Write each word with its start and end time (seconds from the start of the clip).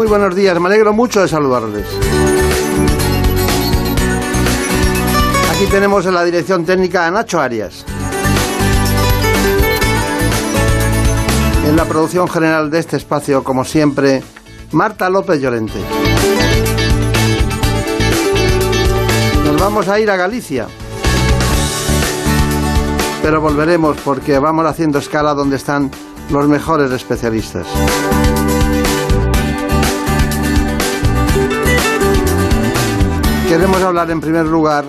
Muy 0.00 0.08
buenos 0.08 0.34
días. 0.34 0.58
Me 0.58 0.66
alegro 0.66 0.94
mucho 0.94 1.20
de 1.20 1.28
saludarles. 1.28 1.86
Aquí 5.52 5.66
tenemos 5.70 6.06
en 6.06 6.14
la 6.14 6.24
dirección 6.24 6.64
técnica 6.64 7.06
a 7.06 7.10
Nacho 7.10 7.38
Arias. 7.38 7.84
En 11.66 11.76
la 11.76 11.84
producción 11.84 12.28
general 12.28 12.70
de 12.70 12.78
este 12.78 12.96
espacio, 12.96 13.44
como 13.44 13.62
siempre, 13.62 14.22
Marta 14.72 15.10
López 15.10 15.38
Llorente. 15.38 15.78
Nos 19.44 19.60
vamos 19.60 19.86
a 19.88 20.00
ir 20.00 20.10
a 20.10 20.16
Galicia. 20.16 20.66
Pero 23.20 23.42
volveremos 23.42 23.98
porque 24.02 24.38
vamos 24.38 24.64
haciendo 24.64 24.98
escala 24.98 25.34
donde 25.34 25.56
están 25.56 25.90
los 26.30 26.48
mejores 26.48 26.90
especialistas. 26.90 27.66
Queremos 33.50 33.82
hablar 33.82 34.08
en 34.12 34.20
primer 34.20 34.46
lugar 34.46 34.84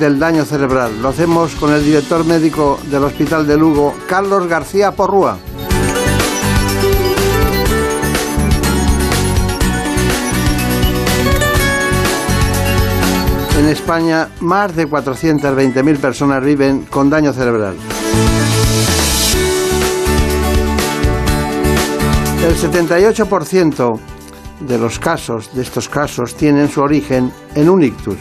del 0.00 0.18
daño 0.18 0.46
cerebral. 0.46 1.02
Lo 1.02 1.08
hacemos 1.08 1.54
con 1.56 1.74
el 1.74 1.84
director 1.84 2.24
médico 2.24 2.80
del 2.90 3.04
Hospital 3.04 3.46
de 3.46 3.58
Lugo, 3.58 3.94
Carlos 4.08 4.46
García 4.46 4.92
Porrúa. 4.92 5.36
En 13.58 13.68
España, 13.68 14.30
más 14.40 14.74
de 14.74 14.88
420.000 14.88 15.98
personas 15.98 16.42
viven 16.42 16.86
con 16.86 17.10
daño 17.10 17.34
cerebral. 17.34 17.76
El 22.48 22.56
78% 22.56 24.15
de 24.60 24.78
los 24.78 24.98
casos, 24.98 25.54
de 25.54 25.62
estos 25.62 25.88
casos, 25.88 26.34
tienen 26.34 26.68
su 26.68 26.80
origen 26.80 27.32
en 27.54 27.68
un 27.68 27.82
ictus. 27.82 28.18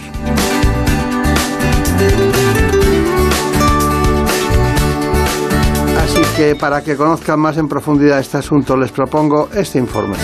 Así 6.04 6.22
que 6.38 6.56
para 6.56 6.82
que 6.84 6.96
conozcan 6.96 7.40
más 7.40 7.58
en 7.58 7.68
profundidad 7.68 8.20
este 8.20 8.38
asunto, 8.38 8.78
les 8.78 8.92
propongo 8.92 9.50
este 9.54 9.80
informe. 9.80 10.16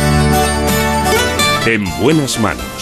En 1.65 1.83
buenas 2.01 2.39
manos. 2.39 2.80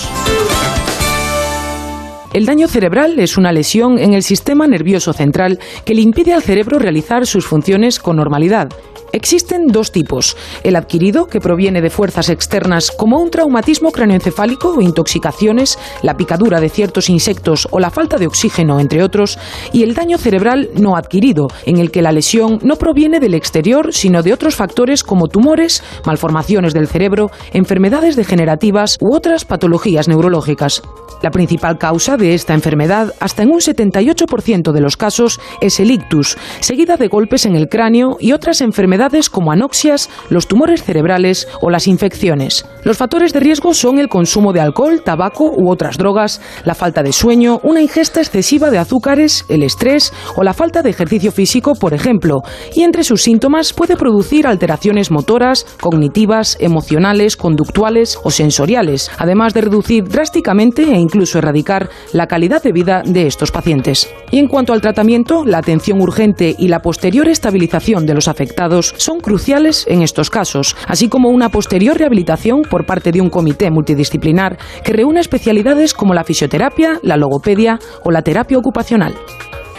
El 2.31 2.45
daño 2.45 2.67
cerebral 2.67 3.17
es 3.17 3.37
una 3.37 3.51
lesión 3.51 3.97
en 3.97 4.13
el 4.13 4.21
sistema 4.21 4.67
nervioso 4.67 5.13
central 5.13 5.57
que 5.83 5.95
le 5.95 6.01
impide 6.01 6.33
al 6.33 6.43
cerebro 6.43 6.77
realizar 6.77 7.25
sus 7.25 7.47
funciones 7.47 7.97
con 7.97 8.17
normalidad. 8.17 8.69
Existen 9.11 9.65
dos 9.65 9.91
tipos, 9.91 10.37
el 10.63 10.75
adquirido, 10.75 11.25
que 11.25 11.39
proviene 11.39 11.81
de 11.81 11.89
fuerzas 11.89 12.29
externas 12.29 12.91
como 12.91 13.17
un 13.17 13.31
traumatismo 13.31 13.91
craneoencefálico 13.91 14.75
o 14.75 14.81
intoxicaciones, 14.81 15.79
la 16.03 16.15
picadura 16.15 16.61
de 16.61 16.69
ciertos 16.69 17.09
insectos 17.09 17.67
o 17.71 17.79
la 17.79 17.89
falta 17.89 18.17
de 18.17 18.27
oxígeno, 18.27 18.79
entre 18.79 19.01
otros, 19.01 19.39
y 19.73 19.81
el 19.81 19.95
daño 19.95 20.19
cerebral 20.19 20.69
no 20.75 20.95
adquirido, 20.95 21.47
en 21.65 21.79
el 21.79 21.89
que 21.89 22.03
la 22.03 22.11
lesión 22.11 22.59
no 22.61 22.75
proviene 22.75 23.19
del 23.19 23.33
exterior, 23.33 23.91
sino 23.91 24.21
de 24.21 24.33
otros 24.33 24.55
factores 24.55 25.03
como 25.03 25.27
tumores, 25.27 25.83
malformaciones 26.05 26.75
del 26.75 26.87
cerebro, 26.87 27.31
enfermedades 27.51 28.15
degenerativas 28.15 28.97
u 29.01 29.15
otras 29.15 29.43
patologías 29.43 30.07
neurológicas. 30.07 30.83
La 31.21 31.31
principal 31.31 31.77
causa 31.77 32.15
de 32.19 32.35
esta 32.35 32.53
enfermedad, 32.53 33.13
hasta 33.19 33.41
en 33.41 33.49
un 33.49 33.59
78% 33.59 34.71
de 34.71 34.81
los 34.81 34.97
casos, 34.97 35.39
es 35.61 35.79
el 35.79 35.89
ictus, 35.89 36.37
seguida 36.59 36.97
de 36.97 37.07
golpes 37.07 37.45
en 37.45 37.55
el 37.55 37.67
cráneo 37.69 38.17
y 38.19 38.33
otras 38.33 38.61
enfermedades 38.61 39.29
como 39.29 39.51
anoxias, 39.51 40.09
los 40.29 40.47
tumores 40.47 40.83
cerebrales 40.83 41.47
o 41.61 41.71
las 41.71 41.87
infecciones. 41.87 42.65
Los 42.83 42.97
factores 42.97 43.33
de 43.33 43.39
riesgo 43.39 43.73
son 43.73 43.99
el 43.99 44.09
consumo 44.09 44.53
de 44.53 44.61
alcohol, 44.61 45.01
tabaco 45.03 45.51
u 45.51 45.69
otras 45.69 45.97
drogas, 45.97 46.41
la 46.65 46.75
falta 46.75 47.01
de 47.01 47.13
sueño, 47.13 47.59
una 47.63 47.81
ingesta 47.81 48.19
excesiva 48.21 48.69
de 48.69 48.77
azúcares, 48.77 49.45
el 49.49 49.63
estrés 49.63 50.13
o 50.35 50.43
la 50.43 50.53
falta 50.53 50.81
de 50.81 50.89
ejercicio 50.89 51.31
físico, 51.31 51.73
por 51.73 51.93
ejemplo, 51.93 52.41
y 52.75 52.83
entre 52.83 53.03
sus 53.03 53.21
síntomas 53.21 53.73
puede 53.73 53.95
producir 53.95 54.45
alteraciones 54.45 55.11
motoras, 55.11 55.65
cognitivas, 55.81 56.57
emocionales, 56.59 57.37
conductuales 57.37 58.19
o 58.23 58.31
sensoriales, 58.31 59.09
además 59.17 59.53
de 59.53 59.61
reducir 59.61 60.03
drásticamente 60.03 60.83
e 60.83 60.97
incluso 60.99 61.37
erradicar 61.37 61.89
la 62.13 62.27
calidad 62.27 62.61
de 62.63 62.71
vida 62.71 63.01
de 63.05 63.27
estos 63.27 63.51
pacientes. 63.51 64.09
Y 64.31 64.39
en 64.39 64.47
cuanto 64.47 64.73
al 64.73 64.81
tratamiento, 64.81 65.43
la 65.45 65.59
atención 65.59 66.01
urgente 66.01 66.55
y 66.57 66.67
la 66.67 66.79
posterior 66.79 67.27
estabilización 67.27 68.05
de 68.05 68.13
los 68.13 68.27
afectados 68.27 68.93
son 68.97 69.19
cruciales 69.19 69.85
en 69.87 70.01
estos 70.01 70.29
casos, 70.29 70.75
así 70.87 71.09
como 71.09 71.29
una 71.29 71.49
posterior 71.49 71.97
rehabilitación 71.97 72.61
por 72.69 72.85
parte 72.85 73.11
de 73.11 73.21
un 73.21 73.29
comité 73.29 73.71
multidisciplinar 73.71 74.57
que 74.83 74.93
reúne 74.93 75.19
especialidades 75.19 75.93
como 75.93 76.13
la 76.13 76.23
fisioterapia, 76.23 76.99
la 77.03 77.17
logopedia 77.17 77.79
o 78.03 78.11
la 78.11 78.21
terapia 78.21 78.57
ocupacional. 78.57 79.15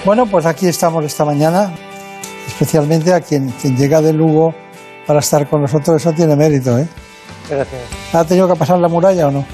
Bueno, 0.05 0.27
pues 0.27 0.47
aquí 0.47 0.67
estamos 0.67 1.05
esta 1.05 1.25
mañana, 1.25 1.73
especialmente 2.47 3.13
a 3.13 3.21
quien, 3.21 3.51
quien 3.61 3.77
llega 3.77 4.01
de 4.01 4.13
Lugo 4.13 4.55
para 5.07 5.21
estar 5.21 5.49
con 5.49 5.63
nosotros, 5.63 5.97
eso 5.97 6.13
tiene 6.13 6.37
mérito, 6.37 6.79
¿eh? 6.79 6.89
Gracias. 7.49 7.83
¿Ha 8.13 8.25
tenido 8.25 8.49
que 8.49 8.55
pasar 8.55 8.79
la 8.79 8.89
muralla 8.89 9.29
o 9.29 9.31
no? 9.31 9.45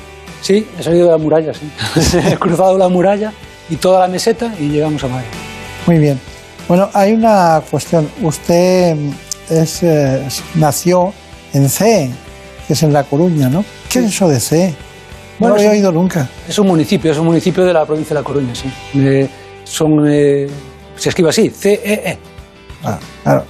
Sí, 0.46 0.64
he 0.78 0.82
salido 0.84 1.06
de 1.06 1.10
la 1.10 1.18
muralla, 1.18 1.52
sí. 1.52 1.68
he 2.24 2.36
cruzado 2.36 2.78
la 2.78 2.88
muralla 2.88 3.32
y 3.68 3.74
toda 3.74 3.98
la 3.98 4.06
meseta 4.06 4.54
y 4.60 4.68
llegamos 4.68 5.02
a 5.02 5.08
Madrid. 5.08 5.26
Muy 5.88 5.98
bien. 5.98 6.20
Bueno, 6.68 6.88
hay 6.92 7.14
una 7.14 7.60
cuestión. 7.68 8.08
Usted 8.22 8.96
es, 9.50 9.82
eh, 9.82 10.22
nació 10.54 11.12
en 11.52 11.68
C, 11.68 12.08
que 12.64 12.74
es 12.74 12.82
en 12.84 12.92
La 12.92 13.02
Coruña, 13.02 13.48
¿no? 13.48 13.64
¿Qué 13.90 13.98
es 13.98 14.04
eso 14.04 14.28
de 14.28 14.38
C? 14.38 14.72
No 15.40 15.48
lo 15.48 15.56
he 15.56 15.68
oído 15.68 15.90
nunca. 15.90 16.28
Es 16.48 16.56
un 16.60 16.68
municipio, 16.68 17.10
es 17.10 17.18
un 17.18 17.26
municipio 17.26 17.64
de 17.64 17.72
la 17.72 17.84
provincia 17.84 18.14
de 18.14 18.20
La 18.20 18.24
Coruña, 18.24 18.54
sí. 18.54 18.70
Eh, 18.94 19.28
son, 19.64 20.06
eh, 20.06 20.46
se 20.94 21.08
escribe 21.08 21.30
así, 21.30 21.50
C-E-E. 21.50 22.18
Ah, 22.84 23.00
claro. 23.24 23.44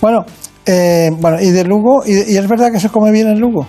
Bueno, 0.00 0.24
eh, 0.64 1.10
bueno, 1.12 1.40
y 1.40 1.50
de 1.50 1.64
Lugo, 1.64 2.04
y, 2.06 2.34
y 2.34 2.36
es 2.36 2.46
verdad 2.46 2.70
que 2.70 2.78
se 2.78 2.88
come 2.88 3.10
bien 3.10 3.26
en 3.26 3.40
Lugo. 3.40 3.66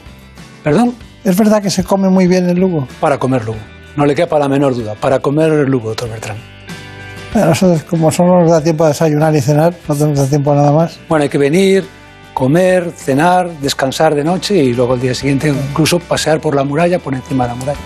¿Perdón? 0.64 1.07
Es 1.28 1.36
verdad 1.36 1.62
que 1.62 1.70
se 1.70 1.84
come 1.84 2.08
muy 2.10 2.26
bien 2.26 2.50
en 2.50 2.58
Lugo. 2.58 2.88
Para 3.02 3.18
comer 3.18 3.44
lugo. 3.44 3.60
No 3.98 4.06
le 4.06 4.16
quepa 4.16 4.40
la 4.40 4.48
menor 4.48 4.74
duda. 4.74 4.96
Para 4.96 5.20
comer 5.20 5.52
lugo, 5.68 5.90
doctor 5.90 6.10
Bertrán. 6.10 6.38
A 7.36 7.40
nosotros, 7.48 7.84
como 7.84 8.10
solo 8.14 8.40
nos 8.40 8.50
da 8.50 8.62
tiempo 8.62 8.86
a 8.86 8.88
desayunar 8.88 9.36
y 9.36 9.42
cenar, 9.42 9.74
no 9.90 9.94
tenemos 9.96 10.20
da 10.20 10.26
tiempo 10.28 10.54
a 10.54 10.56
nada 10.56 10.72
más. 10.72 10.98
Bueno, 11.10 11.24
hay 11.24 11.30
que 11.30 11.38
venir, 11.38 11.86
comer, 12.34 12.92
cenar, 12.96 13.50
descansar 13.60 14.16
de 14.16 14.24
noche 14.24 14.56
y 14.56 14.74
luego 14.74 14.94
el 14.94 15.02
día 15.02 15.14
siguiente 15.14 15.50
incluso 15.50 16.00
pasear 16.00 16.40
por 16.40 16.56
la 16.56 16.64
muralla, 16.64 16.98
por 17.00 17.14
encima 17.14 17.44
de 17.44 17.50
la 17.50 17.56
muralla. 17.56 17.80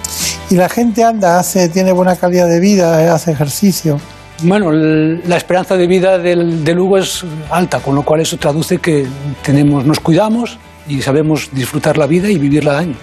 Y 0.52 0.56
la 0.56 0.70
gente 0.70 1.04
anda, 1.04 1.40
hace, 1.40 1.68
tiene 1.70 1.92
buena 1.94 2.16
calidad 2.16 2.48
de 2.48 2.60
vida, 2.60 3.04
eh, 3.04 3.10
hace 3.10 3.32
ejercicio. 3.32 4.00
Bueno, 4.44 4.70
el- 4.70 5.24
la 5.28 5.38
esperanza 5.38 5.76
de 5.76 5.88
vida 5.88 6.20
del, 6.20 6.64
de 6.64 6.74
Lugo 6.76 7.00
es 7.00 7.26
alta, 7.50 7.80
con 7.80 7.96
lo 7.96 8.04
cual 8.04 8.22
eso 8.22 8.38
traduce 8.38 8.78
que 8.78 9.08
tenemos, 9.44 9.84
nos 9.84 10.00
cuidamos 10.00 10.60
y 10.88 11.02
sabemos 11.02 11.50
disfrutar 11.52 11.98
la 11.98 12.06
vida 12.06 12.30
y 12.30 12.38
vivirla 12.38 12.74
al 12.74 12.78
año. 12.78 12.96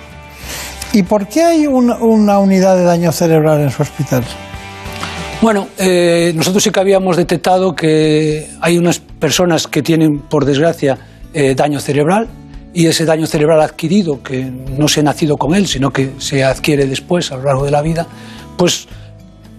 ¿Y 0.93 1.03
por 1.03 1.29
qué 1.29 1.43
hay 1.43 1.67
un- 1.67 1.91
una 1.91 2.39
unidad 2.39 2.77
de 2.77 2.85
daño 2.85 3.13
cerebral 3.13 3.61
en 3.61 3.71
su 3.71 3.83
hospital? 3.83 4.25
Bueno, 5.41 5.69
eh, 5.79 6.33
nosotros 6.35 6.63
sí 6.65 6.71
que 6.71 6.81
habíamos 6.81 7.17
detectado 7.17 7.75
que 7.75 8.49
hay 8.61 8.77
unas 8.79 8.99
personas 8.99 9.67
que 9.69 9.83
tienen, 9.83 10.19
por 10.29 10.45
desgracia, 10.45 10.99
eh, 11.33 11.55
daño 11.55 11.79
cerebral 11.79 12.27
y 12.75 12.87
ese 12.87 13.05
daño 13.05 13.27
cerebral 13.27 13.61
adquirido, 13.61 14.23
que 14.23 14.45
no 14.45 14.89
se 14.89 15.01
ha 15.01 15.03
nacido 15.05 15.37
con 15.37 15.55
él, 15.55 15.69
sino 15.69 15.91
que 15.91 16.13
se 16.19 16.43
adquiere 16.43 16.87
después 16.87 17.31
a 17.31 17.37
lo 17.37 17.45
largo 17.45 17.65
de 17.65 17.71
la 17.71 17.83
vida, 17.83 18.07
pues 18.57 18.89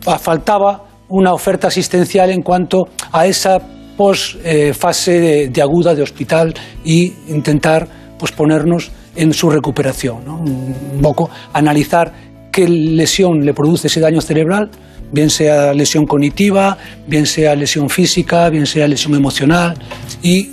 fa- 0.01 0.19
faltaba 0.19 0.83
una 1.07 1.33
oferta 1.33 1.67
asistencial 1.67 2.29
en 2.31 2.41
cuanto 2.41 2.89
a 3.11 3.25
esa 3.25 3.59
pos 3.95 4.37
eh, 4.43 4.73
fase 4.73 5.19
de, 5.19 5.47
de 5.49 5.61
aguda 5.61 5.93
de 5.95 6.01
hospital 6.01 6.53
y 6.83 7.13
intentar 7.29 7.87
pues 8.17 8.31
ponernos 8.31 8.91
en 9.19 9.33
su 9.33 9.49
recuperación, 9.49 10.23
¿no? 10.25 10.37
un 10.37 10.99
poco 11.01 11.29
analizar 11.51 12.13
qué 12.51 12.67
lesión 12.67 13.45
le 13.45 13.53
produce 13.53 13.87
ese 13.87 13.99
daño 13.99 14.21
cerebral, 14.21 14.71
bien 15.11 15.29
sea 15.29 15.73
lesión 15.73 16.05
cognitiva, 16.05 16.77
bien 17.05 17.25
sea 17.25 17.53
lesión 17.55 17.89
física, 17.89 18.49
bien 18.49 18.65
sea 18.65 18.87
lesión 18.87 19.15
emocional 19.15 19.77
y 20.23 20.51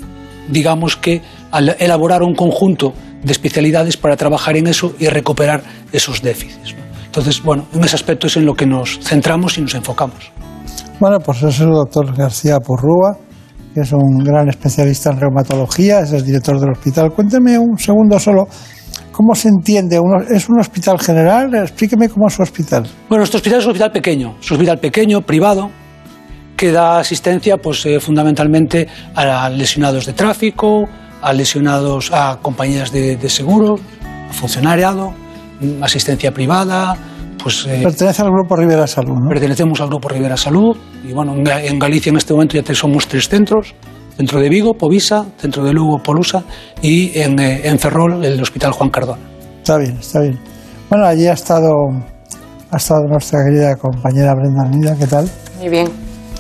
digamos 0.48 0.96
que 0.96 1.22
elaborar 1.78 2.22
un 2.22 2.34
conjunto 2.34 2.92
de 3.22 3.32
especialidades 3.32 3.96
para 3.96 4.16
trabajar 4.16 4.56
en 4.56 4.66
eso 4.66 4.94
y 4.98 5.06
recuperar 5.06 5.62
esos 5.92 6.20
déficits. 6.20 6.74
Entonces, 7.06 7.42
bueno, 7.42 7.66
en 7.72 7.84
ese 7.84 7.94
aspecto 7.96 8.26
es 8.26 8.36
en 8.36 8.44
lo 8.44 8.54
que 8.54 8.66
nos 8.66 8.98
centramos 8.98 9.56
y 9.58 9.62
nos 9.62 9.74
enfocamos. 9.74 10.32
Bueno, 10.98 11.18
pues 11.20 11.42
es 11.42 11.60
el 11.60 11.70
doctor 11.70 12.14
García 12.16 12.58
Porrúa, 12.58 13.16
que 13.76 13.82
es 13.82 13.92
un 13.92 14.24
gran 14.24 14.48
especialista 14.48 15.10
en 15.10 15.20
reumatología, 15.20 16.00
es 16.00 16.10
el 16.12 16.24
director 16.24 16.58
del 16.58 16.70
hospital. 16.70 17.12
Cuénteme 17.12 17.58
un 17.58 17.76
segundo 17.76 18.18
solo 18.18 18.48
¿Cómo 19.12 19.34
se 19.34 19.48
entiende? 19.48 20.00
¿Es 20.30 20.48
un 20.48 20.60
hospital 20.60 20.98
general? 20.98 21.54
Explíqueme 21.54 22.08
cómo 22.08 22.28
es 22.28 22.34
su 22.34 22.42
hospital. 22.42 22.82
Bueno, 23.08 23.20
nuestro 23.20 23.38
hospital 23.38 23.60
es 23.60 23.64
un 23.64 23.70
hospital 23.70 23.92
pequeño, 23.92 24.36
es 24.40 24.50
un 24.50 24.56
hospital 24.56 24.78
pequeño, 24.78 25.20
privado, 25.22 25.70
que 26.56 26.72
da 26.72 26.98
asistencia 26.98 27.58
pues, 27.58 27.84
eh, 27.84 28.00
fundamentalmente 28.00 28.88
a 29.14 29.48
lesionados 29.50 30.04
de 30.06 30.12
tráfico, 30.14 30.86
a 31.20 31.32
lesionados 31.34 32.10
a 32.12 32.38
compañías 32.40 32.92
de, 32.92 33.28
seguro, 33.28 33.78
a 34.30 34.32
funcionariado, 34.32 35.12
mm, 35.60 35.82
asistencia 35.82 36.32
privada. 36.32 36.96
Pues, 37.46 37.64
eh, 37.68 37.78
Pertenece 37.80 38.22
al 38.22 38.32
Grupo 38.32 38.56
Rivera 38.56 38.88
Salud, 38.88 39.20
¿no? 39.20 39.28
Pertenecemos 39.28 39.80
al 39.80 39.86
Grupo 39.86 40.08
Rivera 40.08 40.36
Salud 40.36 40.76
y 41.04 41.12
bueno, 41.12 41.32
en 41.36 41.78
Galicia 41.78 42.10
en 42.10 42.16
este 42.16 42.32
momento 42.32 42.60
ya 42.60 42.74
somos 42.74 43.06
tres 43.06 43.28
centros 43.28 43.72
Centro 44.16 44.40
de 44.40 44.48
Vigo, 44.48 44.74
Povisa, 44.74 45.24
Centro 45.38 45.62
de 45.62 45.72
Lugo, 45.72 46.02
Polusa 46.02 46.42
y 46.82 47.16
en, 47.16 47.38
eh, 47.38 47.68
en 47.68 47.78
Ferrol, 47.78 48.24
el 48.24 48.42
Hospital 48.42 48.72
Juan 48.72 48.90
Cardona. 48.90 49.22
Está 49.58 49.78
bien, 49.78 49.96
está 49.96 50.22
bien. 50.22 50.40
Bueno, 50.90 51.06
allí 51.06 51.28
ha 51.28 51.34
estado, 51.34 51.70
ha 52.68 52.76
estado 52.78 53.04
nuestra 53.06 53.38
querida 53.44 53.76
compañera 53.76 54.34
Brenda 54.34 54.64
Nida, 54.64 54.96
¿qué 54.96 55.06
tal? 55.06 55.30
Muy 55.60 55.68
bien. 55.68 55.88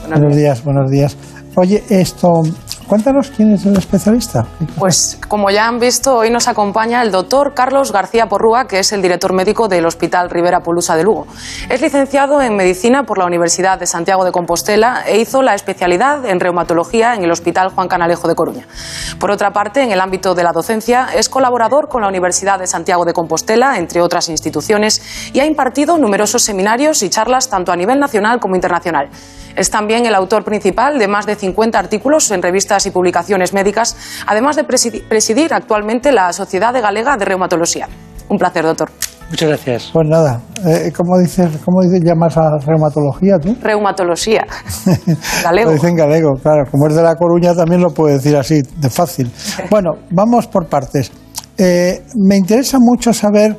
buenos 0.08 0.34
días, 0.34 0.64
buenos 0.64 0.90
días. 0.90 1.16
Oye, 1.54 1.84
esto, 1.88 2.42
Cuéntanos 2.86 3.32
quién 3.34 3.52
es 3.52 3.66
el 3.66 3.76
especialista. 3.76 4.46
Pues 4.78 5.18
como 5.26 5.50
ya 5.50 5.66
han 5.66 5.80
visto, 5.80 6.18
hoy 6.18 6.30
nos 6.30 6.46
acompaña 6.46 7.02
el 7.02 7.10
doctor 7.10 7.52
Carlos 7.52 7.90
García 7.90 8.26
Porrúa, 8.26 8.68
que 8.68 8.78
es 8.78 8.92
el 8.92 9.02
director 9.02 9.32
médico 9.32 9.66
del 9.66 9.84
Hospital 9.86 10.30
Rivera 10.30 10.60
Polusa 10.60 10.94
de 10.94 11.02
Lugo. 11.02 11.26
Es 11.68 11.80
licenciado 11.80 12.40
en 12.40 12.54
Medicina 12.54 13.02
por 13.02 13.18
la 13.18 13.26
Universidad 13.26 13.80
de 13.80 13.86
Santiago 13.86 14.24
de 14.24 14.30
Compostela 14.30 15.02
e 15.04 15.18
hizo 15.18 15.42
la 15.42 15.56
especialidad 15.56 16.24
en 16.26 16.38
reumatología 16.38 17.16
en 17.16 17.24
el 17.24 17.32
Hospital 17.32 17.70
Juan 17.70 17.88
Canalejo 17.88 18.28
de 18.28 18.36
Coruña. 18.36 18.68
Por 19.18 19.32
otra 19.32 19.52
parte, 19.52 19.82
en 19.82 19.90
el 19.90 20.00
ámbito 20.00 20.36
de 20.36 20.44
la 20.44 20.52
docencia, 20.52 21.08
es 21.12 21.28
colaborador 21.28 21.88
con 21.88 22.02
la 22.02 22.08
Universidad 22.08 22.60
de 22.60 22.68
Santiago 22.68 23.04
de 23.04 23.12
Compostela, 23.12 23.78
entre 23.78 24.00
otras 24.00 24.28
instituciones, 24.28 25.02
y 25.32 25.40
ha 25.40 25.46
impartido 25.46 25.98
numerosos 25.98 26.42
seminarios 26.42 27.02
y 27.02 27.10
charlas 27.10 27.48
tanto 27.48 27.72
a 27.72 27.76
nivel 27.76 27.98
nacional 27.98 28.38
como 28.38 28.54
internacional. 28.54 29.08
Es 29.56 29.70
también 29.70 30.04
el 30.04 30.14
autor 30.14 30.44
principal 30.44 30.98
de 30.98 31.08
más 31.08 31.24
de 31.24 31.34
50 31.34 31.78
artículos 31.78 32.30
en 32.30 32.42
revistas 32.42 32.75
y 32.84 32.90
publicaciones 32.90 33.54
médicas, 33.54 33.96
además 34.26 34.56
de 34.56 34.64
presidir 34.64 35.54
actualmente 35.54 36.12
la 36.12 36.32
Sociedad 36.34 36.74
de 36.74 36.82
Galega 36.82 37.16
de 37.16 37.24
Reumatología. 37.24 37.88
Un 38.28 38.36
placer, 38.36 38.64
doctor. 38.64 38.90
Muchas 39.30 39.48
gracias. 39.48 39.90
Pues 39.92 40.08
nada, 40.08 40.40
eh, 40.64 40.92
¿cómo 40.96 41.18
dices, 41.18 41.48
cómo 41.64 41.82
dices 41.82 42.00
llamas 42.04 42.36
a 42.36 42.58
reumatología 42.64 43.38
tú? 43.38 43.56
Reumatología. 43.60 44.46
galego. 45.42 45.70
lo 45.70 45.74
dicen 45.74 45.96
galego, 45.96 46.34
claro. 46.40 46.64
Como 46.70 46.86
es 46.86 46.94
de 46.94 47.02
La 47.02 47.16
Coruña 47.16 47.54
también 47.54 47.80
lo 47.80 47.90
puede 47.90 48.14
decir 48.14 48.36
así, 48.36 48.62
de 48.62 48.90
fácil. 48.90 49.30
Bueno, 49.70 49.94
vamos 50.10 50.46
por 50.46 50.66
partes. 50.68 51.10
Eh, 51.58 52.04
me 52.14 52.36
interesa 52.36 52.78
mucho 52.78 53.12
saber 53.12 53.56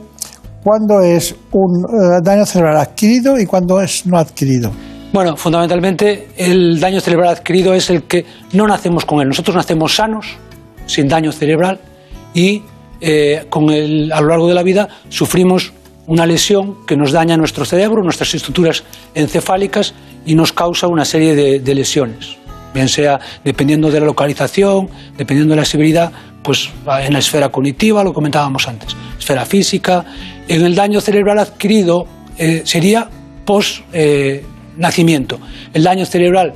cuándo 0.64 1.02
es 1.02 1.36
un 1.52 1.84
eh, 1.84 2.20
daño 2.24 2.46
cerebral 2.46 2.78
adquirido 2.78 3.38
y 3.38 3.46
cuándo 3.46 3.82
es 3.82 4.06
no 4.06 4.18
adquirido. 4.18 4.72
Bueno, 5.14 5.38
fundamentalmente 5.38 6.28
el 6.38 6.80
daño 6.80 7.00
cerebral 7.00 7.30
adquirido 7.30 7.74
es 7.74 7.90
el 7.90 8.04
que 8.04 8.26
no 8.54 8.68
nacemos 8.68 9.06
con 9.06 9.22
él. 9.22 9.28
Nosotros 9.30 9.56
nacemos 9.56 9.96
sanos, 9.96 10.38
sin 10.86 11.08
daño 11.08 11.32
cerebral, 11.32 11.80
y 12.34 12.62
eh, 13.00 13.46
con 13.50 13.70
el, 13.70 14.12
a 14.12 14.22
lo 14.22 14.28
largo 14.28 14.48
de 14.48 14.54
la 14.54 14.64
vida 14.64 14.90
sufrimos 15.10 15.72
una 16.08 16.26
lesión 16.26 16.86
que 16.86 16.96
nos 16.96 17.12
daña 17.12 17.38
nuestro 17.38 17.66
cerebro, 17.66 18.02
nuestras 18.02 18.34
estructuras 18.34 18.84
encefálicas 19.14 19.94
y 20.26 20.36
nos 20.36 20.54
causa 20.54 20.88
una 20.88 21.06
serie 21.06 21.36
de, 21.36 21.76
lesiones. 21.76 22.38
Bien 22.74 22.90
sea 22.90 23.20
dependiendo 23.44 23.90
de 23.90 24.00
la 24.00 24.06
localización, 24.06 24.90
dependiendo 25.18 25.54
de 25.54 25.62
la 25.62 25.66
severidad, 25.66 26.12
pues 26.44 26.70
en 27.02 27.14
la 27.14 27.20
esfera 27.20 27.50
cognitiva, 27.50 28.04
lo 28.04 28.14
comentábamos 28.14 28.68
antes, 28.68 28.96
esfera 29.18 29.46
física. 29.46 30.06
En 30.48 30.66
el 30.66 30.76
daño 30.76 31.02
cerebral 31.02 31.40
adquirido 31.40 32.08
eh, 32.38 32.62
sería 32.66 33.10
post. 33.46 33.82
Eh, 33.94 34.46
nacimiento. 34.78 35.40
El 35.74 35.84
daño 35.84 36.06
cerebral 36.06 36.54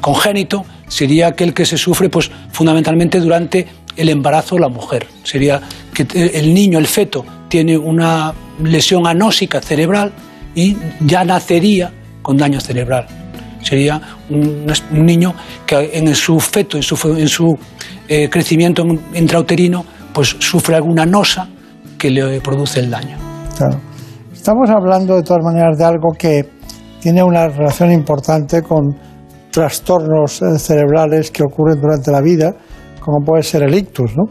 congénito 0.00 0.64
sería 0.88 1.28
aquel 1.28 1.52
que 1.52 1.66
se 1.66 1.76
sufre 1.76 2.08
pues, 2.08 2.30
fundamentalmente 2.52 3.18
durante 3.20 3.66
el 3.96 4.08
embarazo 4.08 4.56
de 4.56 4.60
la 4.62 4.68
mujer. 4.68 5.06
Sería 5.22 5.60
que 5.92 6.06
el 6.34 6.54
niño, 6.54 6.78
el 6.78 6.86
feto, 6.86 7.24
tiene 7.48 7.76
una 7.76 8.32
lesión 8.62 9.06
anósica 9.06 9.60
cerebral 9.60 10.12
y 10.54 10.76
ya 11.00 11.24
nacería 11.24 11.92
con 12.22 12.36
daño 12.36 12.60
cerebral. 12.60 13.06
Sería 13.62 14.00
un, 14.28 14.66
niño 14.90 15.34
que 15.66 15.90
en 15.94 16.14
su 16.14 16.38
feto, 16.38 16.76
en 16.76 16.82
su, 16.82 17.16
en 17.16 17.28
su 17.28 17.56
eh, 18.08 18.28
crecimiento 18.28 18.84
intrauterino, 19.14 19.84
pues 20.12 20.36
sufre 20.38 20.76
alguna 20.76 21.06
nosa 21.06 21.48
que 21.98 22.10
le 22.10 22.40
produce 22.40 22.80
el 22.80 22.90
daño. 22.90 23.16
Claro. 23.56 23.80
Estamos 24.32 24.68
hablando 24.68 25.16
de 25.16 25.22
todas 25.22 25.42
maneras 25.42 25.78
de 25.78 25.84
algo 25.84 26.12
que 26.18 26.44
tiene 27.04 27.22
una 27.22 27.48
relación 27.48 27.92
importante 27.92 28.62
con 28.62 28.96
trastornos 29.50 30.40
eh, 30.40 30.58
cerebrales 30.58 31.30
que 31.30 31.42
ocurren 31.42 31.78
durante 31.78 32.10
la 32.10 32.22
vida, 32.22 32.56
como 32.98 33.22
puede 33.22 33.42
ser 33.42 33.62
el 33.62 33.74
ictus, 33.74 34.16
¿no? 34.16 34.24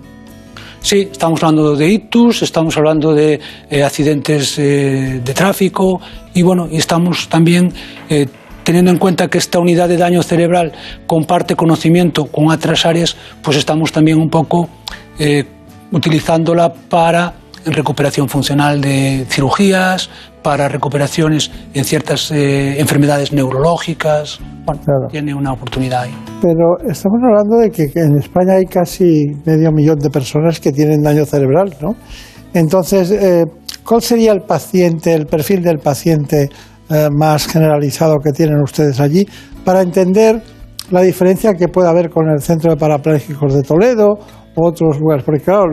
Sí, 0.81 1.07
estamos 1.11 1.43
hablando 1.43 1.75
de 1.75 1.87
ictus, 1.87 2.41
estamos 2.41 2.75
hablando 2.75 3.13
de 3.13 3.39
eh, 3.69 3.83
accidentes 3.83 4.57
eh, 4.57 5.21
de 5.23 5.33
tráfico 5.35 6.01
y 6.33 6.41
bueno, 6.41 6.67
estamos 6.71 7.29
también 7.29 7.71
teniendo 8.63 8.89
en 8.89 8.97
cuenta 8.97 9.27
que 9.27 9.37
esta 9.37 9.59
unidad 9.59 9.87
de 9.87 9.97
daño 9.97 10.23
cerebral 10.23 10.71
comparte 11.05 11.55
conocimiento 11.55 12.25
con 12.25 12.49
otras 12.49 12.87
áreas, 12.87 13.15
pues 13.43 13.55
estamos 13.57 13.91
también 13.91 14.17
un 14.17 14.29
poco 14.29 14.67
utilizándola 15.91 16.73
para 16.73 17.35
recuperación 17.65 18.27
funcional 18.27 18.81
de 18.81 19.25
cirugías, 19.29 20.09
para 20.43 20.67
recuperaciones 20.67 21.49
en 21.73 21.85
ciertas 21.85 22.31
eh, 22.31 22.79
enfermedades 22.79 23.31
neurológicas. 23.31 24.39
Bueno, 24.65 24.81
tiene 25.09 25.33
una 25.33 25.53
oportunidad 25.53 26.03
ahí. 26.03 26.13
Pero 26.41 26.77
estamos 26.87 27.19
hablando 27.23 27.57
de 27.57 27.71
que, 27.71 27.89
en 27.95 28.17
España 28.17 28.55
hay 28.55 28.65
casi 28.65 29.25
medio 29.45 29.71
millón 29.71 29.97
de 29.99 30.09
personas 30.09 30.59
que 30.59 30.71
tienen 30.71 31.01
daño 31.01 31.25
cerebral, 31.25 31.73
¿no? 31.81 31.95
Entonces, 32.53 33.09
eh, 33.11 33.45
¿cuál 33.83 34.01
sería 34.01 34.31
el 34.31 34.41
paciente, 34.41 35.13
el 35.13 35.25
perfil 35.25 35.63
del 35.63 35.79
paciente 35.79 36.49
eh, 36.89 37.07
más 37.11 37.47
generalizado 37.47 38.17
que 38.19 38.31
tienen 38.31 38.61
ustedes 38.61 38.99
allí 38.99 39.25
para 39.65 39.81
entender 39.81 40.43
la 40.91 41.01
diferencia 41.01 41.53
que 41.53 41.67
puede 41.69 41.89
haber 41.89 42.09
con 42.09 42.29
el 42.29 42.41
Centro 42.41 42.71
de 42.71 42.77
Parapléjicos 42.77 43.53
de 43.55 43.63
Toledo 43.63 44.19
u 44.55 44.65
otros 44.65 44.99
lugares? 44.99 45.23
Porque 45.23 45.41
claro, 45.41 45.63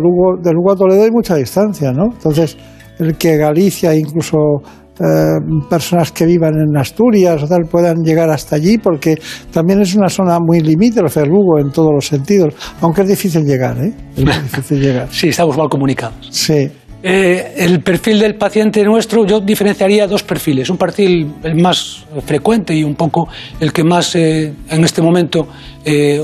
de 0.41 0.53
Lugo 0.53 0.73
a 0.73 0.77
Toledo 0.77 1.03
hay 1.03 1.11
mucha 1.11 1.35
distancia, 1.35 1.93
¿no? 1.93 2.05
Entonces, 2.13 2.57
el 3.01 3.17
que 3.17 3.37
Galicia, 3.37 3.95
incluso 3.95 4.63
eh, 4.99 5.39
personas 5.69 6.13
que 6.13 6.27
vivan 6.27 6.55
en 6.55 6.77
Asturias 6.77 7.43
o 7.43 7.47
tal, 7.47 7.63
puedan 7.71 8.03
llegar 8.05 8.29
hasta 8.31 8.57
allí, 8.57 8.79
porque 8.79 9.17
también 9.51 9.81
es 9.81 9.95
una 9.95 10.09
zona 10.09 10.39
muy 10.39 10.61
limítrofe, 10.61 11.25
Lugo, 11.25 11.59
en 11.59 11.71
todos 11.71 11.93
los 11.95 12.07
sentidos, 12.07 12.55
aunque 12.81 13.03
es 13.03 13.09
difícil 13.09 13.45
llegar, 13.45 13.79
¿eh? 13.83 13.93
Es 14.17 14.25
difícil 14.25 14.81
llegar. 14.83 15.09
Sí, 15.11 15.29
estamos 15.29 15.57
mal 15.57 15.69
comunicados. 15.69 16.29
Sí. 16.31 16.69
Eh, 17.03 17.55
el 17.57 17.83
perfil 17.83 18.21
del 18.21 18.35
paciente 18.35 18.85
nuestro, 18.85 19.25
yo 19.25 19.41
diferenciaría 19.41 20.07
dos 20.07 20.23
perfiles. 20.23 20.69
Un 20.69 20.77
perfil 20.77 21.33
el 21.45 21.55
más 21.55 22.05
frecuente 22.27 22.75
y 22.75 22.85
un 22.85 22.95
poco 22.95 23.27
el 23.59 23.73
que 23.73 23.83
más 23.83 24.15
eh, 24.17 24.53
en 24.69 24.85
este 24.85 25.01
momento 25.01 25.49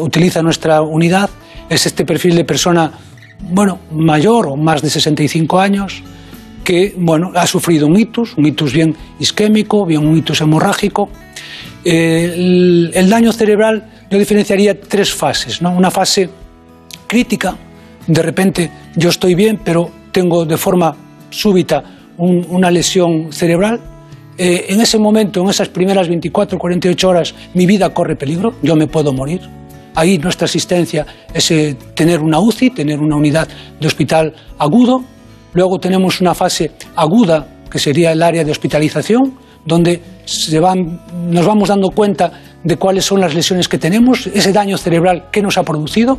utiliza 0.02 0.42
nuestra 0.42 0.82
unidad 0.82 1.30
es 1.68 1.86
este 1.86 2.04
perfil 2.04 2.36
de 2.36 2.44
persona, 2.44 2.92
bueno, 3.40 3.78
mayor 3.90 4.46
o 4.46 4.56
más 4.56 4.82
de 4.82 4.90
65 4.90 5.58
años, 5.58 6.02
que 6.66 6.94
bueno, 6.96 7.30
ha 7.36 7.46
sufrido 7.46 7.86
un 7.86 7.96
itus, 7.96 8.36
un 8.36 8.44
itus 8.44 8.72
bien 8.72 8.94
isquémico, 9.20 9.86
bien 9.86 10.04
un 10.04 10.18
itus 10.18 10.40
hemorrágico. 10.40 11.08
Eh, 11.84 12.90
el, 12.92 13.08
daño 13.08 13.32
cerebral 13.32 13.88
yo 14.10 14.18
diferenciaría 14.18 14.78
tres 14.78 15.14
fases. 15.14 15.62
¿no? 15.62 15.70
Una 15.70 15.92
fase 15.92 16.28
crítica, 17.06 17.56
de 18.08 18.20
repente 18.20 18.70
yo 18.96 19.10
estoy 19.10 19.36
bien, 19.36 19.60
pero 19.64 19.88
tengo 20.10 20.44
de 20.44 20.56
forma 20.56 20.96
súbita 21.30 21.84
una 22.18 22.68
lesión 22.68 23.32
cerebral. 23.32 23.80
Eh, 24.36 24.66
en 24.70 24.80
ese 24.80 24.98
momento, 24.98 25.42
en 25.42 25.48
esas 25.48 25.68
primeras 25.68 26.08
24, 26.08 26.58
48 26.58 27.08
horas, 27.08 27.34
mi 27.54 27.64
vida 27.66 27.94
corre 27.94 28.16
peligro, 28.16 28.54
yo 28.60 28.74
me 28.74 28.88
puedo 28.88 29.12
morir. 29.12 29.42
Ahí 29.94 30.18
nuestra 30.18 30.46
asistencia 30.46 31.06
es 31.32 31.48
eh, 31.52 31.76
tener 31.94 32.20
una 32.20 32.40
UCI, 32.40 32.70
tener 32.70 32.98
una 32.98 33.14
unidad 33.14 33.46
de 33.80 33.86
hospital 33.86 34.34
agudo, 34.58 35.04
Luego 35.56 35.78
tenemos 35.78 36.20
una 36.20 36.34
fase 36.34 36.72
aguda, 36.96 37.46
que 37.70 37.78
sería 37.78 38.12
el 38.12 38.22
área 38.22 38.44
de 38.44 38.50
hospitalización, 38.50 39.38
donde 39.64 40.02
nos 41.30 41.46
vamos 41.46 41.70
dando 41.70 41.88
cuenta 41.88 42.30
de 42.62 42.76
cuáles 42.76 43.06
son 43.06 43.22
las 43.22 43.34
lesiones 43.34 43.66
que 43.66 43.78
tenemos, 43.78 44.26
ese 44.26 44.52
daño 44.52 44.76
cerebral 44.76 45.28
que 45.32 45.40
nos 45.40 45.56
ha 45.56 45.62
producido, 45.62 46.18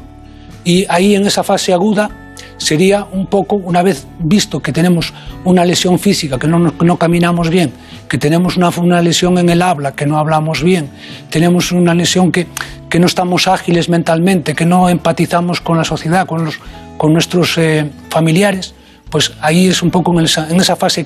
y 0.65 0.87
ahí 0.89 1.13
en 1.13 1.27
esa 1.27 1.43
fase 1.43 1.71
aguda 1.71 2.09
sería 2.57 3.05
un 3.11 3.27
poco, 3.27 3.57
una 3.57 3.83
vez 3.83 4.07
visto 4.17 4.59
que 4.59 4.73
tenemos 4.73 5.13
una 5.45 5.63
lesión 5.63 5.99
física, 5.99 6.39
que 6.39 6.47
no, 6.47 6.57
no 6.57 6.97
caminamos 6.97 7.51
bien, 7.51 7.71
que 8.09 8.17
tenemos 8.17 8.57
una, 8.57 8.69
una, 8.69 9.03
lesión 9.03 9.37
en 9.37 9.49
el 9.49 9.61
habla, 9.61 9.91
que 9.91 10.07
no 10.07 10.17
hablamos 10.17 10.63
bien, 10.63 10.89
tenemos 11.29 11.71
una 11.71 11.93
lesión 11.93 12.31
que, 12.31 12.47
que 12.89 12.99
no 12.99 13.05
estamos 13.05 13.47
ágiles 13.47 13.87
mentalmente, 13.87 14.55
que 14.55 14.65
no 14.65 14.89
empatizamos 14.89 15.61
con 15.61 15.77
la 15.77 15.83
sociedad, 15.83 16.25
con, 16.25 16.43
los, 16.43 16.59
con 16.97 17.13
nuestros 17.13 17.55
eh, 17.59 17.87
familiares, 18.09 18.73
pues 19.09 19.33
ahí 19.41 19.67
es 19.67 19.81
un 19.81 19.91
poco 19.91 20.17
en 20.17 20.25
esa, 20.25 20.75
fase 20.75 21.05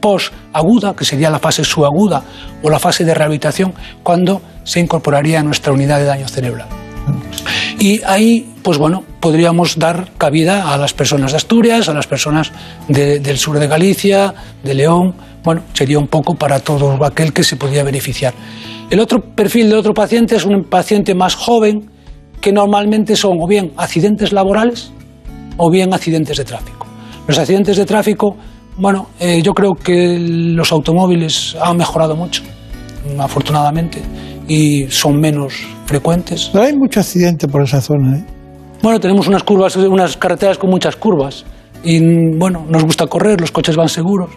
post-aguda, 0.00 0.94
que 0.94 1.04
sería 1.04 1.30
la 1.30 1.38
fase 1.38 1.64
subaguda 1.64 2.22
o 2.62 2.70
la 2.70 2.78
fase 2.78 3.04
de 3.04 3.14
rehabilitación, 3.14 3.74
cuando 4.02 4.40
se 4.64 4.80
incorporaría 4.80 5.40
a 5.40 5.42
nuestra 5.42 5.72
unidad 5.72 5.98
de 5.98 6.04
daño 6.04 6.28
cerebral. 6.28 6.68
Y 7.78 8.02
ahí, 8.04 8.54
pues 8.62 8.76
bueno, 8.76 9.04
podríamos 9.20 9.78
dar 9.78 10.10
cabida 10.18 10.72
a 10.72 10.76
las 10.76 10.92
personas 10.92 11.32
de 11.32 11.38
Asturias, 11.38 11.88
a 11.88 11.94
las 11.94 12.06
personas 12.06 12.52
del 12.88 13.38
sur 13.38 13.58
de 13.58 13.66
Galicia, 13.66 14.34
de 14.62 14.74
León. 14.74 15.14
Bueno, 15.42 15.62
sería 15.72 15.98
un 15.98 16.08
poco 16.08 16.34
para 16.34 16.60
todo 16.60 17.02
aquel 17.04 17.32
que 17.32 17.42
se 17.42 17.56
podía 17.56 17.82
beneficiar. 17.82 18.34
El 18.90 19.00
otro 19.00 19.20
perfil 19.20 19.70
de 19.70 19.76
otro 19.76 19.94
paciente 19.94 20.36
es 20.36 20.44
un 20.44 20.64
paciente 20.64 21.14
más 21.14 21.34
joven, 21.34 21.90
que 22.40 22.52
normalmente 22.52 23.16
son 23.16 23.38
o 23.40 23.46
bien 23.46 23.72
accidentes 23.76 24.32
laborales 24.32 24.92
o 25.56 25.70
bien 25.70 25.94
accidentes 25.94 26.38
de 26.38 26.44
tráfico. 26.44 26.89
Los 27.30 27.38
accidentes 27.38 27.76
de 27.76 27.86
tráfico, 27.86 28.34
bueno, 28.76 29.10
eh, 29.20 29.40
yo 29.40 29.52
creo 29.54 29.74
que 29.74 30.18
los 30.18 30.72
automóviles 30.72 31.56
han 31.62 31.76
mejorado 31.76 32.16
mucho, 32.16 32.42
afortunadamente, 33.20 34.02
y 34.48 34.88
son 34.88 35.20
menos 35.20 35.54
frecuentes. 35.86 36.50
Pero 36.52 36.64
hay 36.64 36.74
mucho 36.74 36.98
accidente 36.98 37.46
por 37.46 37.62
esa 37.62 37.80
zona. 37.80 38.18
¿eh? 38.18 38.24
Bueno, 38.82 38.98
tenemos 38.98 39.28
unas 39.28 39.44
curvas, 39.44 39.76
unas 39.76 40.16
carreteras 40.16 40.58
con 40.58 40.70
muchas 40.70 40.96
curvas 40.96 41.44
y 41.84 42.00
bueno, 42.36 42.66
nos 42.68 42.82
gusta 42.82 43.06
correr, 43.06 43.40
los 43.40 43.52
coches 43.52 43.76
van 43.76 43.88
seguros. 43.88 44.30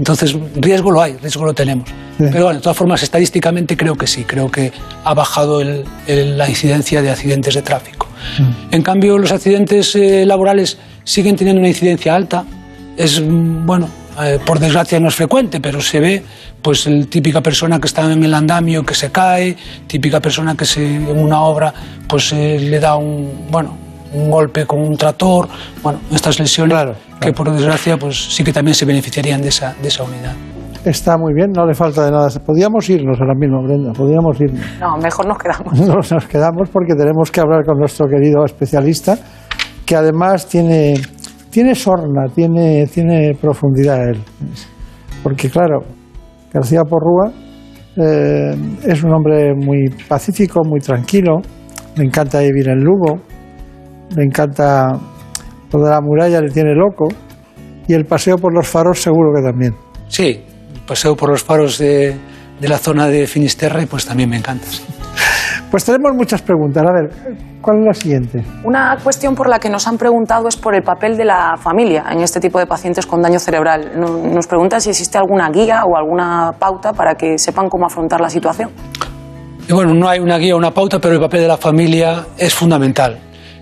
Entonces, 0.00 0.34
riesgo 0.56 0.90
lo 0.90 1.02
hay, 1.02 1.14
riesgo 1.20 1.44
lo 1.44 1.52
tenemos. 1.52 1.86
Pero 2.16 2.44
bueno, 2.44 2.58
de 2.58 2.62
todas 2.62 2.76
formas, 2.76 3.02
estadísticamente 3.02 3.76
creo 3.76 3.96
que 3.96 4.06
sí, 4.06 4.24
creo 4.24 4.50
que 4.50 4.72
ha 5.04 5.12
bajado 5.12 5.62
la 5.62 6.48
incidencia 6.48 7.02
de 7.02 7.10
accidentes 7.10 7.54
de 7.54 7.60
tráfico. 7.60 8.06
Mm. 8.38 8.74
En 8.74 8.82
cambio, 8.82 9.18
los 9.18 9.30
accidentes 9.30 9.94
eh, 9.96 10.24
laborales 10.24 10.78
siguen 11.04 11.36
teniendo 11.36 11.60
una 11.60 11.68
incidencia 11.68 12.14
alta. 12.14 12.46
Es, 12.96 13.20
mm, 13.20 13.66
bueno, 13.66 13.90
eh, 14.22 14.38
por 14.46 14.58
desgracia 14.58 14.98
no 15.00 15.08
es 15.08 15.14
frecuente, 15.14 15.60
pero 15.60 15.82
se 15.82 16.00
ve 16.00 16.22
pues 16.62 16.86
la 16.86 17.04
típica 17.04 17.42
persona 17.42 17.78
que 17.78 17.86
está 17.86 18.10
en 18.10 18.24
el 18.24 18.32
andamio 18.32 18.82
que 18.86 18.94
se 18.94 19.10
cae, 19.12 19.54
típica 19.86 20.18
persona 20.20 20.56
que 20.56 20.64
se, 20.64 20.82
en 20.82 21.18
una 21.18 21.42
obra 21.42 21.74
pues 22.08 22.32
eh, 22.32 22.58
le 22.58 22.80
da 22.80 22.96
un, 22.96 23.48
bueno, 23.50 23.76
un 24.12 24.30
golpe 24.30 24.66
con 24.66 24.80
un 24.80 24.96
tractor, 24.96 25.48
bueno, 25.82 26.00
estas 26.12 26.38
lesiones 26.38 26.96
que 27.20 27.32
por 27.32 27.50
desgracia 27.52 27.96
pues 27.96 28.34
sí 28.34 28.42
que 28.42 28.52
también 28.52 28.74
se 28.74 28.84
beneficiarían 28.84 29.42
de 29.42 29.48
esa, 29.48 29.74
de 29.80 29.88
esa 29.88 30.04
unidad. 30.04 30.34
Está 30.84 31.18
muy 31.18 31.34
bien, 31.34 31.50
no 31.54 31.66
le 31.66 31.74
falta 31.74 32.06
de 32.06 32.10
nada. 32.10 32.28
Podríamos 32.44 32.88
irnos 32.88 33.18
ahora 33.20 33.34
mismo, 33.34 33.62
Brenda, 33.62 33.92
podríamos 33.92 34.40
irnos. 34.40 34.64
No, 34.80 34.96
mejor 34.96 35.26
nos 35.26 35.36
quedamos. 35.36 35.78
Nos, 35.86 36.10
nos 36.10 36.26
quedamos 36.26 36.70
porque 36.70 36.94
tenemos 36.94 37.30
que 37.30 37.40
hablar 37.40 37.64
con 37.66 37.78
nuestro 37.78 38.06
querido 38.06 38.44
especialista, 38.46 39.18
que 39.84 39.94
además 39.94 40.46
tiene, 40.46 40.94
tiene 41.50 41.74
sorna, 41.74 42.28
tiene, 42.34 42.86
tiene 42.86 43.36
profundidad 43.38 44.08
él. 44.08 44.22
Porque 45.22 45.50
claro, 45.50 45.80
García 46.50 46.80
Porrúa 46.84 47.30
eh, 47.96 48.54
es 48.84 49.02
un 49.04 49.12
hombre 49.12 49.52
muy 49.54 49.90
pacífico, 50.08 50.62
muy 50.64 50.80
tranquilo, 50.80 51.42
le 51.96 52.04
encanta 52.04 52.40
vivir 52.40 52.70
en 52.70 52.80
Lugo, 52.80 53.20
le 54.16 54.24
encanta 54.24 54.92
lo 55.72 55.82
de 55.82 55.90
la 55.90 56.00
muralla, 56.00 56.40
le 56.40 56.50
tiene 56.50 56.74
loco, 56.74 57.08
y 57.86 57.94
el 57.94 58.04
paseo 58.04 58.36
por 58.36 58.54
los 58.54 58.68
faros 58.68 59.00
seguro 59.00 59.32
que 59.34 59.42
también. 59.42 59.74
Sí, 60.08 60.44
el 60.74 60.80
paseo 60.86 61.16
por 61.16 61.30
los 61.30 61.42
faros 61.42 61.78
de, 61.78 62.16
de 62.60 62.68
la 62.68 62.78
zona 62.78 63.06
de 63.06 63.26
Finisterre, 63.26 63.86
pues 63.86 64.06
también 64.06 64.30
me 64.30 64.36
encanta. 64.36 64.66
Pues 65.70 65.84
tenemos 65.84 66.12
muchas 66.16 66.42
preguntas. 66.42 66.82
A 66.82 66.92
ver, 66.92 67.36
¿cuál 67.60 67.78
es 67.78 67.86
la 67.86 67.94
siguiente? 67.94 68.44
Una 68.64 68.96
cuestión 69.02 69.36
por 69.36 69.48
la 69.48 69.60
que 69.60 69.70
nos 69.70 69.86
han 69.86 69.98
preguntado 69.98 70.48
es 70.48 70.56
por 70.56 70.74
el 70.74 70.82
papel 70.82 71.16
de 71.16 71.24
la 71.24 71.56
familia 71.56 72.06
en 72.10 72.20
este 72.20 72.40
tipo 72.40 72.58
de 72.58 72.66
pacientes 72.66 73.06
con 73.06 73.22
daño 73.22 73.38
cerebral. 73.38 73.92
Nos 73.96 74.48
preguntan 74.48 74.80
si 74.80 74.90
existe 74.90 75.16
alguna 75.16 75.48
guía 75.50 75.84
o 75.84 75.96
alguna 75.96 76.52
pauta 76.58 76.92
para 76.92 77.14
que 77.14 77.38
sepan 77.38 77.68
cómo 77.68 77.86
afrontar 77.86 78.20
la 78.20 78.28
situación. 78.28 78.70
Y 79.68 79.72
bueno, 79.72 79.94
no 79.94 80.08
hay 80.08 80.18
una 80.18 80.38
guía 80.38 80.56
o 80.56 80.58
una 80.58 80.72
pauta, 80.72 80.98
pero 80.98 81.14
el 81.14 81.20
papel 81.20 81.42
de 81.42 81.48
la 81.48 81.56
familia 81.56 82.26
es 82.36 82.52
fundamental. 82.52 83.20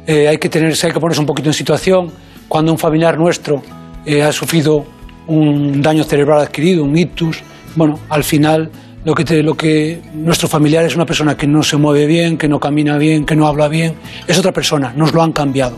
Eh, 0.09 0.27
hay, 0.27 0.39
que 0.39 0.49
tenerse, 0.49 0.87
hay 0.87 0.93
que 0.95 1.01
ponerse 1.01 1.21
un 1.21 1.27
poquito 1.27 1.51
en 1.51 1.53
situación. 1.53 2.11
Cuando 2.49 2.73
un 2.73 2.79
familiar 2.79 3.19
nuestro 3.19 3.63
eh, 4.07 4.23
ha 4.23 4.33
sufrido 4.33 4.87
un 5.27 5.83
daño 5.83 6.03
cerebral 6.03 6.41
adquirido, 6.41 6.83
un 6.83 6.97
ictus, 6.97 7.43
bueno, 7.77 8.01
al 8.09 8.25
final 8.25 8.71
lo 9.05 9.15
que, 9.15 9.43
lo 9.43 9.55
que 9.55 10.01
nuestro 10.15 10.49
familiar 10.49 10.83
es 10.87 10.97
una 10.97 11.05
persona 11.05 11.37
que 11.37 11.47
no 11.47 11.63
se 11.63 11.77
mueve 11.77 12.07
bien, 12.07 12.39
que 12.39 12.49
no 12.49 12.59
camina 12.59 12.97
bien, 12.97 13.27
que 13.27 13.37
no 13.37 13.47
habla 13.47 13.69
bien, 13.69 13.97
es 14.27 14.39
otra 14.39 14.51
persona, 14.51 14.95
nos 14.97 15.13
lo 15.13 15.23
han 15.23 15.33
cambiado. 15.33 15.77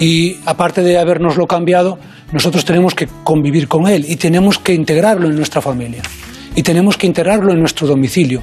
Y 0.00 0.38
aparte 0.46 0.82
de 0.82 0.98
habernoslo 0.98 1.46
cambiado, 1.46 2.00
nosotros 2.32 2.64
tenemos 2.64 2.96
que 2.96 3.06
convivir 3.22 3.68
con 3.68 3.86
él 3.86 4.04
y 4.08 4.16
tenemos 4.16 4.58
que 4.58 4.74
integrarlo 4.74 5.28
en 5.28 5.36
nuestra 5.36 5.62
familia 5.62 6.02
y 6.56 6.64
tenemos 6.64 6.96
que 6.96 7.06
integrarlo 7.06 7.52
en 7.52 7.60
nuestro 7.60 7.86
domicilio. 7.86 8.42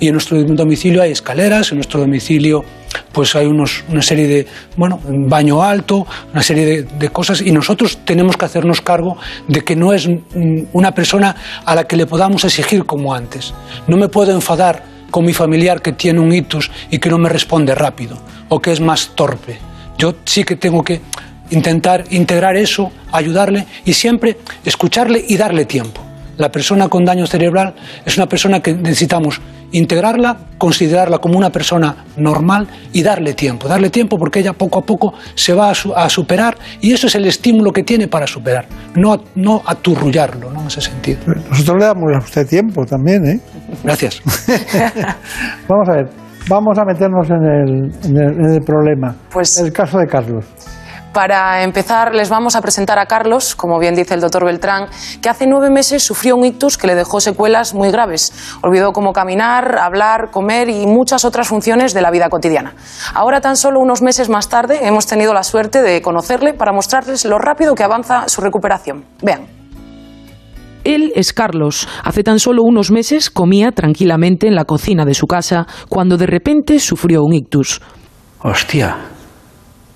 Y 0.00 0.08
en 0.08 0.12
nuestro 0.12 0.42
domicilio 0.42 1.02
hay 1.02 1.12
escaleras, 1.12 1.72
en 1.72 1.78
nuestro 1.78 2.00
domicilio 2.00 2.64
pues 3.12 3.34
hay 3.34 3.46
unos, 3.46 3.84
una 3.88 4.02
serie 4.02 4.26
de, 4.26 4.46
bueno, 4.76 5.00
baño 5.04 5.62
alto, 5.62 6.06
una 6.32 6.42
serie 6.42 6.82
de, 6.82 7.08
cosas 7.10 7.40
y 7.40 7.50
nosotros 7.50 7.98
tenemos 8.04 8.36
que 8.36 8.44
hacernos 8.44 8.80
cargo 8.80 9.16
de 9.46 9.62
que 9.62 9.74
no 9.74 9.92
es 9.92 10.08
una 10.72 10.92
persona 10.92 11.34
a 11.64 11.74
la 11.74 11.84
que 11.84 11.96
le 11.96 12.06
podamos 12.06 12.44
exigir 12.44 12.84
como 12.84 13.14
antes. 13.14 13.52
No 13.86 13.96
me 13.96 14.08
puedo 14.08 14.32
enfadar 14.32 14.82
con 15.10 15.24
mi 15.24 15.32
familiar 15.32 15.82
que 15.82 15.92
tiene 15.92 16.20
un 16.20 16.32
hitus 16.32 16.70
y 16.90 16.98
que 16.98 17.08
no 17.08 17.18
me 17.18 17.28
responde 17.28 17.74
rápido 17.74 18.18
o 18.48 18.60
que 18.60 18.72
es 18.72 18.80
más 18.80 19.10
torpe. 19.14 19.58
Yo 19.96 20.14
sí 20.24 20.44
que 20.44 20.56
tengo 20.56 20.82
que 20.84 21.00
intentar 21.50 22.04
integrar 22.10 22.56
eso, 22.56 22.92
ayudarle 23.10 23.66
y 23.84 23.94
siempre 23.94 24.38
escucharle 24.64 25.24
y 25.26 25.36
darle 25.36 25.64
tiempo. 25.64 26.07
La 26.38 26.50
persona 26.50 26.88
con 26.88 27.04
daño 27.04 27.26
cerebral 27.26 27.74
es 28.06 28.16
una 28.16 28.26
persona 28.26 28.60
que 28.60 28.74
necesitamos 28.74 29.40
integrarla, 29.72 30.36
considerarla 30.56 31.18
como 31.18 31.36
una 31.36 31.50
persona 31.50 32.04
normal 32.16 32.66
y 32.92 33.02
darle 33.02 33.34
tiempo, 33.34 33.68
darle 33.68 33.90
tiempo 33.90 34.16
porque 34.16 34.40
ella 34.40 34.52
poco 34.52 34.78
a 34.78 34.82
poco 34.82 35.14
se 35.34 35.52
va 35.52 35.70
a, 35.70 36.08
superar 36.08 36.56
y 36.80 36.92
eso 36.92 37.06
es 37.06 37.14
el 37.16 37.26
estímulo 37.26 37.72
que 37.72 37.82
tiene 37.82 38.08
para 38.08 38.26
superar, 38.26 38.66
no, 38.94 39.20
no 39.34 39.62
aturrullarlo 39.66 40.50
¿no? 40.50 40.62
en 40.62 40.66
ese 40.68 40.80
sentido. 40.80 41.18
Nosotros 41.50 41.78
le 41.78 41.84
damos 41.84 42.04
a 42.14 42.18
usted 42.18 42.46
tiempo 42.46 42.86
también, 42.86 43.26
¿eh? 43.26 43.40
Gracias. 43.84 44.22
vamos 45.68 45.88
a 45.88 45.92
ver, 45.92 46.08
vamos 46.48 46.78
a 46.78 46.84
meternos 46.84 47.28
en 47.28 47.44
el, 47.44 47.92
en 48.04 48.54
el, 48.54 48.60
problema. 48.62 49.14
Pues 49.30 49.58
el 49.58 49.72
caso 49.72 49.98
de 49.98 50.06
Carlos. 50.06 50.44
Para 51.12 51.62
empezar, 51.62 52.14
les 52.14 52.28
vamos 52.28 52.54
a 52.54 52.60
presentar 52.60 52.98
a 52.98 53.06
Carlos, 53.06 53.54
como 53.56 53.78
bien 53.78 53.94
dice 53.94 54.14
el 54.14 54.20
doctor 54.20 54.44
Beltrán, 54.44 54.88
que 55.22 55.28
hace 55.28 55.46
nueve 55.46 55.70
meses 55.70 56.02
sufrió 56.02 56.36
un 56.36 56.44
ictus 56.44 56.76
que 56.76 56.86
le 56.86 56.94
dejó 56.94 57.20
secuelas 57.20 57.74
muy 57.74 57.90
graves. 57.90 58.32
Olvidó 58.62 58.92
cómo 58.92 59.12
caminar, 59.12 59.78
hablar, 59.78 60.30
comer 60.30 60.68
y 60.68 60.86
muchas 60.86 61.24
otras 61.24 61.48
funciones 61.48 61.94
de 61.94 62.02
la 62.02 62.10
vida 62.10 62.28
cotidiana. 62.28 62.74
Ahora, 63.14 63.40
tan 63.40 63.56
solo 63.56 63.80
unos 63.80 64.02
meses 64.02 64.28
más 64.28 64.48
tarde, 64.48 64.86
hemos 64.86 65.06
tenido 65.06 65.32
la 65.32 65.42
suerte 65.42 65.82
de 65.82 66.02
conocerle 66.02 66.54
para 66.54 66.72
mostrarles 66.72 67.24
lo 67.24 67.38
rápido 67.38 67.74
que 67.74 67.82
avanza 67.82 68.28
su 68.28 68.40
recuperación. 68.40 69.04
Vean. 69.22 69.46
Él 70.84 71.12
es 71.14 71.32
Carlos. 71.32 71.88
Hace 72.04 72.22
tan 72.22 72.38
solo 72.38 72.62
unos 72.62 72.90
meses 72.90 73.30
comía 73.30 73.72
tranquilamente 73.72 74.46
en 74.46 74.54
la 74.54 74.64
cocina 74.64 75.04
de 75.04 75.14
su 75.14 75.26
casa 75.26 75.66
cuando 75.88 76.16
de 76.16 76.26
repente 76.26 76.78
sufrió 76.78 77.24
un 77.24 77.34
ictus. 77.34 77.82
Hostia, 78.42 78.96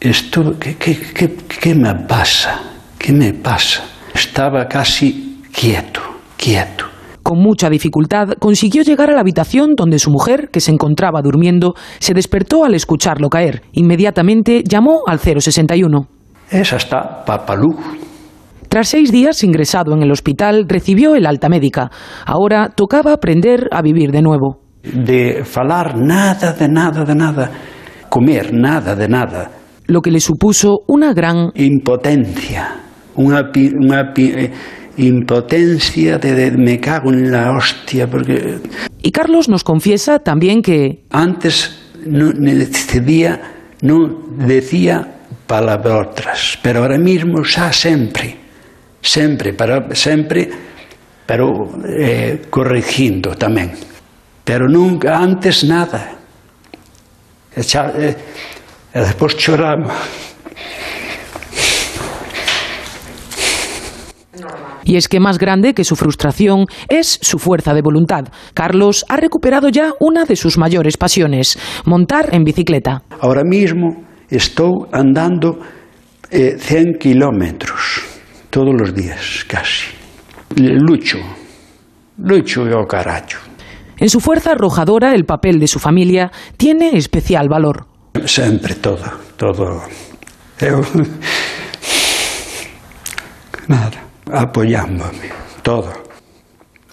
esto, 0.02 0.58
¿qué, 0.58 0.74
qué, 0.76 1.74
me 1.76 1.94
pasa? 2.08 2.60
¿Qué 2.98 3.12
me 3.12 3.32
pasa? 3.34 3.84
Estaba 4.12 4.66
casi 4.66 5.40
quieto, 5.52 6.00
quieto. 6.36 6.86
Con 7.22 7.38
mucha 7.38 7.70
dificultad 7.70 8.30
consiguió 8.40 8.82
llegar 8.82 9.10
a 9.10 9.14
la 9.14 9.20
habitación 9.20 9.74
donde 9.76 10.00
su 10.00 10.10
mujer, 10.10 10.48
que 10.50 10.58
se 10.58 10.72
encontraba 10.72 11.22
durmiendo, 11.22 11.74
se 12.00 12.14
despertó 12.14 12.64
al 12.64 12.74
escucharlo 12.74 13.28
caer. 13.28 13.62
Inmediatamente 13.74 14.64
llamó 14.68 15.02
al 15.06 15.20
061. 15.20 16.08
Esa 16.50 16.76
está 16.76 17.24
Papalú. 17.24 17.76
Tras 18.68 18.88
seis 18.88 19.12
días 19.12 19.44
ingresado 19.44 19.94
en 19.94 20.02
el 20.02 20.10
hospital, 20.10 20.64
recibió 20.68 21.14
el 21.14 21.26
alta 21.26 21.48
médica. 21.48 21.92
Ahora 22.26 22.70
tocaba 22.74 23.12
aprender 23.12 23.68
a 23.70 23.82
vivir 23.82 24.10
de 24.10 24.22
nuevo. 24.22 24.58
De 24.82 25.44
falar 25.44 25.96
nada, 25.96 26.54
de 26.54 26.68
nada, 26.68 27.04
de 27.04 27.14
nada. 27.14 27.50
Comer 28.08 28.52
nada, 28.52 28.96
de 28.96 29.08
nada 29.08 29.61
lo 29.92 30.00
que 30.00 30.10
le 30.10 30.20
supuso 30.20 30.80
una 30.88 31.12
gran 31.12 31.50
impotencia, 31.54 32.80
una, 33.14 33.50
una 33.80 34.12
eh, 34.16 34.50
impotencia 34.96 36.18
de, 36.18 36.50
me 36.52 36.80
cago 36.80 37.12
en 37.12 37.30
la 37.30 37.52
hostia 37.52 38.08
porque 38.08 38.58
y 39.02 39.10
Carlos 39.10 39.48
nos 39.48 39.64
confiesa 39.64 40.18
también 40.18 40.62
que 40.62 41.04
antes 41.10 41.78
no 42.06 42.32
decía 42.32 43.40
no 43.82 44.22
decía 44.38 45.22
palabrotas, 45.46 46.58
pero 46.62 46.80
ahora 46.80 46.98
mismo 46.98 47.44
xa 47.44 47.72
sempre, 47.72 48.36
sempre, 49.02 49.52
pero, 49.52 49.92
sempre, 49.92 50.48
pero 51.26 51.52
eh, 51.84 52.46
corrigindo 52.48 53.34
tamén. 53.36 53.74
Pero 54.42 54.64
nunca, 54.64 55.18
antes 55.18 55.62
nada. 55.68 56.16
E, 57.52 57.60
xa, 57.60 57.92
e, 57.92 58.16
e 58.94 59.00
despois 59.00 59.36
choramos. 59.36 59.92
Y 64.84 64.96
es 64.96 65.08
que 65.08 65.20
más 65.20 65.38
grande 65.38 65.74
que 65.74 65.84
su 65.84 65.96
frustración 65.96 66.66
es 66.88 67.18
su 67.22 67.38
fuerza 67.38 67.72
de 67.72 67.82
voluntad. 67.82 68.24
Carlos 68.52 69.04
ha 69.08 69.16
recuperado 69.16 69.68
ya 69.68 69.92
una 70.00 70.24
de 70.24 70.36
sus 70.36 70.58
mayores 70.58 70.96
pasiones, 70.96 71.58
montar 71.84 72.34
en 72.34 72.44
bicicleta. 72.44 73.02
Ahora 73.20 73.42
mismo 73.44 74.04
estou 74.28 74.88
andando 74.92 75.58
eh, 76.30 76.56
100 76.58 76.98
kilómetros 76.98 78.02
todos 78.50 78.74
os 78.82 78.94
días, 78.94 79.44
casi. 79.46 79.86
Lucho, 80.56 81.18
lucho 82.18 82.66
e 82.66 82.74
o 82.74 82.84
carallo. 82.84 83.38
En 83.98 84.08
su 84.08 84.20
fuerza 84.20 84.52
arrojadora, 84.52 85.14
el 85.14 85.24
papel 85.24 85.60
de 85.60 85.68
su 85.68 85.78
familia 85.78 86.32
tiene 86.56 86.96
especial 86.96 87.48
valor. 87.48 87.91
Sempre 88.26 88.74
todo, 88.74 89.04
todo. 89.36 89.82
Eu... 90.60 90.84
Nada, 93.68 93.98
apoiándome, 94.30 95.30
todo. 95.62 95.92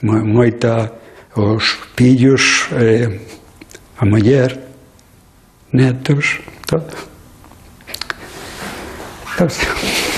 Mo- 0.01 0.23
Moita 0.25 0.93
os 1.35 1.77
pillos, 1.95 2.67
eh, 2.73 3.19
a 3.97 4.05
muller, 4.05 4.57
netos, 5.71 6.39
todo. 6.65 6.87
Todo. 9.37 9.49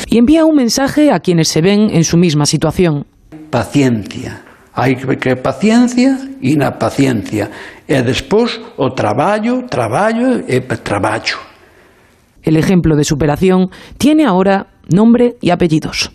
Y 0.08 0.18
envía 0.18 0.46
un 0.46 0.56
mensaje 0.56 1.12
a 1.12 1.20
quienes 1.20 1.48
se 1.48 1.62
ven 1.62 1.90
en 1.92 2.04
su 2.04 2.18
misma 2.18 2.46
situación. 2.46 3.06
Paciencia. 3.50 4.42
Hai 4.74 4.96
que 4.96 5.36
paciencia 5.36 6.18
e 6.42 6.56
na 6.56 6.72
paciencia. 6.72 7.50
E 7.88 8.02
despois 8.02 8.60
o 8.78 8.92
traballo, 8.96 9.68
traballo 9.68 10.44
e 10.48 10.62
traballo. 10.62 11.38
El 12.42 12.56
ejemplo 12.56 12.96
de 12.96 13.04
superación 13.04 13.70
tiene 13.98 14.26
ahora 14.26 14.68
nombre 14.90 15.36
y 15.42 15.50
apellidos. 15.52 16.12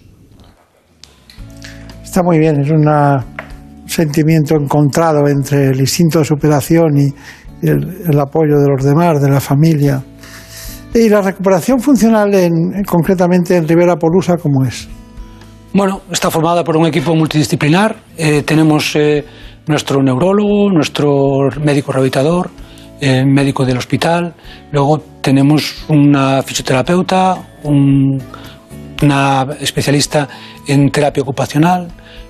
Está 2.03 2.23
muy 2.23 2.39
bien, 2.39 2.61
es 2.63 2.71
una- 2.71 3.25
un 3.83 3.89
sentimiento 3.89 4.57
encontrado 4.57 5.29
entre 5.29 5.69
el 5.69 5.81
instinto 5.81 6.21
de 6.21 6.25
superación 6.25 6.97
y 6.97 7.13
el, 7.63 8.03
el 8.09 8.19
apoyo 8.19 8.59
de 8.59 8.69
los 8.69 8.83
demás, 8.85 9.21
de 9.21 9.31
la 9.31 9.41
familia. 9.41 10.03
Y 10.95 11.09
la 11.11 11.21
recuperación 11.21 11.79
funcional, 11.79 12.33
en, 12.35 12.83
concretamente 12.85 13.55
en 13.57 13.69
Rivera 13.69 13.97
Polusa, 13.97 14.37
¿cómo 14.39 14.65
es? 14.65 14.89
Bueno, 15.73 16.03
está 16.11 16.31
formada 16.31 16.65
por 16.65 16.77
un 16.77 16.87
equipo 16.87 17.15
multidisciplinar. 17.15 17.97
Eh, 18.17 18.43
tenemos 18.43 18.97
eh, 18.97 19.25
nuestro 19.67 20.03
neurólogo, 20.03 20.71
nuestro 20.71 21.49
médico 21.63 21.93
rehabilitador, 21.93 22.51
eh, 23.01 23.25
médico 23.27 23.65
del 23.67 23.77
hospital. 23.77 24.35
Luego 24.73 25.03
tenemos 25.21 25.85
una 25.89 26.43
fisioterapeuta, 26.43 27.37
un- 27.65 28.23
una 29.03 29.47
especialista 29.61 30.29
en 30.67 30.91
terapia 30.91 31.23
ocupacional. 31.23 31.89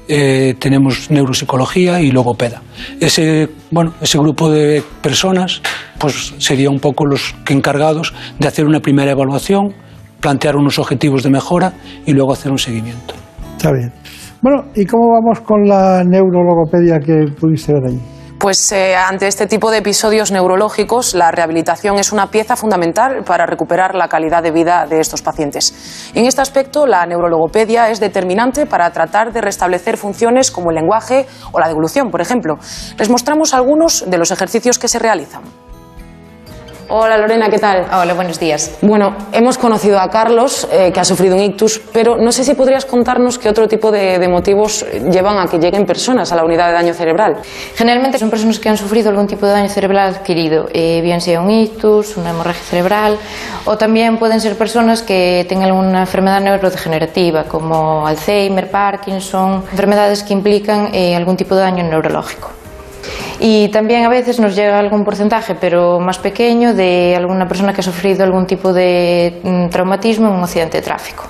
eh, 0.08 0.54
tenemos 0.60 1.10
neuropsicología 1.10 2.00
y 2.00 2.12
logopeda. 2.12 2.62
Ese, 3.00 3.48
bueno, 3.72 3.94
ese 4.00 4.18
grupo 4.18 4.48
de 4.48 4.80
personas 5.02 5.60
pues, 5.98 6.32
sería 6.38 6.70
un 6.70 6.78
poco 6.78 7.04
los 7.06 7.34
encargados 7.48 8.14
de 8.38 8.46
hacer 8.46 8.66
una 8.66 8.78
primera 8.78 9.10
evaluación, 9.10 9.74
plantear 10.20 10.54
unos 10.54 10.78
objetivos 10.78 11.24
de 11.24 11.30
mejora 11.30 11.72
y 12.06 12.12
luego 12.12 12.32
hacer 12.32 12.52
un 12.52 12.58
seguimiento. 12.60 13.14
Está 13.56 13.72
bien. 13.72 13.92
Bueno, 14.42 14.64
¿y 14.74 14.84
cómo 14.84 15.12
vamos 15.12 15.40
con 15.40 15.66
la 15.66 16.04
neurologopedia 16.04 17.00
que 17.00 17.24
pudiste 17.40 17.72
ver 17.72 17.84
allí? 17.86 18.00
Pues 18.38 18.70
eh, 18.70 18.94
ante 18.94 19.26
este 19.26 19.46
tipo 19.46 19.70
de 19.70 19.78
episodios 19.78 20.30
neurológicos, 20.30 21.14
la 21.14 21.30
rehabilitación 21.30 21.98
es 21.98 22.12
una 22.12 22.26
pieza 22.26 22.54
fundamental 22.54 23.24
para 23.24 23.46
recuperar 23.46 23.94
la 23.94 24.08
calidad 24.08 24.42
de 24.42 24.50
vida 24.50 24.86
de 24.86 25.00
estos 25.00 25.22
pacientes. 25.22 26.12
En 26.14 26.26
este 26.26 26.42
aspecto, 26.42 26.86
la 26.86 27.06
neurologopedia 27.06 27.88
es 27.90 27.98
determinante 27.98 28.66
para 28.66 28.90
tratar 28.90 29.32
de 29.32 29.40
restablecer 29.40 29.96
funciones 29.96 30.50
como 30.50 30.70
el 30.70 30.76
lenguaje 30.76 31.26
o 31.52 31.58
la 31.58 31.66
devolución, 31.66 32.10
por 32.10 32.20
ejemplo. 32.20 32.58
Les 32.98 33.08
mostramos 33.08 33.54
algunos 33.54 34.04
de 34.08 34.18
los 34.18 34.30
ejercicios 34.30 34.78
que 34.78 34.88
se 34.88 34.98
realizan. 34.98 35.42
Hola 36.88 37.18
Lorena, 37.18 37.50
¿qué 37.50 37.58
tal? 37.58 37.84
Hola, 37.92 38.14
buenos 38.14 38.38
días. 38.38 38.78
Bueno, 38.80 39.16
hemos 39.32 39.58
conocido 39.58 39.98
a 39.98 40.08
Carlos, 40.08 40.68
eh, 40.70 40.92
que 40.92 41.00
ha 41.00 41.04
sufrido 41.04 41.34
un 41.34 41.42
ictus, 41.42 41.80
pero 41.92 42.16
no 42.16 42.30
sé 42.30 42.44
si 42.44 42.54
podrías 42.54 42.84
contarnos 42.84 43.40
qué 43.40 43.48
otro 43.48 43.66
tipo 43.66 43.90
de, 43.90 44.20
de 44.20 44.28
motivos 44.28 44.86
llevan 45.10 45.36
a 45.38 45.46
que 45.46 45.58
lleguen 45.58 45.84
personas 45.84 46.30
a 46.30 46.36
la 46.36 46.44
unidad 46.44 46.68
de 46.68 46.74
daño 46.74 46.94
cerebral. 46.94 47.38
Generalmente 47.74 48.18
son 48.18 48.30
personas 48.30 48.60
que 48.60 48.68
han 48.68 48.76
sufrido 48.76 49.10
algún 49.10 49.26
tipo 49.26 49.46
de 49.46 49.52
daño 49.52 49.68
cerebral 49.68 50.14
adquirido, 50.14 50.68
eh, 50.72 51.00
bien 51.02 51.20
sea 51.20 51.40
un 51.40 51.50
ictus, 51.50 52.16
una 52.16 52.30
hemorragia 52.30 52.62
cerebral, 52.62 53.18
o 53.64 53.76
también 53.76 54.16
pueden 54.18 54.40
ser 54.40 54.56
personas 54.56 55.02
que 55.02 55.44
tengan 55.48 55.70
alguna 55.70 56.02
enfermedad 56.02 56.40
neurodegenerativa, 56.40 57.44
como 57.44 58.06
Alzheimer, 58.06 58.70
Parkinson, 58.70 59.64
enfermedades 59.72 60.22
que 60.22 60.34
implican 60.34 60.94
eh, 60.94 61.16
algún 61.16 61.36
tipo 61.36 61.56
de 61.56 61.62
daño 61.62 61.82
neurológico. 61.82 62.50
Y 63.38 63.68
también 63.68 64.04
a 64.04 64.08
veces 64.08 64.40
nos 64.40 64.56
llega 64.56 64.78
algún 64.78 65.04
porcentaje, 65.04 65.54
pero 65.54 66.00
más 66.00 66.18
pequeño, 66.18 66.74
de 66.74 67.14
alguna 67.16 67.46
persona 67.46 67.72
que 67.72 67.80
ha 67.80 67.84
sufrido 67.84 68.24
algún 68.24 68.46
tipo 68.46 68.72
de 68.72 69.40
mm, 69.42 69.68
traumatismo 69.68 70.28
en 70.28 70.34
un 70.34 70.42
accidente 70.42 70.78
de 70.78 70.82
tráfico. 70.82 71.24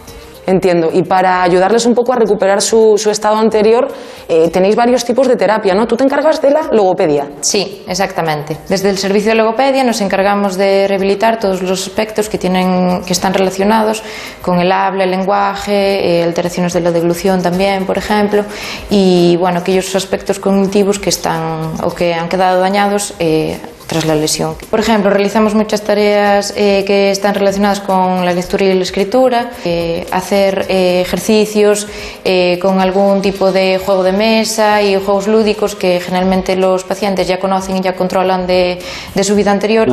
Entiendo. 0.46 0.90
Y 0.92 1.02
para 1.02 1.42
ayudarles 1.42 1.86
un 1.86 1.94
poco 1.94 2.12
a 2.12 2.16
recuperar 2.16 2.62
su, 2.62 2.94
estado 3.10 3.36
anterior, 3.36 3.88
eh, 4.28 4.48
tenéis 4.50 4.76
varios 4.76 5.04
tipos 5.04 5.26
de 5.26 5.34
terapia, 5.34 5.74
¿no? 5.74 5.86
Tú 5.86 5.96
te 5.96 6.04
encargas 6.04 6.40
de 6.40 6.50
la 6.50 6.62
logopedia. 6.70 7.28
Sí, 7.40 7.82
exactamente. 7.88 8.56
Desde 8.68 8.90
el 8.90 8.98
servicio 8.98 9.32
de 9.32 9.36
logopedia 9.36 9.82
nos 9.82 10.00
encargamos 10.00 10.56
de 10.56 10.86
rehabilitar 10.86 11.40
todos 11.40 11.62
los 11.62 11.82
aspectos 11.82 12.28
que, 12.28 12.38
tienen, 12.38 13.02
que 13.04 13.12
están 13.12 13.34
relacionados 13.34 14.04
con 14.40 14.60
el 14.60 14.70
habla, 14.70 15.04
el 15.04 15.10
lenguaje, 15.10 16.20
eh, 16.20 16.22
alteraciones 16.22 16.72
de 16.72 16.80
la 16.80 16.92
deglución 16.92 17.42
también, 17.42 17.84
por 17.84 17.98
ejemplo, 17.98 18.44
y 18.88 19.36
bueno, 19.38 19.60
aquellos 19.60 19.94
aspectos 19.96 20.38
cognitivos 20.38 20.98
que 20.98 21.10
están 21.10 21.72
o 21.82 21.90
que 21.90 22.14
han 22.14 22.28
quedado 22.28 22.60
dañados 22.60 23.14
eh, 23.18 23.58
tras 23.86 24.04
la 24.04 24.14
lesión. 24.14 24.54
Por 24.70 24.80
ejemplo, 24.80 25.10
realizamos 25.10 25.54
muchas 25.54 25.82
tareas 25.82 26.52
eh, 26.56 26.84
que 26.86 27.10
están 27.10 27.34
relacionadas 27.34 27.80
con 27.80 28.24
la 28.24 28.32
lectura 28.32 28.64
y 28.64 28.74
la 28.74 28.82
escritura, 28.82 29.50
eh, 29.64 30.06
hacer 30.10 30.66
eh, 30.68 31.00
ejercicios 31.02 31.86
eh, 32.24 32.58
con 32.60 32.80
algún 32.80 33.22
tipo 33.22 33.52
de 33.52 33.78
juego 33.78 34.02
de 34.02 34.12
mesa 34.12 34.82
y 34.82 34.96
juegos 34.96 35.28
lúdicos 35.28 35.74
que 35.76 36.00
generalmente 36.00 36.56
los 36.56 36.84
pacientes 36.84 37.28
ya 37.28 37.38
conocen 37.38 37.76
y 37.76 37.80
ya 37.80 37.94
controlan 37.94 38.46
de, 38.46 38.78
de 39.14 39.24
su 39.24 39.34
vida 39.34 39.52
anterior. 39.52 39.88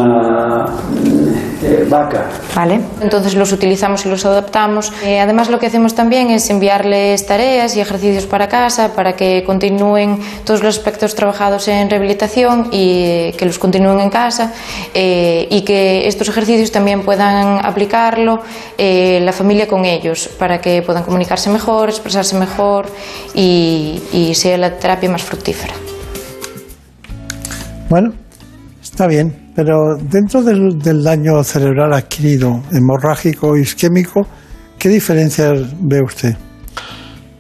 eh, 1.64 1.86
vaca. 1.88 2.26
Vale. 2.56 2.80
Entonces 3.02 3.36
los 3.36 3.52
utilizamos 3.52 4.06
y 4.06 4.10
los 4.10 4.26
adaptamos. 4.26 4.92
Eh, 5.04 5.20
además 5.20 5.50
lo 5.50 5.60
que 5.60 5.68
hacemos 5.68 5.94
también 5.96 6.30
es 6.30 6.50
enviarles 6.50 7.26
tareas 7.26 7.76
y 7.78 7.82
ejercicios 7.82 8.26
para 8.26 8.48
casa 8.48 8.94
para 8.96 9.14
que 9.16 9.44
continúen 9.46 10.20
todos 10.46 10.62
los 10.64 10.78
aspectos 10.78 11.16
trabajados 11.16 11.68
en 11.68 11.90
rehabilitación 11.90 12.70
y 12.72 13.32
que 13.38 13.46
los 13.46 13.60
continúen 13.60 13.83
en 13.92 14.10
casa 14.10 14.54
eh, 14.94 15.48
y 15.50 15.62
que 15.62 16.08
estos 16.08 16.30
ejercicios 16.30 16.72
también 16.72 17.02
puedan 17.02 17.66
aplicarlo 17.66 18.42
eh, 18.78 19.20
la 19.22 19.32
familia 19.32 19.68
con 19.68 19.86
ellos 19.86 20.30
para 20.40 20.60
que 20.60 20.82
puedan 20.82 21.04
comunicarse 21.04 21.50
mejor, 21.50 21.90
expresarse 21.90 22.38
mejor 22.38 22.88
y, 23.36 24.02
y 24.12 24.34
sea 24.36 24.58
la 24.58 24.78
terapia 24.78 25.10
más 25.10 25.24
fructífera. 25.24 25.74
Bueno, 27.90 28.12
está 28.82 29.08
bien, 29.08 29.52
pero 29.56 29.96
dentro 30.02 30.42
del, 30.42 30.80
del 30.80 31.04
daño 31.04 31.44
cerebral 31.44 31.94
adquirido, 31.94 32.64
hemorrágico, 32.72 33.56
isquémico, 33.58 34.26
¿qué 34.80 34.90
diferencias 34.90 35.60
ve 35.80 36.02
usted? 36.04 36.36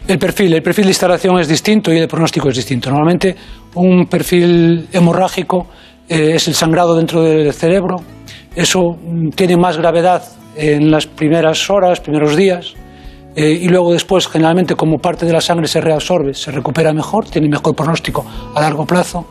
El 0.06 0.19
perfil, 0.19 0.53
el 0.53 0.62
perfil 0.62 0.84
de 0.84 0.91
instalación 0.91 1.39
es 1.39 1.47
distinto 1.47 1.93
y 1.93 1.97
el 1.97 2.10
pronóstico 2.10 2.49
es 2.49 2.58
distinto. 2.58 2.89
Normalmente 2.89 3.36
un 3.75 4.06
perfil 4.08 4.89
hemorrágico 4.91 5.67
eh, 6.09 6.35
es 6.35 6.47
el 6.47 6.53
sangrado 6.53 6.95
dentro 6.95 7.21
del 7.23 7.53
cerebro. 7.53 7.97
Eso 8.55 8.97
mm, 9.01 9.29
tiene 9.29 9.57
más 9.57 9.77
gravedad 9.77 10.23
en 10.55 10.91
las 10.91 11.07
primeras 11.07 11.69
horas, 11.69 11.99
primeros 11.99 12.35
días. 12.35 12.73
Eh, 13.35 13.59
y 13.61 13.67
luego 13.67 13.93
después, 13.93 14.27
generalmente, 14.27 14.75
como 14.75 14.99
parte 14.99 15.25
de 15.25 15.33
la 15.33 15.41
sangre 15.41 15.67
se 15.67 15.81
reabsorbe, 15.81 16.33
se 16.33 16.51
recupera 16.51 16.93
mejor, 16.93 17.25
tiene 17.25 17.49
mejor 17.49 17.75
pronóstico 17.75 18.25
a 18.53 18.61
largo 18.61 18.85
plazo. 18.85 19.25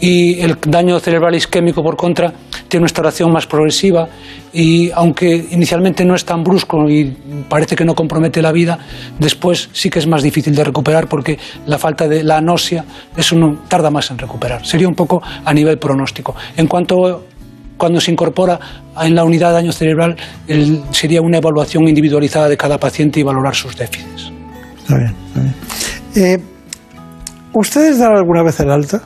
Y 0.00 0.40
el 0.40 0.56
daño 0.66 0.98
cerebral 1.00 1.34
isquémico, 1.34 1.82
por 1.82 1.96
contra, 1.96 2.32
tiene 2.68 2.84
una 2.84 2.86
instalación 2.86 3.30
más 3.30 3.46
progresiva 3.46 4.08
y 4.52 4.90
aunque 4.92 5.46
inicialmente 5.50 6.04
no 6.06 6.14
es 6.14 6.24
tan 6.24 6.42
brusco 6.42 6.88
y 6.88 7.14
parece 7.48 7.76
que 7.76 7.84
no 7.84 7.94
compromete 7.94 8.40
la 8.40 8.50
vida, 8.50 8.78
después 9.18 9.68
sí 9.72 9.90
que 9.90 9.98
es 9.98 10.06
más 10.06 10.22
difícil 10.22 10.54
de 10.54 10.64
recuperar 10.64 11.06
porque 11.06 11.38
la 11.66 11.76
falta 11.76 12.08
de 12.08 12.24
la 12.24 12.38
anosia, 12.38 12.84
eso 13.14 13.36
tarda 13.68 13.90
más 13.90 14.10
en 14.10 14.16
recuperar. 14.16 14.64
Sería 14.64 14.88
un 14.88 14.94
poco 14.94 15.22
a 15.44 15.52
nivel 15.52 15.78
pronóstico. 15.78 16.34
En 16.56 16.66
cuanto 16.66 17.24
cuando 17.82 18.00
se 18.00 18.12
incorpora 18.12 18.60
en 19.00 19.12
la 19.12 19.24
unidad 19.24 19.48
de 19.48 19.54
daño 19.54 19.72
cerebral 19.72 20.16
sería 20.92 21.20
una 21.20 21.38
evaluación 21.38 21.88
individualizada 21.88 22.48
de 22.48 22.56
cada 22.56 22.78
paciente 22.78 23.18
y 23.18 23.24
valorar 23.24 23.56
sus 23.56 23.76
déficits. 23.76 24.30
Está 24.78 24.98
bien, 24.98 25.14
está 25.26 25.40
bien. 25.40 25.54
Eh, 26.14 26.38
¿Ustedes 27.52 27.98
dan 27.98 28.14
alguna 28.14 28.44
vez 28.44 28.60
el 28.60 28.70
alta? 28.70 29.02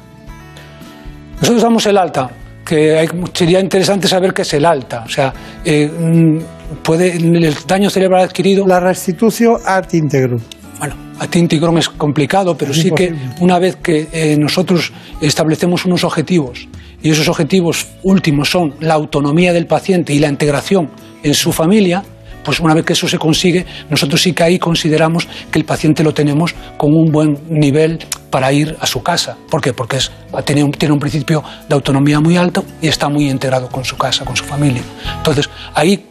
Nosotros 1.41 1.63
damos 1.63 1.87
el 1.87 1.97
alta, 1.97 2.29
que 2.67 3.09
sería 3.33 3.61
interesante 3.61 4.09
saber 4.09 4.35
qué 4.35 4.43
es 4.43 4.53
el 4.53 4.67
alta. 4.67 5.05
O 5.07 5.09
sea, 5.09 5.33
eh, 5.65 5.89
mm, 5.89 6.83
puede 6.83 7.17
el 7.17 7.55
daño 7.67 7.89
cerebral 7.89 8.25
adquirido. 8.25 8.67
La 8.67 8.79
restitución 8.79 9.57
ad 9.65 9.91
integrum. 9.91 10.43
Bueno, 10.79 10.97
ad 11.19 11.35
integrum 11.35 11.79
es 11.79 11.89
complicado, 11.89 12.55
pero 12.55 12.75
sí 12.75 12.91
que 12.91 13.15
una 13.41 13.59
vez 13.59 13.77
que 13.77 14.09
eh, 14.13 14.37
nosotros 14.39 14.93
establecemos 15.23 15.87
unos 15.87 16.05
objetivos 16.05 16.69
y 17.07 17.11
esos 17.11 17.29
objetivos 17.29 17.87
últimos 18.03 18.51
son 18.51 18.75
la 18.81 18.95
autonomía 18.95 19.53
del 19.53 19.69
paciente 19.69 20.13
y 20.13 20.19
la 20.19 20.27
integración 20.27 20.91
en 21.23 21.35
su 21.35 21.53
familia, 21.53 22.03
pues 22.45 22.59
una 22.59 22.75
vez 22.75 22.85
que 22.85 22.95
eso 22.95 23.07
se 23.07 23.17
consigue, 23.17 23.65
nosotros 23.89 24.21
sí 24.21 24.33
que 24.33 24.43
ahí 24.43 24.59
consideramos 24.59 25.29
que 25.53 25.61
el 25.61 25.65
paciente 25.65 26.03
lo 26.03 26.13
tenemos 26.13 26.57
con 26.77 26.93
un 26.93 27.13
buen 27.13 27.39
nivel 27.49 28.01
para 28.29 28.53
ir 28.53 28.77
a 28.81 28.87
su 28.89 29.05
casa. 29.05 29.37
¿Por 29.49 29.61
qué? 29.61 29.73
Porque 29.73 29.99
es, 29.99 30.11
tiene, 30.45 30.65
un, 30.65 30.73
tiene 30.73 30.95
un 30.95 30.99
principio 30.99 31.45
de 31.69 31.77
autonomía 31.77 32.19
muy 32.19 32.37
alto 32.37 32.65
y 32.83 32.89
está 32.89 33.09
muy 33.09 33.31
integrado 33.31 33.69
con 33.69 33.85
su 33.85 33.97
casa, 33.97 34.25
con 34.25 34.35
su 34.35 34.43
familia. 34.43 34.83
Entonces, 35.19 35.49
ahí 35.75 36.07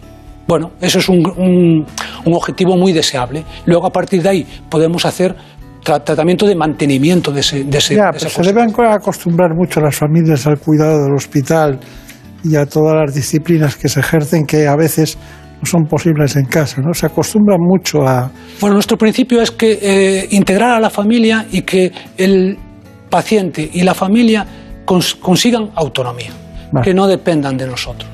bueno, 0.48 0.74
eso 0.80 1.00
es 1.00 1.10
un, 1.10 1.26
un, 1.26 2.34
objetivo 2.34 2.78
muy 2.78 2.94
deseable. 2.94 3.44
Luego, 3.66 3.88
a 3.88 3.92
partir 3.92 4.22
de 4.22 4.30
ahí, 4.30 4.48
podemos 4.70 5.04
hacer 5.04 5.36
tratamiento 5.86 6.46
de 6.46 6.56
mantenimiento 6.56 7.32
de 7.32 7.40
ese... 7.40 7.64
De 7.64 7.78
ese 7.78 7.96
ya, 7.96 8.12
pero 8.12 8.30
se 8.30 8.42
deben 8.42 8.74
acostumbrar 8.90 9.56
mucho 9.56 9.80
las 9.80 9.96
familias 9.96 10.46
al 10.48 10.58
cuidado 10.60 11.04
del 11.04 11.14
hospital 11.14 11.80
y 12.44 12.56
a 12.56 12.66
todas 12.66 12.96
las 12.96 13.16
disciplinas 13.16 13.76
que 13.76 13.88
se 13.88 14.00
ejercen 14.00 14.46
que 14.46 14.68
a 14.68 14.76
veces 14.76 15.18
no 15.62 15.66
son 15.66 15.86
posibles 15.86 16.36
en 16.36 16.46
casa, 16.46 16.82
¿no? 16.82 16.94
Se 16.94 17.06
acostumbran 17.06 17.60
mucho 17.60 18.08
a... 18.08 18.30
Bueno, 18.60 18.74
nuestro 18.74 18.98
principio 18.98 19.42
es 19.42 19.52
que 19.52 19.80
eh, 19.82 20.28
integrar 20.32 20.72
a 20.72 20.80
la 20.80 20.90
familia 20.90 21.46
y 21.52 21.62
que 21.62 21.92
el 22.18 22.58
paciente 23.10 23.70
y 23.72 23.84
la 23.84 23.94
familia 23.94 24.46
consigan 24.86 25.70
autonomía, 25.76 26.32
que 26.84 26.94
no 26.94 27.08
dependan 27.08 27.58
de 27.58 27.68
nosotros. 27.68 28.10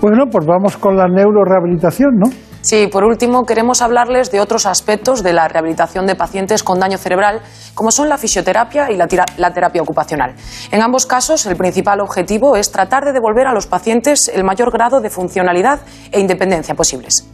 Bueno, 0.00 0.24
pues 0.30 0.46
vamos 0.46 0.76
con 0.76 0.96
la 0.96 1.06
neurorehabilitación, 1.08 2.10
¿no? 2.16 2.30
Sí, 2.66 2.88
por 2.88 3.04
último, 3.04 3.46
queremos 3.46 3.80
hablarles 3.80 4.32
de 4.32 4.40
otros 4.40 4.66
aspectos 4.66 5.22
de 5.22 5.32
la 5.32 5.46
rehabilitación 5.46 6.04
de 6.04 6.16
pacientes 6.16 6.64
con 6.64 6.80
daño 6.80 6.98
cerebral, 6.98 7.40
como 7.76 7.92
son 7.92 8.08
la 8.08 8.18
fisioterapia 8.18 8.90
y 8.90 8.96
la, 8.96 9.06
terapia 9.06 9.80
ocupacional. 9.80 10.34
En 10.72 10.82
ambos 10.82 11.06
casos, 11.06 11.46
el 11.46 11.54
principal 11.54 12.00
objetivo 12.00 12.56
es 12.56 12.72
tratar 12.72 13.04
de 13.04 13.12
devolver 13.12 13.46
a 13.46 13.52
los 13.52 13.68
pacientes 13.68 14.26
el 14.26 14.42
mayor 14.42 14.72
grado 14.72 15.00
de 15.00 15.10
funcionalidad 15.10 15.78
e 16.10 16.18
independencia 16.18 16.74
posibles. 16.74 17.28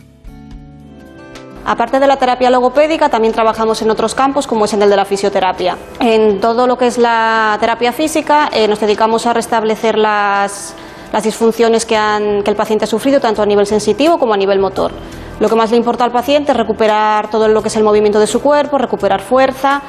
Aparte 1.64 1.98
de 1.98 2.06
la 2.06 2.18
terapia 2.18 2.50
logopédica, 2.50 3.08
también 3.08 3.32
trabajamos 3.32 3.80
en 3.80 3.90
otros 3.90 4.14
campos, 4.14 4.46
como 4.46 4.66
es 4.66 4.74
en 4.74 4.82
el 4.82 4.90
de 4.90 4.96
la 4.96 5.06
fisioterapia. 5.06 5.78
En 5.98 6.42
todo 6.42 6.66
lo 6.66 6.76
que 6.76 6.88
es 6.88 6.98
la 6.98 7.56
terapia 7.58 7.94
física, 7.94 8.50
eh, 8.52 8.68
nos 8.68 8.80
dedicamos 8.80 9.24
a 9.24 9.32
restablecer 9.32 9.96
las, 9.96 10.74
disfunciones 11.20 11.84
que, 11.84 11.94
que 12.44 12.50
el 12.50 12.56
paciente 12.56 12.84
ha 12.84 12.88
sufrido, 12.88 13.20
tanto 13.20 13.42
a 13.42 13.46
nivel 13.46 13.66
sensitivo 13.66 14.18
como 14.18 14.34
a 14.34 14.36
nivel 14.36 14.58
motor. 14.58 14.92
Lo 15.40 15.48
que 15.48 15.54
más 15.56 15.70
le 15.70 15.76
importa 15.76 16.04
al 16.04 16.12
paciente 16.12 16.52
es 16.52 16.56
recuperar 16.56 17.30
todo 17.30 17.48
lo 17.48 17.62
que 17.62 17.68
es 17.68 17.76
el 17.76 17.84
movimiento 17.84 18.18
de 18.18 18.26
su 18.26 18.40
cuerpo, 18.40 18.78
recuperar 18.78 19.20
fuerza 19.20 19.82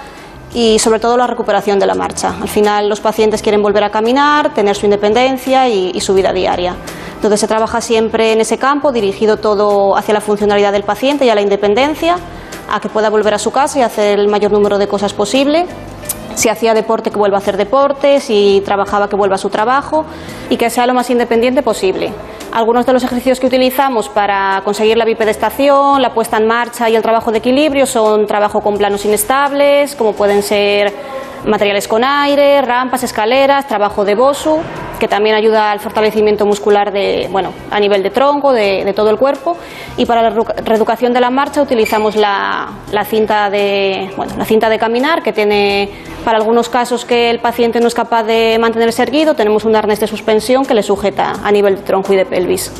y 0.53 0.79
sobre 0.79 0.99
todo 0.99 1.17
la 1.17 1.27
recuperación 1.27 1.79
de 1.79 1.85
la 1.85 1.95
marcha. 1.95 2.35
Al 2.41 2.47
final 2.47 2.89
los 2.89 3.01
pacientes 3.01 3.41
quieren 3.41 3.61
volver 3.61 3.83
a 3.83 3.89
caminar, 3.89 4.53
tener 4.53 4.75
su 4.75 4.85
independencia 4.85 5.67
y, 5.67 5.99
su 5.99 6.13
vida 6.13 6.31
diaria. 6.31 6.75
Entonces 7.15 7.39
se 7.39 7.47
trabaja 7.47 7.81
siempre 7.81 8.33
en 8.33 8.41
ese 8.41 8.57
campo, 8.57 8.91
dirigido 8.91 9.37
todo 9.37 9.95
hacia 9.95 10.13
la 10.13 10.21
funcionalidad 10.21 10.71
del 10.71 10.83
paciente 10.83 11.25
y 11.25 11.29
a 11.29 11.35
la 11.35 11.41
independencia, 11.41 12.17
a 12.69 12.79
que 12.79 12.89
pueda 12.89 13.09
volver 13.09 13.33
a 13.33 13.39
su 13.39 13.51
casa 13.51 13.79
y 13.79 13.81
hacer 13.81 14.19
el 14.19 14.27
mayor 14.27 14.51
número 14.51 14.77
de 14.77 14.87
cosas 14.87 15.13
posible 15.13 15.65
si 16.35 16.49
hacía 16.49 16.73
deporte 16.73 17.11
que 17.11 17.17
vuelva 17.17 17.37
a 17.37 17.39
hacer 17.39 17.57
deporte, 17.57 18.19
si 18.19 18.61
trabajaba 18.65 19.09
que 19.09 19.15
vuelva 19.15 19.35
a 19.35 19.37
su 19.37 19.49
trabajo 19.49 20.05
y 20.49 20.57
que 20.57 20.69
sea 20.69 20.87
lo 20.87 20.93
más 20.93 21.09
independiente 21.09 21.61
posible. 21.61 22.11
Algunos 22.51 22.85
de 22.85 22.93
los 22.93 23.03
ejercicios 23.03 23.39
que 23.39 23.47
utilizamos 23.47 24.09
para 24.09 24.61
conseguir 24.63 24.97
la 24.97 25.05
bipedestación, 25.05 26.01
la 26.01 26.13
puesta 26.13 26.37
en 26.37 26.47
marcha 26.47 26.89
y 26.89 26.95
el 26.95 27.01
trabajo 27.01 27.31
de 27.31 27.39
equilibrio 27.39 27.85
son 27.85 28.27
trabajo 28.27 28.61
con 28.61 28.77
planos 28.77 29.05
inestables, 29.05 29.95
como 29.95 30.13
pueden 30.13 30.43
ser 30.43 30.93
materiales 31.45 31.87
con 31.87 32.03
aire, 32.03 32.61
rampas, 32.61 33.03
escaleras, 33.03 33.67
trabajo 33.67 34.05
de 34.05 34.15
bosu, 34.15 34.59
que 34.99 35.07
también 35.07 35.35
ayuda 35.35 35.71
al 35.71 35.79
fortalecimiento 35.79 36.45
muscular 36.45 36.91
de, 36.91 37.27
bueno, 37.31 37.53
a 37.71 37.79
nivel 37.79 38.03
de 38.03 38.09
tronco, 38.09 38.53
de, 38.53 38.91
todo 38.95 39.09
el 39.09 39.17
cuerpo. 39.17 39.57
Y 39.97 40.05
para 40.05 40.21
la 40.21 40.29
reeducación 40.29 41.13
de 41.13 41.19
la 41.19 41.29
marcha 41.29 41.61
utilizamos 41.61 42.15
la, 42.15 42.69
la, 42.91 43.03
cinta 43.03 43.49
de, 43.49 44.11
bueno, 44.15 44.33
la 44.37 44.45
cinta 44.45 44.69
de 44.69 44.79
caminar, 44.79 45.21
que 45.21 45.33
tiene, 45.33 45.89
para 46.23 46.37
algunos 46.37 46.69
casos 46.69 47.05
que 47.05 47.29
el 47.29 47.39
paciente 47.39 47.79
no 47.79 47.87
es 47.87 47.93
capaz 47.93 48.23
de 48.23 48.57
mantenerse 48.59 49.03
erguido, 49.03 49.33
tenemos 49.33 49.65
un 49.65 49.75
arnés 49.75 49.99
de 49.99 50.07
suspensión 50.07 50.65
que 50.65 50.73
le 50.73 50.83
sujeta 50.83 51.33
a 51.43 51.51
nivel 51.51 51.75
de 51.75 51.81
tronco 51.81 52.13
y 52.13 52.17
de 52.17 52.25
pelvis. 52.25 52.71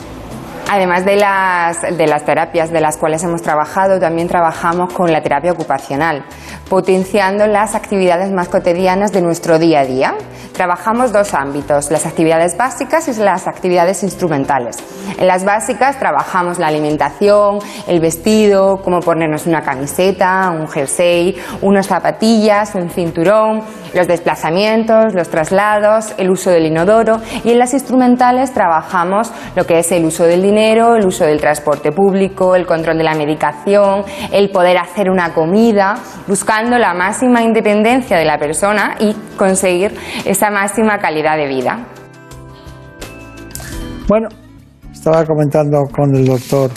Además 0.69 1.05
de 1.05 1.17
las, 1.17 1.81
de 1.81 2.07
las 2.07 2.25
terapias 2.25 2.71
de 2.71 2.81
las 2.81 2.97
cuales 2.97 3.23
hemos 3.23 3.41
trabajado, 3.41 3.99
también 3.99 4.27
trabajamos 4.27 4.91
con 4.93 5.11
la 5.11 5.21
terapia 5.21 5.51
ocupacional, 5.51 6.25
potenciando 6.69 7.45
las 7.47 7.75
actividades 7.75 8.31
más 8.31 8.49
cotidianas 8.49 9.11
de 9.11 9.21
nuestro 9.21 9.59
día 9.59 9.81
a 9.81 9.85
día. 9.85 10.15
Trabajamos 10.53 11.11
dos 11.11 11.33
ámbitos, 11.33 11.91
las 11.91 12.05
actividades 12.05 12.57
básicas 12.57 13.07
y 13.07 13.13
las 13.13 13.47
actividades 13.47 14.03
instrumentales. 14.03 14.77
En 15.17 15.27
las 15.27 15.45
básicas 15.45 15.99
trabajamos 15.99 16.59
la 16.59 16.67
alimentación, 16.67 17.59
el 17.87 17.99
vestido, 17.99 18.77
cómo 18.83 18.99
ponernos 18.99 19.45
una 19.47 19.61
camiseta, 19.61 20.51
un 20.51 20.67
jersey, 20.67 21.37
unas 21.61 21.87
zapatillas, 21.87 22.75
un 22.75 22.89
cinturón, 22.89 23.61
los 23.93 24.07
desplazamientos, 24.07 25.13
los 25.13 25.29
traslados, 25.29 26.13
el 26.17 26.29
uso 26.29 26.49
del 26.49 26.67
inodoro 26.67 27.19
y 27.43 27.51
en 27.51 27.59
las 27.59 27.73
instrumentales 27.73 28.53
trabajamos 28.53 29.31
lo 29.55 29.65
que 29.65 29.79
es 29.79 29.91
el 29.91 30.05
uso 30.05 30.23
del 30.23 30.41
dinero, 30.41 30.52
el 30.57 31.05
uso 31.05 31.25
del 31.25 31.39
transporte 31.39 31.91
público, 31.91 32.55
el 32.55 32.65
control 32.65 32.97
de 32.97 33.03
la 33.03 33.15
medicación, 33.15 34.03
el 34.31 34.49
poder 34.49 34.77
hacer 34.77 35.09
una 35.09 35.33
comida, 35.33 35.95
buscando 36.27 36.77
la 36.77 36.93
máxima 36.93 37.41
independencia 37.41 38.17
de 38.17 38.25
la 38.25 38.37
persona 38.37 38.95
y 38.99 39.13
conseguir 39.37 39.93
esa 40.25 40.49
máxima 40.49 40.97
calidad 40.99 41.37
de 41.37 41.47
vida. 41.47 41.85
Bueno, 44.07 44.27
estaba 44.91 45.25
comentando 45.25 45.83
con 45.91 46.15
el 46.15 46.25
doctor 46.25 46.71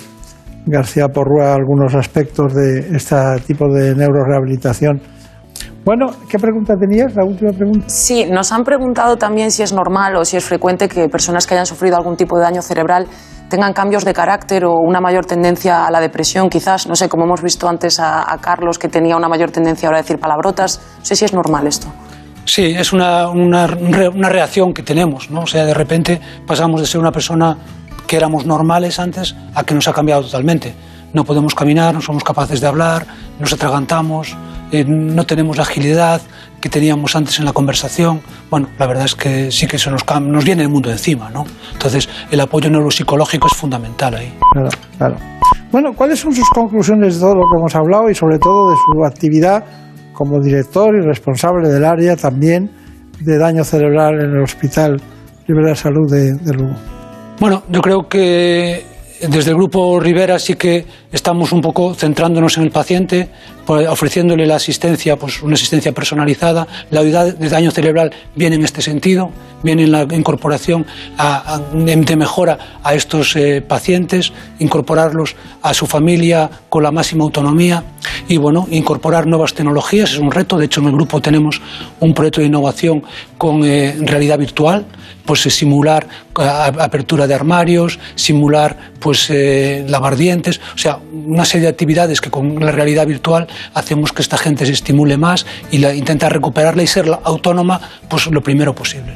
García 0.67 1.09
Porrúa 1.09 1.55
algunos 1.55 1.95
aspectos 1.95 2.55
de 2.55 2.97
este 2.97 3.17
tipo 3.47 3.69
de 3.73 3.95
neurorehabilitación 3.95 5.01
bueno, 5.87 6.07
¿qué 6.29 6.37
pregunta 6.37 6.75
tenías? 6.75 7.15
La 7.15 7.25
última 7.25 7.53
pregunta. 7.53 7.89
Sí, 7.89 8.27
nos 8.29 8.51
han 8.51 8.65
preguntado 8.65 9.17
también 9.19 9.53
si 9.53 9.63
es 9.63 9.73
normal 9.73 10.17
o 10.17 10.25
si 10.25 10.37
es 10.37 10.45
frecuente 10.45 10.89
que 10.89 11.09
personas 11.09 11.47
que 11.47 11.55
hayan 11.55 11.65
sufrido 11.65 11.97
algún 11.97 12.17
tipo 12.17 12.37
de 12.37 12.43
daño 12.43 12.61
cerebral 12.61 13.07
tengan 13.49 13.73
cambios 13.73 14.05
de 14.05 14.13
carácter 14.13 14.65
o 14.65 14.75
una 14.75 15.01
mayor 15.01 15.25
tendencia 15.25 15.87
a 15.87 15.91
la 15.91 16.01
depresión, 16.01 16.49
quizás. 16.49 16.87
No 16.87 16.97
sé, 16.97 17.09
como 17.09 17.25
hemos 17.25 17.43
visto 17.43 17.69
antes 17.69 17.99
a, 18.01 18.37
Carlos, 18.41 18.79
que 18.79 18.89
tenía 18.89 19.17
una 19.17 19.29
mayor 19.29 19.51
tendencia 19.51 19.89
ahora 19.89 19.99
a 19.99 20.03
decir 20.03 20.19
palabrotas. 20.19 20.81
No 20.99 21.05
sé 21.05 21.17
si 21.17 21.25
es 21.25 21.33
normal 21.33 21.67
esto. 21.67 21.89
Sí, 22.45 22.65
es 22.65 22.93
una, 22.93 23.29
una, 23.29 23.67
reacción 23.67 24.73
que 24.73 24.83
tenemos, 24.83 25.31
¿no? 25.31 25.41
O 25.41 25.47
sea, 25.47 25.65
de 25.65 25.75
repente 25.75 26.21
pasamos 26.47 26.81
de 26.81 26.87
ser 26.87 27.01
una 27.01 27.11
persona 27.11 27.57
que 28.07 28.17
éramos 28.17 28.47
normales 28.47 29.01
antes 29.01 29.35
a 29.55 29.65
que 29.65 29.75
nos 29.75 29.89
ha 29.89 29.93
cambiado 29.93 30.23
totalmente. 30.23 30.75
No 31.13 31.25
podemos 31.25 31.55
caminar, 31.55 31.95
no 31.95 32.01
somos 32.01 32.23
capaces 32.23 32.61
de 32.61 32.67
hablar, 32.69 33.07
nos 33.41 33.53
atragantamos, 33.53 34.37
eh, 34.71 34.85
no 34.87 35.25
tenemos 35.25 35.59
agilidad 35.59 36.21
que 36.67 36.71
teníamos 36.81 37.15
antes 37.15 37.39
en 37.39 37.45
la 37.45 37.53
conversación. 37.53 38.21
Bueno, 38.51 38.69
la 38.77 38.89
verdad 38.89 39.05
es 39.05 39.15
que 39.15 39.53
sí 39.53 39.69
que 39.69 39.77
eso 39.77 39.89
nos, 39.93 40.03
nos 40.21 40.45
viene 40.45 40.65
el 40.65 40.69
mundo 40.69 40.91
encima, 40.91 41.31
¿no? 41.31 41.45
Entonces, 41.73 42.09
el 42.29 42.41
apoyo 42.41 42.69
neuropsicológico 42.69 43.47
es 43.47 43.57
fundamental 43.57 44.17
ahí. 44.17 44.35
Claro, 44.53 44.69
claro. 44.99 45.17
Bueno, 45.71 45.93
¿cuáles 45.95 46.19
son 46.19 46.35
sus 46.35 46.49
conclusiones 46.51 47.15
de 47.15 47.21
todo 47.21 47.35
lo 47.37 47.43
que 47.43 47.57
hemos 47.57 47.75
hablado 47.77 48.11
y 48.11 48.17
sobre 48.17 48.41
todo 48.41 48.71
de 48.71 48.77
su 48.77 49.05
actividad 49.05 49.65
como 50.13 50.41
director 50.41 50.93
y 50.97 51.07
responsable 51.07 51.69
del 51.69 51.85
área 51.85 52.17
también 52.17 52.69
de 53.21 53.39
daño 53.39 53.63
cerebral 53.63 54.15
en 54.15 54.31
el 54.31 54.43
Hospital 54.43 55.01
Libre 55.47 55.69
de 55.69 55.77
Salud 55.77 56.11
de, 56.11 56.35
de 56.35 56.53
Lugo? 56.53 56.75
Bueno, 57.39 57.63
yo 57.71 57.81
creo 57.81 58.09
que 58.09 58.85
desde 59.21 59.51
el 59.51 59.57
grupo 59.57 59.99
Rivera 60.01 60.39
sí 60.39 60.55
que 60.55 60.85
estamos 61.13 61.53
un 61.53 61.61
poco 61.61 61.95
centrándonos 61.95 62.57
en 62.59 62.65
el 62.65 62.71
paciente, 62.71 63.29
pues, 63.65 63.89
ofreciéndole 63.89 64.47
la 64.47 64.57
asistencia, 64.57 65.17
pues 65.17 65.43
una 65.43 65.55
asistencia 65.55 65.93
personalizada. 65.93 66.67
La 66.91 67.01
unidad 67.01 67.35
de 67.35 67.49
daño 67.49 67.71
cerebral 67.71 68.13
viene 68.35 68.57
en 68.57 68.65
este 68.65 68.83
sentido, 68.83 69.31
viene 69.63 69.85
en 69.85 69.93
la 69.93 70.03
incorporación 70.03 70.87
de 71.73 72.17
mejora 72.17 72.79
a 72.83 72.95
estos 72.95 73.37
eh, 73.37 73.63
pacientes, 73.67 74.33
incorporarlos 74.59 75.35
a 75.63 75.75
su 75.75 75.87
familia 75.87 76.51
con 76.69 76.83
la 76.83 76.91
máxima 76.91 77.25
autonomía 77.25 77.83
y 78.29 78.37
bueno, 78.37 78.67
incorporar 78.71 79.27
nuevas 79.27 79.55
tecnologías 79.55 80.13
es 80.13 80.19
un 80.19 80.31
reto. 80.31 80.59
De 80.59 80.67
hecho, 80.67 80.81
en 80.81 80.87
el 80.87 80.93
grupo 80.93 81.21
tenemos 81.21 81.61
un 82.01 82.15
proyecto 82.15 82.41
de 82.41 82.49
innovación 82.49 83.03
con 83.39 83.65
eh, 83.65 83.97
realidad 84.01 84.39
virtual 84.39 84.87
pues 85.27 85.41
simular 85.43 86.07
apertura 86.35 87.27
de 87.27 87.35
armarios, 87.35 87.99
simular 88.15 88.77
pues 89.01 89.31
lavar 89.89 90.17
dientes, 90.17 90.61
o 90.75 90.79
sea, 90.79 90.99
una 91.13 91.45
serie 91.45 91.65
de 91.65 91.71
actividades 91.71 92.21
que 92.21 92.31
con 92.31 92.65
la 92.65 92.71
realidad 92.71 93.07
virtual 93.07 93.47
hacemos 93.75 94.13
que 94.13 94.23
esta 94.23 94.39
gente 94.39 94.65
se 94.65 94.73
estimule 94.73 95.17
más 95.17 95.45
y 95.71 95.79
la, 95.79 95.95
intentar 95.95 96.33
recuperarla 96.33 96.83
y 96.83 96.87
ser 96.87 97.07
autónoma 97.25 97.81
pues 98.09 98.29
lo 98.29 98.41
primero 98.41 98.75
posible. 98.75 99.15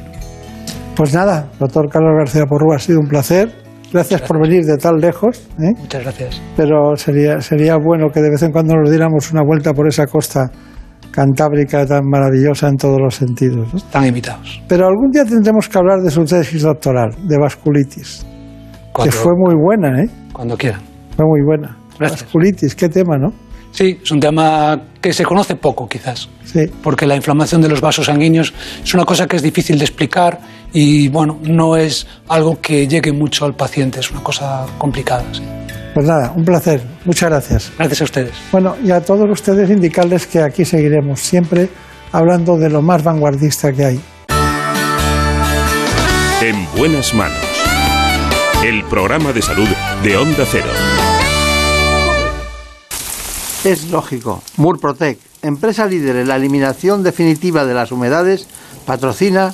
Pues 0.95 1.13
nada, 1.13 1.49
doctor 1.57 1.89
Carlos 1.89 2.11
García 2.19 2.45
Porrúa, 2.45 2.75
ha 2.75 2.79
sido 2.79 2.99
un 2.99 3.07
placer. 3.07 3.60
Gracias, 3.91 4.21
por 4.21 4.41
venir 4.41 4.63
de 4.63 4.77
tan 4.77 4.97
lejos. 4.97 5.49
¿eh? 5.59 5.73
Muchas 5.77 6.03
gracias. 6.03 6.41
Pero 6.55 6.95
sería, 6.95 7.41
sería 7.41 7.77
bueno 7.77 8.09
que 8.09 8.21
de 8.21 8.29
vez 8.29 8.41
en 8.43 8.51
cuando 8.51 8.75
nos 8.75 8.89
diéramos 8.89 9.31
una 9.31 9.43
vuelta 9.43 9.73
por 9.73 9.87
esa 9.87 10.07
costa 10.07 10.49
cantábrica 11.11 11.85
tan 11.85 12.05
maravillosa 12.09 12.69
en 12.69 12.77
todos 12.77 12.99
los 12.99 13.15
sentidos. 13.15 13.67
¿no? 13.73 13.77
Están 13.77 14.05
invitados. 14.05 14.61
Pero 14.67 14.87
algún 14.87 15.11
día 15.11 15.25
tendremos 15.25 15.67
que 15.67 15.77
hablar 15.77 15.99
de 15.99 16.09
su 16.09 16.23
tesis 16.23 16.61
doctoral, 16.61 17.11
de 17.27 17.37
vasculitis, 17.37 18.25
que 19.03 19.11
fue 19.11 19.33
muy 19.35 19.55
buena, 19.55 20.01
¿eh? 20.01 20.09
Cuando 20.31 20.57
quieran. 20.57 20.81
Fue 21.15 21.25
muy 21.25 21.41
buena. 21.45 21.77
Vasculitis, 21.99 22.75
qué 22.75 22.89
tema, 22.89 23.17
¿no? 23.17 23.31
Sí, 23.71 23.99
es 24.03 24.11
un 24.11 24.19
tema 24.19 24.81
que 24.99 25.13
se 25.13 25.23
conoce 25.23 25.55
poco, 25.55 25.87
quizás. 25.87 26.29
Sí. 26.43 26.65
Porque 26.83 27.05
la 27.05 27.15
inflamación 27.15 27.61
de 27.61 27.69
los 27.69 27.79
vasos 27.79 28.07
sanguíneos 28.07 28.53
es 28.83 28.93
una 28.93 29.05
cosa 29.05 29.27
que 29.27 29.37
es 29.37 29.41
difícil 29.41 29.77
de 29.77 29.85
explicar 29.85 30.39
y, 30.73 31.09
bueno, 31.09 31.39
no 31.43 31.75
es 31.75 32.07
algo 32.27 32.59
que 32.61 32.87
llegue 32.87 33.11
mucho 33.11 33.45
al 33.45 33.55
paciente, 33.55 33.99
es 33.99 34.11
una 34.11 34.23
cosa 34.23 34.65
complicada. 34.77 35.23
Pues 35.93 36.05
nada, 36.05 36.31
un 36.35 36.45
placer. 36.45 36.81
Muchas 37.03 37.29
gracias. 37.29 37.71
Gracias 37.77 38.01
a 38.01 38.03
ustedes. 38.05 38.33
Bueno, 38.51 38.75
y 38.83 38.91
a 38.91 39.01
todos 39.01 39.29
ustedes 39.29 39.69
indicarles 39.69 40.25
que 40.25 40.41
aquí 40.41 40.63
seguiremos 40.63 41.19
siempre 41.19 41.69
hablando 42.13 42.57
de 42.57 42.69
lo 42.69 42.81
más 42.81 43.03
vanguardista 43.03 43.73
que 43.73 43.85
hay. 43.85 44.01
En 46.41 46.65
buenas 46.77 47.13
manos. 47.13 47.37
El 48.63 48.83
programa 48.85 49.33
de 49.33 49.41
salud 49.41 49.67
de 50.03 50.17
Onda 50.17 50.45
Cero. 50.49 50.69
Es 53.63 53.91
lógico. 53.91 54.41
Murprotec, 54.57 55.19
empresa 55.41 55.85
líder 55.85 56.15
en 56.15 56.27
la 56.27 56.37
eliminación 56.37 57.03
definitiva 57.03 57.65
de 57.65 57.73
las 57.73 57.91
humedades, 57.91 58.47
patrocina 58.85 59.53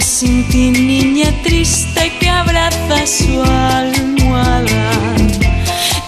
Sin 0.00 0.46
ti 0.48 0.70
niña 0.70 1.30
triste 1.42 2.12
que 2.20 2.28
abraza 2.28 3.06
su 3.06 3.42
almohada. 3.42 4.90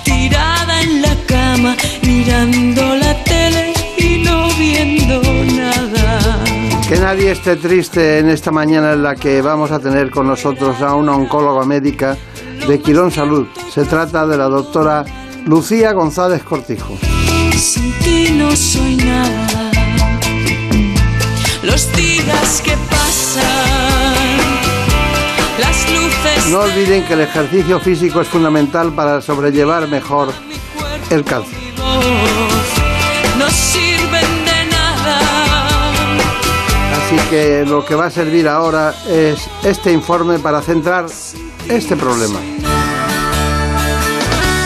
Tirada 0.04 0.82
en 0.82 1.02
la 1.02 1.16
cama, 1.26 1.76
mirando 2.02 2.96
la 2.96 3.14
tele 3.24 3.72
y 3.96 4.22
no 4.24 4.48
viendo 4.58 5.20
nada. 5.56 6.44
Que 6.88 6.96
nadie 6.96 7.32
esté 7.32 7.56
triste 7.56 8.18
en 8.18 8.30
esta 8.30 8.50
mañana 8.50 8.92
en 8.92 9.02
la 9.02 9.16
que 9.16 9.42
vamos 9.42 9.70
a 9.70 9.78
tener 9.78 10.10
con 10.10 10.26
nosotros 10.26 10.80
a 10.82 10.94
una 10.94 11.14
oncóloga 11.14 11.64
médica 11.64 12.16
de 12.66 12.80
Quirón 12.80 13.10
Salud. 13.10 13.46
Se 13.72 13.84
trata 13.84 14.26
de 14.26 14.36
la 14.36 14.46
doctora 14.46 15.04
Lucía 15.46 15.92
González 15.92 16.42
Cortijo. 16.42 16.96
Sin 17.56 17.92
ti 17.98 18.32
no 18.32 18.54
soy 18.54 18.96
nada. 18.96 19.70
Los 21.62 21.92
días 21.94 22.62
que 22.64 22.72
pasan. 22.90 23.69
No 26.50 26.60
olviden 26.60 27.04
que 27.04 27.14
el 27.14 27.20
ejercicio 27.20 27.78
físico 27.80 28.20
es 28.20 28.28
fundamental 28.28 28.92
para 28.92 29.20
sobrellevar 29.20 29.86
mejor 29.88 30.32
el 31.10 31.24
cáncer. 31.24 31.58
No 33.38 33.48
sirven 33.50 34.44
de 34.44 34.64
nada. 34.70 35.20
Así 36.96 37.16
que 37.30 37.64
lo 37.64 37.84
que 37.84 37.94
va 37.94 38.06
a 38.06 38.10
servir 38.10 38.48
ahora 38.48 38.94
es 39.08 39.48
este 39.62 39.92
informe 39.92 40.38
para 40.38 40.60
centrar 40.60 41.06
este 41.68 41.96
problema. 41.96 42.40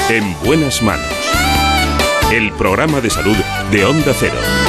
En 0.08 0.36
buenas 0.44 0.82
manos. 0.82 1.06
El 2.32 2.52
programa 2.52 3.00
de 3.00 3.10
salud 3.10 3.36
de 3.70 3.84
Onda 3.84 4.12
Cero. 4.18 4.63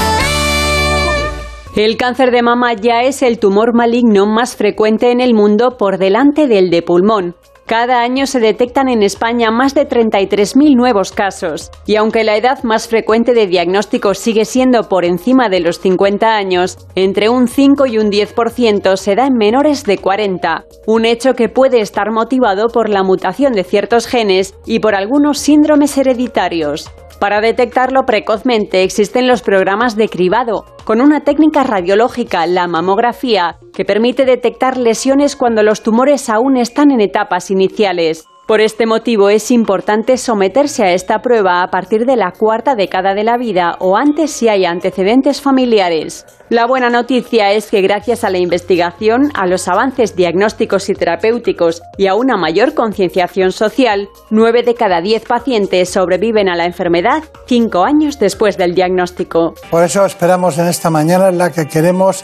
El 1.75 1.97
cáncer 1.97 2.31
de 2.31 2.41
mama 2.41 2.71
ya 2.71 3.03
es 3.03 3.21
el 3.21 3.37
tumor 3.37 3.73
maligno 3.73 4.25
más 4.25 4.55
frecuente 4.55 5.11
en 5.11 5.19
el 5.19 5.33
mundo 5.33 5.75
por 5.77 5.97
delante 5.97 6.47
del 6.47 6.69
de 6.69 6.81
pulmón. 6.81 7.35
Cada 7.65 7.99
año 7.99 8.27
se 8.27 8.39
detectan 8.39 8.87
en 8.87 9.03
España 9.03 9.51
más 9.51 9.75
de 9.75 9.85
33.000 9.85 10.73
nuevos 10.77 11.11
casos. 11.11 11.71
Y 11.85 11.97
aunque 11.97 12.23
la 12.23 12.37
edad 12.37 12.63
más 12.63 12.87
frecuente 12.87 13.33
de 13.33 13.47
diagnóstico 13.47 14.13
sigue 14.13 14.45
siendo 14.45 14.87
por 14.87 15.03
encima 15.03 15.49
de 15.49 15.59
los 15.59 15.79
50 15.79 16.37
años, 16.37 16.77
entre 16.95 17.27
un 17.27 17.49
5 17.49 17.87
y 17.87 17.97
un 17.97 18.09
10% 18.09 18.95
se 18.95 19.15
da 19.15 19.27
en 19.27 19.33
menores 19.33 19.83
de 19.83 19.97
40. 19.97 20.63
Un 20.87 21.03
hecho 21.03 21.33
que 21.33 21.49
puede 21.49 21.81
estar 21.81 22.09
motivado 22.09 22.69
por 22.69 22.87
la 22.87 23.03
mutación 23.03 23.51
de 23.51 23.65
ciertos 23.65 24.07
genes 24.07 24.55
y 24.65 24.79
por 24.79 24.95
algunos 24.95 25.39
síndromes 25.39 25.97
hereditarios. 25.97 26.89
Para 27.19 27.41
detectarlo 27.41 28.05
precozmente 28.05 28.83
existen 28.83 29.27
los 29.27 29.41
programas 29.41 29.95
de 29.95 30.09
cribado, 30.09 30.65
con 30.83 31.01
una 31.01 31.21
técnica 31.23 31.63
radiológica, 31.63 32.45
la 32.45 32.67
mamografía, 32.67 33.57
que 33.73 33.85
permite 33.85 34.25
detectar 34.25 34.77
lesiones 34.77 35.35
cuando 35.35 35.63
los 35.63 35.81
tumores 35.81 36.29
aún 36.29 36.57
están 36.57 36.91
en 36.91 37.01
etapas 37.01 37.51
iniciales. 37.51 38.27
Por 38.47 38.61
este 38.61 38.85
motivo 38.85 39.29
es 39.29 39.49
importante 39.49 40.17
someterse 40.17 40.83
a 40.83 40.93
esta 40.93 41.23
prueba 41.23 41.63
a 41.63 41.71
partir 41.71 42.05
de 42.05 42.15
la 42.15 42.31
cuarta 42.31 42.75
década 42.75 43.15
de 43.15 43.23
la 43.23 43.37
vida 43.37 43.75
o 43.79 43.97
antes 43.97 44.29
si 44.29 44.47
hay 44.47 44.65
antecedentes 44.65 45.41
familiares. 45.41 46.27
La 46.49 46.67
buena 46.67 46.91
noticia 46.91 47.53
es 47.53 47.71
que 47.71 47.81
gracias 47.81 48.23
a 48.23 48.29
la 48.29 48.37
investigación, 48.37 49.31
a 49.33 49.47
los 49.47 49.67
avances 49.67 50.15
diagnósticos 50.15 50.89
y 50.89 50.93
terapéuticos 50.93 51.81
y 51.97 52.05
a 52.05 52.13
una 52.13 52.37
mayor 52.37 52.75
concienciación 52.75 53.51
social, 53.51 54.09
nueve 54.29 54.61
de 54.61 54.75
cada 54.75 55.01
diez 55.01 55.23
pacientes 55.23 55.89
sobreviven 55.89 56.47
a 56.47 56.55
la 56.55 56.65
enfermedad 56.65 57.23
cinco 57.47 57.83
años 57.83 58.19
después 58.19 58.59
del 58.59 58.75
diagnóstico. 58.75 59.55
Por 59.71 59.83
eso 59.83 60.05
esperamos 60.05 60.59
en 60.59 60.67
esta 60.67 60.91
mañana 60.91 61.29
en 61.29 61.39
la 61.39 61.51
que 61.51 61.65
queremos 61.65 62.23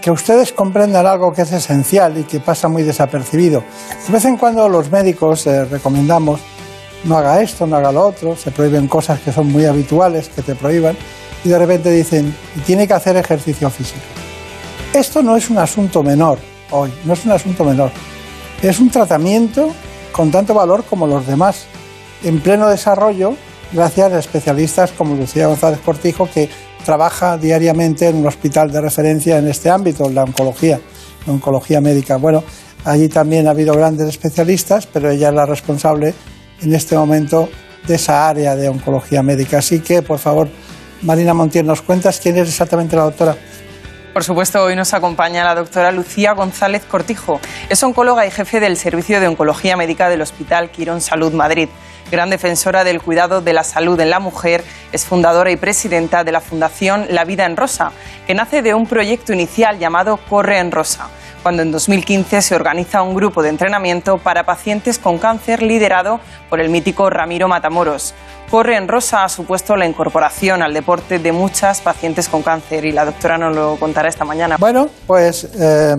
que 0.00 0.10
ustedes 0.10 0.52
comprendan 0.52 1.06
algo 1.06 1.32
que 1.32 1.42
es 1.42 1.52
esencial 1.52 2.18
y 2.18 2.24
que 2.24 2.40
pasa 2.40 2.68
muy 2.68 2.82
desapercibido. 2.82 3.62
De 4.06 4.12
vez 4.12 4.24
en 4.24 4.36
cuando 4.36 4.68
los 4.68 4.90
médicos 4.90 5.46
eh, 5.46 5.64
recomendamos 5.64 6.40
no 7.04 7.16
haga 7.16 7.40
esto, 7.40 7.66
no 7.66 7.76
haga 7.76 7.92
lo 7.92 8.06
otro, 8.06 8.36
se 8.36 8.50
prohíben 8.50 8.88
cosas 8.88 9.20
que 9.20 9.32
son 9.32 9.50
muy 9.50 9.64
habituales, 9.64 10.28
que 10.28 10.42
te 10.42 10.54
prohíban, 10.54 10.96
y 11.44 11.48
de 11.48 11.58
repente 11.58 11.90
dicen, 11.90 12.34
tiene 12.66 12.86
que 12.86 12.94
hacer 12.94 13.16
ejercicio 13.16 13.70
físico. 13.70 14.00
Esto 14.92 15.22
no 15.22 15.36
es 15.36 15.48
un 15.48 15.58
asunto 15.58 16.02
menor 16.02 16.38
hoy, 16.70 16.92
no 17.04 17.14
es 17.14 17.24
un 17.24 17.32
asunto 17.32 17.64
menor. 17.64 17.90
Es 18.62 18.78
un 18.80 18.90
tratamiento 18.90 19.70
con 20.12 20.30
tanto 20.30 20.52
valor 20.52 20.84
como 20.84 21.06
los 21.06 21.26
demás, 21.26 21.64
en 22.22 22.40
pleno 22.40 22.68
desarrollo, 22.68 23.34
gracias 23.72 24.12
a 24.12 24.18
especialistas 24.18 24.92
como 24.92 25.14
Lucía 25.14 25.46
González 25.46 25.80
Cortijo, 25.80 26.28
que 26.28 26.50
trabaja 26.84 27.36
diariamente 27.36 28.08
en 28.08 28.16
un 28.16 28.26
hospital 28.26 28.70
de 28.70 28.80
referencia 28.80 29.38
en 29.38 29.48
este 29.48 29.70
ámbito, 29.70 30.08
la 30.08 30.24
oncología, 30.24 30.80
la 31.26 31.32
oncología 31.32 31.80
médica. 31.80 32.16
Bueno, 32.16 32.42
allí 32.84 33.08
también 33.08 33.46
ha 33.46 33.50
habido 33.50 33.74
grandes 33.74 34.08
especialistas, 34.08 34.86
pero 34.86 35.10
ella 35.10 35.28
es 35.28 35.34
la 35.34 35.46
responsable 35.46 36.14
en 36.62 36.74
este 36.74 36.96
momento 36.96 37.48
de 37.86 37.94
esa 37.94 38.28
área 38.28 38.56
de 38.56 38.68
oncología 38.68 39.22
médica. 39.22 39.58
Así 39.58 39.80
que, 39.80 40.02
por 40.02 40.18
favor, 40.18 40.48
Marina 41.02 41.34
Montiel, 41.34 41.66
¿nos 41.66 41.82
cuentas 41.82 42.20
quién 42.20 42.36
es 42.36 42.48
exactamente 42.48 42.96
la 42.96 43.04
doctora? 43.04 43.36
Por 44.12 44.24
supuesto, 44.24 44.62
hoy 44.64 44.74
nos 44.74 44.92
acompaña 44.92 45.44
la 45.44 45.54
doctora 45.54 45.92
Lucía 45.92 46.32
González 46.32 46.82
Cortijo. 46.84 47.40
Es 47.68 47.82
oncóloga 47.84 48.26
y 48.26 48.30
jefe 48.30 48.58
del 48.58 48.76
Servicio 48.76 49.20
de 49.20 49.28
Oncología 49.28 49.76
Médica 49.76 50.08
del 50.08 50.20
Hospital 50.20 50.70
Quirón 50.70 51.00
Salud 51.00 51.32
Madrid. 51.32 51.68
Gran 52.10 52.28
defensora 52.28 52.82
del 52.82 53.00
cuidado 53.00 53.40
de 53.40 53.52
la 53.52 53.62
salud 53.62 53.98
en 54.00 54.10
la 54.10 54.18
mujer, 54.18 54.64
es 54.90 55.04
fundadora 55.04 55.52
y 55.52 55.56
presidenta 55.56 56.24
de 56.24 56.32
la 56.32 56.40
Fundación 56.40 57.06
La 57.10 57.24
Vida 57.24 57.46
en 57.46 57.56
Rosa, 57.56 57.92
que 58.26 58.34
nace 58.34 58.62
de 58.62 58.74
un 58.74 58.86
proyecto 58.86 59.32
inicial 59.32 59.78
llamado 59.78 60.18
Corre 60.28 60.58
en 60.58 60.72
Rosa, 60.72 61.08
cuando 61.44 61.62
en 61.62 61.70
2015 61.70 62.42
se 62.42 62.54
organiza 62.56 63.02
un 63.02 63.14
grupo 63.14 63.44
de 63.44 63.50
entrenamiento 63.50 64.18
para 64.18 64.44
pacientes 64.44 64.98
con 64.98 65.18
cáncer 65.18 65.62
liderado 65.62 66.18
por 66.48 66.60
el 66.60 66.68
mítico 66.68 67.10
Ramiro 67.10 67.46
Matamoros. 67.46 68.12
Corre 68.50 68.76
en 68.76 68.88
Rosa 68.88 69.22
ha 69.22 69.28
supuesto 69.28 69.76
la 69.76 69.86
incorporación 69.86 70.62
al 70.62 70.74
deporte 70.74 71.20
de 71.20 71.30
muchas 71.30 71.80
pacientes 71.80 72.28
con 72.28 72.42
cáncer 72.42 72.84
y 72.84 72.90
la 72.90 73.04
doctora 73.04 73.38
nos 73.38 73.54
lo 73.54 73.76
contará 73.76 74.08
esta 74.08 74.24
mañana. 74.24 74.56
Bueno, 74.58 74.88
pues 75.06 75.48
eh, 75.54 75.94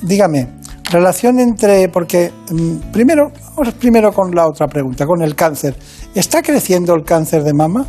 dígame, 0.00 0.46
relación 0.90 1.40
entre, 1.40 1.88
porque 1.88 2.32
mm, 2.50 2.92
primero, 2.92 3.32
vamos 3.56 3.74
primero 3.74 4.12
con 4.12 4.34
la 4.34 4.46
otra 4.46 4.66
pregunta, 4.66 5.06
con 5.06 5.22
el 5.22 5.34
cáncer. 5.34 5.74
¿Está 6.14 6.42
creciendo 6.42 6.94
el 6.94 7.04
cáncer 7.04 7.42
de 7.42 7.52
mama? 7.52 7.86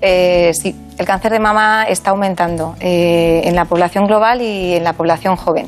Eh, 0.00 0.52
sí, 0.52 0.76
el 0.98 1.06
cáncer 1.06 1.32
de 1.32 1.40
mama 1.40 1.84
está 1.84 2.10
aumentando 2.10 2.76
eh, 2.80 3.42
en 3.44 3.54
la 3.54 3.64
población 3.64 4.06
global 4.06 4.42
y 4.42 4.74
en 4.74 4.84
la 4.84 4.92
población 4.92 5.36
joven. 5.36 5.66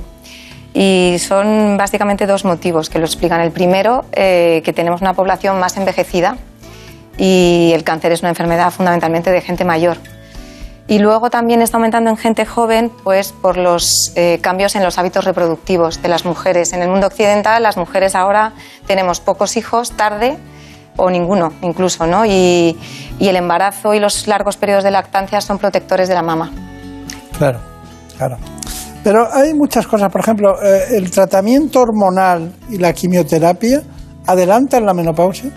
Y 0.74 1.16
son 1.18 1.78
básicamente 1.78 2.26
dos 2.26 2.44
motivos 2.44 2.90
que 2.90 2.98
lo 2.98 3.06
explican. 3.06 3.40
El 3.40 3.50
primero, 3.50 4.04
eh, 4.12 4.60
que 4.62 4.74
tenemos 4.74 5.00
una 5.00 5.14
población 5.14 5.58
más 5.58 5.76
envejecida 5.78 6.36
y 7.16 7.72
el 7.74 7.82
cáncer 7.82 8.12
es 8.12 8.20
una 8.20 8.28
enfermedad 8.28 8.70
fundamentalmente 8.70 9.30
de 9.30 9.40
gente 9.40 9.64
mayor. 9.64 9.96
Y 10.88 11.00
luego 11.00 11.30
también 11.30 11.62
está 11.62 11.78
aumentando 11.78 12.10
en 12.10 12.16
gente 12.16 12.46
joven, 12.46 12.92
pues 13.02 13.32
por 13.32 13.56
los 13.56 14.12
eh, 14.14 14.38
cambios 14.40 14.76
en 14.76 14.84
los 14.84 14.98
hábitos 14.98 15.24
reproductivos 15.24 16.00
de 16.00 16.08
las 16.08 16.24
mujeres. 16.24 16.72
En 16.72 16.82
el 16.82 16.88
mundo 16.88 17.08
occidental, 17.08 17.62
las 17.62 17.76
mujeres 17.76 18.14
ahora 18.14 18.52
tenemos 18.86 19.20
pocos 19.20 19.56
hijos 19.56 19.90
tarde 19.92 20.36
o 20.96 21.10
ninguno, 21.10 21.52
incluso, 21.62 22.06
¿no? 22.06 22.24
Y, 22.24 22.78
y 23.18 23.28
el 23.28 23.36
embarazo 23.36 23.94
y 23.94 24.00
los 24.00 24.28
largos 24.28 24.56
periodos 24.56 24.84
de 24.84 24.92
lactancia 24.92 25.40
son 25.40 25.58
protectores 25.58 26.08
de 26.08 26.14
la 26.14 26.22
mama. 26.22 26.52
Claro, 27.36 27.58
claro. 28.16 28.36
Pero 29.02 29.28
hay 29.32 29.54
muchas 29.54 29.86
cosas, 29.86 30.10
por 30.10 30.20
ejemplo, 30.20 30.60
eh, 30.62 30.96
el 30.96 31.10
tratamiento 31.10 31.80
hormonal 31.80 32.52
y 32.68 32.78
la 32.78 32.92
quimioterapia 32.92 33.82
adelantan 34.26 34.84
la 34.84 34.94
menopausia. 34.94 35.50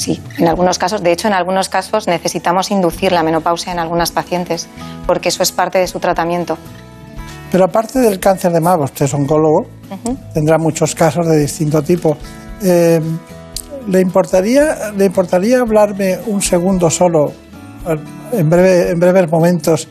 Sí, 0.00 0.18
en 0.38 0.48
algunos 0.48 0.78
casos, 0.78 1.02
de 1.02 1.12
hecho, 1.12 1.28
en 1.28 1.34
algunos 1.34 1.68
casos 1.68 2.06
necesitamos 2.06 2.70
inducir 2.70 3.12
la 3.12 3.22
menopausia 3.22 3.70
en 3.70 3.78
algunas 3.78 4.12
pacientes, 4.12 4.66
porque 5.06 5.28
eso 5.28 5.42
es 5.42 5.52
parte 5.52 5.76
de 5.76 5.86
su 5.86 6.00
tratamiento. 6.00 6.56
Pero 7.52 7.64
aparte 7.64 7.98
del 7.98 8.18
cáncer 8.18 8.50
de 8.50 8.60
mama, 8.60 8.84
usted 8.84 9.04
es 9.04 9.12
oncólogo, 9.12 9.66
tendrá 10.32 10.56
muchos 10.56 10.94
casos 10.94 11.26
de 11.26 11.36
distinto 11.36 11.82
tipo. 11.82 12.16
Eh, 12.62 12.98
¿le, 13.88 14.00
importaría, 14.00 14.90
¿Le 14.96 15.04
importaría 15.04 15.60
hablarme 15.60 16.16
un 16.28 16.40
segundo 16.40 16.88
solo, 16.88 17.34
en, 18.32 18.48
breve, 18.48 18.92
en 18.92 18.98
breves 18.98 19.30
momentos, 19.30 19.86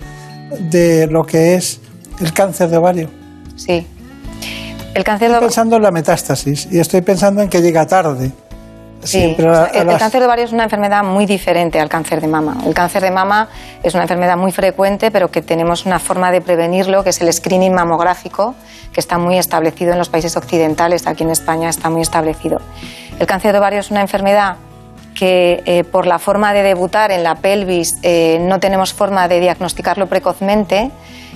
de 0.72 1.06
lo 1.06 1.22
que 1.22 1.54
es 1.54 1.82
el 2.20 2.34
cáncer 2.34 2.70
de 2.70 2.78
ovario? 2.78 3.10
Sí. 3.56 3.86
El 4.96 5.04
cáncer 5.04 5.30
estoy 5.30 5.46
pensando 5.46 5.76
en 5.76 5.84
la 5.84 5.92
metástasis 5.92 6.68
y 6.72 6.80
estoy 6.80 7.02
pensando 7.02 7.44
en 7.44 7.48
que 7.48 7.62
llega 7.62 7.86
tarde. 7.86 8.32
Sí, 9.04 9.34
pero 9.38 9.56
a- 9.56 9.64
a 9.66 9.68
el, 9.70 9.98
cáncer 9.98 10.20
de 10.20 10.26
ovario 10.28 10.46
es 10.46 10.52
una 10.52 10.64
enfermedad 10.66 11.04
muy 11.04 11.26
diferente 11.26 11.80
al 11.80 11.88
cáncer 11.90 12.20
de 12.22 12.28
mama. 12.28 12.58
El 12.66 12.74
cáncer 12.74 13.02
de 13.02 13.12
mama 13.12 13.48
es 13.82 13.94
una 13.94 14.04
enfermedad 14.04 14.36
muy 14.38 14.52
frecuente, 14.52 15.10
pero 15.12 15.32
que 15.32 15.42
tenemos 15.42 15.86
una 15.86 16.00
forma 16.00 16.32
de 16.32 16.42
prevenirlo, 16.42 17.04
que 17.04 17.12
es 17.12 17.22
el 17.22 17.32
screening 17.32 17.74
mamográfico, 17.74 18.56
que 18.92 19.00
está 19.00 19.18
muy 19.18 19.38
establecido 19.38 19.94
en 19.94 19.98
los 20.00 20.10
países 20.10 20.36
occidentales. 20.36 21.08
Aquí 21.08 21.24
en 21.24 21.30
España 21.30 21.70
está 21.70 21.90
muy 21.90 22.02
establecido. 22.02 22.60
El 23.20 23.26
cáncer 23.28 23.54
de 23.54 23.60
ovario 23.60 23.80
es 23.80 23.90
una 23.92 24.02
enfermedad 24.02 24.58
que 25.16 25.64
eh, 25.66 25.84
por 25.84 26.06
la 26.06 26.20
forma 26.20 26.54
de 26.54 26.64
debutar 26.64 27.12
en 27.12 27.24
la 27.24 27.36
pelvis 27.36 27.98
eh, 28.04 28.38
no 28.42 28.60
tenemos 28.60 28.94
forma 28.94 29.28
de 29.28 29.40
diagnosticarlo 29.40 30.08
precozmente 30.08 30.92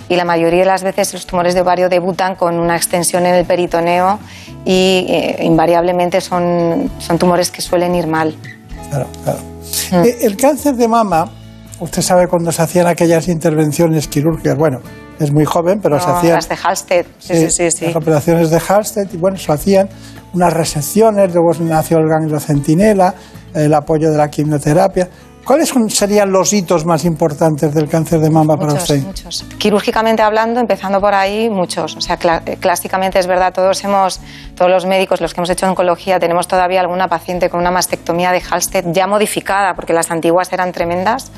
y 0.10 0.16
la 0.16 0.26
mayoría 0.26 0.60
de 0.60 0.66
las 0.66 0.84
veces 0.84 1.14
los 1.14 1.26
tumores 1.26 1.54
de 1.54 1.62
ovario 1.62 1.90
debutan 1.90 2.36
con 2.36 2.60
una 2.60 2.76
extensión 2.76 3.26
en 3.26 3.36
el 3.36 3.46
peritoneo 3.46 4.20
y 4.66 5.06
eh, 5.10 5.38
invariablemente 5.44 6.22
son, 6.22 6.92
son 7.00 7.18
tumores 7.18 7.52
que 7.52 7.62
suelen 7.62 7.96
ir 7.96 8.08
mal. 8.08 8.36
Claro, 8.90 9.08
claro. 9.24 9.40
Eh, 10.06 10.18
El 10.22 10.38
cáncer 10.38 10.76
de 10.76 10.88
mama, 10.88 11.30
usted 11.80 12.02
sabe 12.02 12.28
cuando 12.28 12.52
se 12.52 12.62
hacían 12.62 12.88
aquellas 12.88 13.28
intervenciones 13.28 14.08
quirúrgicas, 14.08 14.58
bueno, 14.58 14.80
es 15.20 15.32
muy 15.32 15.46
joven, 15.46 15.80
pero 15.82 16.00
se 16.00 16.08
No, 16.08 16.18
hacían 16.18 16.34
Las 16.36 16.50
de 16.50 16.58
Halsted, 16.62 17.06
sí, 17.20 17.36
sí, 17.36 17.50
sí. 17.50 17.72
sí. 17.72 17.86
las 17.86 17.96
operaciones 17.96 18.50
de 18.50 18.60
Halsted 18.60 19.08
y 19.14 19.18
bueno, 19.18 19.38
se 19.38 19.52
hacían 19.52 19.90
unas 20.34 20.52
resecciones, 20.52 21.34
luego 21.34 21.52
nació 21.62 22.00
el 22.00 22.08
ganglio 22.08 22.40
centinela, 22.40 23.14
el 23.54 23.74
apoyo 23.74 24.12
de 24.12 24.18
la 24.18 24.30
quimioterapia. 24.30 25.08
¿Cuáles 25.46 25.74
serían 25.90 26.32
los 26.32 26.54
hitos 26.54 26.86
más 26.86 27.04
importantes 27.04 27.74
del 27.74 27.90
cáncer 27.90 28.22
de 28.22 28.30
mama 28.30 28.56
para 28.56 28.72
Muchos, 28.74 28.90
usted? 28.90 29.04
muchos. 29.04 29.46
Quirúrgicamente 29.58 30.22
hablando, 30.22 30.62
empezando 30.62 31.02
por 31.02 31.14
ahí, 31.14 31.50
muchos. 31.50 31.98
O 31.98 32.02
sea, 32.02 32.18
cla- 32.18 32.42
eh, 32.46 32.56
clásicamente 32.58 33.20
es 33.20 33.28
verdad, 33.28 33.52
todos 33.54 33.84
hemos, 33.84 34.22
todos 34.56 34.72
los 34.72 34.86
médicos, 34.86 35.20
los 35.20 35.34
que 35.34 35.42
hemos 35.42 35.50
hecho 35.50 35.68
oncología, 35.68 36.18
tenemos 36.18 36.48
todavía 36.48 36.80
alguna 36.80 37.10
paciente 37.10 37.50
con 37.50 37.60
una 37.60 37.72
mastectomía 37.72 38.32
de 38.32 38.40
Halsted 38.40 38.86
ya 38.94 39.06
modificada, 39.06 39.74
porque 39.74 39.92
las 39.92 40.12
antiguas 40.12 40.54
eran 40.54 40.72
tremendas, 40.72 41.30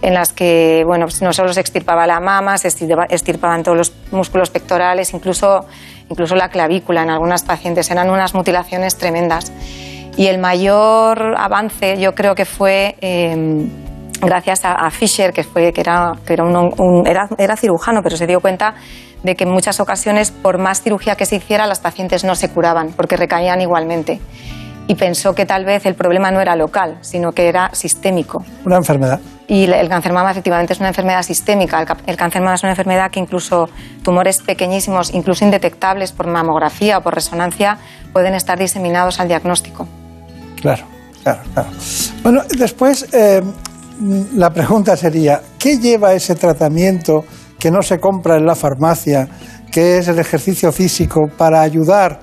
en 0.00 0.14
las 0.14 0.32
que, 0.32 0.82
bueno, 0.86 1.04
pues 1.04 1.20
no 1.20 1.34
solo 1.34 1.52
se 1.52 1.60
extirpaba 1.60 2.06
la 2.06 2.18
mama, 2.18 2.56
se 2.56 2.68
extirpaban 2.68 3.62
todos 3.62 3.76
los 3.76 3.92
músculos 4.10 4.48
pectorales, 4.48 5.12
incluso, 5.12 5.66
incluso 6.08 6.34
la 6.34 6.48
clavícula 6.48 7.02
en 7.02 7.10
algunas 7.10 7.42
pacientes. 7.42 7.90
Eran 7.90 8.08
unas 8.08 8.32
mutilaciones 8.34 8.96
tremendas. 8.96 9.52
Y 10.16 10.26
el 10.26 10.38
mayor 10.38 11.34
avance 11.38 11.98
yo 11.98 12.14
creo 12.14 12.34
que 12.34 12.44
fue 12.44 12.96
eh, 13.00 13.66
gracias 14.20 14.64
a, 14.64 14.72
a 14.72 14.90
Fisher, 14.90 15.32
que, 15.32 15.44
fue, 15.44 15.72
que, 15.72 15.80
era, 15.80 16.12
que 16.26 16.32
era, 16.34 16.44
un- 16.44 16.74
un- 16.78 17.06
era, 17.06 17.28
era 17.38 17.56
cirujano, 17.56 18.00
pero 18.02 18.16
se 18.16 18.26
dio 18.26 18.40
cuenta 18.40 18.74
de 19.22 19.34
que 19.34 19.44
en 19.44 19.50
muchas 19.50 19.80
ocasiones, 19.80 20.30
por 20.30 20.58
más 20.58 20.82
cirugía 20.82 21.14
que 21.14 21.26
se 21.26 21.36
hiciera, 21.36 21.66
las 21.66 21.80
pacientes 21.80 22.24
no 22.24 22.34
se 22.34 22.48
curaban, 22.50 22.88
porque 22.96 23.16
recaían 23.16 23.60
igualmente. 23.60 24.20
Y 24.88 24.94
pensó 24.96 25.34
que 25.34 25.46
tal 25.46 25.64
vez 25.64 25.86
el 25.86 25.94
problema 25.94 26.30
no 26.30 26.40
era 26.40 26.56
local, 26.56 26.98
sino 27.02 27.30
que 27.32 27.48
era 27.48 27.70
sistémico. 27.72 28.42
Una 28.64 28.76
enfermedad. 28.78 29.20
Y 29.46 29.64
el 29.70 29.88
cáncer 29.88 30.12
mama 30.12 30.30
efectivamente 30.30 30.72
es 30.72 30.80
una 30.80 30.88
enfermedad 30.88 31.22
sistémica. 31.22 31.84
El, 32.06 32.16
cáncer 32.16 32.40
mama 32.40 32.54
es 32.54 32.62
una 32.62 32.72
enfermedad 32.72 33.10
que 33.10 33.20
incluso 33.20 33.68
tumores 34.02 34.40
pequeñísimos, 34.42 35.12
incluso 35.14 35.44
indetectables 35.44 36.12
por 36.12 36.26
mamografía 36.26 36.98
o 36.98 37.02
por 37.02 37.14
resonancia, 37.14 37.78
pueden 38.12 38.34
estar 38.34 38.58
diseminados 38.58 39.20
al 39.20 39.28
diagnóstico. 39.28 39.86
Claro, 40.60 40.84
claro, 41.22 41.40
claro. 41.52 41.68
Bueno, 42.22 42.42
después 42.58 43.06
eh, 43.12 43.40
la 44.34 44.50
pregunta 44.50 44.96
sería, 44.96 45.40
¿qué 45.58 45.78
lleva 45.78 46.14
ese 46.14 46.34
tratamiento 46.34 47.24
que 47.58 47.70
no 47.70 47.82
se 47.82 47.98
compra 47.98 48.36
en 48.36 48.46
la 48.46 48.54
farmacia, 48.54 49.28
que 49.70 49.98
es 49.98 50.08
el 50.08 50.18
ejercicio 50.18 50.72
físico 50.72 51.28
para 51.36 51.60
ayudar 51.60 52.20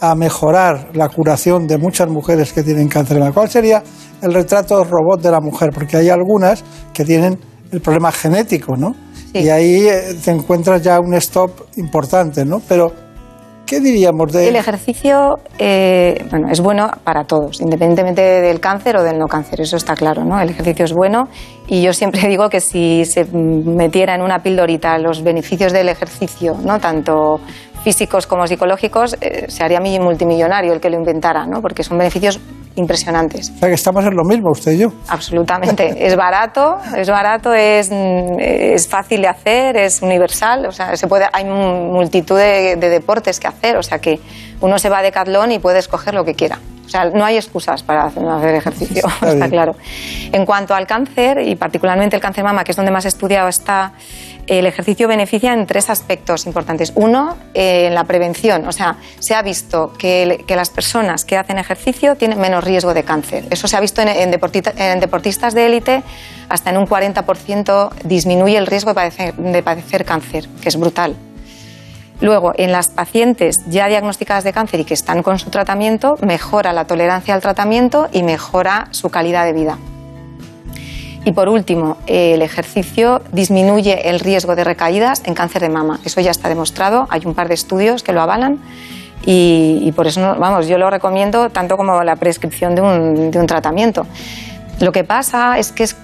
a 0.00 0.14
mejorar 0.14 0.90
la 0.94 1.08
curación 1.08 1.66
de 1.66 1.78
muchas 1.78 2.08
mujeres 2.08 2.52
que 2.52 2.62
tienen 2.62 2.88
cáncer? 2.88 3.18
¿Cuál 3.32 3.48
sería 3.48 3.82
el 4.22 4.32
retrato 4.32 4.84
robot 4.84 5.20
de 5.20 5.30
la 5.30 5.40
mujer? 5.40 5.70
Porque 5.72 5.96
hay 5.96 6.08
algunas 6.08 6.64
que 6.92 7.04
tienen 7.04 7.38
el 7.72 7.80
problema 7.80 8.12
genético, 8.12 8.76
¿no? 8.76 8.94
Y 9.32 9.48
ahí 9.48 9.86
eh, 9.86 10.16
te 10.24 10.30
encuentras 10.30 10.80
ya 10.82 10.98
un 11.00 11.14
stop 11.14 11.50
importante, 11.76 12.44
¿no? 12.44 12.60
Pero, 12.66 12.92
¿qué 13.66 13.80
diríamos 13.80 14.32
de 14.32 14.48
El 14.48 14.56
ejercicio 14.56 15.38
eh, 15.58 16.24
bueno, 16.30 16.48
es 16.50 16.60
bueno 16.60 16.90
para 17.04 17.24
todos, 17.24 17.60
independientemente 17.60 18.22
del 18.22 18.60
cáncer 18.60 18.96
o 18.96 19.02
del 19.02 19.18
no 19.18 19.26
cáncer, 19.26 19.60
eso 19.60 19.76
está 19.76 19.94
claro, 19.94 20.24
¿no? 20.24 20.40
El 20.40 20.50
ejercicio 20.50 20.84
es 20.84 20.92
bueno 20.92 21.28
y 21.66 21.82
yo 21.82 21.92
siempre 21.92 22.20
digo 22.28 22.48
que 22.48 22.60
si 22.60 23.04
se 23.04 23.24
metiera 23.24 24.14
en 24.14 24.22
una 24.22 24.38
pildorita 24.38 24.98
los 24.98 25.22
beneficios 25.22 25.72
del 25.72 25.88
ejercicio, 25.88 26.56
¿no? 26.64 26.78
Tanto 26.78 27.40
físicos 27.86 28.26
como 28.26 28.48
psicológicos, 28.48 29.16
eh, 29.20 29.44
se 29.48 29.62
haría 29.62 29.78
mi- 29.78 30.00
multimillonario 30.00 30.72
el 30.72 30.80
que 30.80 30.90
lo 30.90 30.96
inventara, 30.96 31.46
¿no? 31.46 31.62
Porque 31.62 31.84
son 31.84 31.96
beneficios 31.96 32.40
impresionantes. 32.74 33.52
O 33.54 33.58
sea, 33.60 33.68
que 33.68 33.74
estamos 33.76 34.04
en 34.04 34.16
lo 34.16 34.24
mismo, 34.24 34.50
usted 34.50 34.72
y 34.72 34.78
yo. 34.78 34.92
Absolutamente. 35.06 35.94
Es 36.06 36.16
barato, 36.16 36.78
es 36.96 37.08
barato, 37.08 37.54
es, 37.54 37.88
es 37.92 38.88
fácil 38.88 39.22
de 39.22 39.28
hacer, 39.28 39.76
es 39.76 40.02
universal. 40.02 40.66
O 40.66 40.72
sea, 40.72 40.96
se 40.96 41.06
puede, 41.06 41.26
hay 41.32 41.44
mu- 41.44 41.92
multitud 41.92 42.36
de, 42.36 42.74
de 42.74 42.88
deportes 42.88 43.38
que 43.38 43.46
hacer. 43.46 43.76
O 43.76 43.84
sea 43.84 44.00
que 44.00 44.18
uno 44.60 44.80
se 44.80 44.88
va 44.88 44.98
a 44.98 45.02
Decathlon 45.02 45.52
y 45.52 45.60
puede 45.60 45.78
escoger 45.78 46.12
lo 46.12 46.24
que 46.24 46.34
quiera. 46.34 46.58
O 46.86 46.88
sea, 46.88 47.06
no 47.06 47.24
hay 47.24 47.36
excusas 47.36 47.82
para 47.82 48.04
hacer- 48.06 48.22
no 48.22 48.36
hacer 48.36 48.54
ejercicio, 48.54 49.02
está, 49.22 49.48
claro. 49.50 49.74
En 50.32 50.46
cuanto 50.46 50.74
al 50.74 50.86
cáncer, 50.86 51.40
y 51.40 51.56
particularmente 51.56 52.14
el 52.16 52.22
cáncer 52.22 52.44
mama, 52.44 52.62
que 52.64 52.70
es 52.70 52.76
donde 52.76 52.92
más 52.92 53.04
estudiado 53.04 53.48
está, 53.48 53.92
el 54.46 54.64
ejercicio 54.66 55.08
beneficia 55.08 55.52
en 55.52 55.66
tres 55.66 55.90
aspectos 55.90 56.46
importantes. 56.46 56.92
Uno, 56.94 57.36
eh, 57.52 57.86
en 57.88 57.94
la 57.96 58.04
prevención. 58.04 58.68
O 58.68 58.70
sea, 58.72 58.96
se 59.18 59.34
ha 59.34 59.42
visto 59.42 59.92
que, 59.98 60.44
que 60.46 60.54
las 60.54 60.70
personas 60.70 61.24
que 61.24 61.36
hacen 61.36 61.58
ejercicio 61.58 62.14
tienen 62.14 62.38
menos 62.40 62.62
riesgo 62.62 62.94
de 62.94 63.02
cáncer. 63.02 63.44
Eso 63.50 63.66
se 63.66 63.76
ha 63.76 63.80
visto 63.80 64.02
en, 64.02 64.08
en 64.08 64.30
deportita- 64.30 64.72
en 64.76 65.00
deportistas 65.00 65.52
de 65.52 65.66
élite, 65.66 66.04
hasta 66.48 66.70
en 66.70 66.76
un 66.76 66.86
40% 66.86 67.90
disminuye 68.04 68.56
el 68.56 68.68
riesgo 68.68 68.90
de 68.90 68.94
padecer, 68.94 69.34
de 69.34 69.62
padecer 69.64 70.04
cáncer, 70.04 70.48
que 70.62 70.68
es 70.68 70.76
brutal. 70.78 71.16
Luego, 72.20 72.52
en 72.56 72.72
las 72.72 72.88
pacientes 72.88 73.62
ya 73.68 73.88
diagnosticadas 73.88 74.44
de 74.44 74.52
cáncer 74.52 74.80
y 74.80 74.84
que 74.84 74.94
están 74.94 75.22
con 75.22 75.38
su 75.38 75.50
tratamiento, 75.50 76.16
mejora 76.22 76.72
la 76.72 76.86
tolerancia 76.86 77.34
al 77.34 77.42
tratamiento 77.42 78.08
y 78.12 78.22
mejora 78.22 78.88
su 78.90 79.10
calidad 79.10 79.44
de 79.44 79.52
vida. 79.52 79.78
Y 81.26 81.32
por 81.32 81.48
último, 81.48 81.96
el 82.06 82.40
ejercicio 82.40 83.20
disminuye 83.32 84.08
el 84.08 84.20
riesgo 84.20 84.54
de 84.54 84.62
recaídas 84.62 85.22
en 85.26 85.34
cáncer 85.34 85.60
de 85.60 85.68
mama. 85.68 85.98
Eso 86.04 86.20
ya 86.20 86.30
está 86.30 86.48
demostrado, 86.48 87.08
hay 87.10 87.22
un 87.26 87.34
par 87.34 87.48
de 87.48 87.54
estudios 87.54 88.04
que 88.04 88.12
lo 88.12 88.22
avalan 88.22 88.60
y, 89.24 89.90
por 89.96 90.06
eso, 90.06 90.36
vamos, 90.38 90.68
yo 90.68 90.78
lo 90.78 90.88
recomiendo 90.88 91.50
tanto 91.50 91.76
como 91.76 92.04
la 92.04 92.14
prescripción 92.14 92.76
de 92.76 92.82
un, 92.82 93.46
tratamiento. 93.48 94.06
Lo 94.78 94.92
que 94.92 95.02
pasa 95.02 95.58
es 95.58 95.72
que 95.72 95.82
es, 95.82 95.96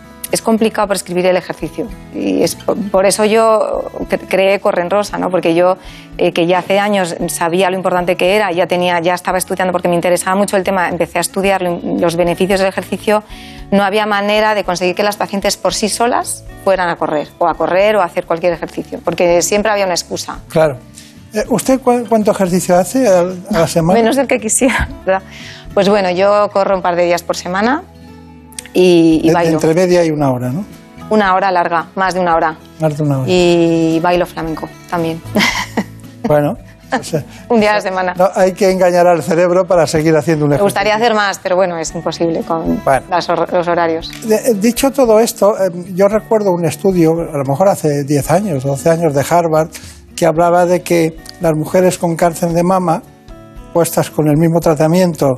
complicado 0.42 0.88
prescribir 0.88 1.26
el 1.26 1.36
ejercicio 1.36 1.86
y 2.14 2.42
es 2.42 2.56
por, 2.56 3.06
eso 3.06 3.24
yo 3.24 3.84
cre- 4.10 4.26
creé 4.28 4.58
Corren 4.60 4.90
Rosa, 4.90 5.18
¿no? 5.18 5.30
porque 5.30 5.54
yo 5.54 5.76
eh, 6.18 6.32
que 6.32 6.46
ya 6.46 6.58
hace 6.58 6.78
años 6.78 7.16
sabía 7.28 7.70
lo 7.70 7.76
importante 7.76 8.16
que 8.16 8.36
era, 8.36 8.52
ya 8.52 8.66
tenía, 8.66 9.00
ya 9.00 9.14
estaba 9.14 9.38
estudiando 9.38 9.72
porque 9.72 9.88
me 9.88 9.94
interesaba 9.94 10.36
mucho 10.36 10.56
el 10.56 10.64
tema, 10.64 10.88
empecé 10.88 11.18
a 11.18 11.20
estudiar 11.22 11.62
lo- 11.62 11.80
los 11.98 12.16
beneficios 12.16 12.60
del 12.60 12.68
ejercicio, 12.68 13.22
no 13.70 13.82
había 13.82 14.04
manera 14.06 14.54
de 14.54 14.64
conseguir 14.64 14.94
que 14.94 15.02
las 15.02 15.16
pacientes 15.16 15.56
por 15.56 15.72
sí 15.74 15.88
solas 15.88 16.44
fueran 16.64 16.88
a 16.90 16.96
correr 16.96 17.28
o 17.38 17.48
a 17.48 17.54
correr 17.54 17.96
o 17.96 18.02
a 18.02 18.04
hacer 18.04 18.26
cualquier 18.26 18.52
ejercicio, 18.52 19.00
porque 19.04 19.40
siempre 19.42 19.72
había 19.72 19.84
una 19.86 19.94
excusa. 19.94 20.38
Claro. 20.48 20.76
Eh, 21.34 21.44
¿Usted 21.48 21.80
cu- 21.80 22.04
cuánto 22.08 22.30
ejercicio 22.30 22.76
hace 22.76 23.08
a 23.08 23.24
la 23.50 23.66
semana? 23.66 23.98
Menos 23.98 24.16
del 24.16 24.26
que 24.26 24.38
quisiera, 24.38 24.88
¿verdad? 25.06 25.22
Pues 25.72 25.88
bueno, 25.88 26.10
yo 26.10 26.50
corro 26.52 26.76
un 26.76 26.82
par 26.82 26.94
de 26.96 27.06
días 27.06 27.22
por 27.22 27.36
semana 27.36 27.82
y, 28.74 29.20
y 29.24 29.28
De- 29.28 29.34
bailo. 29.34 29.52
Entre 29.54 29.72
media 29.74 30.04
y 30.04 30.10
una 30.10 30.30
hora, 30.30 30.50
¿no? 30.50 30.64
Una 31.08 31.34
hora 31.34 31.50
larga, 31.50 31.86
más 31.94 32.12
de 32.14 32.20
una 32.20 32.36
hora. 32.36 32.56
Más 32.80 32.96
de 32.96 33.02
una 33.02 33.18
hora. 33.20 33.28
Y 33.28 33.98
bailo 34.02 34.26
flamenco 34.26 34.68
también. 34.90 35.20
Bueno, 36.26 36.54
o 36.98 37.02
sea, 37.02 37.24
un 37.48 37.60
día 37.60 37.70
a 37.70 37.74
la 37.74 37.80
semana. 37.80 38.14
no, 38.16 38.28
hay 38.34 38.52
que 38.52 38.70
engañar 38.70 39.06
al 39.06 39.22
cerebro 39.22 39.64
para 39.66 39.86
seguir 39.86 40.14
haciendo 40.16 40.44
un 40.44 40.50
Me 40.50 40.56
ejercicio. 40.56 40.64
gustaría 40.66 40.94
hacer 40.96 41.14
más, 41.14 41.38
pero 41.42 41.56
bueno, 41.56 41.76
es 41.78 41.94
imposible 41.94 42.40
con 42.42 42.80
las 43.08 43.28
hor- 43.28 43.50
los 43.50 43.68
horarios. 43.68 44.10
De- 44.28 44.54
Dicho 44.54 44.90
todo 44.90 45.18
esto, 45.20 45.54
eh, 45.58 45.70
yo 45.94 46.06
recuerdo 46.08 46.50
un 46.52 46.64
estudio, 46.64 47.12
a 47.12 47.38
lo 47.38 47.44
mejor 47.44 47.68
hace 47.68 48.04
10 48.04 48.30
años, 48.30 48.64
12 48.64 48.90
años, 48.90 49.14
de 49.14 49.24
Harvard, 49.28 49.68
que 50.14 50.26
hablaba 50.26 50.66
de 50.66 50.82
que 50.82 51.16
las 51.40 51.52
mujeres 51.54 51.98
con 51.98 52.14
cáncer 52.16 52.50
de 52.50 52.62
mama, 52.62 53.02
puestas 53.72 54.10
con 54.10 54.28
el 54.28 54.36
mismo 54.36 54.60
tratamiento, 54.60 55.28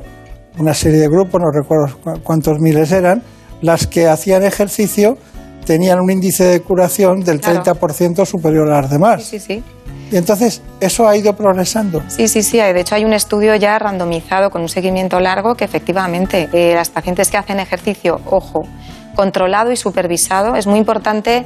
una 0.59 0.73
serie 0.73 0.99
de 0.99 1.07
grupos, 1.07 1.41
no 1.41 1.49
recuerdo 1.51 1.97
cu- 1.97 2.19
cuántos 2.23 2.59
miles 2.59 2.91
eran, 2.91 3.23
las 3.61 3.87
que 3.87 4.07
hacían 4.07 4.43
ejercicio 4.43 5.17
tenían 5.65 5.99
un 5.99 6.11
índice 6.11 6.43
de 6.43 6.59
curación 6.61 7.21
del 7.21 7.39
Claro. 7.39 7.63
30% 7.63 8.25
superior 8.25 8.71
a 8.71 8.81
las 8.81 8.89
demás. 8.91 9.23
Sí, 9.23 9.39
sí. 9.39 9.63
Y 10.11 10.17
entonces, 10.17 10.61
eso 10.79 11.07
ha 11.07 11.17
ido 11.17 11.35
progresando. 11.35 12.03
Sí, 12.07 12.27
sí, 12.27 12.43
sí. 12.43 12.57
De 12.57 12.79
hecho, 12.79 12.95
hay 12.95 13.05
un 13.05 13.13
estudio 13.13 13.55
ya 13.55 13.77
randomizado 13.79 14.51
con 14.51 14.61
un 14.61 14.69
seguimiento 14.69 15.19
largo 15.19 15.55
que 15.55 15.65
efectivamente 15.65 16.47
eh, 16.53 16.73
las 16.75 16.89
pacientes 16.89 17.31
que 17.31 17.37
hacen 17.37 17.59
ejercicio, 17.59 18.21
ojo, 18.25 18.67
controlado 19.15 19.71
y 19.71 19.77
supervisado, 19.77 20.55
es 20.55 20.67
muy 20.67 20.77
importante 20.77 21.45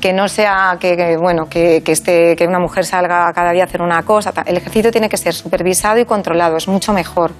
que 0.00 0.12
no 0.12 0.28
sea 0.28 0.76
que, 0.78 1.16
bueno 1.16 1.48
que, 1.48 1.82
que, 1.82 1.92
esté, 1.92 2.36
que 2.36 2.46
una 2.46 2.58
mujer 2.58 2.84
salga 2.84 3.32
cada 3.32 3.52
día 3.52 3.62
a 3.62 3.66
hacer 3.66 3.80
una 3.80 4.02
cosa. 4.02 4.32
El 4.44 4.58
ejercicio 4.58 4.90
tiene 4.90 5.08
que 5.08 5.16
ser 5.16 5.32
supervisado 5.32 5.98
y 5.98 6.04
controlado, 6.04 6.58
es 6.58 6.68
mucho 6.68 6.92
mejor. 6.92 7.32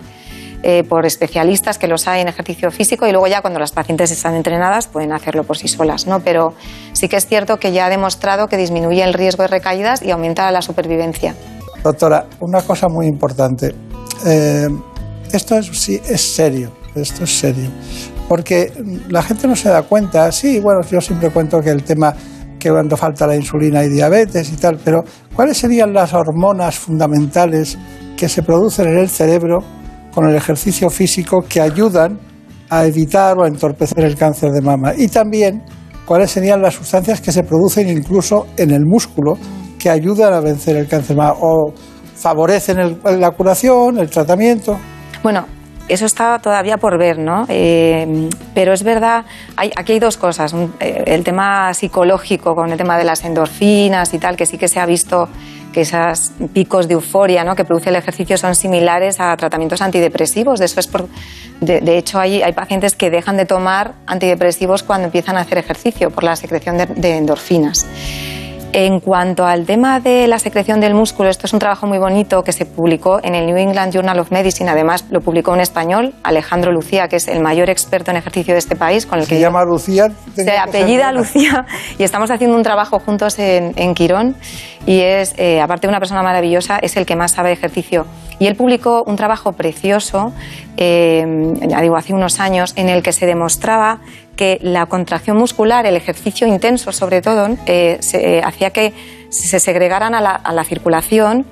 Eh, 0.62 0.84
por 0.88 1.06
especialistas 1.06 1.78
que 1.78 1.86
los 1.86 2.08
hay 2.08 2.22
en 2.22 2.28
ejercicio 2.28 2.70
físico 2.70 3.06
y 3.06 3.12
luego 3.12 3.26
ya 3.26 3.40
cuando 3.40 3.60
las 3.60 3.72
pacientes 3.72 4.10
están 4.10 4.34
entrenadas 4.34 4.88
pueden 4.88 5.12
hacerlo 5.12 5.44
por 5.44 5.56
sí 5.58 5.68
solas, 5.68 6.06
¿no? 6.06 6.20
Pero 6.20 6.54
sí 6.92 7.08
que 7.08 7.16
es 7.16 7.26
cierto 7.26 7.58
que 7.58 7.72
ya 7.72 7.86
ha 7.86 7.90
demostrado 7.90 8.48
que 8.48 8.56
disminuye 8.56 9.02
el 9.02 9.14
riesgo 9.14 9.42
de 9.42 9.48
recaídas 9.48 10.02
y 10.02 10.10
aumenta 10.10 10.50
la 10.50 10.62
supervivencia. 10.62 11.34
Doctora, 11.82 12.26
una 12.40 12.62
cosa 12.62 12.88
muy 12.88 13.06
importante. 13.06 13.74
Eh, 14.26 14.66
esto 15.32 15.56
es, 15.58 15.66
sí, 15.66 16.00
es 16.08 16.20
serio, 16.20 16.72
esto 16.94 17.24
es 17.24 17.38
serio. 17.38 17.70
Porque 18.28 18.72
la 19.08 19.22
gente 19.22 19.46
no 19.46 19.54
se 19.54 19.68
da 19.68 19.82
cuenta. 19.82 20.32
Sí, 20.32 20.58
bueno, 20.58 20.80
yo 20.82 21.00
siempre 21.00 21.30
cuento 21.30 21.60
que 21.60 21.70
el 21.70 21.84
tema 21.84 22.14
que 22.58 22.70
cuando 22.70 22.96
falta 22.96 23.26
la 23.26 23.36
insulina 23.36 23.84
y 23.84 23.88
diabetes 23.88 24.50
y 24.50 24.56
tal, 24.56 24.78
pero 24.84 25.04
¿cuáles 25.34 25.58
serían 25.58 25.92
las 25.92 26.12
hormonas 26.14 26.76
fundamentales 26.76 27.78
que 28.16 28.28
se 28.28 28.42
producen 28.42 28.88
en 28.88 28.98
el 28.98 29.08
cerebro 29.08 29.58
con 30.16 30.26
el 30.30 30.34
ejercicio 30.34 30.88
físico 30.88 31.42
que 31.46 31.60
ayudan 31.60 32.18
a 32.70 32.86
evitar 32.86 33.36
o 33.38 33.44
a 33.44 33.48
entorpecer 33.48 34.02
el 34.02 34.16
cáncer 34.16 34.50
de 34.50 34.62
mama? 34.62 34.94
Y 34.96 35.08
también, 35.08 35.62
¿cuáles 36.06 36.30
serían 36.30 36.62
las 36.62 36.72
sustancias 36.72 37.20
que 37.20 37.32
se 37.32 37.42
producen 37.42 37.90
incluso 37.90 38.46
en 38.56 38.70
el 38.70 38.86
músculo 38.86 39.34
que 39.78 39.90
ayudan 39.90 40.32
a 40.32 40.40
vencer 40.40 40.74
el 40.76 40.88
cáncer 40.88 41.16
de 41.16 41.22
mama 41.22 41.34
o 41.38 41.74
favorecen 42.16 42.78
el- 42.78 42.98
la 43.20 43.30
curación, 43.32 43.98
el 43.98 44.08
tratamiento? 44.08 44.78
Bueno, 45.22 45.44
eso 45.86 46.06
está 46.06 46.38
todavía 46.38 46.78
por 46.78 46.98
ver, 46.98 47.18
¿no? 47.18 47.44
Eh, 47.50 48.28
pero 48.54 48.72
es 48.72 48.82
verdad, 48.82 49.26
hay, 49.54 49.70
aquí 49.76 49.92
hay 49.92 49.98
dos 49.98 50.16
cosas. 50.16 50.54
Eh, 50.80 51.04
el 51.06 51.24
tema 51.24 51.74
psicológico 51.74 52.54
con 52.54 52.72
el 52.72 52.78
tema 52.78 52.96
de 52.96 53.04
las 53.04 53.22
endorfinas 53.22 54.14
y 54.14 54.18
tal, 54.18 54.34
que 54.34 54.46
sí 54.46 54.56
que 54.56 54.66
se 54.68 54.80
ha 54.80 54.86
visto 54.86 55.28
que 55.76 55.82
esos 55.82 56.32
picos 56.54 56.88
de 56.88 56.94
euforia 56.94 57.44
¿no? 57.44 57.54
que 57.54 57.62
produce 57.62 57.90
el 57.90 57.96
ejercicio 57.96 58.38
son 58.38 58.54
similares 58.54 59.20
a 59.20 59.36
tratamientos 59.36 59.82
antidepresivos. 59.82 60.58
De, 60.58 60.64
eso 60.64 60.80
es 60.80 60.86
por, 60.86 61.06
de, 61.60 61.98
hecho, 61.98 62.18
hay, 62.18 62.40
hay 62.40 62.54
pacientes 62.54 62.96
que 62.96 63.10
dejan 63.10 63.36
de 63.36 63.44
tomar 63.44 63.92
antidepresivos 64.06 64.82
cuando 64.82 65.04
empiezan 65.04 65.36
a 65.36 65.40
hacer 65.40 65.58
ejercicio 65.58 66.10
por 66.10 66.24
la 66.24 66.34
secreción 66.34 66.78
de 66.78 67.16
endorfinas. 67.18 67.84
En 68.78 69.00
cuanto 69.00 69.46
al 69.46 69.64
tema 69.64 70.00
de 70.00 70.26
la 70.26 70.38
secreción 70.38 70.80
del 70.80 70.92
músculo, 70.92 71.30
esto 71.30 71.46
es 71.46 71.54
un 71.54 71.58
trabajo 71.58 71.86
muy 71.86 71.96
bonito 71.96 72.44
que 72.44 72.52
se 72.52 72.66
publicó 72.66 73.20
en 73.22 73.34
el 73.34 73.46
New 73.46 73.56
England 73.56 73.90
Journal 73.90 74.18
of 74.18 74.30
Medicine. 74.30 74.68
Además, 74.68 75.06
lo 75.08 75.22
publicó 75.22 75.52
un 75.52 75.60
español, 75.60 76.12
Alejandro 76.22 76.72
Lucía, 76.72 77.08
que 77.08 77.16
es 77.16 77.26
el 77.26 77.40
mayor 77.40 77.70
experto 77.70 78.10
en 78.10 78.18
ejercicio 78.18 78.52
de 78.52 78.58
este 78.58 78.76
país, 78.76 79.06
con 79.06 79.18
el 79.18 79.26
que 79.26 79.36
Se 79.36 79.40
llama 79.40 79.64
Lucía. 79.64 80.10
se 80.34 80.58
apellida. 80.58 81.10
Lucía 81.10 81.64
y 81.98 82.02
estamos 82.02 82.30
haciendo 82.30 82.54
un 82.54 82.62
trabajo 82.62 82.98
juntos 82.98 83.38
en, 83.38 83.72
en 83.76 83.94
Quirón 83.94 84.36
y 84.84 85.00
es, 85.00 85.34
eh, 85.38 85.62
aparte 85.62 85.86
de 85.86 85.92
una 85.92 85.98
persona 85.98 86.22
maravillosa, 86.22 86.78
es 86.78 86.98
el 86.98 87.06
que 87.06 87.16
más 87.16 87.30
sabe 87.32 87.48
de 87.48 87.54
ejercicio. 87.54 88.04
Y 88.38 88.46
él 88.46 88.54
publicó 88.54 89.02
un 89.04 89.16
trabajo 89.16 89.52
precioso, 89.52 90.32
eh, 90.76 91.24
digo, 91.80 91.96
hace 91.96 92.12
unos 92.12 92.38
años, 92.40 92.74
en 92.76 92.88
el 92.88 93.02
que 93.02 93.12
se 93.12 93.26
demostraba 93.26 94.00
que 94.36 94.58
la 94.62 94.86
contracción 94.86 95.38
muscular, 95.38 95.86
el 95.86 95.96
ejercicio 95.96 96.46
intenso 96.46 96.92
sobre 96.92 97.22
todo, 97.22 97.48
eh, 97.66 97.98
eh, 98.12 98.42
hacía 98.44 98.70
que 98.70 98.92
se 99.30 99.58
segregaran 99.58 100.14
a 100.14 100.20
la, 100.20 100.64
circulación 100.64 101.46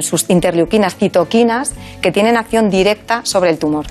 sus 0.00 0.28
interleuquinas, 0.28 0.94
citoquinas, 0.94 1.72
que 2.02 2.12
tienen 2.12 2.36
acción 2.36 2.70
directa 2.70 3.22
sobre 3.24 3.50
el 3.50 3.58
tumor. 3.58 3.86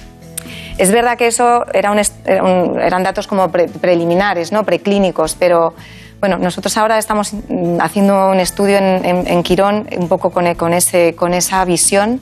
Es 0.78 0.92
verdad 0.92 1.18
que 1.18 1.28
eso 1.28 1.66
era 1.74 1.92
un 1.92 2.80
eran 2.80 3.04
datos 3.04 3.28
como 3.28 3.52
pre- 3.52 3.68
preliminares, 3.68 4.54
¿no? 4.54 4.64
preclínicos, 4.64 5.36
pero 5.38 5.74
bueno, 6.20 6.38
nosotros 6.38 6.76
ahora 6.78 6.98
estamos 6.98 7.34
mm, 7.34 7.80
haciendo 7.82 8.30
un 8.30 8.40
estudio 8.40 8.78
en, 8.78 9.06
en- 9.06 9.28
en 9.28 9.44
Quirón 9.44 9.88
un 9.98 10.08
poco 10.08 10.30
con, 10.32 10.48
e- 10.48 10.56
con 10.56 10.74
ese, 10.74 11.16
con 11.16 11.34
esa 11.34 11.64
visión, 11.66 12.20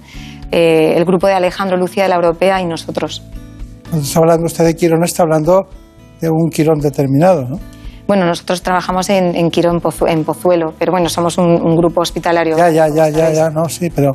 eh, 0.51 0.93
el 0.95 1.03
grupo 1.05 1.27
de 1.27 1.33
Alejandro 1.33 1.77
Lucía 1.77 2.03
de 2.03 2.09
la 2.09 2.15
Europea 2.15 2.61
y 2.61 2.65
nosotros. 2.65 3.23
Está 3.93 4.19
hablando 4.19 4.45
usted 4.45 4.65
de 4.65 4.75
Quirón, 4.75 5.03
está 5.03 5.23
hablando 5.23 5.67
de 6.21 6.29
un 6.29 6.49
Quirón 6.49 6.79
determinado, 6.79 7.43
¿no? 7.47 7.59
Bueno, 8.07 8.25
nosotros 8.25 8.61
trabajamos 8.61 9.09
en, 9.09 9.35
en 9.35 9.49
Quirón 9.49 9.81
en 10.07 10.23
Pozuelo, 10.23 10.73
pero 10.79 10.91
bueno, 10.93 11.09
somos 11.09 11.37
un, 11.37 11.45
un 11.61 11.75
grupo 11.75 12.01
hospitalario. 12.01 12.55
Ya, 12.57 12.69
ya, 12.69 12.87
ya, 12.87 13.09
ya, 13.09 13.31
ya, 13.33 13.49
no, 13.49 13.67
sí, 13.67 13.89
pero 13.93 14.11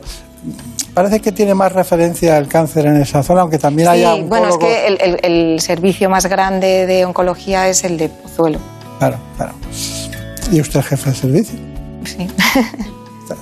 parece 0.94 1.20
que 1.20 1.30
tiene 1.32 1.54
más 1.54 1.72
referencia 1.72 2.36
al 2.36 2.48
cáncer 2.48 2.86
en 2.86 2.96
esa 2.96 3.22
zona, 3.22 3.42
aunque 3.42 3.58
también 3.58 3.88
haya 3.88 4.14
Sí, 4.14 4.24
bueno, 4.28 4.48
es 4.48 4.56
que 4.56 4.86
el, 4.86 4.98
el- 5.00 5.18
el 5.22 5.60
servicio 5.60 6.08
más 6.08 6.26
grande 6.26 6.86
de 6.86 7.04
oncología 7.04 7.68
es 7.68 7.84
el 7.84 7.98
de 7.98 8.08
Pozuelo. 8.08 8.58
Claro, 9.02 9.18
claro. 9.36 9.54
Y 10.52 10.60
usted 10.60 10.78
es 10.78 10.86
jefe 10.86 11.10
de 11.10 11.16
servicio. 11.16 11.58
Sí. 12.04 12.28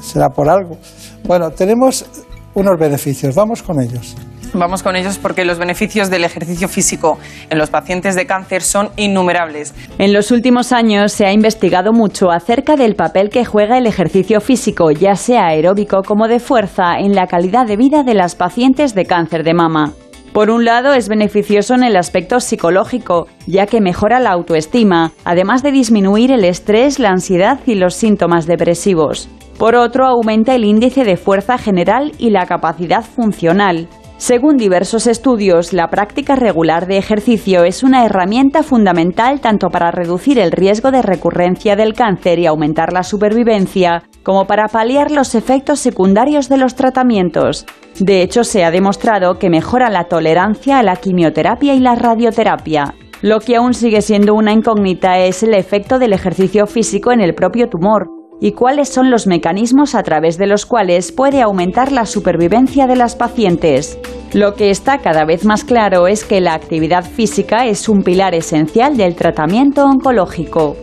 Será 0.00 0.30
por 0.30 0.48
algo. 0.48 0.78
Bueno, 1.24 1.50
tenemos 1.50 2.06
unos 2.54 2.78
beneficios, 2.78 3.34
vamos 3.34 3.62
con 3.62 3.78
ellos. 3.78 4.16
Vamos 4.54 4.82
con 4.82 4.96
ellos 4.96 5.18
porque 5.18 5.44
los 5.44 5.58
beneficios 5.58 6.08
del 6.08 6.24
ejercicio 6.24 6.66
físico 6.66 7.18
en 7.50 7.58
los 7.58 7.68
pacientes 7.68 8.14
de 8.14 8.24
cáncer 8.24 8.62
son 8.62 8.88
innumerables. 8.96 9.74
En 9.98 10.14
los 10.14 10.30
últimos 10.30 10.72
años 10.72 11.12
se 11.12 11.26
ha 11.26 11.32
investigado 11.32 11.92
mucho 11.92 12.30
acerca 12.30 12.76
del 12.76 12.94
papel 12.94 13.28
que 13.28 13.44
juega 13.44 13.76
el 13.76 13.86
ejercicio 13.86 14.40
físico, 14.40 14.90
ya 14.90 15.14
sea 15.14 15.48
aeróbico 15.48 15.98
como 16.02 16.26
de 16.26 16.40
fuerza, 16.40 16.98
en 16.98 17.14
la 17.14 17.26
calidad 17.26 17.66
de 17.66 17.76
vida 17.76 18.02
de 18.02 18.14
las 18.14 18.34
pacientes 18.34 18.94
de 18.94 19.04
cáncer 19.04 19.44
de 19.44 19.52
mama. 19.52 19.92
Por 20.32 20.50
un 20.50 20.64
lado, 20.64 20.94
es 20.94 21.08
beneficioso 21.08 21.74
en 21.74 21.82
el 21.82 21.96
aspecto 21.96 22.38
psicológico, 22.38 23.26
ya 23.46 23.66
que 23.66 23.80
mejora 23.80 24.20
la 24.20 24.30
autoestima, 24.30 25.12
además 25.24 25.62
de 25.64 25.72
disminuir 25.72 26.30
el 26.30 26.44
estrés, 26.44 27.00
la 27.00 27.10
ansiedad 27.10 27.58
y 27.66 27.74
los 27.74 27.94
síntomas 27.94 28.46
depresivos. 28.46 29.28
Por 29.58 29.74
otro, 29.74 30.06
aumenta 30.06 30.54
el 30.54 30.64
índice 30.64 31.04
de 31.04 31.16
fuerza 31.16 31.58
general 31.58 32.12
y 32.18 32.30
la 32.30 32.46
capacidad 32.46 33.02
funcional. 33.02 33.88
Según 34.20 34.56
diversos 34.56 35.06
estudios, 35.06 35.72
la 35.72 35.88
práctica 35.88 36.36
regular 36.36 36.86
de 36.86 36.98
ejercicio 36.98 37.64
es 37.64 37.82
una 37.82 38.04
herramienta 38.04 38.62
fundamental 38.62 39.40
tanto 39.40 39.68
para 39.68 39.90
reducir 39.90 40.38
el 40.38 40.52
riesgo 40.52 40.90
de 40.90 41.02
recurrencia 41.02 41.74
del 41.74 41.94
cáncer 41.94 42.38
y 42.38 42.46
aumentar 42.46 42.92
la 42.92 43.02
supervivencia, 43.02 44.02
como 44.22 44.46
para 44.46 44.68
paliar 44.68 45.10
los 45.10 45.34
efectos 45.34 45.80
secundarios 45.80 46.48
de 46.48 46.58
los 46.58 46.74
tratamientos. 46.74 47.66
De 47.98 48.22
hecho, 48.22 48.44
se 48.44 48.64
ha 48.64 48.70
demostrado 48.70 49.38
que 49.38 49.50
mejora 49.50 49.90
la 49.90 50.04
tolerancia 50.04 50.78
a 50.78 50.82
la 50.82 50.96
quimioterapia 50.96 51.74
y 51.74 51.80
la 51.80 51.94
radioterapia. 51.94 52.94
Lo 53.22 53.40
que 53.40 53.56
aún 53.56 53.74
sigue 53.74 54.00
siendo 54.00 54.34
una 54.34 54.52
incógnita 54.52 55.18
es 55.18 55.42
el 55.42 55.54
efecto 55.54 55.98
del 55.98 56.12
ejercicio 56.12 56.66
físico 56.66 57.12
en 57.12 57.20
el 57.20 57.34
propio 57.34 57.68
tumor, 57.68 58.08
y 58.40 58.52
cuáles 58.52 58.88
son 58.88 59.10
los 59.10 59.26
mecanismos 59.26 59.94
a 59.94 60.02
través 60.02 60.38
de 60.38 60.46
los 60.46 60.64
cuales 60.64 61.12
puede 61.12 61.42
aumentar 61.42 61.92
la 61.92 62.06
supervivencia 62.06 62.86
de 62.86 62.96
las 62.96 63.16
pacientes. 63.16 63.98
Lo 64.32 64.54
que 64.54 64.70
está 64.70 64.98
cada 64.98 65.24
vez 65.26 65.44
más 65.44 65.64
claro 65.64 66.06
es 66.06 66.24
que 66.24 66.40
la 66.40 66.54
actividad 66.54 67.04
física 67.04 67.66
es 67.66 67.88
un 67.88 68.02
pilar 68.02 68.34
esencial 68.34 68.96
del 68.96 69.14
tratamiento 69.14 69.84
oncológico. 69.84 70.76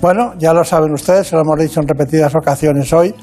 Bueno, 0.00 0.34
ya 0.38 0.52
lo 0.52 0.64
saben 0.64 0.92
ustedes, 0.92 1.28
se 1.28 1.36
lo 1.36 1.42
hemos 1.42 1.58
dicho 1.58 1.80
en 1.80 1.88
repetidas 1.88 2.34
ocasiones 2.34 2.92
hoy. 2.92 3.14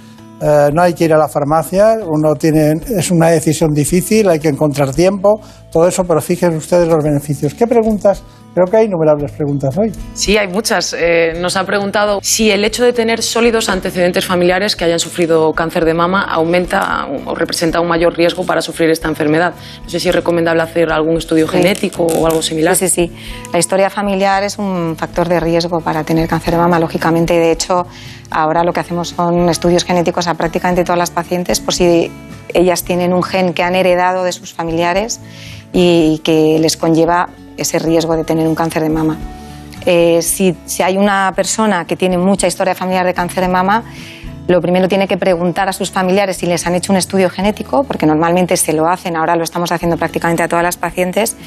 Eh, 0.42 0.70
no 0.74 0.82
hay 0.82 0.94
que 0.94 1.06
ir 1.06 1.14
a 1.14 1.18
la 1.18 1.28
farmacia, 1.28 2.00
uno 2.04 2.34
tiene, 2.34 2.74
es 2.98 3.12
una 3.12 3.28
decisión 3.28 3.72
difícil, 3.72 4.28
hay 4.28 4.40
que 4.40 4.48
encontrar 4.48 4.92
tiempo, 4.92 5.40
todo 5.72 5.88
eso, 5.88 6.04
pero 6.04 6.22
fíjense 6.22 6.58
ustedes 6.58 6.88
los 6.88 7.04
beneficios. 7.04 7.54
¿Qué 7.54 7.66
preguntas 7.66 8.24
Creo 8.54 8.68
que 8.68 8.78
hay 8.78 8.86
innumerables 8.88 9.32
preguntas 9.32 9.78
hoy. 9.78 9.94
Sí, 10.14 10.38
hay 10.38 10.50
muchas. 10.50 10.94
Eh, 10.98 11.38
nos 11.40 11.56
han 11.56 11.66
preguntado 11.66 12.20
si 12.22 12.52
el 12.52 12.66
hecho 12.66 12.84
de 12.84 12.92
tener 12.92 13.22
sólidos 13.22 13.70
antecedentes 13.70 14.26
familiares 14.26 14.76
que 14.76 14.84
hayan 14.84 15.00
sufrido 15.00 15.54
cáncer 15.54 15.86
de 15.86 15.94
mama 15.94 16.24
aumenta 16.24 17.08
o 17.26 17.34
representa 17.34 17.80
un 17.80 17.88
mayor 17.88 18.18
riesgo 18.18 18.46
para 18.46 18.62
sufrir 18.62 18.90
esta 18.90 19.08
enfermedad. 19.08 19.54
No 19.84 19.90
sé 19.90 20.02
si 20.02 20.10
es 20.10 20.16
recomendable 20.16 20.62
hacer 20.62 20.92
algún 20.92 21.18
estudio 21.18 21.48
genético 21.48 22.04
o 22.04 22.28
algo 22.28 22.42
similar. 22.42 22.76
Sí, 22.76 22.90
sí, 22.90 23.08
sí. 23.08 23.16
La 23.54 23.60
historia 23.60 23.90
familiar 23.90 24.44
es 24.44 24.58
un 24.58 24.98
factor 24.98 25.30
de 25.30 25.40
riesgo 25.40 25.80
para 25.80 26.04
tener 26.04 26.28
cáncer 26.28 26.56
de 26.56 26.60
mama, 26.60 26.78
lógicamente. 26.78 27.40
De 27.40 27.54
hecho, 27.54 27.88
ahora 28.32 28.66
lo 28.66 28.74
que 28.74 28.82
hacemos 28.82 29.10
son 29.10 29.48
estudios 29.48 29.86
genéticos 29.86 30.28
a 30.28 30.34
prácticamente 30.34 30.84
todas 30.84 31.00
las 31.00 31.12
pacientes 31.12 31.62
por 31.62 31.74
si 31.74 32.12
ellas 32.54 32.84
tienen 32.84 33.14
un 33.14 33.24
gen 33.24 33.54
que 33.54 33.64
han 33.64 33.76
heredado 33.76 34.24
de 34.24 34.32
sus 34.32 34.54
familiares 34.54 35.20
y 35.74 36.20
que 36.24 36.58
les 36.60 36.78
conlleva 36.78 37.30
ese 37.58 37.80
riesgo 37.80 38.16
de 38.16 38.24
tener 38.24 38.48
un 38.48 38.56
cáncer 38.56 38.84
de 38.84 38.90
mama. 38.90 39.18
Eh, 39.86 40.22
si, 40.22 40.56
hay 40.84 40.98
una 40.98 41.34
persona 41.36 41.86
que 41.86 41.96
tiene 41.96 42.18
mucha 42.18 42.48
historia 42.48 42.76
familiar 42.76 43.06
de 43.06 43.14
cáncer 43.14 43.44
de 43.44 43.50
mama, 43.50 43.84
lo 44.48 44.62
primero 44.62 44.88
tiene 44.88 45.08
que 45.08 45.18
preguntar 45.18 45.70
a 45.70 45.74
sus 45.74 45.92
familiares 45.92 46.38
si 46.38 46.46
les 46.46 46.66
han 46.68 46.76
hecho 46.76 46.92
un 46.92 46.98
estudio 46.98 47.30
genético, 47.30 47.84
porque 47.84 48.06
normalmente 48.06 48.58
se 48.58 48.74
lo 48.74 48.88
hacen, 48.88 49.16
ahora 49.16 49.36
lo 49.36 49.44
estamos 49.44 49.72
haciendo 49.72 49.98
prácticamente 49.98 50.44
a 50.44 50.48
todas 50.48 50.64
las 50.64 50.78
pacientes, 50.78 51.38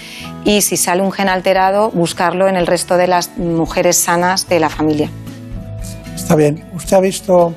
y 0.44 0.62
si 0.62 0.76
sale 0.76 1.02
un 1.02 1.12
gen 1.12 1.28
alterado, 1.28 1.90
buscarlo 1.90 2.48
en 2.48 2.56
el 2.56 2.66
resto 2.66 2.96
de 2.96 3.06
las 3.06 3.36
mujeres 3.36 3.96
sanas 3.96 4.48
de 4.48 4.60
la 4.60 4.68
familia. 4.68 5.10
Está 6.14 6.36
bien. 6.36 6.64
¿Usted 6.74 6.96
ha 6.96 7.00
visto 7.00 7.54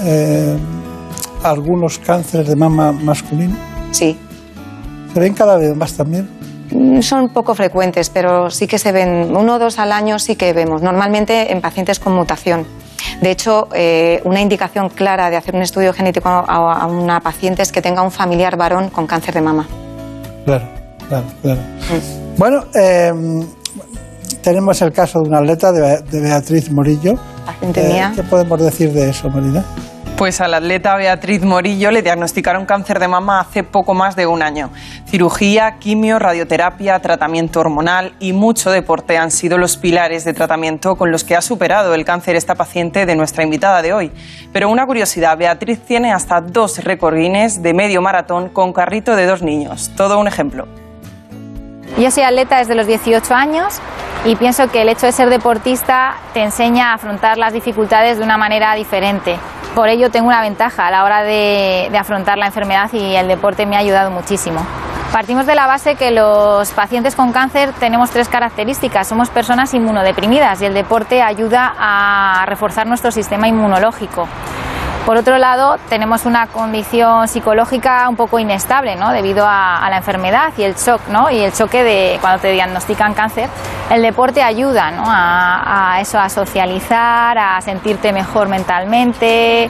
eh, 0.00 0.56
algunos 1.50 1.98
cánceres 1.98 2.48
de 2.48 2.56
mama 2.56 2.92
masculino? 2.92 3.56
Sí. 3.90 4.18
¿Se 5.12 5.20
ven 5.20 5.34
cada 5.34 5.56
vez 5.56 5.76
más 5.76 5.94
también? 5.94 6.28
Mm, 6.70 7.00
son 7.02 7.28
poco 7.28 7.54
frecuentes, 7.54 8.10
pero 8.10 8.50
sí 8.50 8.66
que 8.66 8.78
se 8.78 8.92
ven, 8.92 9.34
uno 9.36 9.54
o 9.54 9.58
dos 9.58 9.78
al 9.78 9.92
año 9.92 10.18
sí 10.18 10.36
que 10.36 10.52
vemos, 10.52 10.82
normalmente 10.82 11.52
en 11.52 11.60
pacientes 11.60 12.00
con 12.00 12.14
mutación. 12.14 12.66
De 13.20 13.30
hecho, 13.30 13.68
eh, 13.74 14.20
una 14.24 14.40
indicación 14.40 14.88
clara 14.88 15.30
de 15.30 15.36
hacer 15.36 15.54
un 15.54 15.62
estudio 15.62 15.92
genético 15.92 16.28
a, 16.28 16.86
una 16.86 17.20
paciente 17.20 17.62
es 17.62 17.70
que 17.70 17.82
tenga 17.82 18.02
un 18.02 18.10
familiar 18.10 18.56
varón 18.56 18.90
con 18.90 19.06
cáncer 19.06 19.34
de 19.34 19.40
mama. 19.40 19.66
Claro, 20.44 20.64
claro, 21.08 21.26
claro. 21.42 21.60
Mm. 21.60 22.38
Bueno, 22.38 22.64
em, 22.74 23.46
tenemos 24.42 24.82
el 24.82 24.92
caso 24.92 25.20
de 25.22 25.28
una 25.28 25.38
atleta, 25.38 25.70
de, 25.70 26.20
Beatriz 26.20 26.70
Morillo. 26.70 27.14
Paciente 27.46 27.84
mía. 27.84 28.10
Eh, 28.12 28.16
¿Qué 28.16 28.22
podemos 28.24 28.60
decir 28.60 28.92
de 28.92 29.10
eso, 29.10 29.30
Marina? 29.30 29.64
Pues 30.16 30.40
a 30.40 30.46
la 30.46 30.58
atleta 30.58 30.94
Beatriz 30.94 31.42
Morillo 31.42 31.90
le 31.90 32.00
diagnosticaron 32.00 32.66
cáncer 32.66 33.00
de 33.00 33.08
mama 33.08 33.40
hace 33.40 33.64
poco 33.64 33.94
más 33.94 34.14
de 34.14 34.28
un 34.28 34.44
año. 34.44 34.70
Cirugía, 35.06 35.78
quimio, 35.80 36.20
radioterapia, 36.20 37.00
tratamiento 37.00 37.58
hormonal 37.58 38.14
y 38.20 38.32
mucho 38.32 38.70
deporte 38.70 39.18
han 39.18 39.32
sido 39.32 39.58
los 39.58 39.76
pilares 39.76 40.24
de 40.24 40.32
tratamiento 40.32 40.94
con 40.94 41.10
los 41.10 41.24
que 41.24 41.34
ha 41.34 41.42
superado 41.42 41.94
el 41.94 42.04
cáncer 42.04 42.36
esta 42.36 42.54
paciente 42.54 43.06
de 43.06 43.16
nuestra 43.16 43.42
invitada 43.42 43.82
de 43.82 43.92
hoy. 43.92 44.12
Pero 44.52 44.68
una 44.68 44.86
curiosidad, 44.86 45.36
Beatriz 45.36 45.80
tiene 45.80 46.12
hasta 46.12 46.40
dos 46.40 46.84
recordines 46.84 47.60
de 47.60 47.74
medio 47.74 48.00
maratón 48.00 48.50
con 48.50 48.72
carrito 48.72 49.16
de 49.16 49.26
dos 49.26 49.42
niños. 49.42 49.90
Todo 49.96 50.20
un 50.20 50.28
ejemplo. 50.28 50.83
Yo 51.96 52.10
soy 52.10 52.24
atleta 52.24 52.58
desde 52.58 52.74
los 52.74 52.88
18 52.88 53.32
años 53.34 53.78
y 54.24 54.34
pienso 54.34 54.68
que 54.68 54.82
el 54.82 54.88
hecho 54.88 55.06
de 55.06 55.12
ser 55.12 55.30
deportista 55.30 56.16
te 56.32 56.42
enseña 56.42 56.90
a 56.90 56.94
afrontar 56.94 57.38
las 57.38 57.52
dificultades 57.52 58.18
de 58.18 58.24
una 58.24 58.36
manera 58.36 58.74
diferente. 58.74 59.38
Por 59.76 59.88
ello 59.88 60.10
tengo 60.10 60.26
una 60.26 60.40
ventaja 60.40 60.88
a 60.88 60.90
la 60.90 61.04
hora 61.04 61.22
de, 61.22 61.88
afrontar 61.96 62.36
la 62.36 62.46
enfermedad 62.46 62.92
y 62.92 63.14
el 63.14 63.28
deporte 63.28 63.64
me 63.64 63.76
ha 63.76 63.78
ayudado 63.78 64.10
muchísimo. 64.10 64.66
Partimos 65.12 65.46
de 65.46 65.54
la 65.54 65.68
base 65.68 65.94
que 65.94 66.10
los 66.10 66.72
pacientes 66.72 67.14
con 67.14 67.30
cáncer 67.30 67.72
tenemos 67.78 68.10
tres 68.10 68.28
características. 68.28 69.06
Somos 69.06 69.30
personas 69.30 69.72
inmunodeprimidas 69.72 70.62
y 70.62 70.66
el 70.66 70.74
deporte 70.74 71.22
ayuda 71.22 71.74
a 71.78 72.44
reforzar 72.46 72.88
nuestro 72.88 73.12
sistema 73.12 73.46
inmunológico. 73.46 74.26
Por 75.06 75.18
otro 75.18 75.36
lado, 75.36 75.76
tenemos 75.90 76.24
una 76.24 76.46
condición 76.46 77.28
psicológica 77.28 78.08
un 78.08 78.16
poco 78.16 78.38
inestable, 78.38 78.96
¿no? 78.96 79.10
Debido 79.12 79.44
a, 79.46 79.86
la 79.90 79.98
enfermedad 79.98 80.54
y 80.56 80.62
el 80.62 80.76
shock, 80.76 81.08
¿no? 81.08 81.30
Y 81.30 81.40
el 81.40 81.52
choque 81.52 81.84
de 81.84 82.16
cuando 82.22 82.40
te 82.40 82.50
diagnostican 82.52 83.12
cáncer. 83.12 83.50
El 83.90 84.00
deporte 84.00 84.42
ayuda, 84.42 84.90
¿no? 84.92 85.04
A, 85.06 85.98
eso, 86.00 86.18
a 86.18 86.30
socializar, 86.30 87.36
a 87.36 87.60
sentirte 87.60 88.14
mejor 88.14 88.48
mentalmente, 88.48 89.68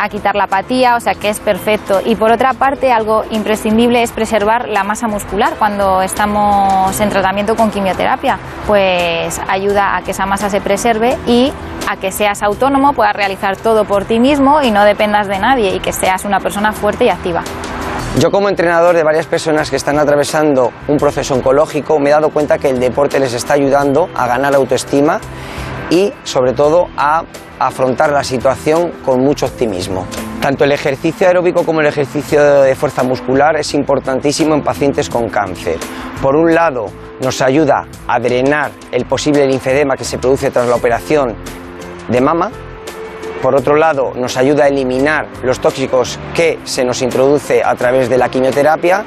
a 0.00 0.08
quitar 0.08 0.36
la 0.36 0.44
apatía, 0.44 0.94
o 0.94 1.00
sea 1.00 1.16
que 1.16 1.30
es 1.30 1.40
perfecto. 1.40 2.00
Y 2.04 2.14
por 2.14 2.30
otra 2.30 2.52
parte, 2.52 2.92
algo 2.92 3.24
imprescindible 3.30 4.04
es 4.04 4.12
preservar 4.12 4.68
la 4.68 4.84
masa 4.84 5.08
muscular 5.08 5.54
cuando 5.58 6.00
estamos 6.00 7.00
en 7.00 7.10
tratamiento 7.10 7.56
con 7.56 7.72
quimioterapia, 7.72 8.38
pues 8.68 9.40
ayuda 9.48 9.96
a 9.96 10.02
que 10.02 10.12
esa 10.12 10.26
masa 10.26 10.48
se 10.48 10.60
preserve 10.60 11.18
y 11.26 11.52
a 11.88 11.96
que 11.96 12.12
seas 12.12 12.42
autónomo, 12.42 12.92
puedas 12.92 13.14
realizar 13.14 13.56
todo 13.56 13.84
por 13.84 14.04
ti 14.04 14.18
mismo 14.18 14.62
y 14.62 14.70
no 14.70 14.84
dependas 14.84 15.28
de 15.28 15.38
nadie 15.38 15.74
y 15.74 15.80
que 15.80 15.92
seas 15.92 16.24
una 16.24 16.40
persona 16.40 16.72
fuerte 16.72 17.04
y 17.04 17.08
activa. 17.08 17.42
Yo 18.18 18.30
como 18.30 18.48
entrenador 18.48 18.96
de 18.96 19.02
varias 19.02 19.26
personas 19.26 19.68
que 19.68 19.76
están 19.76 19.98
atravesando 19.98 20.72
un 20.88 20.96
proceso 20.96 21.34
oncológico 21.34 21.98
me 21.98 22.08
he 22.08 22.12
dado 22.12 22.30
cuenta 22.30 22.58
que 22.58 22.70
el 22.70 22.80
deporte 22.80 23.20
les 23.20 23.34
está 23.34 23.54
ayudando 23.54 24.08
a 24.14 24.26
ganar 24.26 24.54
autoestima 24.54 25.20
y 25.90 26.12
sobre 26.24 26.52
todo 26.52 26.88
a 26.96 27.24
afrontar 27.58 28.10
la 28.12 28.24
situación 28.24 28.92
con 29.04 29.20
mucho 29.20 29.46
optimismo. 29.46 30.06
Tanto 30.40 30.64
el 30.64 30.72
ejercicio 30.72 31.26
aeróbico 31.26 31.64
como 31.64 31.80
el 31.80 31.86
ejercicio 31.86 32.62
de 32.62 32.74
fuerza 32.74 33.02
muscular 33.02 33.56
es 33.56 33.74
importantísimo 33.74 34.54
en 34.54 34.62
pacientes 34.62 35.10
con 35.10 35.28
cáncer. 35.28 35.76
Por 36.22 36.36
un 36.36 36.54
lado, 36.54 36.86
nos 37.20 37.40
ayuda 37.40 37.86
a 38.06 38.18
drenar 38.18 38.70
el 38.92 39.06
posible 39.06 39.46
linfedema 39.46 39.96
que 39.96 40.04
se 40.04 40.18
produce 40.18 40.50
tras 40.50 40.68
la 40.68 40.76
operación 40.76 41.34
de 42.08 42.20
mama. 42.20 42.50
Por 43.46 43.54
otro 43.54 43.76
lado, 43.76 44.12
nos 44.16 44.36
ayuda 44.36 44.64
a 44.64 44.66
eliminar 44.66 45.28
los 45.44 45.60
tóxicos 45.60 46.18
que 46.34 46.58
se 46.64 46.84
nos 46.84 47.00
introduce 47.00 47.62
a 47.62 47.76
través 47.76 48.08
de 48.08 48.18
la 48.18 48.28
quimioterapia 48.28 49.04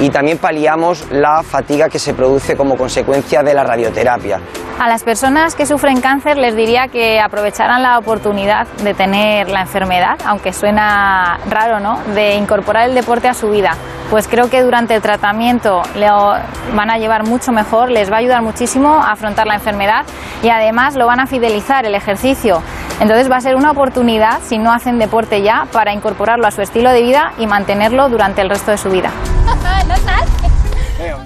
y 0.00 0.08
también 0.08 0.38
paliamos 0.38 1.04
la 1.10 1.42
fatiga 1.42 1.90
que 1.90 1.98
se 1.98 2.14
produce 2.14 2.56
como 2.56 2.78
consecuencia 2.78 3.42
de 3.42 3.52
la 3.52 3.62
radioterapia. 3.62 4.40
A 4.80 4.88
las 4.88 5.04
personas 5.04 5.54
que 5.54 5.66
sufren 5.66 6.00
cáncer 6.00 6.38
les 6.38 6.56
diría 6.56 6.88
que 6.88 7.20
aprovecharan 7.20 7.82
la 7.82 7.98
oportunidad 7.98 8.66
de 8.82 8.94
tener 8.94 9.50
la 9.50 9.60
enfermedad, 9.60 10.18
aunque 10.24 10.54
suena 10.54 11.38
raro, 11.50 11.78
¿no? 11.78 12.00
De 12.14 12.36
incorporar 12.36 12.88
el 12.88 12.94
deporte 12.94 13.28
a 13.28 13.34
su 13.34 13.50
vida. 13.50 13.76
Pues 14.10 14.28
creo 14.28 14.48
que 14.48 14.62
durante 14.62 14.94
el 14.94 15.02
tratamiento 15.02 15.82
le 15.94 16.08
van 16.08 16.90
a 16.90 16.98
llevar 16.98 17.24
mucho 17.24 17.52
mejor, 17.52 17.90
les 17.90 18.10
va 18.10 18.16
a 18.16 18.18
ayudar 18.20 18.42
muchísimo 18.42 18.94
a 18.94 19.12
afrontar 19.12 19.46
la 19.46 19.54
enfermedad 19.54 20.04
y 20.42 20.48
además 20.48 20.94
lo 20.94 21.06
van 21.06 21.20
a 21.20 21.26
fidelizar 21.26 21.86
el 21.86 21.94
ejercicio 21.94 22.62
Entonces 23.00 23.30
va 23.30 23.36
a 23.36 23.40
ser 23.40 23.56
una 23.56 23.73
oportunidad, 23.74 24.40
si 24.48 24.56
no 24.58 24.72
hacen 24.72 24.98
deporte 24.98 25.42
ya, 25.42 25.66
para 25.70 25.92
incorporarlo 25.92 26.46
a 26.46 26.50
su 26.50 26.62
estilo 26.62 26.90
de 26.90 27.02
vida 27.02 27.32
y 27.38 27.46
mantenerlo 27.46 28.08
durante 28.08 28.40
el 28.40 28.48
resto 28.48 28.70
de 28.70 28.78
su 28.78 28.90
vida. 28.90 29.10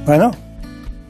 Bueno, 0.05 0.31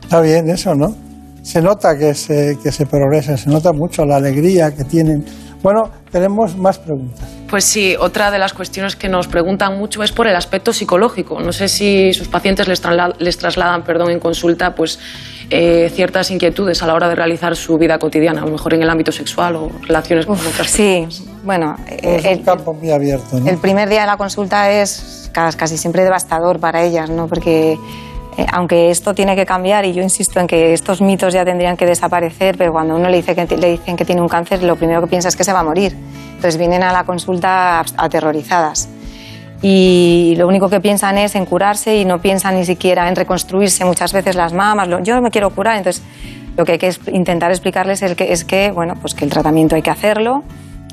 está 0.03 0.21
bien 0.21 0.51
eso, 0.51 0.75
¿no? 0.75 0.95
Se 1.43 1.63
nota 1.63 1.97
que 1.97 2.15
se, 2.15 2.59
que 2.63 2.73
se 2.73 2.85
progresa, 2.85 3.37
se 3.37 3.49
nota 3.49 3.73
mucho 3.73 4.05
la 4.05 4.17
alegría 4.17 4.75
que 4.75 4.83
tienen. 4.85 5.25
Bueno, 5.63 5.91
tenemos 6.13 6.57
más 6.57 6.79
preguntas. 6.79 7.29
Pues 7.51 7.65
sí, 7.65 7.97
otra 7.99 8.31
de 8.31 8.39
las 8.39 8.53
cuestiones 8.53 8.95
que 8.95 9.09
nos 9.09 9.27
preguntan 9.27 9.77
mucho 9.79 10.03
es 10.03 10.13
por 10.13 10.27
el 10.29 10.37
aspecto 10.37 10.73
psicológico. 10.73 11.41
No 11.41 11.53
sé 11.53 11.69
si 11.69 12.13
sus 12.13 12.29
pacientes 12.29 12.69
les, 12.69 12.83
trasla- 12.83 13.15
les 13.19 13.37
trasladan 13.39 13.83
perdón, 13.83 14.11
en 14.11 14.21
consulta 14.21 14.75
pues, 14.75 14.99
eh, 15.51 15.91
ciertas 15.95 16.31
inquietudes 16.31 16.83
a 16.83 16.87
la 16.87 16.95
hora 16.95 17.09
de 17.09 17.15
realizar 17.17 17.57
su 17.57 17.77
vida 17.79 17.99
cotidiana, 17.99 18.43
a 18.43 18.45
lo 18.45 18.53
mejor 18.53 18.75
en 18.75 18.83
el 18.83 18.91
ámbito 18.91 19.11
sexual 19.11 19.57
o 19.57 19.71
relaciones 19.87 20.27
con 20.27 20.37
otras 20.39 20.71
Sí, 20.71 21.07
bueno, 21.43 21.75
Es 21.89 22.25
eh, 22.25 22.35
un 22.37 22.45
campo 22.45 22.75
muy 22.75 22.91
abierto, 22.91 23.41
¿no? 23.41 23.49
el 23.51 23.59
primer 23.59 23.89
día 23.89 24.03
de 24.03 24.07
la 24.07 24.17
consulta 24.19 24.71
es 24.71 25.31
ca- 25.33 25.51
casi 25.57 25.77
siempre 25.79 26.05
devastador 26.05 26.61
para 26.61 26.83
ellas, 26.85 27.09
¿no? 27.11 27.27
Porque 27.27 27.77
eh, 28.39 28.47
aunque 28.53 28.91
esto 28.91 29.15
tiene 29.15 29.35
que 29.35 29.45
cambiar 29.45 29.85
y 29.85 29.93
yo 29.93 30.01
insisto 30.01 30.39
en 30.39 30.47
que 30.47 30.73
estos 30.73 31.01
mitos 31.01 31.35
ya 31.35 31.45
tendrían 31.45 31.77
que 31.77 31.85
desaparecer, 31.87 32.57
pero 32.57 32.71
cuando 32.71 32.95
uno 32.95 33.09
le, 33.09 33.17
dice 33.17 33.35
que, 33.35 33.57
le 33.57 33.73
dicen 33.73 33.97
que 33.97 34.05
tiene 34.05 34.23
un 34.23 34.29
cáncer, 34.29 34.63
lo 34.63 34.77
primero 34.77 35.01
que 35.01 35.09
piensa 35.09 35.29
es 35.29 35.35
que 35.35 35.43
se 35.43 35.53
va 35.53 35.59
a 35.59 35.65
morir. 35.65 35.97
Entonces 36.37 36.57
vienen 36.57 36.85
a 36.85 36.93
la 36.93 37.03
consulta 37.03 37.81
aterrorizadas. 37.97 38.89
Y 39.61 40.35
lo 40.39 40.47
único 40.47 40.71
que 40.71 40.81
piensan 40.81 41.19
es 41.19 41.35
en 41.35 41.47
curarse 41.47 41.97
y 41.97 42.05
no 42.05 42.21
piensan 42.21 42.55
ni 42.55 42.65
siquiera 42.65 43.09
en 43.09 43.17
reconstruirse 43.17 43.85
muchas 43.85 44.13
veces 44.13 44.37
las 44.37 44.53
mamas. 44.53 44.89
yo 45.03 45.21
me 45.21 45.33
quiero 45.33 45.51
curar, 45.51 45.77
entonces 45.77 46.05
lo 46.57 46.65
que 46.65 46.73
hay 46.73 46.79
que 46.79 46.95
intentar 47.11 47.51
explicarles 47.51 48.03
es 48.03 48.15
es 48.21 48.45
que, 48.45 48.71
bueno, 48.71 48.95
pues 49.01 49.15
que 49.15 49.25
el 49.25 49.33
tratamiento 49.33 49.75
hay 49.75 49.83
que 49.83 49.91
hacerlo, 49.91 50.45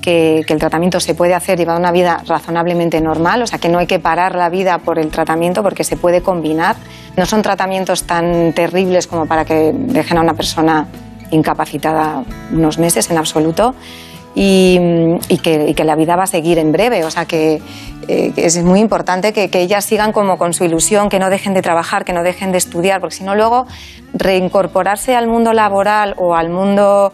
que, 0.06 0.44
que 0.46 0.54
el 0.54 0.60
tratamiento 0.60 1.00
se 1.00 1.16
puede 1.16 1.34
hacer 1.34 1.58
llevar 1.58 1.80
una 1.80 1.92
vida 1.92 2.22
razonablemente 2.28 3.02
normal, 3.02 3.42
o 3.42 3.48
sea 3.48 3.58
que 3.58 3.68
no 3.68 3.80
hay 3.80 3.88
que 3.88 3.98
parar 3.98 4.36
la 4.36 4.50
vida 4.50 4.78
por 4.78 5.00
el 5.00 5.10
tratamiento 5.10 5.64
porque 5.64 5.84
se 5.84 5.98
puede 5.98 6.22
combinar. 6.22 6.76
No 7.18 7.26
son 7.26 7.42
tratamientos 7.42 8.04
tan 8.04 8.54
terribles 8.54 9.08
como 9.08 9.26
para 9.26 9.44
que 9.44 9.74
dejen 9.74 10.20
a 10.20 10.22
una 10.22 10.36
persona 10.36 10.88
incapacitada 11.32 12.24
unos 12.52 12.78
meses 12.78 13.10
en 13.10 13.18
absoluto 13.18 13.74
y, 14.36 14.80
y 15.30 15.38
que, 15.40 15.70
y 15.70 15.74
que 15.74 15.84
la 15.84 15.96
vida 15.96 16.16
va 16.16 16.24
a 16.24 16.28
seguir 16.28 16.60
en 16.60 16.72
breve. 16.72 17.04
O 17.06 17.10
sea 17.10 17.26
que, 17.26 17.62
eh, 18.08 18.34
es 18.36 18.62
muy 18.64 18.82
importante 18.82 19.34
que, 19.34 19.50
que 19.50 19.62
ellas 19.62 19.86
sigan 19.86 20.12
como 20.12 20.38
con 20.38 20.54
su 20.54 20.66
ilusión, 20.66 21.10
que 21.10 21.18
no 21.18 21.30
dejen 21.30 21.54
de 21.54 21.62
trabajar, 21.62 22.06
que 22.06 22.14
no 22.14 22.22
dejen 22.22 22.52
de 22.52 22.60
estudiar, 22.60 23.00
porque 23.00 23.16
si 23.16 23.24
no 23.24 23.34
luego 23.34 23.66
reincorporarse 24.14 25.16
al 25.16 25.28
mundo 25.28 25.54
laboral 25.54 26.14
o 26.18 26.36
al 26.36 26.50
mundo 26.50 27.12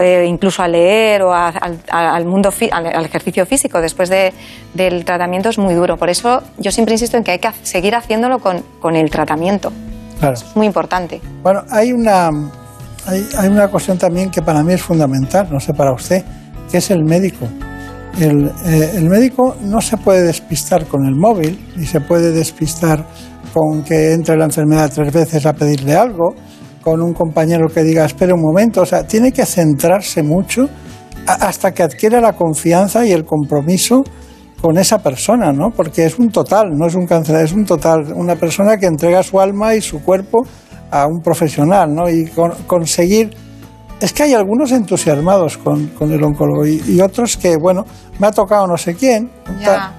eh, 0.00 0.24
incluso 0.26 0.62
a 0.62 0.68
leer 0.68 1.22
o 1.22 1.32
a- 1.32 1.48
al, 1.48 1.78
al 1.90 2.24
mundo 2.26 2.50
fi- 2.50 2.70
al, 2.72 2.86
al 2.86 3.04
ejercicio 3.04 3.44
físico 3.46 3.80
después 3.80 4.08
de- 4.08 4.32
del 4.74 5.04
tratamiento 5.04 5.48
es 5.48 5.58
muy 5.58 5.74
duro. 5.74 5.96
Por 5.96 6.10
eso 6.10 6.42
yo 6.58 6.70
siempre 6.70 6.94
insisto 6.94 7.16
en 7.16 7.24
que 7.24 7.32
hay 7.32 7.38
que 7.38 7.50
seguir 7.62 7.94
haciéndolo 7.94 8.38
con, 8.38 8.62
con 8.80 8.96
el 8.96 9.10
tratamiento. 9.10 9.72
Claro. 10.20 10.34
Es 10.34 10.56
muy 10.56 10.66
importante. 10.66 11.20
Bueno, 11.42 11.62
hay 11.70 11.92
una, 11.92 12.28
hay, 13.06 13.26
hay 13.38 13.48
una 13.48 13.68
cuestión 13.68 13.98
también 13.98 14.30
que 14.30 14.42
para 14.42 14.62
mí 14.62 14.72
es 14.72 14.82
fundamental, 14.82 15.48
no 15.50 15.60
sé 15.60 15.72
para 15.74 15.92
usted, 15.92 16.24
que 16.70 16.78
es 16.78 16.90
el 16.90 17.04
médico. 17.04 17.46
El, 18.20 18.50
eh, 18.66 18.92
el 18.96 19.08
médico 19.08 19.56
no 19.60 19.80
se 19.80 19.96
puede 19.96 20.22
despistar 20.22 20.86
con 20.86 21.06
el 21.06 21.14
móvil, 21.14 21.72
ni 21.76 21.86
se 21.86 22.00
puede 22.00 22.32
despistar 22.32 23.04
con 23.54 23.82
que 23.84 24.12
entre 24.12 24.36
la 24.36 24.44
enfermedad 24.46 24.90
tres 24.92 25.12
veces 25.12 25.46
a 25.46 25.52
pedirle 25.52 25.94
algo, 25.94 26.34
con 26.82 27.02
un 27.02 27.12
compañero 27.12 27.68
que 27.68 27.82
diga, 27.82 28.04
espere 28.04 28.32
un 28.32 28.40
momento, 28.42 28.82
o 28.82 28.86
sea, 28.86 29.06
tiene 29.06 29.32
que 29.32 29.44
centrarse 29.44 30.22
mucho 30.22 30.68
hasta 31.26 31.72
que 31.72 31.82
adquiera 31.82 32.20
la 32.20 32.32
confianza 32.32 33.04
y 33.04 33.12
el 33.12 33.24
compromiso 33.24 34.02
con 34.62 34.78
esa 34.78 34.98
persona, 34.98 35.52
¿no? 35.52 35.70
Porque 35.70 36.04
es 36.06 36.18
un 36.18 36.30
total, 36.30 36.70
no 36.76 36.86
es 36.86 36.94
un 36.94 37.06
cáncer, 37.06 37.36
es 37.44 37.52
un 37.52 37.64
total, 37.64 38.12
una 38.14 38.34
persona 38.36 38.76
que 38.76 38.86
entrega 38.86 39.22
su 39.22 39.38
alma 39.40 39.74
y 39.74 39.80
su 39.80 40.02
cuerpo 40.02 40.46
a 40.90 41.06
un 41.06 41.20
profesional, 41.20 41.94
¿no? 41.94 42.08
Y 42.08 42.26
con- 42.26 42.54
conseguir... 42.66 43.30
Es 44.00 44.12
que 44.12 44.22
hay 44.22 44.34
algunos 44.34 44.70
entusiasmados 44.72 45.58
con, 45.58 45.88
con 45.88 46.12
el 46.12 46.22
oncólogo 46.22 46.64
y, 46.66 46.80
y 46.86 47.00
otros 47.00 47.36
que, 47.36 47.56
bueno, 47.56 47.84
me 48.18 48.28
ha 48.28 48.30
tocado 48.30 48.66
no 48.66 48.76
sé 48.76 48.94
quién, 48.94 49.30
Ya. 49.60 49.92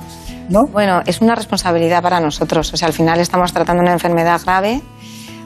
Bueno, 0.71 1.01
es 1.05 1.21
una 1.21 1.35
responsabilidad 1.35 2.01
para 2.01 2.19
nosotros. 2.19 2.73
O 2.73 2.77
sea, 2.77 2.87
al 2.87 2.93
final 2.93 3.19
estamos 3.19 3.53
tratando 3.53 3.83
una 3.83 3.93
enfermedad 3.93 4.41
grave. 4.43 4.81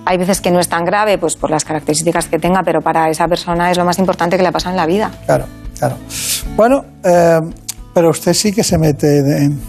Hay 0.06 0.18
veces 0.18 0.42
que 0.42 0.52
no 0.52 0.60
es 0.60 0.68
tan 0.68 0.84
grave, 0.86 1.18
pues 1.18 1.36
por 1.36 1.50
las 1.50 1.64
características 1.64 2.28
que 2.28 2.40
tenga, 2.40 2.64
pero 2.64 2.82
para 2.82 3.10
esa 3.10 3.28
persona 3.28 3.72
es 3.72 3.78
lo 3.78 3.86
más 3.86 4.00
importante 4.00 4.38
que 4.38 4.44
le 4.44 4.52
pasa 4.52 4.70
en 4.70 4.76
la 4.76 4.86
vida. 4.86 5.12
Claro, 5.26 5.46
claro. 5.78 5.96
Bueno, 6.56 6.86
eh, 7.04 7.40
pero 7.94 8.10
usted 8.10 8.34
sí 8.34 8.52
que 8.52 8.64
se 8.64 8.78
mete 8.78 9.20
en, 9.20 9.60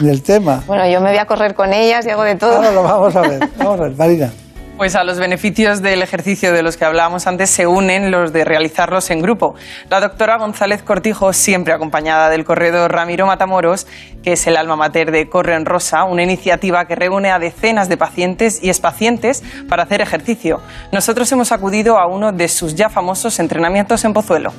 en 0.00 0.08
el 0.08 0.22
tema. 0.22 0.62
Bueno, 0.66 0.88
yo 0.88 1.00
me 1.00 1.10
voy 1.10 1.18
a 1.18 1.26
correr 1.26 1.54
con 1.54 1.72
ellas 1.72 2.06
y 2.06 2.10
hago 2.10 2.22
de 2.22 2.36
todo. 2.36 2.56
Ahora 2.56 2.70
lo 2.70 2.82
vamos 2.82 3.16
a 3.16 3.20
ver. 3.22 3.48
Vamos 3.58 3.80
a 3.80 3.82
ver, 3.84 3.96
Marina. 3.96 4.32
Pues 4.76 4.94
a 4.94 5.04
los 5.04 5.18
beneficios 5.18 5.80
del 5.80 6.02
ejercicio 6.02 6.52
de 6.52 6.62
los 6.62 6.76
que 6.76 6.84
hablábamos 6.84 7.26
antes 7.26 7.48
se 7.48 7.66
unen 7.66 8.10
los 8.10 8.34
de 8.34 8.44
realizarlos 8.44 9.10
en 9.10 9.22
grupo. 9.22 9.54
La 9.88 10.00
doctora 10.00 10.36
González 10.36 10.82
Cortijo, 10.82 11.32
siempre 11.32 11.72
acompañada 11.72 12.28
del 12.28 12.44
corredor 12.44 12.92
Ramiro 12.92 13.26
Matamoros, 13.26 13.86
que 14.22 14.34
es 14.34 14.46
el 14.46 14.58
alma 14.58 14.76
mater 14.76 15.12
de 15.12 15.30
Corre 15.30 15.54
en 15.54 15.64
Rosa, 15.64 16.04
una 16.04 16.22
iniciativa 16.22 16.84
que 16.84 16.94
reúne 16.94 17.30
a 17.30 17.38
decenas 17.38 17.88
de 17.88 17.96
pacientes 17.96 18.62
y 18.62 18.68
expacientes 18.68 19.42
para 19.66 19.84
hacer 19.84 20.02
ejercicio. 20.02 20.60
Nosotros 20.92 21.32
hemos 21.32 21.52
acudido 21.52 21.98
a 21.98 22.06
uno 22.06 22.32
de 22.32 22.48
sus 22.48 22.74
ya 22.74 22.90
famosos 22.90 23.38
entrenamientos 23.38 24.04
en 24.04 24.12
Pozuelo. 24.12 24.52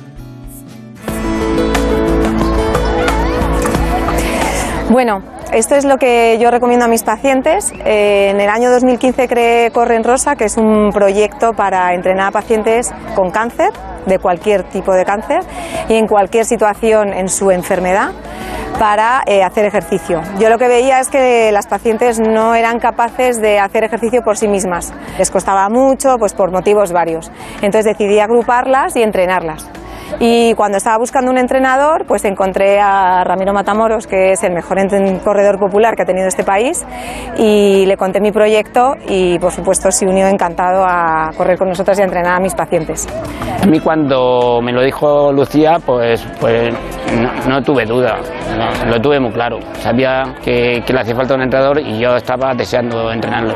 Bueno, 4.90 5.22
esto 5.52 5.74
es 5.74 5.84
lo 5.84 5.98
que 5.98 6.38
yo 6.40 6.50
recomiendo 6.50 6.86
a 6.86 6.88
mis 6.88 7.02
pacientes. 7.02 7.74
Eh, 7.84 8.30
en 8.30 8.40
el 8.40 8.48
año 8.48 8.70
2015 8.70 9.28
creé 9.28 9.70
Corre 9.70 9.96
en 9.96 10.02
Rosa, 10.02 10.34
que 10.34 10.46
es 10.46 10.56
un 10.56 10.90
proyecto 10.94 11.52
para 11.52 11.92
entrenar 11.92 12.28
a 12.28 12.30
pacientes 12.30 12.90
con 13.14 13.30
cáncer, 13.30 13.68
de 14.06 14.18
cualquier 14.18 14.62
tipo 14.62 14.94
de 14.94 15.04
cáncer, 15.04 15.40
y 15.90 15.96
en 15.96 16.06
cualquier 16.06 16.46
situación 16.46 17.12
en 17.12 17.28
su 17.28 17.50
enfermedad 17.50 18.12
para 18.78 19.22
eh, 19.26 19.42
hacer 19.42 19.66
ejercicio. 19.66 20.22
Yo 20.38 20.48
lo 20.48 20.56
que 20.56 20.68
veía 20.68 21.00
es 21.00 21.08
que 21.08 21.52
las 21.52 21.66
pacientes 21.66 22.18
no 22.18 22.54
eran 22.54 22.78
capaces 22.78 23.42
de 23.42 23.58
hacer 23.58 23.84
ejercicio 23.84 24.22
por 24.22 24.38
sí 24.38 24.48
mismas. 24.48 24.94
Les 25.18 25.30
costaba 25.30 25.68
mucho, 25.68 26.16
pues 26.18 26.32
por 26.32 26.50
motivos 26.50 26.92
varios. 26.92 27.30
Entonces 27.60 27.84
decidí 27.84 28.20
agruparlas 28.20 28.96
y 28.96 29.02
entrenarlas. 29.02 29.68
Y 30.20 30.54
cuando 30.54 30.78
estaba 30.78 30.98
buscando 30.98 31.30
un 31.30 31.38
entrenador, 31.38 32.04
pues 32.06 32.24
encontré 32.24 32.80
a 32.80 33.22
Ramiro 33.24 33.52
Matamoros, 33.52 34.06
que 34.06 34.32
es 34.32 34.42
el 34.42 34.52
mejor 34.52 34.78
corredor 35.24 35.58
popular 35.58 35.96
que 35.96 36.02
ha 36.02 36.06
tenido 36.06 36.28
este 36.28 36.44
país, 36.44 36.86
y 37.36 37.84
le 37.86 37.96
conté 37.96 38.20
mi 38.20 38.32
proyecto 38.32 38.94
y, 39.08 39.38
por 39.38 39.52
supuesto, 39.52 39.90
se 39.90 40.06
unió 40.06 40.28
encantado 40.28 40.84
a 40.86 41.30
correr 41.36 41.58
con 41.58 41.68
nosotros 41.68 41.98
y 41.98 42.02
a 42.02 42.04
entrenar 42.04 42.34
a 42.34 42.40
mis 42.40 42.54
pacientes. 42.54 43.06
A 43.62 43.66
mí 43.66 43.80
cuando 43.80 44.60
me 44.62 44.72
lo 44.72 44.82
dijo 44.82 45.32
Lucía, 45.32 45.78
pues, 45.84 46.24
pues 46.40 46.72
no, 47.20 47.48
no 47.48 47.62
tuve 47.62 47.84
duda, 47.84 48.16
no, 48.56 48.90
lo 48.90 49.00
tuve 49.00 49.18
muy 49.20 49.32
claro. 49.32 49.58
Sabía 49.80 50.22
que, 50.44 50.82
que 50.86 50.92
le 50.92 51.00
hacía 51.00 51.14
falta 51.14 51.34
un 51.34 51.42
entrenador 51.42 51.80
y 51.80 51.98
yo 51.98 52.16
estaba 52.16 52.54
deseando 52.54 53.10
entrenarlo. 53.12 53.54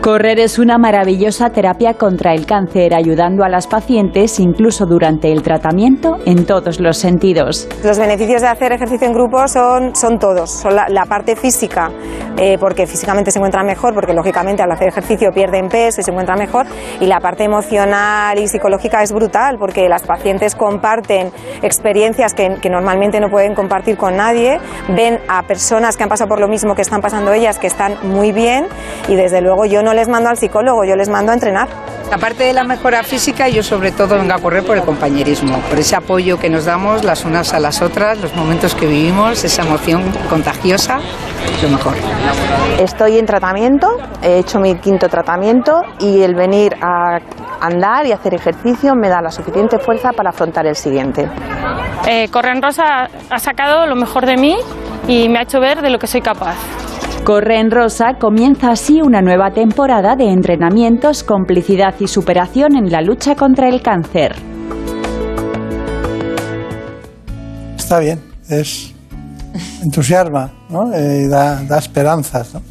Correr 0.00 0.38
es 0.38 0.58
una 0.58 0.76
maravillosa 0.76 1.50
terapia 1.50 1.94
contra 1.94 2.34
el 2.34 2.44
cáncer, 2.44 2.94
ayudando 2.94 3.44
a 3.44 3.48
las 3.48 3.66
pacientes 3.66 4.38
incluso 4.38 4.84
durante 4.86 5.32
el 5.32 5.42
tratamiento 5.42 5.93
en 6.24 6.46
todos 6.46 6.80
los 6.80 6.98
sentidos. 6.98 7.68
Los 7.82 7.98
beneficios 7.98 8.42
de 8.42 8.48
hacer 8.48 8.72
ejercicio 8.72 9.06
en 9.06 9.14
grupo 9.14 9.46
son, 9.48 9.94
son 9.94 10.18
todos. 10.18 10.50
Son 10.50 10.74
la, 10.74 10.86
la 10.88 11.04
parte 11.06 11.36
física, 11.36 11.90
eh, 12.36 12.56
porque 12.58 12.86
físicamente 12.86 13.30
se 13.30 13.38
encuentran 13.38 13.66
mejor, 13.66 13.94
porque 13.94 14.12
lógicamente 14.12 14.62
al 14.62 14.70
hacer 14.70 14.88
ejercicio 14.88 15.30
pierden 15.32 15.68
peso 15.68 16.00
y 16.00 16.04
se 16.04 16.10
encuentran 16.10 16.38
mejor. 16.38 16.66
Y 17.00 17.06
la 17.06 17.20
parte 17.20 17.44
emocional 17.44 18.38
y 18.38 18.48
psicológica 18.48 19.02
es 19.02 19.12
brutal, 19.12 19.56
porque 19.58 19.88
las 19.88 20.02
pacientes 20.02 20.54
comparten 20.54 21.30
experiencias 21.62 22.34
que, 22.34 22.56
que 22.60 22.70
normalmente 22.70 23.20
no 23.20 23.28
pueden 23.28 23.54
compartir 23.54 23.96
con 23.96 24.16
nadie, 24.16 24.58
ven 24.88 25.18
a 25.28 25.42
personas 25.42 25.96
que 25.96 26.02
han 26.02 26.08
pasado 26.08 26.28
por 26.28 26.40
lo 26.40 26.48
mismo 26.48 26.74
que 26.74 26.82
están 26.82 27.00
pasando 27.00 27.32
ellas, 27.32 27.58
que 27.58 27.66
están 27.66 27.96
muy 28.02 28.32
bien, 28.32 28.66
y 29.08 29.16
desde 29.16 29.40
luego 29.40 29.64
yo 29.66 29.82
no 29.82 29.94
les 29.94 30.08
mando 30.08 30.30
al 30.30 30.36
psicólogo, 30.36 30.84
yo 30.84 30.96
les 30.96 31.08
mando 31.08 31.32
a 31.32 31.34
entrenar. 31.34 31.68
Aparte 32.12 32.44
de 32.44 32.52
la 32.52 32.64
mejora 32.64 33.02
física, 33.02 33.48
yo 33.48 33.62
sobre 33.62 33.90
todo 33.90 34.18
vengo 34.18 34.34
a 34.34 34.38
correr 34.38 34.62
por 34.62 34.76
el 34.76 34.82
compañerismo, 34.84 35.58
por 35.68 35.78
ese 35.84 35.96
apoyo 35.96 36.38
que 36.38 36.48
nos 36.48 36.64
damos 36.64 37.04
las 37.04 37.26
unas 37.26 37.52
a 37.52 37.60
las 37.60 37.82
otras, 37.82 38.18
los 38.18 38.34
momentos 38.34 38.74
que 38.74 38.86
vivimos, 38.86 39.44
esa 39.44 39.66
emoción 39.66 40.02
contagiosa, 40.30 40.98
lo 41.62 41.68
mejor. 41.68 41.92
Estoy 42.80 43.18
en 43.18 43.26
tratamiento, 43.26 43.98
he 44.22 44.38
hecho 44.38 44.60
mi 44.60 44.76
quinto 44.76 45.10
tratamiento 45.10 45.82
y 46.00 46.22
el 46.22 46.34
venir 46.34 46.74
a 46.80 47.18
andar 47.60 48.06
y 48.06 48.12
hacer 48.12 48.32
ejercicio 48.32 48.94
me 48.94 49.10
da 49.10 49.20
la 49.20 49.30
suficiente 49.30 49.78
fuerza 49.78 50.12
para 50.16 50.30
afrontar 50.30 50.66
el 50.66 50.74
siguiente. 50.74 51.28
Eh, 52.08 52.28
Corren 52.30 52.62
Rosa 52.62 53.10
ha 53.28 53.38
sacado 53.38 53.86
lo 53.86 53.94
mejor 53.94 54.24
de 54.24 54.38
mí 54.38 54.56
y 55.06 55.28
me 55.28 55.40
ha 55.40 55.42
hecho 55.42 55.60
ver 55.60 55.82
de 55.82 55.90
lo 55.90 55.98
que 55.98 56.06
soy 56.06 56.22
capaz. 56.22 56.56
Corre 57.24 57.60
en 57.60 57.70
Rosa 57.70 58.14
comienza 58.18 58.70
así 58.70 59.02
una 59.02 59.20
nueva 59.20 59.50
temporada 59.50 60.16
de 60.16 60.30
entrenamientos, 60.30 61.22
complicidad 61.24 61.94
y 62.00 62.06
superación 62.06 62.74
en 62.74 62.90
la 62.90 63.02
lucha 63.02 63.34
contra 63.34 63.68
el 63.68 63.82
cáncer. 63.82 64.34
Está 67.84 67.98
bien, 67.98 68.18
es 68.48 68.94
entusiasma, 69.82 70.50
¿no? 70.70 70.90
Eh, 70.94 71.24
y 71.26 71.28
da, 71.28 71.62
da 71.64 71.78
esperanzas, 71.78 72.54
¿no? 72.54 72.62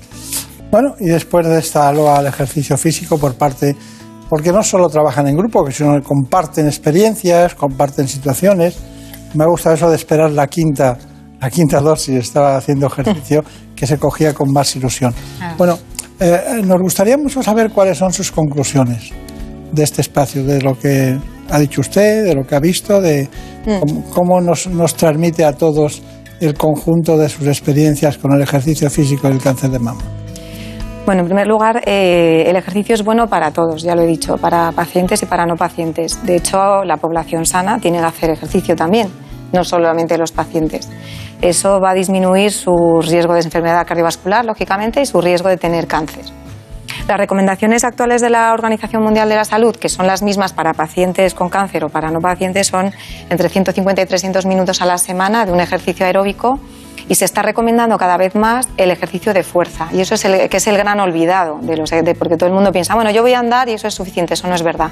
Bueno, 0.72 0.96
y 1.00 1.06
después 1.06 1.46
de 1.46 1.60
esta 1.60 1.92
loa 1.92 2.18
al 2.18 2.26
ejercicio 2.26 2.76
físico 2.78 3.20
por 3.20 3.36
parte, 3.36 3.76
porque 4.28 4.52
no 4.52 4.64
solo 4.64 4.90
trabajan 4.90 5.28
en 5.28 5.38
grupo, 5.38 5.70
sino 5.70 5.94
que 5.94 6.02
comparten 6.02 6.66
experiencias, 6.66 7.54
comparten 7.54 8.08
situaciones. 8.08 8.76
Me 9.36 9.46
gusta 9.46 9.72
eso 9.74 9.88
de 9.88 9.98
esperar 9.98 10.32
la 10.32 10.48
quinta, 10.48 10.98
la 11.40 11.52
quinta 11.52 11.80
dosis, 11.80 12.16
estaba 12.16 12.58
haciendo 12.58 12.88
ejercicio, 12.88 13.44
que 13.76 13.86
se 13.86 14.00
cogía 14.00 14.34
con 14.34 14.52
más 14.52 14.76
ilusión. 14.76 15.14
Bueno, 15.60 15.78
eh, 16.20 16.64
nos 16.66 16.82
gustaría 16.82 17.18
mucho 17.20 17.44
saber 17.44 17.70
cuáles 17.70 18.00
son 18.00 18.12
sus 18.12 18.32
conclusiones 18.32 19.12
de 19.72 19.84
este 19.84 20.02
espacio, 20.02 20.44
de 20.44 20.60
lo 20.60 20.76
que 20.76 21.20
ha 21.54 21.60
dicho 21.60 21.82
usted, 21.82 22.24
de 22.24 22.34
lo 22.34 22.44
que 22.46 22.56
ha 22.56 22.60
visto, 22.60 23.00
de 23.00 23.30
cómo, 23.64 24.04
cómo 24.10 24.42
nos, 24.42 24.66
nos 24.68 24.96
transmite 24.96 25.46
a 25.46 25.54
todos 25.54 26.02
el 26.40 26.56
conjunto 26.56 27.16
de 27.16 27.30
sus 27.30 27.48
experiencias 27.48 28.18
con 28.18 28.34
el 28.34 28.42
ejercicio 28.42 28.90
físico 28.90 29.30
y 29.30 29.34
el 29.34 29.42
cáncer 29.42 29.70
de 29.70 29.78
mama. 29.78 30.02
Bueno, 31.06 31.22
en 31.22 31.28
primer 31.28 31.46
lugar, 31.46 31.84
eh, 31.86 32.46
el 32.48 32.56
ejercicio 32.56 32.96
es 32.96 33.04
bueno 33.04 33.28
para 33.28 33.52
todos, 33.52 33.84
ya 33.84 33.94
lo 33.94 34.02
he 34.02 34.08
dicho, 34.08 34.38
para 34.38 34.72
pacientes 34.72 35.22
y 35.22 35.28
para 35.28 35.46
no 35.46 35.56
pacientes. 35.56 36.26
De 36.26 36.38
hecho, 36.38 36.84
la 36.86 36.98
población 36.98 37.46
sana 37.46 37.78
tiene 37.78 38.00
que 38.00 38.06
hacer 38.06 38.30
ejercicio 38.32 38.76
también, 38.76 39.10
no 39.52 39.64
solamente 39.64 40.18
los 40.18 40.32
pacientes. 40.32 40.90
Eso 41.40 41.80
va 41.80 41.92
a 41.92 41.94
disminuir 41.94 42.52
su 42.52 42.74
riesgo 43.02 43.34
de 43.34 43.42
enfermedad 43.42 43.86
cardiovascular, 43.86 44.44
lógicamente, 44.44 45.02
y 45.02 45.06
su 45.06 45.22
riesgo 45.22 45.50
de 45.50 45.58
tener 45.58 45.86
cáncer. 45.86 46.24
Las 47.08 47.18
recomendaciones 47.18 47.84
actuales 47.84 48.22
de 48.22 48.30
la 48.30 48.54
Organización 48.54 49.04
Mundial 49.04 49.30
de 49.30 49.36
la 49.36 49.46
Salud, 49.46 49.76
que 49.76 49.90
son 49.90 50.08
las 50.08 50.22
mismas 50.22 50.54
para 50.54 50.74
pacientes 50.74 51.34
con 51.34 51.50
cáncer 51.50 51.84
o 51.84 51.90
para 51.90 52.12
no 52.12 52.20
pacientes, 52.20 52.68
son 52.68 52.92
entre 53.30 53.50
150 53.50 54.02
y 54.02 54.06
300 54.06 54.46
minutos 54.46 54.82
a 54.82 54.86
la 54.86 54.98
semana 54.98 55.46
de 55.46 55.52
un 55.52 55.60
ejercicio 55.60 56.06
aeróbico 56.06 56.60
y 57.10 57.16
se 57.16 57.26
está 57.26 57.42
recomendando 57.42 57.98
cada 57.98 58.18
vez 58.18 58.36
más 58.36 58.68
el 58.78 58.92
ejercicio 58.92 59.34
de 59.34 59.44
fuerza. 59.44 59.90
Y 59.92 60.02
eso 60.02 60.16
es 60.16 60.26
el, 60.26 60.50
que 60.50 60.58
es 60.58 60.68
el 60.68 60.78
gran 60.78 61.00
olvidado, 61.00 61.60
de 61.62 61.78
los, 61.78 61.92
porque 62.18 62.38
todo 62.38 62.48
el 62.48 62.54
mundo 62.54 62.72
piensa, 62.72 62.96
bueno, 62.96 63.12
yo 63.12 63.22
voy 63.22 63.34
a 63.34 63.40
andar 63.40 63.70
y 63.70 63.74
eso 63.74 63.88
es 63.88 63.94
suficiente, 63.94 64.34
eso 64.34 64.48
no 64.48 64.56
es 64.56 64.64
verdad. 64.64 64.90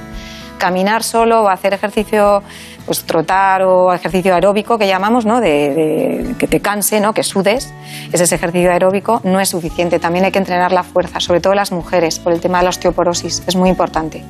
Caminar 0.62 1.01
solo 1.01 1.41
o 1.41 1.49
hacer 1.49 1.74
ejercicio, 1.74 2.43
pues 2.86 3.03
trotar 3.03 3.64
o 3.64 3.91
ejercicio 3.93 4.36
aeróbico 4.36 4.78
que 4.78 4.86
llamamos, 4.88 5.26
¿no? 5.26 5.41
De, 5.41 5.74
de- 5.74 6.36
que 6.38 6.47
te 6.47 6.59
canse, 6.59 6.99
¿no? 6.99 7.14
Que 7.16 7.24
sudes, 7.24 7.74
ese 8.14 8.24
es 8.26 8.32
ejercicio 8.32 8.72
aeróbico, 8.72 9.22
no 9.24 9.39
es 9.39 9.49
suficiente. 9.49 9.97
También 9.97 10.24
hay 10.26 10.32
que 10.32 10.38
entrenar 10.38 10.72
la 10.72 10.84
fuerza, 10.84 11.20
sobre 11.20 11.39
todo 11.41 11.55
las 11.55 11.72
mujeres, 11.72 12.20
por 12.20 12.32
el 12.32 12.39
tema 12.39 12.59
de 12.59 12.66
la 12.66 12.70
osteoporosis, 12.70 13.41
es 13.47 13.55
muy 13.55 13.70
importante. 13.70 14.24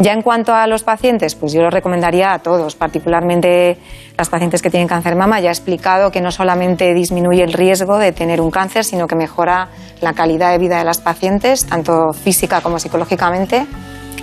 Ya 0.00 0.12
en 0.12 0.22
cuanto 0.22 0.52
a 0.52 0.66
los 0.66 0.82
pacientes, 0.82 1.36
pues 1.36 1.52
yo 1.52 1.62
lo 1.62 1.70
recomendaría 1.70 2.32
a 2.32 2.40
todos, 2.40 2.74
particularmente 2.74 3.78
las 4.18 4.28
pacientes 4.28 4.60
que 4.60 4.68
tienen 4.68 4.88
cáncer 4.88 5.14
mama. 5.14 5.38
Ya 5.38 5.50
he 5.50 5.52
explicado 5.52 6.10
que 6.10 6.20
no 6.20 6.32
solamente 6.32 6.92
disminuye 6.94 7.44
el 7.44 7.52
riesgo 7.52 7.96
de 7.98 8.10
tener 8.10 8.40
un 8.40 8.50
cáncer, 8.50 8.84
sino 8.84 9.06
que 9.06 9.14
mejora 9.14 9.68
la 10.00 10.12
calidad 10.14 10.50
de 10.50 10.58
vida 10.58 10.78
de 10.78 10.84
las 10.84 11.00
pacientes, 11.00 11.64
tanto 11.66 12.12
física 12.12 12.60
como 12.60 12.80
psicológicamente, 12.80 13.66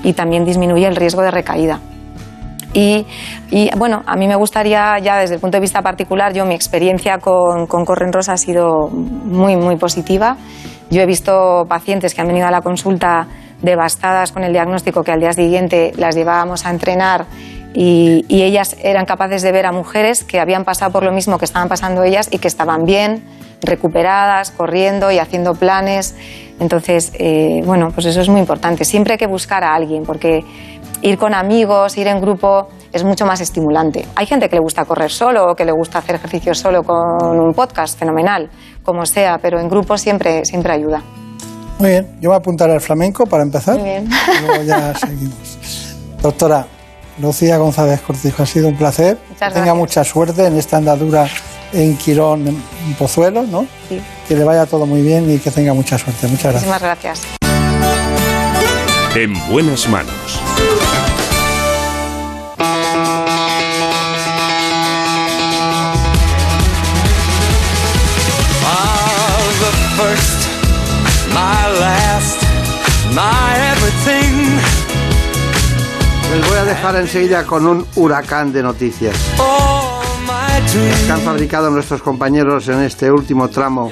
y 0.03 0.13
también 0.13 0.45
disminuye 0.45 0.87
el 0.87 0.95
riesgo 0.95 1.21
de 1.21 1.31
recaída. 1.31 1.79
Y, 2.73 3.05
y, 3.49 3.69
bueno, 3.77 4.01
a 4.05 4.15
mí 4.15 4.27
me 4.27 4.35
gustaría 4.35 4.97
ya 4.99 5.17
desde 5.17 5.35
el 5.35 5.41
punto 5.41 5.57
de 5.57 5.61
vista 5.61 5.81
particular, 5.81 6.33
yo 6.33 6.45
mi 6.45 6.55
experiencia 6.55 7.17
con, 7.17 7.67
con 7.67 7.83
Corren 7.83 8.13
Rosa 8.13 8.33
ha 8.33 8.37
sido 8.37 8.87
muy, 8.89 9.57
muy 9.57 9.75
positiva. 9.75 10.37
Yo 10.89 11.01
he 11.01 11.05
visto 11.05 11.65
pacientes 11.67 12.13
que 12.13 12.21
han 12.21 12.27
venido 12.27 12.47
a 12.47 12.51
la 12.51 12.61
consulta 12.61 13.27
devastadas 13.61 14.31
con 14.31 14.43
el 14.43 14.53
diagnóstico 14.53 15.03
que 15.03 15.11
al 15.11 15.19
día 15.19 15.33
siguiente 15.33 15.91
las 15.97 16.15
llevábamos 16.15 16.65
a 16.65 16.71
entrenar 16.71 17.25
y, 17.73 18.25
y 18.27 18.41
ellas 18.41 18.75
eran 18.81 19.05
capaces 19.05 19.41
de 19.41 19.51
ver 19.51 19.65
a 19.65 19.71
mujeres 19.71 20.23
que 20.23 20.39
habían 20.39 20.65
pasado 20.65 20.91
por 20.91 21.03
lo 21.03 21.11
mismo 21.11 21.37
que 21.37 21.45
estaban 21.45 21.69
pasando 21.69 22.03
ellas 22.03 22.27
y 22.31 22.39
que 22.39 22.47
estaban 22.47 22.85
bien, 22.85 23.23
recuperadas, 23.61 24.51
corriendo 24.51 25.11
y 25.11 25.19
haciendo 25.19 25.53
planes. 25.53 26.15
Entonces, 26.59 27.11
eh, 27.15 27.61
bueno, 27.65 27.89
pues 27.93 28.05
eso 28.05 28.21
es 28.21 28.29
muy 28.29 28.39
importante. 28.39 28.85
Siempre 28.85 29.13
hay 29.13 29.17
que 29.17 29.27
buscar 29.27 29.63
a 29.63 29.73
alguien 29.73 30.03
porque 30.03 30.43
ir 31.01 31.17
con 31.17 31.33
amigos, 31.33 31.97
ir 31.97 32.07
en 32.07 32.21
grupo 32.21 32.67
es 32.93 33.03
mucho 33.03 33.25
más 33.25 33.41
estimulante. 33.41 34.05
Hay 34.15 34.25
gente 34.25 34.49
que 34.49 34.55
le 34.55 34.61
gusta 34.61 34.85
correr 34.85 35.09
solo 35.09 35.51
o 35.51 35.55
que 35.55 35.65
le 35.65 35.71
gusta 35.71 35.99
hacer 35.99 36.15
ejercicio 36.15 36.53
solo 36.53 36.83
con 36.83 37.39
un 37.39 37.53
podcast, 37.53 37.97
fenomenal, 37.97 38.49
como 38.83 39.05
sea, 39.05 39.37
pero 39.41 39.59
en 39.59 39.69
grupo 39.69 39.97
siempre, 39.97 40.45
siempre 40.45 40.73
ayuda. 40.73 41.01
Muy 41.79 41.89
bien, 41.89 42.17
yo 42.21 42.29
voy 42.29 42.35
a 42.35 42.39
apuntar 42.39 42.69
al 42.69 42.81
flamenco 42.81 43.25
para 43.25 43.43
empezar. 43.43 43.75
Muy 43.79 43.89
bien. 43.89 44.07
Y 44.07 44.45
luego 44.45 44.63
ya 44.63 44.93
seguimos. 44.99 45.95
Doctora 46.21 46.67
Lucía 47.19 47.57
González 47.57 48.01
Cortijo, 48.01 48.43
ha 48.43 48.45
sido 48.45 48.67
un 48.67 48.77
placer. 48.77 49.17
Muchas 49.29 49.53
que 49.53 49.59
tenga 49.59 49.73
mucha 49.73 50.03
suerte 50.03 50.45
en 50.45 50.57
esta 50.57 50.77
andadura 50.77 51.27
en 51.73 51.97
Quirón, 51.97 52.47
en 52.47 52.93
Pozuelo, 52.97 53.43
¿no? 53.43 53.65
Sí. 53.89 54.01
Que 54.27 54.35
le 54.35 54.43
vaya 54.43 54.65
todo 54.65 54.85
muy 54.85 55.01
bien 55.01 55.31
y 55.31 55.39
que 55.39 55.51
tenga 55.51 55.73
mucha 55.73 55.97
suerte. 55.97 56.27
Muchas 56.27 56.51
gracias. 56.53 56.63
Muchísimas 56.63 56.81
gracias. 56.81 57.21
En 59.15 59.33
buenas 59.49 59.87
manos. 59.89 60.41
Les 76.31 76.47
voy 76.47 76.57
a 76.57 76.63
dejar 76.63 76.95
enseguida 76.95 77.45
con 77.45 77.67
un 77.67 77.85
huracán 77.95 78.53
de 78.53 78.63
noticias 78.63 79.15
dreams. 79.37 80.00
Que 81.05 81.11
han 81.11 81.21
fabricado 81.21 81.69
nuestros 81.69 82.01
compañeros 82.01 82.67
en 82.67 82.81
este 82.81 83.11
último 83.11 83.49
tramo 83.49 83.91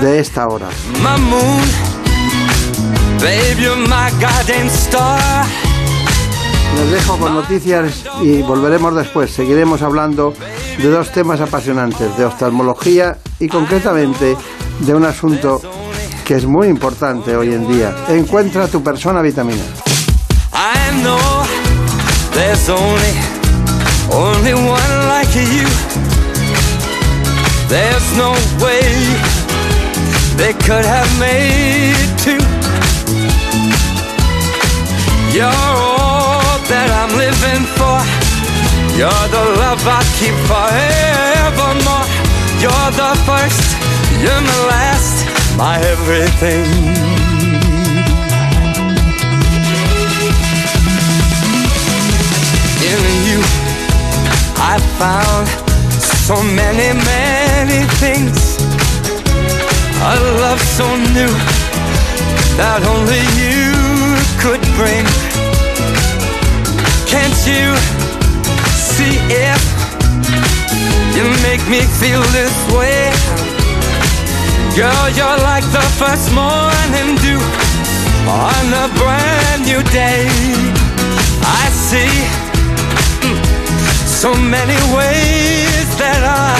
de 0.00 0.18
esta 0.18 0.48
hora. 0.48 0.68
Les 6.76 6.90
dejo 6.90 7.18
con 7.18 7.34
noticias 7.34 8.04
y 8.22 8.42
volveremos 8.42 8.96
después. 8.96 9.30
Seguiremos 9.30 9.82
hablando 9.82 10.34
de 10.78 10.88
dos 10.88 11.10
temas 11.12 11.40
apasionantes, 11.40 12.16
de 12.16 12.24
oftalmología 12.24 13.18
y 13.38 13.48
concretamente 13.48 14.36
de 14.80 14.94
un 14.94 15.04
asunto 15.04 15.60
que 16.24 16.36
es 16.36 16.46
muy 16.46 16.68
importante 16.68 17.36
hoy 17.36 17.52
en 17.52 17.68
día. 17.68 17.94
Encuentra 18.08 18.68
tu 18.68 18.82
persona 18.82 19.20
vitamina. 19.20 19.62
I 20.54 21.02
know 21.02 21.18
there's 22.32 22.68
only, 22.68 23.12
only 24.10 24.54
one 24.54 25.01
like 25.34 25.48
you. 25.52 25.68
There's 27.68 28.16
no 28.16 28.32
way 28.62 28.82
they 30.36 30.52
could 30.52 30.84
have 30.84 31.08
made 31.18 32.08
two. 32.18 32.42
You're 35.32 35.48
all 35.48 36.58
that 36.68 36.88
I'm 37.00 37.12
living 37.16 37.64
for. 37.76 37.98
You're 38.98 39.28
the 39.32 39.44
love 39.62 39.82
I 39.86 40.02
keep 40.18 40.36
forevermore. 40.50 42.06
You're 42.60 42.90
the 42.92 43.12
first, 43.26 43.64
you're 44.20 44.40
my 44.40 44.58
last, 44.68 45.56
my 45.56 45.78
everything. 45.80 46.92
in 52.84 53.26
you 53.26 53.61
I 54.64 54.78
found 54.96 55.48
so 55.98 56.40
many, 56.54 56.94
many 56.94 57.82
things. 57.98 58.62
A 59.98 60.14
love 60.38 60.62
so 60.78 60.86
new 61.18 61.34
that 62.56 62.80
only 62.86 63.26
you 63.42 63.74
could 64.38 64.62
bring. 64.78 65.02
Can't 67.10 67.38
you 67.42 67.74
see 68.70 69.18
if 69.34 69.60
you 71.18 71.26
make 71.42 71.64
me 71.66 71.82
feel 71.98 72.22
this 72.30 72.54
way? 72.70 73.10
Girl, 74.78 75.06
you're 75.18 75.40
like 75.42 75.66
the 75.74 75.86
first 75.98 76.30
morning 76.30 77.18
dew 77.18 77.42
on 78.30 78.64
a 78.78 78.86
brand 78.94 79.66
new 79.66 79.82
day. 79.90 80.30
I 81.42 81.66
see 81.68 82.41
so 84.22 84.32
many 84.34 84.78
ways 84.94 85.88
that 85.98 86.22
I 86.22 86.54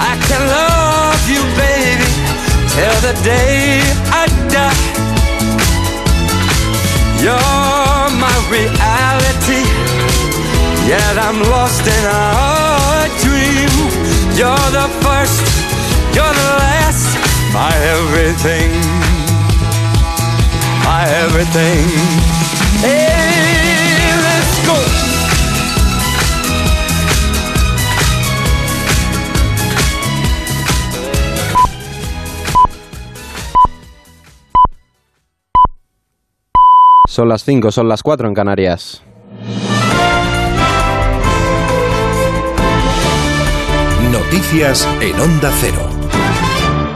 I 0.00 0.16
can 0.24 0.40
love 0.48 1.20
you, 1.28 1.44
baby, 1.60 2.08
till 2.72 2.96
the 3.04 3.12
day 3.20 3.84
I 4.16 4.24
die. 4.48 4.80
You're 7.20 8.08
my 8.16 8.32
reality, 8.48 9.60
yet 10.88 11.20
I'm 11.20 11.44
lost 11.52 11.84
in 11.84 12.04
a 12.08 13.04
dream. 13.20 13.72
You're 14.40 14.68
the 14.72 14.88
first, 15.04 15.44
you're 16.16 16.36
the 16.42 16.50
last, 16.64 17.12
my 17.52 17.68
everything, 17.92 18.72
my 20.88 21.04
everything. 21.24 23.29
Son 37.10 37.28
las 37.28 37.42
5, 37.42 37.72
son 37.72 37.88
las 37.88 38.04
4 38.04 38.28
en 38.28 38.34
Canarias. 38.34 39.02
Noticias 44.12 44.88
en 45.00 45.20
Onda 45.20 45.50
Cero. 45.60 45.88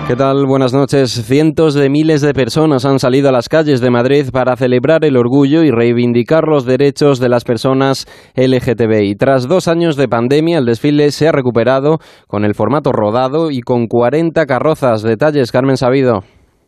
¿Qué 0.06 0.14
tal? 0.14 0.46
Buenas 0.46 0.72
noches. 0.72 1.10
Cientos 1.26 1.74
de 1.74 1.90
miles 1.90 2.20
de 2.20 2.32
personas 2.32 2.84
han 2.84 3.00
salido 3.00 3.28
a 3.28 3.32
las 3.32 3.48
calles 3.48 3.80
de 3.80 3.90
Madrid 3.90 4.28
para 4.32 4.54
celebrar 4.54 5.04
el 5.04 5.16
orgullo 5.16 5.64
y 5.64 5.72
reivindicar 5.72 6.44
los 6.44 6.64
derechos 6.64 7.18
de 7.18 7.28
las 7.28 7.42
personas 7.42 8.06
LGTBI. 8.36 9.16
Tras 9.16 9.48
dos 9.48 9.66
años 9.66 9.96
de 9.96 10.06
pandemia, 10.06 10.58
el 10.58 10.64
desfile 10.64 11.10
se 11.10 11.26
ha 11.26 11.32
recuperado 11.32 11.98
con 12.28 12.44
el 12.44 12.54
formato 12.54 12.92
rodado 12.92 13.50
y 13.50 13.62
con 13.62 13.88
40 13.88 14.46
carrozas. 14.46 15.02
Detalles, 15.02 15.50
Carmen 15.50 15.76
Sabido. 15.76 16.22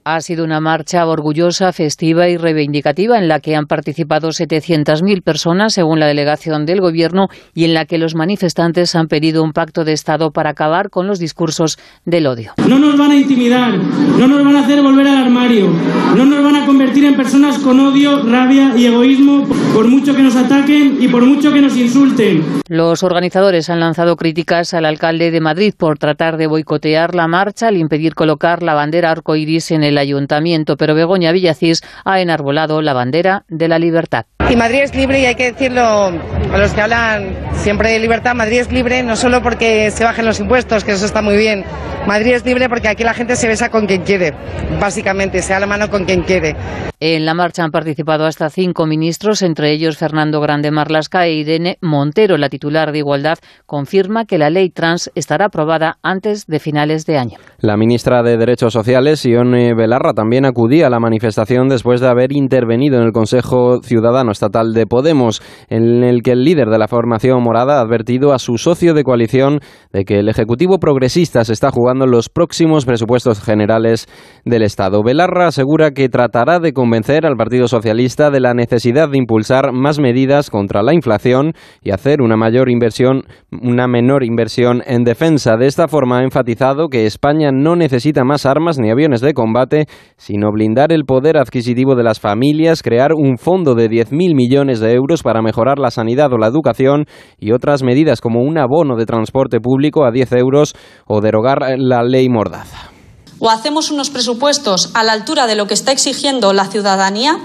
Ha 0.08 0.20
sido 0.20 0.44
una 0.44 0.60
marcha 0.60 1.04
orgullosa, 1.04 1.72
festiva 1.72 2.28
y 2.28 2.36
reivindicativa 2.36 3.18
en 3.18 3.26
la 3.26 3.40
que 3.40 3.56
han 3.56 3.66
participado 3.66 4.28
700.000 4.28 5.20
personas, 5.20 5.74
según 5.74 5.98
la 5.98 6.06
delegación 6.06 6.64
del 6.64 6.80
Gobierno, 6.80 7.26
y 7.54 7.64
en 7.64 7.74
la 7.74 7.86
que 7.86 7.98
los 7.98 8.14
manifestantes 8.14 8.94
han 8.94 9.08
pedido 9.08 9.42
un 9.42 9.52
pacto 9.52 9.84
de 9.84 9.92
Estado 9.92 10.30
para 10.30 10.50
acabar 10.50 10.90
con 10.90 11.08
los 11.08 11.18
discursos 11.18 11.76
del 12.04 12.28
odio. 12.28 12.52
No 12.68 12.78
nos 12.78 12.96
van 12.96 13.10
a 13.10 13.16
intimidar, 13.16 13.76
no 13.76 14.28
nos 14.28 14.44
van 14.44 14.54
a 14.54 14.60
hacer 14.60 14.80
volver 14.80 15.08
al 15.08 15.24
armario, 15.24 15.72
no 16.16 16.24
nos 16.24 16.44
van 16.44 16.54
a 16.54 16.66
convertir 16.66 17.04
en 17.04 17.16
personas 17.16 17.58
con 17.58 17.80
odio, 17.80 18.22
rabia 18.22 18.74
y 18.76 18.86
egoísmo, 18.86 19.44
por 19.74 19.88
mucho 19.88 20.14
que 20.14 20.22
nos 20.22 20.36
ataquen 20.36 20.98
y 21.00 21.08
por 21.08 21.26
mucho 21.26 21.52
que 21.52 21.60
nos 21.60 21.76
insulten. 21.76 22.44
Los 22.68 23.02
organizadores 23.02 23.70
han 23.70 23.80
lanzado 23.80 24.14
críticas 24.14 24.72
al 24.72 24.84
alcalde 24.84 25.32
de 25.32 25.40
Madrid 25.40 25.74
por 25.76 25.98
tratar 25.98 26.36
de 26.36 26.46
boicotear 26.46 27.16
la 27.16 27.26
marcha 27.26 27.66
al 27.66 27.76
impedir 27.76 28.14
colocar 28.14 28.62
la 28.62 28.74
bandera 28.74 29.10
arcoíris 29.10 29.72
en 29.72 29.82
el 29.82 29.95
ayuntamiento, 29.98 30.76
pero 30.76 30.94
Begoña 30.94 31.32
Villacís 31.32 31.82
ha 32.04 32.20
enarbolado 32.20 32.82
la 32.82 32.92
bandera 32.92 33.44
de 33.48 33.68
la 33.68 33.78
libertad. 33.78 34.26
Y 34.48 34.56
Madrid 34.56 34.82
es 34.82 34.94
libre 34.94 35.20
y 35.20 35.26
hay 35.26 35.34
que 35.34 35.52
decirlo 35.52 35.82
a 35.82 36.58
los 36.58 36.72
que 36.72 36.80
hablan 36.80 37.36
siempre 37.54 37.90
de 37.90 37.98
libertad. 37.98 38.34
Madrid 38.34 38.60
es 38.60 38.70
libre 38.70 39.02
no 39.02 39.16
solo 39.16 39.42
porque 39.42 39.90
se 39.90 40.04
bajen 40.04 40.24
los 40.24 40.38
impuestos, 40.38 40.84
que 40.84 40.92
eso 40.92 41.04
está 41.04 41.20
muy 41.20 41.36
bien. 41.36 41.64
Madrid 42.06 42.34
es 42.34 42.46
libre 42.46 42.68
porque 42.68 42.86
aquí 42.86 43.02
la 43.02 43.14
gente 43.14 43.34
se 43.34 43.48
besa 43.48 43.68
con 43.68 43.86
quien 43.86 44.02
quiere, 44.02 44.32
básicamente, 44.80 45.42
se 45.42 45.52
da 45.52 45.60
la 45.60 45.66
mano 45.66 45.90
con 45.90 46.04
quien 46.04 46.22
quiere. 46.22 46.54
En 46.98 47.26
la 47.26 47.34
marcha 47.34 47.62
han 47.62 47.72
participado 47.72 48.24
hasta 48.24 48.48
cinco 48.48 48.86
ministros, 48.86 49.42
entre 49.42 49.70
ellos 49.72 49.98
Fernando 49.98 50.40
Grande 50.40 50.70
Marlasca 50.70 51.26
e 51.26 51.34
Irene 51.34 51.76
Montero. 51.82 52.38
La 52.38 52.48
titular 52.48 52.90
de 52.90 52.98
Igualdad 52.98 53.36
confirma 53.66 54.24
que 54.24 54.38
la 54.38 54.48
ley 54.48 54.70
trans 54.70 55.10
estará 55.14 55.46
aprobada 55.46 55.98
antes 56.02 56.46
de 56.46 56.58
finales 56.58 57.04
de 57.04 57.18
año. 57.18 57.38
La 57.58 57.76
ministra 57.76 58.22
de 58.22 58.38
Derechos 58.38 58.72
Sociales, 58.72 59.26
Ione 59.26 59.74
Belarra, 59.74 60.14
también 60.14 60.46
acudía 60.46 60.86
a 60.86 60.90
la 60.90 61.00
manifestación 61.00 61.68
después 61.68 62.00
de 62.00 62.08
haber 62.08 62.32
intervenido 62.32 62.98
en 62.98 63.04
el 63.04 63.12
Consejo 63.12 63.82
Ciudadano 63.82 64.30
Estatal 64.30 64.72
de 64.72 64.86
Podemos, 64.86 65.42
en 65.68 66.02
el 66.02 66.22
que 66.22 66.32
el 66.32 66.44
líder 66.44 66.68
de 66.68 66.78
la 66.78 66.88
formación 66.88 67.42
morada 67.42 67.78
ha 67.78 67.82
advertido 67.82 68.32
a 68.32 68.38
su 68.38 68.56
socio 68.56 68.94
de 68.94 69.04
coalición 69.04 69.58
de 69.92 70.04
que 70.04 70.20
el 70.20 70.28
Ejecutivo 70.28 70.78
progresista 70.78 71.44
se 71.44 71.52
está 71.52 71.70
jugando 71.70 71.95
los 72.04 72.28
próximos 72.28 72.84
presupuestos 72.84 73.40
generales 73.40 74.06
del 74.44 74.62
Estado. 74.62 75.02
Belarra 75.02 75.46
asegura 75.46 75.92
que 75.92 76.10
tratará 76.10 76.58
de 76.58 76.74
convencer 76.74 77.24
al 77.24 77.36
Partido 77.36 77.68
Socialista 77.68 78.30
de 78.30 78.40
la 78.40 78.52
necesidad 78.52 79.08
de 79.08 79.18
impulsar 79.18 79.72
más 79.72 79.98
medidas 79.98 80.50
contra 80.50 80.82
la 80.82 80.92
inflación 80.92 81.52
y 81.82 81.92
hacer 81.92 82.20
una 82.20 82.36
mayor 82.36 82.68
inversión, 82.68 83.22
una 83.50 83.86
menor 83.86 84.24
inversión 84.24 84.82
en 84.84 85.04
defensa. 85.04 85.56
De 85.56 85.66
esta 85.66 85.88
forma 85.88 86.18
ha 86.18 86.24
enfatizado 86.24 86.88
que 86.88 87.06
España 87.06 87.50
no 87.52 87.76
necesita 87.76 88.24
más 88.24 88.44
armas 88.44 88.78
ni 88.78 88.90
aviones 88.90 89.20
de 89.20 89.32
combate, 89.32 89.86
sino 90.16 90.50
blindar 90.52 90.92
el 90.92 91.04
poder 91.04 91.38
adquisitivo 91.38 91.94
de 91.94 92.02
las 92.02 92.20
familias, 92.20 92.82
crear 92.82 93.12
un 93.14 93.38
fondo 93.38 93.74
de 93.74 93.88
10.000 93.88 94.34
millones 94.34 94.80
de 94.80 94.92
euros 94.92 95.22
para 95.22 95.40
mejorar 95.40 95.78
la 95.78 95.90
sanidad 95.90 96.32
o 96.32 96.38
la 96.38 96.48
educación 96.48 97.06
y 97.38 97.52
otras 97.52 97.82
medidas 97.82 98.20
como 98.20 98.42
un 98.42 98.58
abono 98.58 98.96
de 98.96 99.06
transporte 99.06 99.60
público 99.60 100.04
a 100.04 100.10
10 100.10 100.32
euros 100.32 100.74
o 101.06 101.20
derogar 101.20 101.58
la 101.88 102.02
ley 102.02 102.28
Mordaza. 102.28 102.90
O 103.38 103.50
hacemos 103.50 103.90
unos 103.90 104.10
presupuestos 104.10 104.90
a 104.94 105.02
la 105.02 105.12
altura 105.12 105.46
de 105.46 105.54
lo 105.54 105.66
que 105.66 105.74
está 105.74 105.92
exigiendo 105.92 106.52
la 106.52 106.66
ciudadanía, 106.66 107.38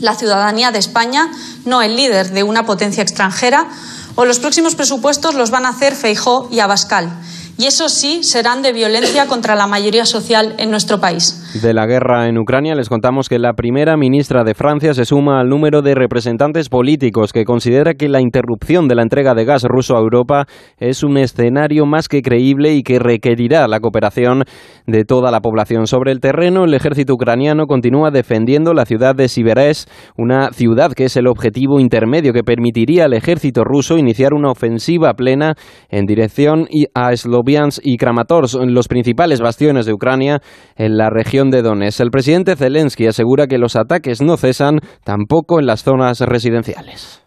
la 0.00 0.14
ciudadanía 0.14 0.70
de 0.72 0.78
España, 0.78 1.30
no 1.64 1.82
el 1.82 1.96
líder 1.96 2.30
de 2.30 2.42
una 2.42 2.64
potencia 2.64 3.02
extranjera, 3.02 3.66
o 4.14 4.24
los 4.24 4.38
próximos 4.38 4.74
presupuestos 4.74 5.34
los 5.34 5.50
van 5.50 5.66
a 5.66 5.70
hacer 5.70 5.94
Feijó 5.94 6.48
y 6.50 6.60
Abascal 6.60 7.10
y 7.58 7.64
eso 7.64 7.88
sí 7.88 8.22
serán 8.22 8.62
de 8.62 8.72
violencia 8.72 9.26
contra 9.26 9.54
la 9.54 9.66
mayoría 9.66 10.04
social 10.04 10.54
en 10.58 10.70
nuestro 10.70 11.00
país. 11.00 11.42
De 11.62 11.72
la 11.72 11.86
guerra 11.86 12.28
en 12.28 12.36
Ucrania 12.36 12.74
les 12.74 12.90
contamos 12.90 13.28
que 13.28 13.38
la 13.38 13.54
primera 13.54 13.96
ministra 13.96 14.44
de 14.44 14.54
Francia 14.54 14.92
se 14.92 15.06
suma 15.06 15.40
al 15.40 15.48
número 15.48 15.80
de 15.80 15.94
representantes 15.94 16.68
políticos 16.68 17.32
que 17.32 17.44
considera 17.44 17.94
que 17.94 18.08
la 18.08 18.20
interrupción 18.20 18.88
de 18.88 18.94
la 18.94 19.02
entrega 19.02 19.34
de 19.34 19.46
gas 19.46 19.62
ruso 19.64 19.96
a 19.96 20.00
Europa 20.00 20.44
es 20.78 21.02
un 21.02 21.16
escenario 21.16 21.86
más 21.86 22.08
que 22.08 22.20
creíble 22.20 22.74
y 22.74 22.82
que 22.82 22.98
requerirá 22.98 23.66
la 23.68 23.80
cooperación 23.80 24.44
de 24.86 25.04
toda 25.04 25.30
la 25.30 25.40
población. 25.40 25.86
Sobre 25.86 26.12
el 26.12 26.20
terreno, 26.20 26.64
el 26.64 26.74
ejército 26.74 27.14
ucraniano 27.14 27.66
continúa 27.66 28.10
defendiendo 28.10 28.74
la 28.74 28.84
ciudad 28.84 29.14
de 29.14 29.28
Siverés, 29.28 29.88
una 30.18 30.50
ciudad 30.52 30.92
que 30.92 31.04
es 31.04 31.16
el 31.16 31.26
objetivo 31.26 31.80
intermedio 31.80 32.34
que 32.34 32.42
permitiría 32.42 33.06
al 33.06 33.14
ejército 33.14 33.64
ruso 33.64 33.96
iniciar 33.96 34.34
una 34.34 34.50
ofensiva 34.50 35.14
plena 35.14 35.54
en 35.88 36.04
dirección 36.04 36.68
a 36.94 37.12
Eslovaquia 37.12 37.45
y 37.82 37.96
Kramatorsk, 37.96 38.56
los 38.66 38.88
principales 38.88 39.40
bastiones 39.40 39.86
de 39.86 39.92
Ucrania 39.92 40.40
en 40.76 40.96
la 40.96 41.10
región 41.10 41.50
de 41.50 41.62
Donetsk. 41.62 42.00
El 42.00 42.10
presidente 42.10 42.56
Zelensky 42.56 43.06
asegura 43.06 43.46
que 43.46 43.58
los 43.58 43.76
ataques 43.76 44.22
no 44.22 44.36
cesan 44.36 44.80
tampoco 45.04 45.60
en 45.60 45.66
las 45.66 45.82
zonas 45.82 46.20
residenciales. 46.20 47.25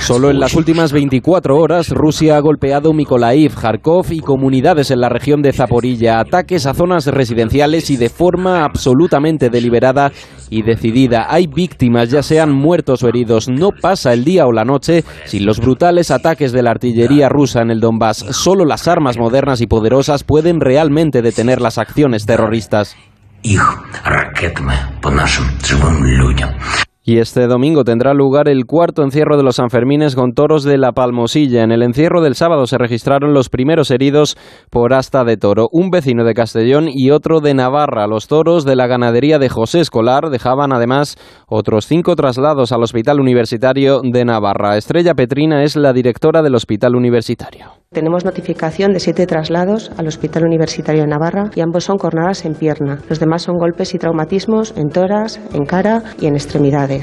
Solo 0.00 0.30
en 0.30 0.40
las 0.40 0.54
últimas 0.54 0.90
24 0.90 1.56
horas, 1.56 1.90
Rusia 1.90 2.36
ha 2.36 2.40
golpeado 2.40 2.92
Mykolaiv, 2.92 3.54
Kharkov 3.54 4.06
y 4.10 4.18
comunidades 4.18 4.90
en 4.90 5.00
la 5.00 5.08
región 5.08 5.42
de 5.42 5.52
Zaporilla, 5.52 6.18
ataques 6.18 6.66
a 6.66 6.74
zonas 6.74 7.06
residenciales 7.06 7.90
y 7.90 7.96
de 7.96 8.08
forma 8.08 8.64
absolutamente 8.64 9.48
deliberada 9.48 10.10
y 10.50 10.62
decidida. 10.62 11.26
Hay 11.28 11.46
víctimas, 11.46 12.10
ya 12.10 12.24
sean 12.24 12.52
muertos 12.52 13.04
o 13.04 13.08
heridos. 13.08 13.48
No 13.48 13.70
pasa 13.70 14.12
el 14.12 14.24
día 14.24 14.44
o 14.46 14.52
la 14.52 14.64
noche 14.64 15.04
sin 15.26 15.46
los 15.46 15.60
brutales 15.60 16.10
ataques 16.10 16.50
de 16.50 16.62
la 16.62 16.72
artillería 16.72 17.28
rusa 17.28 17.62
en 17.62 17.70
el 17.70 17.80
Donbass. 17.80 18.26
Solo 18.30 18.64
las 18.64 18.88
armas 18.88 19.18
modernas 19.18 19.60
y 19.60 19.68
poderosas 19.68 20.24
pueden 20.24 20.58
realmente 20.60 21.22
detener 21.22 21.60
las 21.60 21.78
acciones 21.78 22.26
terroristas. 22.26 22.96
Y 27.06 27.18
este 27.18 27.46
domingo 27.46 27.84
tendrá 27.84 28.14
lugar 28.14 28.48
el 28.48 28.64
cuarto 28.64 29.02
encierro 29.02 29.36
de 29.36 29.42
los 29.42 29.56
Sanfermines 29.56 30.16
con 30.16 30.32
toros 30.32 30.64
de 30.64 30.78
la 30.78 30.92
Palmosilla. 30.92 31.62
En 31.62 31.70
el 31.70 31.82
encierro 31.82 32.22
del 32.22 32.34
sábado 32.34 32.66
se 32.66 32.78
registraron 32.78 33.34
los 33.34 33.50
primeros 33.50 33.90
heridos 33.90 34.38
por 34.70 34.94
asta 34.94 35.22
de 35.22 35.36
toro, 35.36 35.66
un 35.70 35.90
vecino 35.90 36.24
de 36.24 36.32
Castellón 36.32 36.86
y 36.88 37.10
otro 37.10 37.40
de 37.40 37.52
Navarra. 37.52 38.06
Los 38.06 38.26
toros 38.26 38.64
de 38.64 38.74
la 38.74 38.86
ganadería 38.86 39.38
de 39.38 39.50
José 39.50 39.80
Escolar 39.80 40.30
dejaban 40.30 40.72
además 40.72 41.18
otros 41.46 41.86
cinco 41.86 42.16
traslados 42.16 42.72
al 42.72 42.82
Hospital 42.82 43.20
Universitario 43.20 44.00
de 44.02 44.24
Navarra. 44.24 44.78
Estrella 44.78 45.12
Petrina 45.12 45.62
es 45.62 45.76
la 45.76 45.92
directora 45.92 46.40
del 46.40 46.54
Hospital 46.54 46.96
Universitario. 46.96 47.66
Tenemos 47.90 48.24
notificación 48.24 48.92
de 48.92 48.98
siete 48.98 49.26
traslados 49.26 49.92
al 49.98 50.08
Hospital 50.08 50.46
Universitario 50.46 51.02
de 51.02 51.08
Navarra 51.08 51.50
y 51.54 51.60
ambos 51.60 51.84
son 51.84 51.98
cornadas 51.98 52.46
en 52.46 52.54
pierna. 52.54 52.98
Los 53.10 53.20
demás 53.20 53.42
son 53.42 53.56
golpes 53.58 53.94
y 53.94 53.98
traumatismos 53.98 54.74
en 54.76 54.88
toras, 54.88 55.38
en 55.52 55.64
cara 55.66 56.02
y 56.18 56.26
en 56.26 56.34
extremidades. 56.34 56.93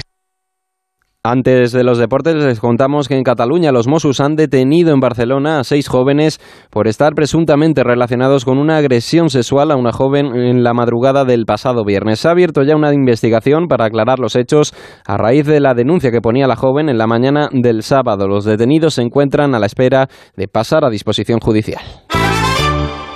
Antes 1.24 1.70
de 1.70 1.84
los 1.84 1.98
deportes 1.98 2.34
les 2.34 2.58
contamos 2.58 3.06
que 3.06 3.14
en 3.14 3.22
Cataluña 3.22 3.70
los 3.70 3.86
Mossos 3.86 4.18
han 4.18 4.34
detenido 4.34 4.92
en 4.92 4.98
Barcelona 4.98 5.60
a 5.60 5.64
seis 5.64 5.86
jóvenes 5.86 6.40
por 6.68 6.88
estar 6.88 7.12
presuntamente 7.14 7.84
relacionados 7.84 8.44
con 8.44 8.58
una 8.58 8.78
agresión 8.78 9.30
sexual 9.30 9.70
a 9.70 9.76
una 9.76 9.92
joven 9.92 10.34
en 10.34 10.64
la 10.64 10.74
madrugada 10.74 11.24
del 11.24 11.44
pasado 11.44 11.84
viernes. 11.84 12.18
Se 12.18 12.26
ha 12.26 12.32
abierto 12.32 12.64
ya 12.64 12.74
una 12.74 12.92
investigación 12.92 13.68
para 13.68 13.84
aclarar 13.84 14.18
los 14.18 14.34
hechos 14.34 14.74
a 15.06 15.16
raíz 15.16 15.46
de 15.46 15.60
la 15.60 15.74
denuncia 15.74 16.10
que 16.10 16.20
ponía 16.20 16.48
la 16.48 16.56
joven 16.56 16.88
en 16.88 16.98
la 16.98 17.06
mañana 17.06 17.48
del 17.52 17.84
sábado. 17.84 18.26
Los 18.26 18.44
detenidos 18.44 18.94
se 18.94 19.02
encuentran 19.02 19.54
a 19.54 19.60
la 19.60 19.66
espera 19.66 20.08
de 20.36 20.48
pasar 20.48 20.84
a 20.84 20.90
disposición 20.90 21.38
judicial. 21.38 21.84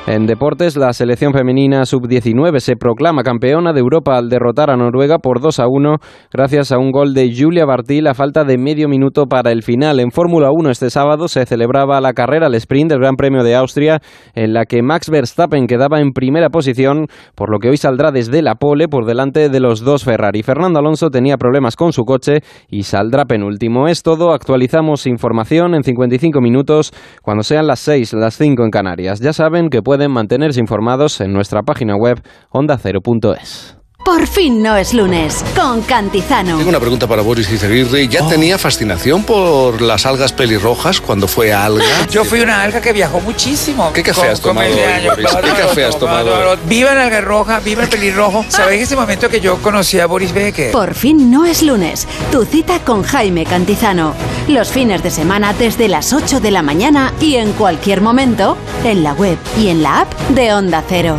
En 0.08 0.24
deportes, 0.24 0.76
la 0.76 0.92
selección 0.92 1.32
femenina 1.32 1.84
sub-19 1.84 2.60
se 2.60 2.76
proclama 2.76 3.24
campeona 3.24 3.72
de 3.72 3.80
Europa 3.80 4.16
al 4.16 4.28
derrotar 4.28 4.70
a 4.70 4.76
Noruega 4.76 5.18
por 5.18 5.40
2 5.40 5.58
a 5.58 5.66
1 5.66 5.96
gracias 6.32 6.70
a 6.70 6.78
un 6.78 6.92
gol 6.92 7.12
de 7.12 7.34
Julia 7.36 7.64
Bartil 7.64 8.06
a 8.06 8.14
falta 8.14 8.44
de 8.44 8.56
medio 8.56 8.88
minuto 8.88 9.24
para 9.26 9.50
el 9.50 9.64
final. 9.64 9.98
En 9.98 10.12
Fórmula 10.12 10.50
1 10.52 10.70
este 10.70 10.90
sábado 10.90 11.26
se 11.26 11.44
celebraba 11.44 12.00
la 12.00 12.12
carrera 12.12 12.46
al 12.46 12.54
sprint 12.54 12.92
del 12.92 13.00
Gran 13.00 13.16
Premio 13.16 13.42
de 13.42 13.56
Austria 13.56 13.98
en 14.36 14.52
la 14.52 14.64
que 14.64 14.80
Max 14.80 15.10
Verstappen 15.10 15.66
quedaba 15.66 15.98
en 15.98 16.12
primera 16.12 16.50
posición, 16.50 17.08
por 17.34 17.50
lo 17.50 17.58
que 17.58 17.70
hoy 17.70 17.76
saldrá 17.76 18.12
desde 18.12 18.42
la 18.42 18.54
pole 18.54 18.86
por 18.86 19.06
delante 19.06 19.48
de 19.48 19.58
los 19.58 19.80
dos 19.80 20.04
Ferrari. 20.04 20.44
Fernando 20.44 20.78
Alonso 20.78 21.10
tenía 21.10 21.36
problemas 21.36 21.74
con 21.74 21.92
su 21.92 22.04
coche 22.04 22.42
y 22.68 22.84
saldrá 22.84 23.24
penúltimo. 23.24 23.88
Es 23.88 24.04
todo, 24.04 24.32
actualizamos 24.32 25.08
información 25.08 25.74
en 25.74 25.82
55 25.82 26.40
minutos 26.40 26.92
cuando 27.22 27.42
sean 27.42 27.66
las 27.66 27.80
6, 27.80 28.12
las 28.12 28.36
5 28.36 28.62
en 28.62 28.70
Canarias. 28.70 29.18
Ya 29.18 29.32
saben 29.32 29.68
que 29.68 29.82
pueden 29.82 29.95
mantenerse 30.08 30.60
informados 30.60 31.20
en 31.20 31.32
nuestra 31.32 31.62
página 31.62 31.96
web 31.96 32.22
ondacero.es. 32.50 33.75
Por 34.06 34.28
fin 34.28 34.62
no 34.62 34.76
es 34.76 34.94
lunes, 34.94 35.44
con 35.56 35.82
Cantizano. 35.82 36.58
Tengo 36.58 36.68
una 36.68 36.78
pregunta 36.78 37.08
para 37.08 37.22
Boris 37.22 37.50
Izaguirre. 37.50 38.06
¿Ya 38.06 38.24
tenía 38.28 38.56
fascinación 38.56 39.24
por 39.24 39.82
las 39.82 40.06
algas 40.06 40.32
pelirrojas 40.32 41.00
cuando 41.00 41.26
fue 41.26 41.52
alga? 41.52 41.84
Yo 42.10 42.24
fui 42.24 42.38
una 42.38 42.62
alga 42.62 42.80
que 42.80 42.92
viajó 42.92 43.18
muchísimo. 43.18 43.92
¿Qué 43.92 44.04
café 44.04 44.28
has 44.28 44.40
tomado 44.40 44.70
hoy, 44.70 45.08
Boris? 45.08 45.26
¿Qué 45.34 45.60
café 45.60 45.84
has 45.86 45.98
tomado. 45.98 46.56
Viva 46.66 46.94
la 46.94 47.02
alga 47.02 47.20
roja, 47.20 47.58
viva 47.58 47.82
el 47.82 47.88
pelirrojo. 47.88 48.44
¿Sabéis 48.48 48.82
ese 48.82 48.94
momento 48.94 49.28
que 49.28 49.40
yo 49.40 49.60
conocí 49.60 49.98
a 49.98 50.06
Boris 50.06 50.32
Becker? 50.32 50.70
Por 50.70 50.94
fin 50.94 51.28
no 51.28 51.44
es 51.44 51.64
lunes, 51.64 52.06
tu 52.30 52.44
cita 52.44 52.78
con 52.84 53.02
Jaime 53.02 53.44
Cantizano. 53.44 54.14
Los 54.46 54.68
fines 54.68 55.02
de 55.02 55.10
semana 55.10 55.52
desde 55.52 55.88
las 55.88 56.12
8 56.12 56.38
de 56.38 56.52
la 56.52 56.62
mañana 56.62 57.12
y 57.20 57.34
en 57.34 57.50
cualquier 57.54 58.02
momento, 58.02 58.56
en 58.84 59.02
la 59.02 59.14
web 59.14 59.36
y 59.58 59.66
en 59.66 59.82
la 59.82 60.02
app 60.02 60.14
de 60.28 60.54
Onda 60.54 60.84
Cero. 60.88 61.18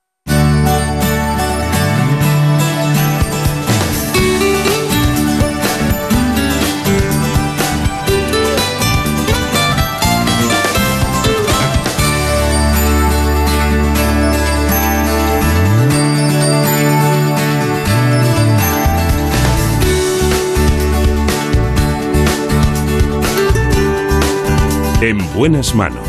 En 25.01 25.17
buenas 25.33 25.73
manos. 25.73 26.07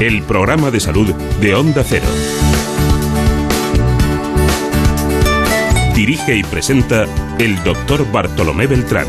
El 0.00 0.24
programa 0.24 0.72
de 0.72 0.80
salud 0.80 1.14
de 1.40 1.54
Onda 1.54 1.84
Cero. 1.84 2.06
Dirige 5.94 6.34
y 6.34 6.42
presenta 6.42 7.04
el 7.38 7.62
doctor 7.62 8.10
Bartolomé 8.10 8.66
Beltrán. 8.66 9.06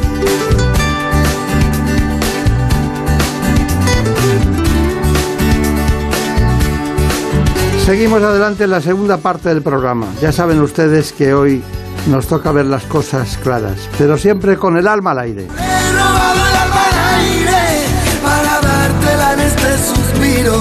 Seguimos 7.83 8.21
adelante 8.21 8.65
en 8.65 8.69
la 8.69 8.79
segunda 8.79 9.17
parte 9.17 9.49
del 9.49 9.63
programa. 9.63 10.05
Ya 10.21 10.31
saben 10.31 10.61
ustedes 10.61 11.13
que 11.13 11.33
hoy 11.33 11.63
nos 12.07 12.27
toca 12.27 12.51
ver 12.51 12.65
las 12.65 12.83
cosas 12.83 13.37
claras, 13.37 13.89
pero 13.97 14.17
siempre 14.17 14.57
con 14.57 14.77
el 14.77 14.87
alma 14.87 15.11
al 15.11 15.19
aire. 15.19 15.43
He 15.43 15.91
robado 15.93 16.47
el 16.49 16.55
alma 16.55 16.81
al 16.91 17.19
aire 17.19 17.85
para 18.21 18.59
dártela 18.61 19.33
en 19.33 19.39
este 19.39 19.77
suspiro. 19.77 20.55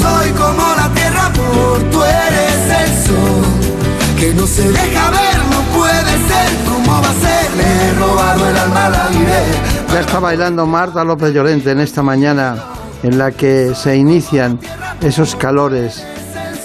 Soy 0.00 0.30
como 0.30 0.62
la 0.76 0.88
tierra, 0.94 1.32
por 1.32 1.82
tú 1.90 2.02
eres 2.02 2.82
el 2.82 3.06
sol. 3.06 3.44
Que 4.18 4.34
no 4.34 4.46
se 4.46 4.68
deja 4.70 5.10
ver, 5.10 5.38
no 5.50 5.60
puede 5.76 6.12
ser, 6.28 6.50
¿cómo 6.68 7.02
va 7.02 7.10
a 7.10 7.14
ser? 7.14 7.56
Le 7.56 7.62
he 7.62 7.94
robado 7.94 8.48
el 8.48 8.56
alma 8.56 8.86
al 8.86 8.94
aire. 8.94 9.42
Ya 9.92 10.00
está 10.00 10.18
bailando 10.18 10.66
Marta 10.66 11.04
López 11.04 11.32
Llorente 11.32 11.70
en 11.70 11.80
esta 11.80 12.02
mañana 12.02 12.56
en 13.02 13.18
la 13.18 13.30
que 13.30 13.74
se 13.74 13.96
inician 13.96 14.58
esos 15.00 15.36
calores 15.36 16.04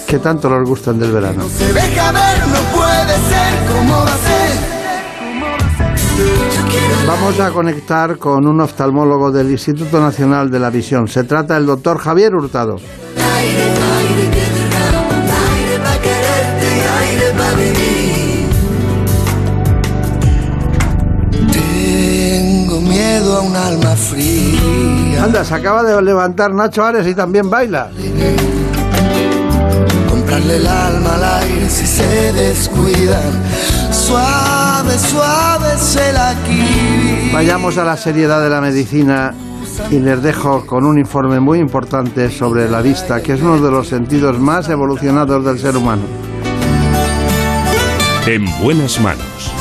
que 0.06 0.18
tanto 0.18 0.48
nos 0.48 0.68
gustan 0.68 0.98
del 0.98 1.12
verano. 1.12 1.44
Se 1.48 1.72
deja 1.72 2.12
ver, 2.12 2.46
no 2.48 2.60
puede 2.76 3.14
ser, 3.28 3.63
Vamos 7.06 7.38
a 7.38 7.50
conectar 7.50 8.16
con 8.18 8.46
un 8.46 8.60
oftalmólogo 8.60 9.30
del 9.30 9.50
Instituto 9.50 10.00
Nacional 10.00 10.50
de 10.50 10.58
la 10.58 10.70
Visión. 10.70 11.06
Se 11.06 11.24
trata 11.24 11.54
del 11.54 11.66
doctor 11.66 11.98
Javier 11.98 12.34
Hurtado. 12.34 12.76
Tengo 21.52 22.80
miedo 22.80 23.36
a 23.36 23.40
un 23.42 23.54
alma 23.54 23.96
fría. 23.96 25.24
Anda, 25.24 25.44
se 25.44 25.54
acaba 25.54 25.82
de 25.82 26.00
levantar 26.00 26.54
Nacho 26.54 26.84
Ares 26.84 27.06
y 27.06 27.14
también 27.14 27.50
baila. 27.50 27.90
Comprarle 30.08 30.56
el 30.56 30.66
alma 30.66 31.14
al 31.16 31.24
aire 31.42 31.68
si 31.68 31.86
se 31.86 32.32
descuidan. 32.32 33.32
Suave, 33.90 34.63
suave 34.92 35.76
se 35.78 36.12
la 36.12 36.34
quiere. 36.44 37.32
Vayamos 37.32 37.78
a 37.78 37.84
la 37.84 37.96
seriedad 37.96 38.42
de 38.42 38.50
la 38.50 38.60
medicina 38.60 39.34
y 39.90 39.98
les 39.98 40.22
dejo 40.22 40.64
con 40.66 40.84
un 40.84 40.98
informe 40.98 41.40
muy 41.40 41.58
importante 41.58 42.30
sobre 42.30 42.68
la 42.68 42.80
vista, 42.80 43.22
que 43.22 43.32
es 43.32 43.42
uno 43.42 43.58
de 43.60 43.70
los 43.70 43.88
sentidos 43.88 44.38
más 44.38 44.68
evolucionados 44.68 45.44
del 45.44 45.58
ser 45.58 45.76
humano. 45.76 46.02
En 48.26 48.44
buenas 48.62 49.00
manos. 49.00 49.52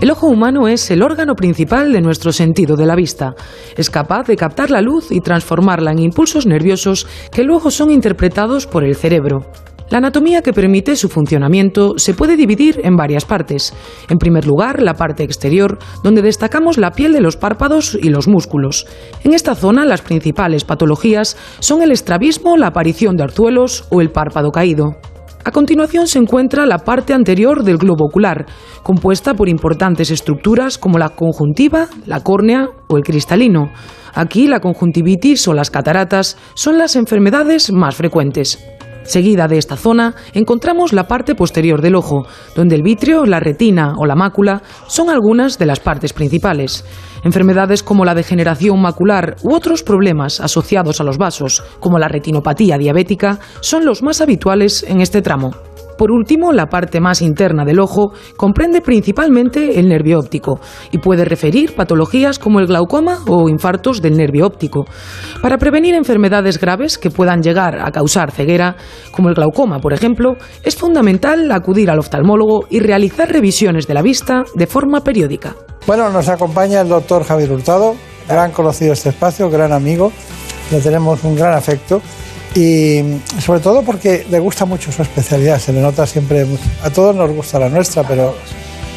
El 0.00 0.10
ojo 0.10 0.28
humano 0.28 0.66
es 0.66 0.90
el 0.90 1.02
órgano 1.02 1.34
principal 1.34 1.92
de 1.92 2.00
nuestro 2.00 2.32
sentido 2.32 2.74
de 2.74 2.86
la 2.86 2.96
vista. 2.96 3.34
Es 3.76 3.90
capaz 3.90 4.26
de 4.26 4.36
captar 4.36 4.70
la 4.70 4.80
luz 4.80 5.12
y 5.12 5.20
transformarla 5.20 5.92
en 5.92 5.98
impulsos 5.98 6.46
nerviosos 6.46 7.06
que 7.30 7.44
luego 7.44 7.70
son 7.70 7.90
interpretados 7.90 8.66
por 8.66 8.82
el 8.82 8.96
cerebro. 8.96 9.52
La 9.90 9.98
anatomía 9.98 10.40
que 10.40 10.52
permite 10.52 10.94
su 10.94 11.08
funcionamiento 11.08 11.94
se 11.96 12.14
puede 12.14 12.36
dividir 12.36 12.80
en 12.84 12.94
varias 12.94 13.24
partes. 13.24 13.74
En 14.08 14.18
primer 14.18 14.46
lugar, 14.46 14.80
la 14.80 14.94
parte 14.94 15.24
exterior, 15.24 15.78
donde 16.04 16.22
destacamos 16.22 16.78
la 16.78 16.92
piel 16.92 17.12
de 17.12 17.20
los 17.20 17.36
párpados 17.36 17.98
y 18.00 18.08
los 18.08 18.28
músculos. 18.28 18.86
En 19.24 19.34
esta 19.34 19.56
zona, 19.56 19.84
las 19.84 20.02
principales 20.02 20.62
patologías 20.62 21.36
son 21.58 21.82
el 21.82 21.90
estrabismo, 21.90 22.56
la 22.56 22.68
aparición 22.68 23.16
de 23.16 23.24
arzuelos 23.24 23.84
o 23.90 24.00
el 24.00 24.12
párpado 24.12 24.52
caído. 24.52 24.94
A 25.42 25.50
continuación 25.50 26.06
se 26.06 26.20
encuentra 26.20 26.66
la 26.66 26.78
parte 26.78 27.12
anterior 27.12 27.64
del 27.64 27.78
globo 27.78 28.04
ocular, 28.04 28.46
compuesta 28.84 29.34
por 29.34 29.48
importantes 29.48 30.12
estructuras 30.12 30.78
como 30.78 30.98
la 30.98 31.08
conjuntiva, 31.08 31.88
la 32.06 32.20
córnea 32.20 32.68
o 32.88 32.96
el 32.96 33.02
cristalino. 33.02 33.72
Aquí 34.14 34.46
la 34.46 34.60
conjuntivitis 34.60 35.48
o 35.48 35.54
las 35.54 35.70
cataratas 35.70 36.36
son 36.54 36.78
las 36.78 36.94
enfermedades 36.94 37.72
más 37.72 37.96
frecuentes. 37.96 38.58
Seguida 39.10 39.48
de 39.48 39.58
esta 39.58 39.76
zona 39.76 40.14
encontramos 40.34 40.92
la 40.92 41.08
parte 41.08 41.34
posterior 41.34 41.82
del 41.82 41.96
ojo, 41.96 42.28
donde 42.54 42.76
el 42.76 42.84
vitrio, 42.84 43.26
la 43.26 43.40
retina 43.40 43.94
o 43.98 44.06
la 44.06 44.14
mácula 44.14 44.62
son 44.86 45.10
algunas 45.10 45.58
de 45.58 45.66
las 45.66 45.80
partes 45.80 46.12
principales. 46.12 46.84
Enfermedades 47.24 47.82
como 47.82 48.04
la 48.04 48.14
degeneración 48.14 48.80
macular 48.80 49.34
u 49.42 49.52
otros 49.52 49.82
problemas 49.82 50.40
asociados 50.40 51.00
a 51.00 51.04
los 51.04 51.18
vasos, 51.18 51.64
como 51.80 51.98
la 51.98 52.06
retinopatía 52.06 52.78
diabética, 52.78 53.40
son 53.60 53.84
los 53.84 54.00
más 54.04 54.20
habituales 54.20 54.84
en 54.84 55.00
este 55.00 55.22
tramo. 55.22 55.56
Por 56.00 56.12
último, 56.12 56.50
la 56.54 56.64
parte 56.64 56.98
más 56.98 57.20
interna 57.20 57.66
del 57.66 57.78
ojo 57.78 58.12
comprende 58.38 58.80
principalmente 58.80 59.78
el 59.78 59.86
nervio 59.86 60.18
óptico 60.18 60.58
y 60.90 60.96
puede 60.96 61.26
referir 61.26 61.74
patologías 61.74 62.38
como 62.38 62.58
el 62.58 62.68
glaucoma 62.68 63.18
o 63.28 63.50
infartos 63.50 64.00
del 64.00 64.16
nervio 64.16 64.46
óptico. 64.46 64.86
Para 65.42 65.58
prevenir 65.58 65.94
enfermedades 65.94 66.58
graves 66.58 66.96
que 66.96 67.10
puedan 67.10 67.42
llegar 67.42 67.78
a 67.86 67.90
causar 67.90 68.30
ceguera, 68.30 68.76
como 69.12 69.28
el 69.28 69.34
glaucoma, 69.34 69.78
por 69.78 69.92
ejemplo, 69.92 70.36
es 70.62 70.74
fundamental 70.74 71.52
acudir 71.52 71.90
al 71.90 71.98
oftalmólogo 71.98 72.64
y 72.70 72.80
realizar 72.80 73.30
revisiones 73.30 73.86
de 73.86 73.92
la 73.92 74.00
vista 74.00 74.44
de 74.54 74.66
forma 74.66 75.04
periódica. 75.04 75.54
Bueno, 75.86 76.08
nos 76.08 76.30
acompaña 76.30 76.80
el 76.80 76.88
doctor 76.88 77.24
Javier 77.24 77.52
Hurtado, 77.52 77.94
gran 78.26 78.52
conocido 78.52 78.92
de 78.92 78.94
este 78.94 79.10
espacio, 79.10 79.50
gran 79.50 79.70
amigo, 79.70 80.12
le 80.70 80.80
tenemos 80.80 81.22
un 81.24 81.36
gran 81.36 81.52
afecto 81.52 82.00
y 82.54 83.20
sobre 83.40 83.60
todo 83.60 83.82
porque 83.82 84.26
le 84.30 84.38
gusta 84.38 84.64
mucho 84.64 84.90
su 84.92 85.02
especialidad, 85.02 85.58
se 85.58 85.72
le 85.72 85.80
nota 85.80 86.06
siempre, 86.06 86.44
mucho. 86.44 86.62
a 86.82 86.90
todos 86.90 87.14
nos 87.14 87.30
gusta 87.30 87.58
la 87.58 87.68
nuestra, 87.68 88.02
pero... 88.04 88.34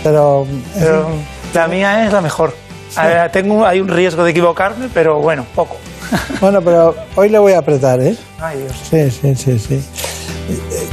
Pero, 0.04 0.46
en 0.46 0.64
Pero 0.82 1.08
fin. 1.08 1.26
la 1.54 1.68
mía 1.68 2.06
es 2.06 2.12
la 2.12 2.20
mejor. 2.22 2.54
Ver, 2.98 3.32
tengo, 3.32 3.66
hay 3.66 3.80
un 3.80 3.88
riesgo 3.88 4.24
de 4.24 4.32
equivocarme, 4.32 4.90
pero 4.94 5.20
bueno, 5.20 5.46
poco. 5.56 5.78
Bueno, 6.42 6.62
pero 6.62 6.94
hoy 7.16 7.30
le 7.30 7.40
voy 7.40 7.54
a 7.54 7.60
apretar, 7.60 8.00
¿eh? 8.02 8.16
Ay, 8.40 8.60
Dios. 8.60 8.74
Sí, 8.90 9.10
sí, 9.10 9.36
sí, 9.36 9.58
sí. 9.58 9.84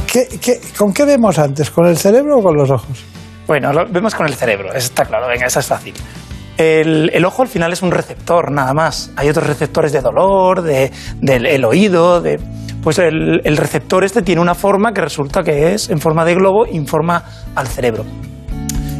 ¿Qué, 0.07 0.27
qué, 0.39 0.59
con 0.77 0.93
qué 0.93 1.03
vemos 1.05 1.37
antes? 1.37 1.69
¿Con 1.69 1.85
el 1.85 1.97
cerebro 1.97 2.39
o 2.39 2.41
con 2.41 2.55
los 2.55 2.71
ojos? 2.71 3.03
Bueno, 3.45 3.71
lo 3.73 3.85
vemos 3.89 4.15
con 4.15 4.25
el 4.27 4.33
cerebro, 4.33 4.69
eso 4.69 4.87
está 4.87 5.03
claro, 5.05 5.27
venga, 5.27 5.45
esa 5.45 5.59
es 5.59 5.65
fácil. 5.65 5.93
El, 6.61 7.25
ojo 7.25 7.41
al 7.41 7.47
final 7.47 7.73
es 7.73 7.81
un 7.81 7.91
receptor, 7.91 8.51
nada 8.51 8.73
más. 8.73 9.11
Hay 9.15 9.29
otros 9.29 9.47
receptores 9.47 9.91
de 9.91 10.01
dolor, 10.01 10.61
de, 10.61 10.91
del 11.19 11.45
el 11.45 11.65
oído, 11.65 12.21
de... 12.21 12.39
pues 12.83 12.99
el, 12.99 13.41
el 13.43 13.57
receptor 13.57 14.03
este 14.03 14.21
tiene 14.21 14.41
una 14.41 14.53
forma 14.53 14.93
que 14.93 15.01
resulta 15.01 15.43
que 15.43 15.73
es 15.73 15.89
en 15.89 15.99
forma 15.99 16.23
de 16.23 16.35
globo, 16.35 16.65
informa 16.67 17.23
al 17.55 17.67
cerebro. 17.67 18.05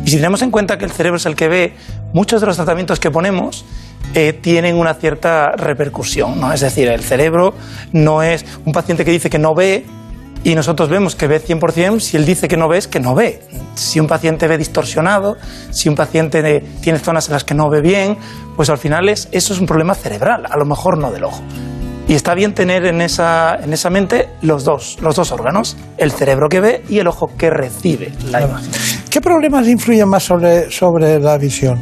Y 0.05 0.09
si 0.09 0.15
tenemos 0.15 0.41
en 0.41 0.49
cuenta 0.49 0.77
que 0.77 0.85
el 0.85 0.91
cerebro 0.91 1.17
es 1.17 1.25
el 1.27 1.35
que 1.35 1.47
ve, 1.47 1.73
muchos 2.13 2.41
de 2.41 2.47
los 2.47 2.55
tratamientos 2.55 2.99
que 2.99 3.11
ponemos 3.11 3.63
eh, 4.15 4.33
tienen 4.33 4.75
una 4.75 4.95
cierta 4.95 5.51
repercusión. 5.51 6.39
¿no? 6.39 6.51
Es 6.51 6.61
decir, 6.61 6.87
el 6.87 7.01
cerebro 7.01 7.53
no 7.93 8.23
es 8.23 8.45
un 8.65 8.73
paciente 8.73 9.05
que 9.05 9.11
dice 9.11 9.29
que 9.29 9.39
no 9.39 9.53
ve 9.53 9.85
y 10.43 10.55
nosotros 10.55 10.89
vemos 10.89 11.15
que 11.15 11.27
ve 11.27 11.39
100%, 11.41 11.99
si 11.99 12.17
él 12.17 12.25
dice 12.25 12.47
que 12.47 12.57
no 12.57 12.67
ve, 12.67 12.77
es 12.79 12.87
que 12.87 12.99
no 12.99 13.13
ve. 13.13 13.41
Si 13.75 13.99
un 13.99 14.07
paciente 14.07 14.47
ve 14.47 14.57
distorsionado, 14.57 15.37
si 15.69 15.87
un 15.89 15.95
paciente 15.95 16.41
de- 16.41 16.61
tiene 16.81 16.99
zonas 16.99 17.27
en 17.27 17.33
las 17.33 17.43
que 17.43 17.53
no 17.53 17.69
ve 17.69 17.81
bien, 17.81 18.17
pues 18.55 18.69
al 18.69 18.77
final 18.77 19.07
es, 19.09 19.27
eso 19.31 19.53
es 19.53 19.59
un 19.59 19.67
problema 19.67 19.93
cerebral, 19.93 20.45
a 20.49 20.57
lo 20.57 20.65
mejor 20.65 20.97
no 20.97 21.11
del 21.11 21.23
ojo. 21.25 21.41
Y 22.07 22.15
está 22.15 22.33
bien 22.33 22.53
tener 22.53 22.85
en 22.87 22.99
esa, 23.01 23.55
en 23.63 23.71
esa 23.71 23.89
mente 23.89 24.29
los 24.41 24.65
dos, 24.65 24.97
los 25.01 25.15
dos 25.15 25.31
órganos, 25.31 25.77
el 25.97 26.11
cerebro 26.11 26.49
que 26.49 26.59
ve 26.59 26.83
y 26.89 26.97
el 26.99 27.07
ojo 27.07 27.29
que 27.37 27.49
recibe 27.49 28.11
la 28.31 28.41
imagen. 28.41 28.69
¿Qué 29.09 29.21
problemas 29.21 29.67
influyen 29.67 30.09
más 30.09 30.23
sobre, 30.23 30.69
sobre 30.71 31.19
la 31.19 31.37
visión? 31.37 31.81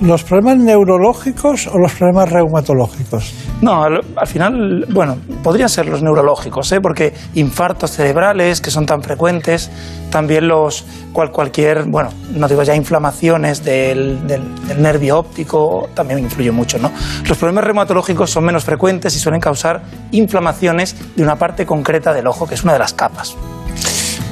¿Los 0.00 0.24
problemas 0.24 0.58
neurológicos 0.58 1.68
o 1.68 1.78
los 1.78 1.92
problemas 1.92 2.28
reumatológicos? 2.30 3.32
No, 3.62 3.84
al, 3.84 4.00
al 4.16 4.26
final, 4.26 4.86
bueno, 4.92 5.18
podrían 5.42 5.68
ser 5.68 5.86
los 5.86 6.02
neurológicos, 6.02 6.70
¿eh? 6.72 6.80
porque 6.80 7.14
infartos 7.34 7.92
cerebrales 7.92 8.60
que 8.60 8.72
son 8.72 8.86
tan 8.86 9.02
frecuentes, 9.02 9.70
también 10.10 10.48
los 10.48 10.84
cual, 11.12 11.30
cualquier, 11.30 11.84
bueno, 11.84 12.10
no 12.34 12.48
digo 12.48 12.64
ya 12.64 12.74
inflamaciones 12.74 13.64
del, 13.64 14.26
del- 14.26 14.82
nervio 14.82 15.16
óptico, 15.18 15.88
también 15.94 16.18
influye 16.18 16.50
mucho, 16.50 16.76
¿no? 16.78 16.90
Los 17.28 17.38
problemas 17.38 17.62
reumatológicos 17.62 18.30
son 18.30 18.44
menos 18.44 18.64
frecuentes 18.64 19.14
y 19.14 19.20
suelen 19.20 19.40
causar 19.40 19.82
inflamaciones 20.10 20.96
de 21.14 21.22
una 21.22 21.36
parte 21.36 21.64
concreta 21.64 22.12
del 22.12 22.26
ojo, 22.26 22.48
que 22.48 22.56
es 22.56 22.64
una 22.64 22.72
de 22.72 22.80
las 22.80 22.92
capas. 22.94 23.36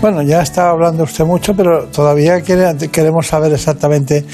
Bueno, 0.00 0.22
ya 0.22 0.40
está 0.42 0.70
hablando 0.70 1.04
usted 1.04 1.24
mucho, 1.24 1.54
pero 1.54 1.84
todavía 1.84 2.42
queremos 2.42 3.28
saber 3.28 3.52
exactamente 3.52 4.24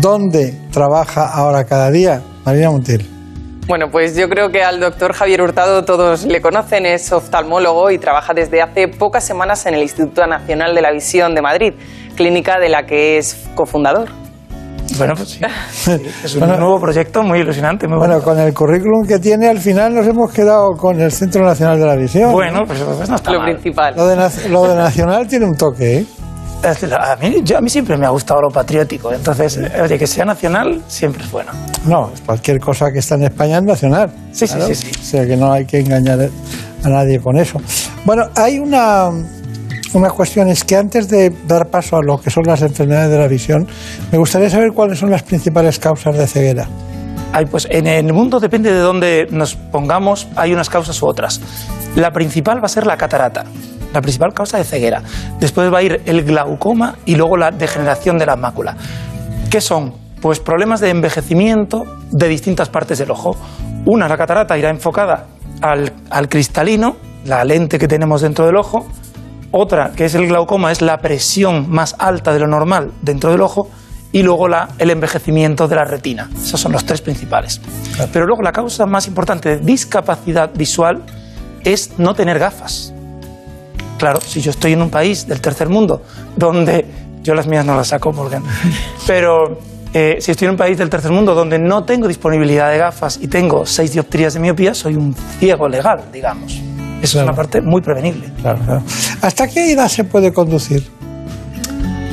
dónde 0.00 0.56
trabaja 0.70 1.26
ahora 1.26 1.64
cada 1.64 1.90
día. 1.90 2.22
Marina 2.46 2.70
Montiel. 2.70 3.15
Bueno, 3.66 3.86
pues 3.90 4.16
yo 4.16 4.28
creo 4.28 4.50
que 4.50 4.62
al 4.62 4.78
doctor 4.78 5.12
Javier 5.12 5.42
Hurtado 5.42 5.84
todos 5.84 6.24
le 6.24 6.40
conocen, 6.40 6.86
es 6.86 7.12
oftalmólogo 7.12 7.90
y 7.90 7.98
trabaja 7.98 8.32
desde 8.32 8.62
hace 8.62 8.86
pocas 8.86 9.24
semanas 9.24 9.66
en 9.66 9.74
el 9.74 9.82
Instituto 9.82 10.24
Nacional 10.24 10.72
de 10.72 10.82
la 10.82 10.92
Visión 10.92 11.34
de 11.34 11.42
Madrid, 11.42 11.74
clínica 12.14 12.60
de 12.60 12.68
la 12.68 12.86
que 12.86 13.18
es 13.18 13.48
cofundador. 13.56 14.08
Bueno, 14.96 15.14
pues 15.16 15.30
sí. 15.30 15.40
Es 16.24 16.36
un 16.36 16.46
nuevo 16.48 16.80
proyecto 16.80 17.24
muy 17.24 17.40
ilusionante. 17.40 17.88
Muy 17.88 17.98
Bueno, 17.98 18.22
con 18.22 18.38
el 18.38 18.54
currículum 18.54 19.04
que 19.04 19.18
tiene, 19.18 19.48
al 19.48 19.58
final 19.58 19.94
nos 19.94 20.06
hemos 20.06 20.32
quedado 20.32 20.72
con 20.76 21.00
el 21.00 21.10
Centro 21.10 21.44
Nacional 21.44 21.80
de 21.80 21.86
la 21.86 21.96
Visión. 21.96 22.30
Bueno, 22.30 22.60
¿no? 22.60 22.66
pues, 22.66 22.80
pues 22.80 23.08
no 23.08 23.16
está 23.16 23.32
Lo 23.32 23.40
mal. 23.40 23.50
principal. 23.50 23.94
Lo 23.96 24.06
de, 24.06 24.16
lo 24.48 24.68
de 24.68 24.76
Nacional 24.76 25.26
tiene 25.26 25.44
un 25.44 25.56
toque, 25.56 25.98
¿eh? 25.98 26.06
A 26.64 27.16
mí, 27.16 27.42
yo- 27.44 27.58
a 27.58 27.60
mí 27.60 27.70
siempre 27.70 27.96
me 27.96 28.06
ha 28.06 28.10
gustado 28.10 28.40
lo 28.42 28.48
patriótico, 28.50 29.12
entonces, 29.12 29.58
oye, 29.82 29.98
que 29.98 30.06
sea 30.06 30.24
nacional 30.24 30.82
siempre 30.88 31.22
es 31.22 31.30
bueno. 31.30 31.52
No, 31.86 32.10
cualquier 32.24 32.58
cosa 32.58 32.90
que 32.92 32.98
está 32.98 33.14
en 33.14 33.24
España 33.24 33.58
es 33.58 33.64
nacional. 33.64 34.10
Sí, 34.32 34.46
sí, 34.46 34.56
sí, 34.68 34.74
sí. 34.74 34.90
O 34.98 35.02
sea 35.04 35.26
que 35.26 35.36
no 35.36 35.52
hay 35.52 35.64
que 35.64 35.78
engañar 35.80 36.18
a 36.82 36.88
nadie 36.88 37.20
con 37.20 37.36
eso. 37.38 37.60
Bueno, 38.04 38.24
hay 38.34 38.58
una, 38.58 39.10
una 39.94 40.10
cuestión, 40.10 40.48
es 40.48 40.64
que 40.64 40.76
antes 40.76 41.08
de 41.08 41.30
dar 41.46 41.68
paso 41.68 41.96
a 41.98 42.02
lo 42.02 42.20
que 42.20 42.30
son 42.30 42.42
las 42.44 42.62
enfermedades 42.62 43.10
de 43.10 43.18
la 43.18 43.28
visión, 43.28 43.68
me 44.10 44.18
gustaría 44.18 44.50
saber 44.50 44.72
cuáles 44.72 44.98
son 44.98 45.10
las 45.10 45.22
principales 45.22 45.78
causas 45.78 46.16
de 46.16 46.26
ceguera. 46.26 46.66
Ay, 47.32 47.44
pues 47.46 47.68
en 47.70 47.86
el 47.86 48.12
mundo 48.12 48.40
depende 48.40 48.72
de 48.72 48.78
dónde 48.80 49.26
nos 49.30 49.54
pongamos, 49.54 50.26
hay 50.36 50.52
unas 50.52 50.68
causas 50.70 51.00
u 51.02 51.06
otras. 51.06 51.40
La 51.94 52.10
principal 52.12 52.60
va 52.62 52.66
a 52.66 52.68
ser 52.68 52.86
la 52.86 52.96
catarata, 52.96 53.44
la 53.96 54.02
principal 54.02 54.32
causa 54.34 54.58
de 54.58 54.64
ceguera. 54.64 55.02
Después 55.40 55.72
va 55.72 55.78
a 55.78 55.82
ir 55.82 56.02
el 56.06 56.22
glaucoma 56.24 56.96
y 57.06 57.14
luego 57.16 57.36
la 57.36 57.50
degeneración 57.50 58.18
de 58.18 58.26
la 58.26 58.36
mácula. 58.36 58.76
¿Qué 59.50 59.60
son? 59.60 59.94
Pues 60.20 60.38
problemas 60.40 60.80
de 60.80 60.90
envejecimiento 60.90 61.84
de 62.10 62.28
distintas 62.28 62.68
partes 62.68 62.98
del 62.98 63.10
ojo. 63.10 63.36
Una, 63.86 64.08
la 64.08 64.16
catarata, 64.16 64.58
irá 64.58 64.70
enfocada 64.70 65.26
al, 65.62 65.92
al 66.10 66.28
cristalino, 66.28 66.96
la 67.24 67.44
lente 67.44 67.78
que 67.78 67.88
tenemos 67.88 68.20
dentro 68.22 68.44
del 68.46 68.56
ojo. 68.56 68.86
Otra, 69.52 69.92
que 69.92 70.04
es 70.04 70.14
el 70.14 70.26
glaucoma, 70.26 70.72
es 70.72 70.82
la 70.82 70.98
presión 70.98 71.70
más 71.70 71.94
alta 71.98 72.32
de 72.32 72.40
lo 72.40 72.46
normal 72.48 72.92
dentro 73.02 73.30
del 73.30 73.40
ojo. 73.40 73.70
Y 74.12 74.22
luego 74.22 74.48
la- 74.48 74.68
el 74.78 74.90
envejecimiento 74.90 75.68
de 75.68 75.76
la 75.76 75.84
retina. 75.84 76.28
Esos 76.36 76.60
son 76.60 76.72
los 76.72 76.84
tres 76.84 77.00
principales. 77.00 77.60
Pero 78.12 78.26
luego 78.26 78.42
la 78.42 78.52
causa 78.52 78.84
más 78.86 79.06
importante 79.06 79.48
de 79.50 79.58
discapacidad 79.58 80.50
visual 80.54 81.02
es 81.64 81.92
no 81.98 82.14
tener 82.14 82.38
gafas. 82.38 82.92
Claro, 83.98 84.20
si 84.20 84.40
yo 84.40 84.50
estoy 84.50 84.72
en 84.72 84.82
un 84.82 84.90
país 84.90 85.26
del 85.26 85.40
tercer 85.40 85.68
mundo 85.68 86.02
donde 86.36 86.84
yo 87.22 87.34
las 87.34 87.46
mías 87.46 87.64
no 87.64 87.76
las 87.76 87.88
saco, 87.88 88.12
Morgan, 88.12 88.42
pero 89.06 89.58
eh, 89.92 90.18
si 90.20 90.30
estoy 90.30 90.46
en 90.46 90.52
un 90.52 90.56
país 90.58 90.76
del 90.76 90.90
tercer 90.90 91.10
mundo 91.10 91.34
donde 91.34 91.58
no 91.58 91.84
tengo 91.84 92.06
disponibilidad 92.06 92.70
de 92.70 92.78
gafas 92.78 93.18
y 93.20 93.28
tengo 93.28 93.64
seis 93.64 93.92
dioptrías 93.92 94.34
de 94.34 94.40
miopía, 94.40 94.74
soy 94.74 94.94
un 94.96 95.14
ciego 95.38 95.68
legal, 95.68 96.02
digamos. 96.12 96.60
Eso 97.00 97.18
es 97.18 97.24
una 97.24 97.34
parte 97.34 97.60
muy 97.60 97.80
prevenible. 97.80 98.30
Claro, 98.40 98.58
claro. 98.64 98.82
¿Hasta 99.22 99.48
qué 99.48 99.72
edad 99.72 99.88
se 99.88 100.04
puede 100.04 100.32
conducir? 100.32 100.86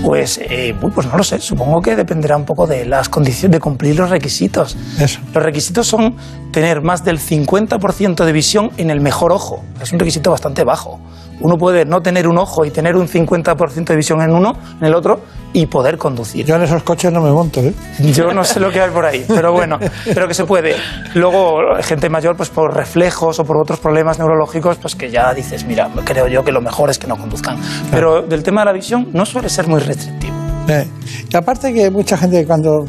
Pues, 0.04 0.38
eh, 0.38 0.76
uy, 0.82 0.92
pues 0.92 1.08
no 1.08 1.16
lo 1.18 1.24
sé, 1.24 1.40
supongo 1.40 1.82
que 1.82 1.96
dependerá 1.96 2.36
un 2.36 2.44
poco 2.44 2.68
de 2.68 2.86
las 2.86 3.08
condiciones, 3.08 3.54
de 3.54 3.60
cumplir 3.60 3.96
los 3.98 4.10
requisitos. 4.10 4.76
Eso. 5.00 5.22
Los 5.34 5.42
requisitos 5.42 5.88
son 5.88 6.18
tener 6.52 6.82
más 6.82 7.06
del 7.06 7.20
50% 7.20 8.26
de 8.26 8.32
visión 8.34 8.72
en 8.76 8.90
el 8.90 9.00
mejor 9.00 9.32
ojo. 9.32 9.64
Es 9.82 9.94
un 9.94 10.00
requisito 10.00 10.32
bastante 10.32 10.66
bajo. 10.66 11.00
Uno 11.40 11.58
puede 11.58 11.86
no 11.86 12.02
tener 12.02 12.28
un 12.28 12.38
ojo 12.38 12.66
y 12.66 12.72
tener 12.72 12.96
un 12.96 13.08
50% 13.08 13.86
de 13.86 13.96
visión 13.96 14.22
en 14.22 14.32
uno, 14.32 14.54
en 14.80 14.88
el 14.88 14.94
otro, 14.96 15.22
y 15.52 15.66
poder 15.68 15.98
conducir. 15.98 16.46
Yo 16.46 16.56
en 16.56 16.64
esos 16.64 16.84
coches 16.84 17.12
no 17.12 17.22
me 17.22 17.32
monto, 17.32 17.60
¿eh? 17.60 17.74
Yo 18.00 18.34
no 18.34 18.44
sé 18.44 18.60
lo 18.60 18.72
que 18.72 18.82
hay 18.82 18.90
por 18.90 19.06
ahí, 19.06 19.24
pero 19.28 19.52
bueno, 19.52 19.78
pero 20.14 20.28
que 20.28 20.34
se 20.34 20.46
puede. 20.46 20.76
Luego, 21.14 21.60
gente 21.82 22.10
mayor, 22.10 22.36
pues 22.36 22.50
por 22.50 22.76
reflejos 22.76 23.40
o 23.40 23.44
por 23.44 23.58
otros 23.58 23.80
problemas 23.80 24.18
neurológicos, 24.20 24.78
pues 24.78 24.96
que 24.96 25.12
ya 25.12 25.34
dices, 25.34 25.66
mira, 25.66 25.90
creo 26.04 26.28
yo 26.28 26.44
que 26.44 26.52
lo 26.52 26.62
mejor 26.62 26.90
es 26.90 26.98
que 26.98 27.08
no 27.08 27.18
conduzcan. 27.18 27.58
Pero 27.92 28.22
del 28.22 28.42
tema 28.42 28.62
de 28.62 28.66
la 28.66 28.74
visión 28.74 29.10
no 29.14 29.26
suele 29.26 29.50
ser 29.50 29.68
muy 29.68 29.80
restrictivo. 29.80 30.34
Eh, 30.70 30.88
Y 31.32 31.36
aparte 31.36 31.74
que 31.74 31.92
mucha 31.92 32.18
gente 32.18 32.46
cuando 32.48 32.86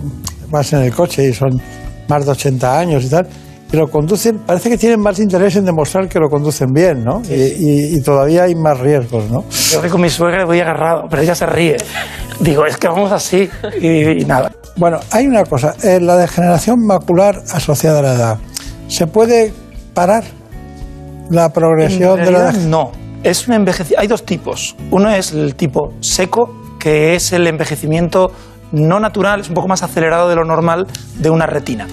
vas 0.48 0.72
en 0.72 0.82
el 0.82 0.92
coche 0.94 1.28
y 1.28 1.32
son 1.34 1.60
más 2.08 2.24
de 2.24 2.32
80 2.32 2.78
años 2.78 3.04
y 3.04 3.10
tal, 3.10 3.26
y 3.74 3.76
lo 3.76 3.88
conducen, 3.88 4.38
parece 4.46 4.70
que 4.70 4.78
tienen 4.78 5.00
más 5.00 5.18
interés 5.18 5.56
en 5.56 5.64
demostrar 5.64 6.08
que 6.08 6.20
lo 6.20 6.28
conducen 6.28 6.72
bien, 6.72 7.02
¿no? 7.02 7.22
Y, 7.28 7.34
y- 7.34 7.96
y 7.96 8.00
todavía 8.02 8.44
hay 8.44 8.54
más 8.54 8.78
riesgos, 8.78 9.28
¿no? 9.28 9.44
Yo 9.50 9.80
voy 9.80 9.90
con 9.90 10.00
mi 10.00 10.08
suegra 10.08 10.44
voy 10.44 10.60
agarrado, 10.60 11.06
pero 11.10 11.22
ella 11.22 11.34
se 11.34 11.44
ríe. 11.46 11.76
Digo, 12.38 12.64
es 12.66 12.76
que 12.76 12.86
vamos 12.86 13.10
así 13.10 13.50
y, 13.80 14.22
y 14.22 14.24
nada. 14.24 14.52
Bueno, 14.76 15.00
hay 15.10 15.26
una 15.26 15.44
cosa, 15.44 15.74
eh, 15.82 15.98
la 16.00 16.16
degeneración 16.16 16.86
macular 16.86 17.42
asociada 17.52 17.98
a 17.98 18.02
la 18.02 18.14
edad. 18.14 18.38
¿Se 18.86 19.06
puede 19.08 19.52
parar 19.92 20.22
la 21.30 21.48
progresión 21.52 22.18
En 22.20 22.24
de 22.26 22.30
la 22.30 22.38
edad? 22.38 22.52
No, 22.54 22.92
es 23.24 23.48
un 23.48 23.54
envejecimiento. 23.54 24.00
Hay 24.02 24.06
dos 24.08 24.24
tipos. 24.24 24.76
Uno 24.92 25.10
es 25.10 25.32
el 25.32 25.56
tipo 25.56 25.94
seco, 26.00 26.50
que 26.78 27.14
es 27.16 27.32
el 27.32 27.46
envejecimiento 27.48 28.30
no 28.72 28.98
natural, 29.00 29.40
es 29.40 29.48
un 29.48 29.54
poco 29.54 29.68
más 29.68 29.82
acelerado 29.82 30.28
de 30.28 30.36
lo 30.36 30.44
normal 30.44 30.86
de 31.18 31.30
una 31.30 31.46
retina. 31.46 31.86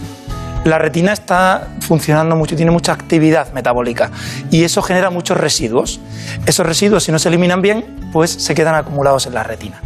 La 0.64 0.78
retina 0.78 1.12
está 1.12 1.70
funcionando 1.80 2.36
mucho, 2.36 2.56
tiene 2.56 2.70
mucha 2.72 2.94
actividad 2.94 3.52
metabólica 3.52 4.12
y 4.52 4.64
eso 4.64 4.82
genera 4.84 5.10
muchos 5.10 5.38
residuos. 5.38 6.00
Esos 6.46 6.66
residuos, 6.66 7.04
si 7.04 7.12
no 7.12 7.18
se 7.18 7.30
eliminan 7.30 7.62
bien, 7.64 7.84
pues 8.14 8.30
se 8.32 8.54
quedan 8.54 8.76
acumulados 8.76 9.26
en 9.26 9.34
la 9.34 9.42
retina. 9.44 9.82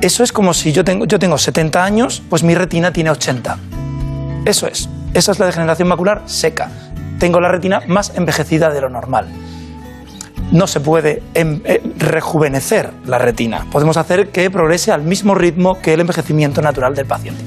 Eso 0.00 0.24
es 0.24 0.32
como 0.32 0.52
si 0.52 0.72
yo 0.72 0.84
tengo, 0.84 1.04
yo 1.04 1.18
tengo 1.20 1.38
70 1.38 1.82
años, 1.84 2.22
pues 2.28 2.42
mi 2.42 2.54
retina 2.56 2.92
tiene 2.92 3.10
80. 3.10 3.56
Eso 4.44 4.66
es. 4.66 4.88
Esa 5.14 5.30
es 5.32 5.38
la 5.38 5.46
degeneración 5.46 5.88
macular 5.88 6.22
seca. 6.26 6.70
Tengo 7.20 7.40
la 7.40 7.48
retina 7.48 7.80
más 7.86 8.12
envejecida 8.16 8.70
de 8.70 8.80
lo 8.80 8.90
normal. 8.90 9.28
No 10.50 10.66
se 10.66 10.80
puede 10.80 11.22
em- 11.34 11.60
eh, 11.64 11.80
rejuvenecer 11.98 12.90
la 13.06 13.18
retina. 13.18 13.64
Podemos 13.70 13.96
hacer 13.96 14.28
que 14.30 14.50
progrese 14.50 14.90
al 14.92 15.02
mismo 15.02 15.34
ritmo 15.36 15.80
que 15.80 15.94
el 15.94 16.00
envejecimiento 16.00 16.60
natural 16.62 16.94
del 16.94 17.06
paciente. 17.06 17.42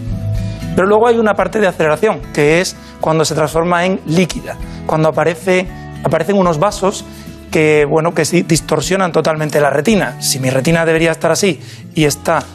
Pero 0.79 0.87
luego 0.87 1.07
hay 1.09 1.17
una 1.17 1.33
parte 1.33 1.59
de 1.59 1.67
aceleración, 1.67 2.21
que 2.33 2.61
es 2.61 2.73
cuando 3.01 3.25
se 3.25 3.35
transforma 3.35 3.85
en 3.85 3.99
líquida, 4.05 4.55
cuando 4.85 5.09
aparece, 5.09 5.67
aparecen 6.05 6.37
unos 6.37 6.57
vasos 6.57 7.03
que, 7.51 7.83
bueno, 7.83 8.13
que 8.13 8.23
distorsionan 8.47 9.11
totalmente 9.11 9.59
la 9.59 9.71
retina. 9.71 10.15
Si 10.21 10.39
mi 10.39 10.49
retina 10.49 10.85
debería 10.85 11.11
estar 11.11 11.31
así 11.33 11.59
y 11.93 12.05
está 12.05 12.45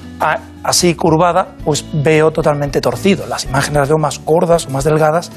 así 0.62 0.94
curvada, 0.94 1.48
pues 1.66 1.84
veo 2.02 2.30
totalmente 2.30 2.80
torcido. 2.80 3.26
Las 3.26 3.44
imágenes 3.44 3.80
las 3.80 3.88
veo 3.90 3.98
más 3.98 4.18
gordas 4.24 4.64
o 4.68 4.70
más 4.70 4.84
delgadas 4.84 5.30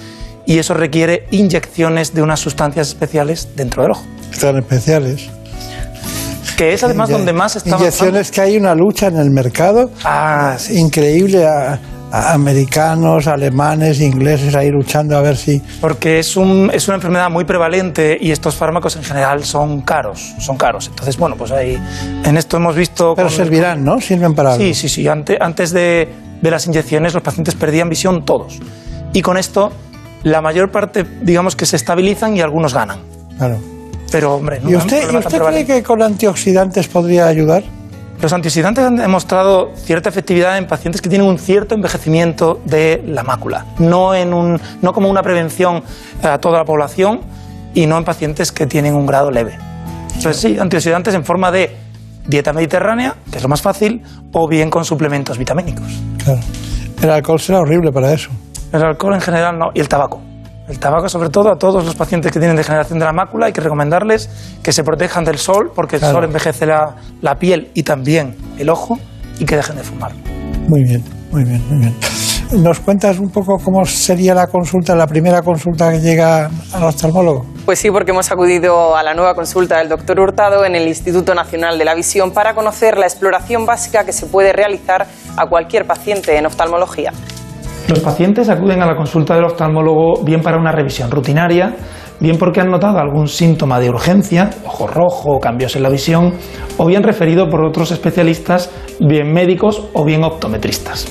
y 0.46 0.58
eso 0.58 0.74
requiere 0.74 1.28
inyecciones 1.32 2.14
de 2.14 2.22
unas 2.22 2.40
sustancias 2.40 2.88
especiales 2.88 3.50
dentro 3.58 3.82
del 3.84 3.92
ojo. 3.92 4.06
Tan 4.40 4.60
especiales. 4.60 5.30
Que 6.56 6.74
es 6.74 6.82
además 6.86 7.10
donde 7.10 7.34
más 7.34 7.58
está 7.58 7.72
avanzando. 7.72 7.86
Inyecciones 8.16 8.32
que 8.32 8.40
hay 8.40 8.56
una 8.56 8.74
lucha 8.76 9.08
en 9.08 9.18
el 9.18 9.30
mercado 9.30 9.92
Ah, 10.06 10.56
increíble. 10.72 11.46
A- 11.46 11.78
americanos, 12.12 13.28
alemanes, 13.28 14.00
ingleses 14.00 14.56
ahí 14.56 14.70
luchando 14.70 15.18
a 15.18 15.22
ver 15.22 15.36
si... 15.38 15.62
Porque 15.82 16.20
es, 16.20 16.36
un- 16.38 16.72
es 16.74 16.88
una 16.88 16.96
enfermedad 16.96 17.30
muy 17.30 17.46
prevalente 17.46 18.18
y 18.20 18.32
estos 18.32 18.56
fármacos 18.56 18.96
en 18.96 19.04
general 19.04 19.44
son 19.44 19.82
caros, 19.82 20.34
son 20.40 20.58
caros. 20.58 20.88
Entonces, 20.88 21.18
bueno, 21.18 21.36
pues 21.36 21.52
ahí 21.52 21.78
en 22.24 22.38
esto 22.38 22.58
hemos 22.58 22.76
visto... 22.76 23.14
Pero 23.16 23.30
servirán, 23.30 23.84
¿no? 23.84 24.00
Sirven 24.00 24.34
para 24.34 24.54
algo. 24.54 24.64
Sí, 24.64 24.74
sí, 24.74 24.90
sí. 24.90 25.08
Ante- 25.08 25.38
antes 25.40 25.72
de, 25.72 26.08
de 26.42 26.52
las 26.52 26.66
inyecciones 26.68 27.14
los 27.14 27.24
pacientes 27.24 27.56
perdían 27.56 27.90
visión 27.90 28.24
todos. 28.26 28.60
Y 29.14 29.22
con 29.22 29.38
esto 29.38 29.72
la 30.24 30.42
mayor 30.42 30.72
parte, 30.72 31.06
digamos 31.22 31.56
que 31.56 31.66
se 31.66 31.76
estabilizan 31.76 32.36
y 32.36 32.42
algunos 32.42 32.74
ganan. 32.74 33.00
Claro. 33.38 33.58
Pero, 34.12 34.36
hombre, 34.36 34.60
no 34.62 34.70
¿Y 34.70 34.76
usted, 34.76 35.12
¿y 35.12 35.18
usted 35.18 35.42
cree 35.42 35.66
que 35.66 35.84
con 35.84 36.02
antioxidantes 36.02 36.88
podría 36.88 37.28
ayudar? 37.28 37.64
Los 38.22 38.34
antioxidantes 38.34 38.84
han 38.84 38.96
demostrado 38.96 39.72
cierta 39.76 40.10
efectividad 40.10 40.58
en 40.58 40.66
pacientes 40.66 41.02
que 41.02 41.10
tienen 41.10 41.28
un 41.28 41.38
cierto 41.38 41.76
envejecimiento 41.76 42.60
de 42.66 43.04
la 43.06 43.24
mácula, 43.24 43.66
no, 43.78 44.16
en 44.16 44.34
un, 44.34 44.60
no 44.82 44.94
como 44.94 45.10
una 45.10 45.22
prevención 45.22 45.84
a 46.24 46.40
toda 46.40 46.58
la 46.58 46.66
población 46.66 47.22
y 47.76 47.86
no 47.86 47.98
en 47.98 48.04
pacientes 48.04 48.52
que 48.52 48.66
tienen 48.66 48.96
un 48.96 49.06
grado 49.06 49.30
leve. 49.30 49.58
Entonces 50.16 50.38
sí, 50.38 50.58
antioxidantes 50.58 51.14
en 51.14 51.24
forma 51.24 51.52
de 51.52 51.76
dieta 52.26 52.54
mediterránea, 52.54 53.16
que 53.30 53.38
es 53.38 53.44
lo 53.44 53.50
más 53.50 53.62
fácil, 53.62 54.02
o 54.34 54.48
bien 54.48 54.72
con 54.72 54.84
suplementos 54.84 55.38
vitamínicos. 55.38 55.86
Claro. 56.24 56.40
El 57.02 57.10
alcohol 57.12 57.40
será 57.40 57.60
horrible 57.60 57.92
para 57.92 58.12
eso. 58.12 58.32
El 58.74 58.84
alcohol 58.84 59.14
en 59.14 59.22
general 59.22 59.60
no, 59.60 59.72
y 59.76 59.80
el 59.80 59.88
tabaco. 59.88 60.22
El 60.68 60.80
tabaco, 60.80 61.08
sobre 61.08 61.30
todo, 61.30 61.50
a 61.50 61.58
todos 61.58 61.86
los 61.86 61.96
pacientes 61.96 62.32
que 62.32 62.40
tienen 62.40 62.58
degeneración 62.58 63.00
de 63.00 63.06
la 63.06 63.14
mácula, 63.14 63.46
hay 63.46 63.54
que 63.54 63.62
recomendarles 63.62 64.30
que 64.62 64.74
se 64.74 64.84
protejan 64.84 65.24
del 65.24 65.38
sol, 65.38 65.72
porque 65.74 65.96
el 65.96 66.02
sol 66.02 66.26
envejece 66.26 66.66
la, 66.66 66.96
la 67.22 67.36
piel 67.36 67.72
y 67.74 67.84
también 67.84 68.36
el 68.58 68.70
ojo, 68.70 69.00
y 69.40 69.46
que 69.46 69.56
dejen 69.56 69.78
de 69.78 69.84
fumar. 69.84 70.12
Muy 70.68 70.84
bien, 70.84 71.04
muy 71.32 71.46
bien, 71.46 71.64
muy 71.70 71.80
bien. 71.80 71.96
¿Nos 72.52 72.80
cuentas 72.80 73.20
un 73.20 73.30
poco 73.30 73.58
cómo 73.64 73.86
sería 73.86 74.34
la 74.34 74.48
consulta, 74.48 74.96
la 74.96 75.08
primera 75.08 75.42
consulta 75.42 75.92
que 75.92 76.00
llega 76.00 76.50
al 76.74 76.84
oftalmólogo? 76.84 77.46
Pues 77.66 77.80
sí, 77.80 77.92
porque 77.92 78.12
hemos 78.12 78.32
acudido 78.32 78.96
a 78.96 79.04
la 79.04 79.14
nueva 79.14 79.36
consulta 79.36 79.78
del 79.80 79.90
doctor 79.90 80.20
Hurtado 80.20 80.66
en 80.66 80.76
el 80.76 80.88
Instituto 80.88 81.34
Nacional 81.34 81.78
de 81.78 81.86
la 81.86 81.94
Visión 81.94 82.32
para 82.32 82.54
conocer 82.56 82.98
la 82.98 83.06
exploración 83.06 83.66
básica 83.66 84.06
que 84.06 84.14
se 84.14 84.26
puede 84.26 84.54
realizar 84.54 85.08
a 85.36 85.46
cualquier 85.48 85.86
paciente 85.86 86.38
en 86.38 86.46
oftalmología. 86.46 87.12
Los 87.88 88.00
pacientes 88.02 88.50
acuden 88.50 88.82
a 88.82 88.86
la 88.86 88.98
consulta 88.98 89.34
del 89.34 89.46
oftalmólogo 89.46 90.22
bien 90.22 90.42
para 90.42 90.58
una 90.58 90.74
revisión 90.74 91.10
rutinaria, 91.10 91.74
bien 92.20 92.38
porque 92.38 92.60
han 92.60 92.70
notado 92.70 93.00
algún 93.00 93.30
síntoma 93.30 93.80
de 93.80 93.90
urgencia, 93.90 94.50
ojo 94.66 94.88
rojo, 94.88 95.40
cambios 95.40 95.74
en 95.78 95.84
la 95.84 95.90
visión, 95.90 96.34
o 96.76 96.86
bien 96.86 97.02
referido 97.02 97.48
por 97.50 97.64
otros 97.64 97.92
especialistas, 97.92 98.70
bien 99.00 99.32
médicos 99.32 99.88
o 99.94 100.04
bien 100.04 100.26
optometristas. 100.26 101.08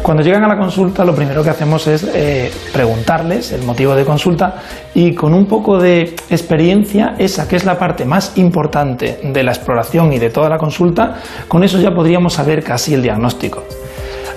Cuando 0.00 0.22
llegan 0.22 0.44
a 0.44 0.48
la 0.48 0.56
consulta, 0.56 1.04
lo 1.04 1.12
primero 1.12 1.42
que 1.42 1.50
hacemos 1.50 1.88
es 1.88 2.04
eh, 2.14 2.52
preguntarles 2.72 3.50
el 3.50 3.64
motivo 3.64 3.96
de 3.96 4.04
consulta 4.04 4.62
y 4.94 5.12
con 5.12 5.34
un 5.34 5.46
poco 5.46 5.80
de 5.80 6.14
experiencia, 6.30 7.16
esa 7.18 7.48
que 7.48 7.56
es 7.56 7.64
la 7.64 7.76
parte 7.76 8.04
más 8.04 8.38
importante 8.38 9.18
de 9.24 9.42
la 9.42 9.50
exploración 9.50 10.12
y 10.12 10.20
de 10.20 10.30
toda 10.30 10.48
la 10.48 10.58
consulta, 10.58 11.16
con 11.48 11.64
eso 11.64 11.80
ya 11.80 11.90
podríamos 11.90 12.34
saber 12.34 12.62
casi 12.62 12.94
el 12.94 13.02
diagnóstico. 13.02 13.64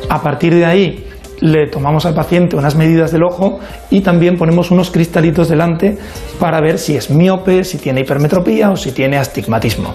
A 0.10 0.20
partir 0.24 0.56
de 0.56 0.66
ahí, 0.66 1.09
le 1.42 1.68
tomamos 1.68 2.06
al 2.06 2.14
paciente 2.14 2.56
unas 2.56 2.76
medidas 2.76 3.12
del 3.12 3.24
ojo 3.24 3.60
y 3.90 4.02
también 4.02 4.38
ponemos 4.38 4.72
unos 4.72 4.92
cristalitos 4.92 5.50
delante 5.50 5.98
para 6.40 6.62
ver 6.62 6.78
si 6.78 6.96
es 6.96 7.10
miope, 7.10 7.64
si 7.64 7.78
tiene 7.78 8.02
hipermetropía 8.02 8.72
o 8.72 8.76
si 8.76 8.92
tiene 8.92 9.18
astigmatismo 9.18 9.94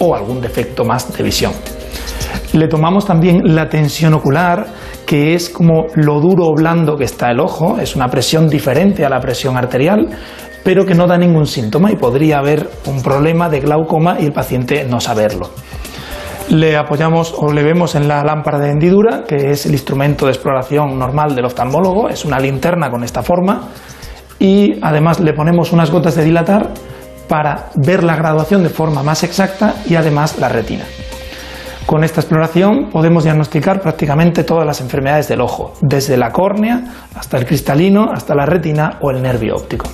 o 0.00 0.14
algún 0.14 0.40
defecto 0.40 0.84
más 0.84 1.16
de 1.16 1.22
visión. 1.22 1.52
Le 2.52 2.66
tomamos 2.66 3.06
también 3.06 3.42
la 3.54 3.68
tensión 3.68 4.12
ocular, 4.14 4.66
que 5.06 5.34
es 5.34 5.50
como 5.50 5.86
lo 5.94 6.20
duro 6.20 6.46
o 6.46 6.54
blando 6.54 6.96
que 6.96 7.04
está 7.04 7.30
el 7.30 7.38
ojo, 7.38 7.78
es 7.78 7.94
una 7.94 8.08
presión 8.08 8.48
diferente 8.48 9.04
a 9.04 9.08
la 9.08 9.20
presión 9.20 9.56
arterial, 9.56 10.08
pero 10.64 10.84
que 10.84 10.94
no 10.94 11.06
da 11.06 11.16
ningún 11.16 11.46
síntoma 11.46 11.92
y 11.92 11.96
podría 11.96 12.38
haber 12.38 12.68
un 12.86 13.02
problema 13.02 13.48
de 13.48 13.60
glaucoma 13.60 14.16
y 14.18 14.26
el 14.26 14.32
paciente 14.32 14.84
no 14.84 15.00
saberlo. 15.00 15.50
Le 16.50 16.76
apoyamos 16.76 17.32
o 17.36 17.52
le 17.52 17.62
vemos 17.62 17.94
en 17.94 18.08
la 18.08 18.24
lámpara 18.24 18.58
de 18.58 18.70
hendidura, 18.70 19.22
que 19.22 19.52
es 19.52 19.66
el 19.66 19.72
instrumento 19.72 20.26
de 20.26 20.32
exploración 20.32 20.98
normal 20.98 21.36
del 21.36 21.44
oftalmólogo, 21.44 22.08
es 22.08 22.24
una 22.24 22.40
linterna 22.40 22.90
con 22.90 23.04
esta 23.04 23.22
forma, 23.22 23.68
y 24.40 24.74
además 24.82 25.20
le 25.20 25.32
ponemos 25.32 25.72
unas 25.72 25.92
gotas 25.92 26.16
de 26.16 26.24
dilatar 26.24 26.70
para 27.28 27.70
ver 27.76 28.02
la 28.02 28.16
graduación 28.16 28.64
de 28.64 28.68
forma 28.68 29.04
más 29.04 29.22
exacta 29.22 29.76
y 29.86 29.94
además 29.94 30.38
la 30.40 30.48
retina. 30.48 30.84
Con 31.86 32.02
esta 32.02 32.20
exploración 32.20 32.90
podemos 32.90 33.22
diagnosticar 33.22 33.80
prácticamente 33.80 34.42
todas 34.42 34.66
las 34.66 34.80
enfermedades 34.80 35.28
del 35.28 35.40
ojo, 35.40 35.74
desde 35.80 36.16
la 36.16 36.30
córnea 36.32 36.82
hasta 37.14 37.38
el 37.38 37.46
cristalino, 37.46 38.10
hasta 38.12 38.34
la 38.34 38.46
retina 38.46 38.98
o 39.00 39.12
el 39.12 39.22
nervio 39.22 39.54
óptico. 39.54 39.86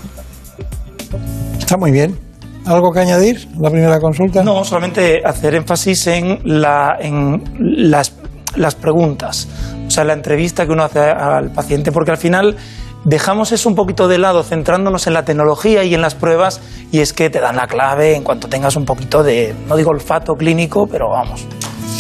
Está 1.59 1.77
muy 1.77 1.93
bien. 1.93 2.26
¿Algo 2.67 2.93
que 2.93 3.01
añadir? 3.01 3.49
La 3.61 3.71
primera 3.71 4.01
consulta. 4.01 4.43
No, 4.43 4.65
solamente 4.65 5.23
hacer 5.25 5.55
énfasis 5.55 6.07
en, 6.09 6.41
la, 6.45 6.97
en 7.01 7.43
las, 7.91 8.13
las 8.57 8.75
preguntas, 8.75 9.49
o 9.87 9.91
sea, 9.91 10.05
la 10.05 10.13
entrevista 10.15 10.67
que 10.67 10.73
uno 10.73 10.83
hace 10.83 11.01
al 11.01 11.51
paciente, 11.51 11.93
porque 11.93 12.11
al 12.11 12.17
final 12.17 12.57
dejamos 13.05 13.53
eso 13.53 13.69
un 13.69 13.77
poquito 13.77 14.09
de 14.09 14.19
lado, 14.19 14.43
centrándonos 14.43 15.07
en 15.07 15.15
la 15.15 15.25
tecnología 15.25 15.85
y 15.85 15.95
en 15.95 16.01
las 16.03 16.15
pruebas, 16.17 16.61
y 16.91 16.99
es 17.01 17.13
que 17.13 17.31
te 17.31 17.39
dan 17.41 17.55
la 17.57 17.69
clave 17.69 18.17
en 18.17 18.25
cuanto 18.25 18.49
tengas 18.49 18.75
un 18.75 18.85
poquito 18.85 19.23
de, 19.23 19.55
no 19.69 19.77
digo 19.77 19.91
olfato 19.91 20.35
clínico, 20.35 20.89
pero 20.89 21.11
vamos, 21.11 21.45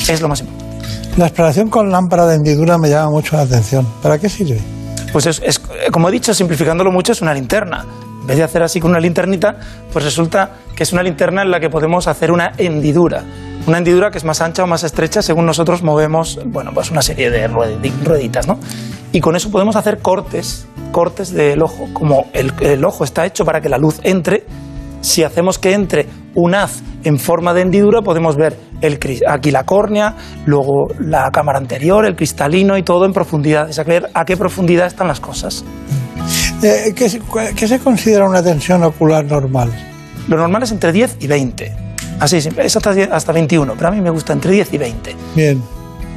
es 0.08 0.20
lo 0.20 0.28
más 0.28 0.40
importante. 0.40 0.76
La 1.16 1.26
exploración 1.26 1.70
con 1.70 1.90
lámpara 1.90 2.26
de 2.26 2.34
hendidura 2.34 2.76
me 2.76 2.90
llama 2.90 3.10
mucho 3.10 3.36
la 3.36 3.42
atención. 3.42 3.86
¿Para 4.02 4.18
qué 4.18 4.28
sirve? 4.28 4.60
Pues 5.12 5.26
es, 5.26 5.40
es- 5.44 5.60
como 5.92 6.08
he 6.08 6.12
dicho, 6.12 6.34
simplificándolo 6.34 6.90
mucho, 6.90 7.12
es 7.12 7.22
una 7.22 7.32
linterna. 7.32 7.86
En 8.26 8.30
vez 8.30 8.38
de 8.38 8.42
hacer 8.42 8.60
así 8.64 8.80
con 8.80 8.90
una 8.90 8.98
linternita, 8.98 9.54
pues 9.92 10.04
resulta 10.04 10.50
que 10.74 10.82
es 10.82 10.92
una 10.92 11.04
linterna 11.04 11.42
en 11.42 11.52
la 11.52 11.60
que 11.60 11.70
podemos 11.70 12.08
hacer 12.08 12.32
una 12.32 12.50
hendidura. 12.58 13.22
Una 13.68 13.78
hendidura 13.78 14.10
que 14.10 14.18
es 14.18 14.24
más 14.24 14.40
ancha 14.40 14.64
o 14.64 14.66
más 14.66 14.82
estrecha 14.82 15.22
según 15.22 15.46
nosotros 15.46 15.84
movemos, 15.84 16.40
bueno, 16.46 16.72
pues 16.74 16.90
una 16.90 17.02
serie 17.02 17.30
de 17.30 17.48
ruedi- 17.48 17.92
rueditas, 18.02 18.48
¿no? 18.48 18.58
Y 19.12 19.20
con 19.20 19.36
eso 19.36 19.52
podemos 19.52 19.76
hacer 19.76 19.98
cortes, 19.98 20.66
cortes 20.90 21.32
del 21.32 21.62
ojo. 21.62 21.86
Como 21.92 22.26
el, 22.32 22.52
el 22.62 22.84
ojo 22.84 23.04
está 23.04 23.24
hecho 23.26 23.44
para 23.44 23.60
que 23.60 23.68
la 23.68 23.78
luz 23.78 24.00
entre, 24.02 24.44
si 25.02 25.22
hacemos 25.22 25.60
que 25.60 25.72
entre 25.72 26.08
un 26.34 26.56
haz 26.56 26.82
en 27.04 27.20
forma 27.20 27.54
de 27.54 27.62
hendidura, 27.62 28.02
podemos 28.02 28.34
ver 28.36 28.58
el, 28.80 28.98
aquí 29.28 29.52
la 29.52 29.62
córnea, 29.62 30.16
luego 30.46 30.88
la 30.98 31.30
cámara 31.30 31.58
anterior, 31.58 32.04
el 32.04 32.16
cristalino 32.16 32.76
y 32.76 32.82
todo 32.82 33.04
en 33.06 33.12
profundidad. 33.12 33.70
Es 33.70 33.78
a 33.78 33.84
ver 33.84 34.10
a 34.14 34.24
qué 34.24 34.36
profundidad 34.36 34.88
están 34.88 35.06
las 35.06 35.20
cosas. 35.20 35.64
Eh, 36.62 36.92
¿qué, 36.96 37.08
se- 37.08 37.20
qué 37.54 37.68
se 37.68 37.78
considera 37.78 38.28
una 38.28 38.42
tensión 38.42 38.82
ocular 38.82 39.24
normal? 39.24 39.70
Lo 40.28 40.36
normal 40.36 40.62
es 40.62 40.72
entre 40.72 40.92
10 40.92 41.16
y 41.20 41.26
20. 41.26 41.72
Así, 42.18 42.40
sí, 42.40 42.48
es 42.56 42.76
hasta, 42.76 42.92
10 42.92 43.10
hasta 43.12 43.32
21, 43.32 43.74
pero 43.76 43.88
a 43.88 43.90
mí 43.90 44.00
me 44.00 44.10
gusta 44.10 44.32
entre 44.32 44.50
10 44.52 44.72
y 44.72 44.78
20. 44.78 45.16
Bien. 45.34 45.62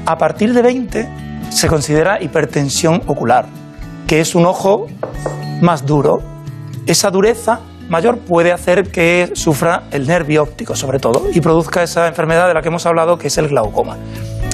A 0.06 0.18
partir 0.18 0.54
de 0.54 0.62
20 0.62 1.10
se 1.50 1.68
considera 1.68 2.22
hipertensión 2.22 3.02
ocular, 3.08 3.46
que 4.08 4.22
es 4.22 4.34
un 4.34 4.46
ojo 4.46 4.88
más 5.62 5.86
duro. 5.86 6.22
Esa 6.88 7.12
dureza 7.12 7.60
mayor 7.90 8.20
puede 8.20 8.52
hacer 8.54 8.90
que 8.92 9.32
sufra 9.34 9.84
el 9.92 10.08
nervio 10.08 10.44
óptico, 10.44 10.76
sobre 10.76 11.00
todo, 11.00 11.24
y 11.34 11.42
produzca 11.42 11.84
esa 11.84 12.08
enfermedad 12.08 12.48
de 12.48 12.54
la 12.54 12.62
que 12.62 12.70
hemos 12.70 12.86
hablado, 12.86 13.18
que 13.18 13.28
es 13.28 13.38
el 13.38 13.50
glaucoma. 13.50 13.98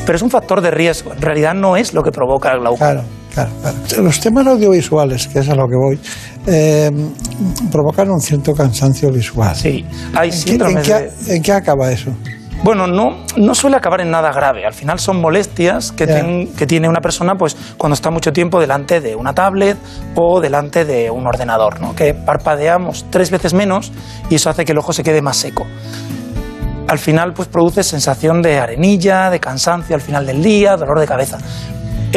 Pero 0.06 0.16
es 0.16 0.22
un 0.22 0.30
factor 0.32 0.62
de 0.62 0.72
riesgo, 0.72 1.14
en 1.14 1.22
realidad 1.22 1.54
no 1.54 1.78
es 1.78 1.94
lo 1.94 2.02
que 2.04 2.12
provoca 2.12 2.52
el 2.52 2.60
glaucoma. 2.62 2.92
Claro, 2.92 3.04
claro, 3.36 3.52
claro. 3.62 4.04
Los 4.04 4.20
temas 4.20 4.48
audiovisuales, 4.48 5.28
que 5.28 5.40
es 5.40 5.50
a 5.50 5.54
lo 5.56 5.68
que 5.68 5.76
voy, 5.76 6.00
eh, 6.48 6.90
provocan 7.72 8.10
un 8.10 8.20
cierto 8.20 8.54
cansancio 8.54 9.12
visual. 9.12 9.56
Sí, 9.56 9.86
hay 10.16 10.30
¿En 10.30 10.32
qué, 10.32 10.36
en, 10.36 10.42
síndromes 10.42 10.88
qué, 10.88 10.94
de- 11.28 11.36
en 11.36 11.44
qué 11.44 11.52
acaba 11.52 11.92
eso? 11.92 12.12
Bueno, 12.64 12.88
no, 12.88 13.18
no 13.38 13.54
suele 13.54 13.76
acabar 13.76 14.02
en 14.02 14.10
nada 14.10 14.32
grave. 14.32 14.66
Al 14.66 14.74
final 14.74 14.98
son 14.98 15.22
molestias 15.22 15.92
que, 15.92 16.08
ten- 16.08 16.48
que 16.56 16.66
tiene 16.66 16.88
una 16.90 17.00
persona 17.02 17.36
pues, 17.36 17.56
cuando 17.78 17.94
está 17.94 18.10
mucho 18.10 18.32
tiempo 18.34 18.60
delante 18.60 19.02
de 19.02 19.14
una 19.16 19.34
tablet 19.34 19.78
o 20.16 20.40
delante 20.42 20.84
de 20.86 21.12
un 21.12 21.28
ordenador, 21.28 21.80
¿no? 21.82 21.94
que 21.94 22.14
parpadeamos 22.16 23.06
tres 23.12 23.30
veces 23.30 23.54
menos 23.54 23.92
y 24.32 24.36
eso 24.36 24.50
hace 24.50 24.66
que 24.66 24.72
el 24.72 24.80
ojo 24.80 24.94
se 24.94 25.04
quede 25.04 25.22
más 25.22 25.38
seco. 25.38 25.68
Al 26.88 26.98
final 26.98 27.34
pues, 27.34 27.50
produce 27.50 27.84
sensación 27.84 28.42
de 28.42 28.58
arenilla, 28.58 29.30
de 29.30 29.40
cansancio 29.40 29.94
al 29.96 30.02
final 30.02 30.26
del 30.26 30.42
día, 30.42 30.76
dolor 30.78 31.00
de 31.00 31.06
cabeza. 31.08 31.38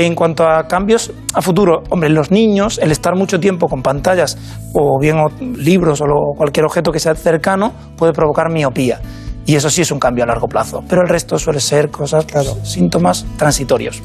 En 0.00 0.14
cuanto 0.14 0.44
a 0.44 0.68
cambios 0.68 1.10
a 1.34 1.42
futuro, 1.42 1.82
hombre, 1.90 2.08
los 2.08 2.30
niños, 2.30 2.78
el 2.80 2.92
estar 2.92 3.16
mucho 3.16 3.40
tiempo 3.40 3.66
con 3.66 3.82
pantallas 3.82 4.38
o 4.72 4.96
bien 5.00 5.16
o- 5.18 5.28
libros 5.56 6.00
o 6.00 6.06
lo- 6.06 6.34
cualquier 6.36 6.66
objeto 6.66 6.92
que 6.92 7.00
sea 7.00 7.16
cercano 7.16 7.72
puede 7.96 8.12
provocar 8.12 8.48
miopía. 8.48 9.00
Y 9.44 9.56
eso 9.56 9.68
sí 9.68 9.82
es 9.82 9.90
un 9.90 9.98
cambio 9.98 10.22
a 10.22 10.28
largo 10.28 10.46
plazo. 10.46 10.84
Pero 10.88 11.02
el 11.02 11.08
resto 11.08 11.36
suele 11.36 11.58
ser 11.58 11.90
cosas, 11.90 12.26
pues, 12.32 12.54
síntomas 12.62 13.26
transitorios. 13.36 14.00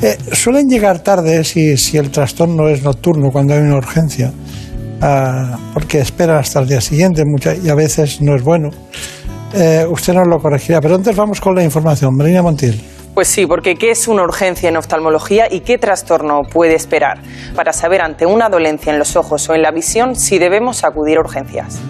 Eh, 0.00 0.16
suelen 0.32 0.68
llegar 0.68 1.00
tarde 1.00 1.42
si, 1.42 1.76
si 1.76 1.96
el 1.96 2.12
trastorno 2.12 2.68
es 2.68 2.84
nocturno, 2.84 3.30
cuando 3.32 3.54
hay 3.54 3.60
una 3.62 3.78
urgencia, 3.78 4.32
ah, 5.02 5.58
porque 5.74 5.98
esperan 5.98 6.36
hasta 6.36 6.60
el 6.60 6.68
día 6.68 6.80
siguiente 6.80 7.24
mucha- 7.26 7.56
y 7.56 7.68
a 7.68 7.74
veces 7.74 8.20
no 8.22 8.36
es 8.36 8.44
bueno. 8.44 8.68
Eh, 9.54 9.84
usted 9.90 10.14
nos 10.14 10.28
lo 10.28 10.38
corregirá, 10.38 10.80
pero 10.80 10.94
antes 10.94 11.16
vamos 11.16 11.40
con 11.40 11.56
la 11.56 11.64
información. 11.64 12.14
Marina 12.16 12.42
Montiel. 12.42 12.80
Pues 13.14 13.28
sí, 13.28 13.46
porque 13.46 13.74
¿qué 13.74 13.90
es 13.90 14.08
una 14.08 14.22
urgencia 14.22 14.68
en 14.68 14.76
oftalmología 14.76 15.46
y 15.50 15.60
qué 15.60 15.78
trastorno 15.78 16.42
puede 16.50 16.74
esperar? 16.74 17.20
Para 17.56 17.72
saber 17.72 18.02
ante 18.02 18.24
una 18.24 18.48
dolencia 18.48 18.92
en 18.92 18.98
los 18.98 19.16
ojos 19.16 19.48
o 19.48 19.54
en 19.54 19.62
la 19.62 19.72
visión 19.72 20.14
si 20.14 20.38
debemos 20.38 20.84
acudir 20.84 21.18
a 21.18 21.20
urgencias. 21.20 21.80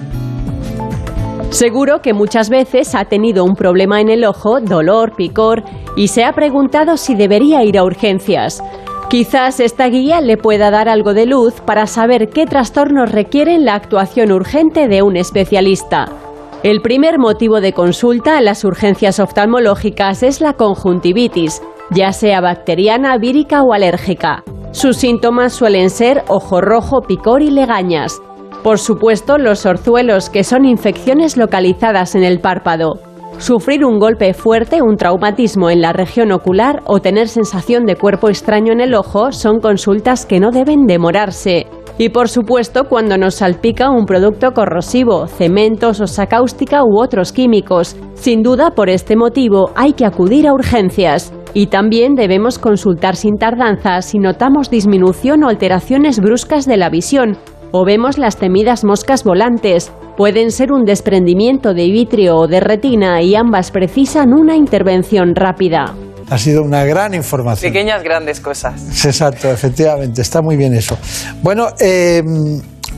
Seguro 1.51 2.01
que 2.01 2.15
muchas 2.15 2.49
veces 2.49 2.95
ha 2.95 3.05
tenido 3.05 3.45
un 3.45 3.55
problema 3.55 4.01
en 4.01 4.09
el 4.09 4.25
ojo, 4.25 4.61
dolor, 4.61 5.15
picor, 5.17 5.65
y 5.97 6.09
se 6.09 6.25
ha 6.25 6.33
preguntado 6.33 6.97
si 6.97 7.15
debería 7.15 7.65
ir 7.65 7.77
a 7.77 7.85
urgencias. 7.85 8.63
Quizás 9.09 9.59
esta 9.59 9.89
guía 9.89 10.21
le 10.21 10.37
pueda 10.37 10.71
dar 10.71 10.89
algo 10.89 11.13
de 11.13 11.27
luz 11.27 11.61
para 11.61 11.87
saber 11.87 12.29
qué 12.29 12.47
trastornos 12.47 13.11
requieren 13.11 13.65
la 13.65 13.75
actuación 13.75 14.31
urgente 14.31 14.87
de 14.87 15.03
un 15.03 15.17
especialista. 15.17 16.30
El 16.63 16.83
primer 16.83 17.19
motivo 17.19 17.63
de 17.63 17.73
consulta 17.73 18.37
en 18.37 18.45
las 18.45 18.65
urgencias 18.65 19.19
oftalmológicas 19.19 20.23
es 20.23 20.43
la 20.43 20.53
conjuntivitis, 20.53 21.63
ya 21.91 22.13
sea 22.13 22.43
bacteriana, 22.43 23.17
vírica 23.17 23.63
o 23.63 23.73
alérgica. 23.73 24.45
Sus 24.73 24.99
síntomas 24.99 25.55
suelen 25.55 25.89
ser 25.89 26.23
ojo 26.29 26.61
rojo, 26.61 27.01
picor 27.01 27.41
y 27.41 27.51
legañas. 27.51 28.21
Por 28.63 28.79
supuesto, 28.79 29.39
los 29.39 29.65
orzuelos, 29.65 30.29
que 30.29 30.45
son 30.45 30.67
infecciones 30.67 31.39
localizadas 31.39 32.15
en 32.15 32.25
el 32.25 32.41
párpado. 32.41 33.01
Sufrir 33.39 33.87
un 33.87 33.99
golpe 33.99 34.35
fuerte, 34.35 34.83
un 34.83 34.99
traumatismo 34.99 35.71
en 35.71 35.81
la 35.81 35.95
región 35.95 36.31
ocular 36.31 36.83
o 36.85 37.01
tener 37.01 37.29
sensación 37.29 37.87
de 37.87 37.97
cuerpo 37.97 38.29
extraño 38.29 38.75
en 38.75 38.83
el 38.83 38.95
ojo 38.95 39.33
son 39.33 39.61
consultas 39.61 40.27
que 40.27 40.41
no 40.41 40.51
deben 40.51 40.85
demorarse. 40.87 41.69
Y 42.01 42.09
por 42.09 42.31
supuesto, 42.31 42.85
cuando 42.85 43.19
nos 43.19 43.35
salpica 43.35 43.91
un 43.91 44.07
producto 44.07 44.53
corrosivo, 44.53 45.27
cemento, 45.27 45.93
sosa 45.93 46.25
cáustica 46.25 46.83
u 46.83 46.99
otros 46.99 47.31
químicos. 47.31 47.95
Sin 48.15 48.43
duda, 48.43 48.71
por 48.71 48.89
este 48.89 49.17
motivo, 49.17 49.71
hay 49.77 49.93
que 49.93 50.07
acudir 50.07 50.49
a 50.49 50.55
urgencias. 50.55 51.31
Y 51.53 51.67
también 51.67 52.15
debemos 52.15 52.59
consultar 52.59 53.17
sin 53.17 53.37
tardanza 53.37 54.01
si 54.01 54.19
notamos 54.19 54.71
disminución 54.71 55.45
o 55.45 55.51
alteraciones 55.51 56.21
bruscas 56.21 56.65
de 56.65 56.79
la 56.79 56.89
visión, 56.89 57.37
o 57.71 57.85
vemos 57.85 58.17
las 58.17 58.39
temidas 58.39 58.83
moscas 58.83 59.23
volantes. 59.23 59.93
Pueden 60.17 60.53
ser 60.53 60.73
un 60.73 60.87
desprendimiento 60.87 61.75
de 61.75 61.91
vitrio 61.91 62.37
o 62.39 62.47
de 62.49 62.61
retina 62.61 63.21
y 63.21 63.35
ambas 63.35 63.71
precisan 63.71 64.33
una 64.33 64.57
intervención 64.57 65.35
rápida. 65.35 65.95
Ha 66.31 66.39
sido 66.39 66.63
una 66.63 66.85
gran 66.85 67.13
información. 67.15 67.73
Pequeñas 67.73 68.03
grandes 68.03 68.41
cosas. 68.41 69.05
Exacto, 69.05 69.51
efectivamente, 69.51 70.23
está 70.23 70.41
muy 70.41 70.57
bien 70.57 70.75
eso. 70.75 70.97
Bueno, 71.43 71.69
eh, 71.81 72.23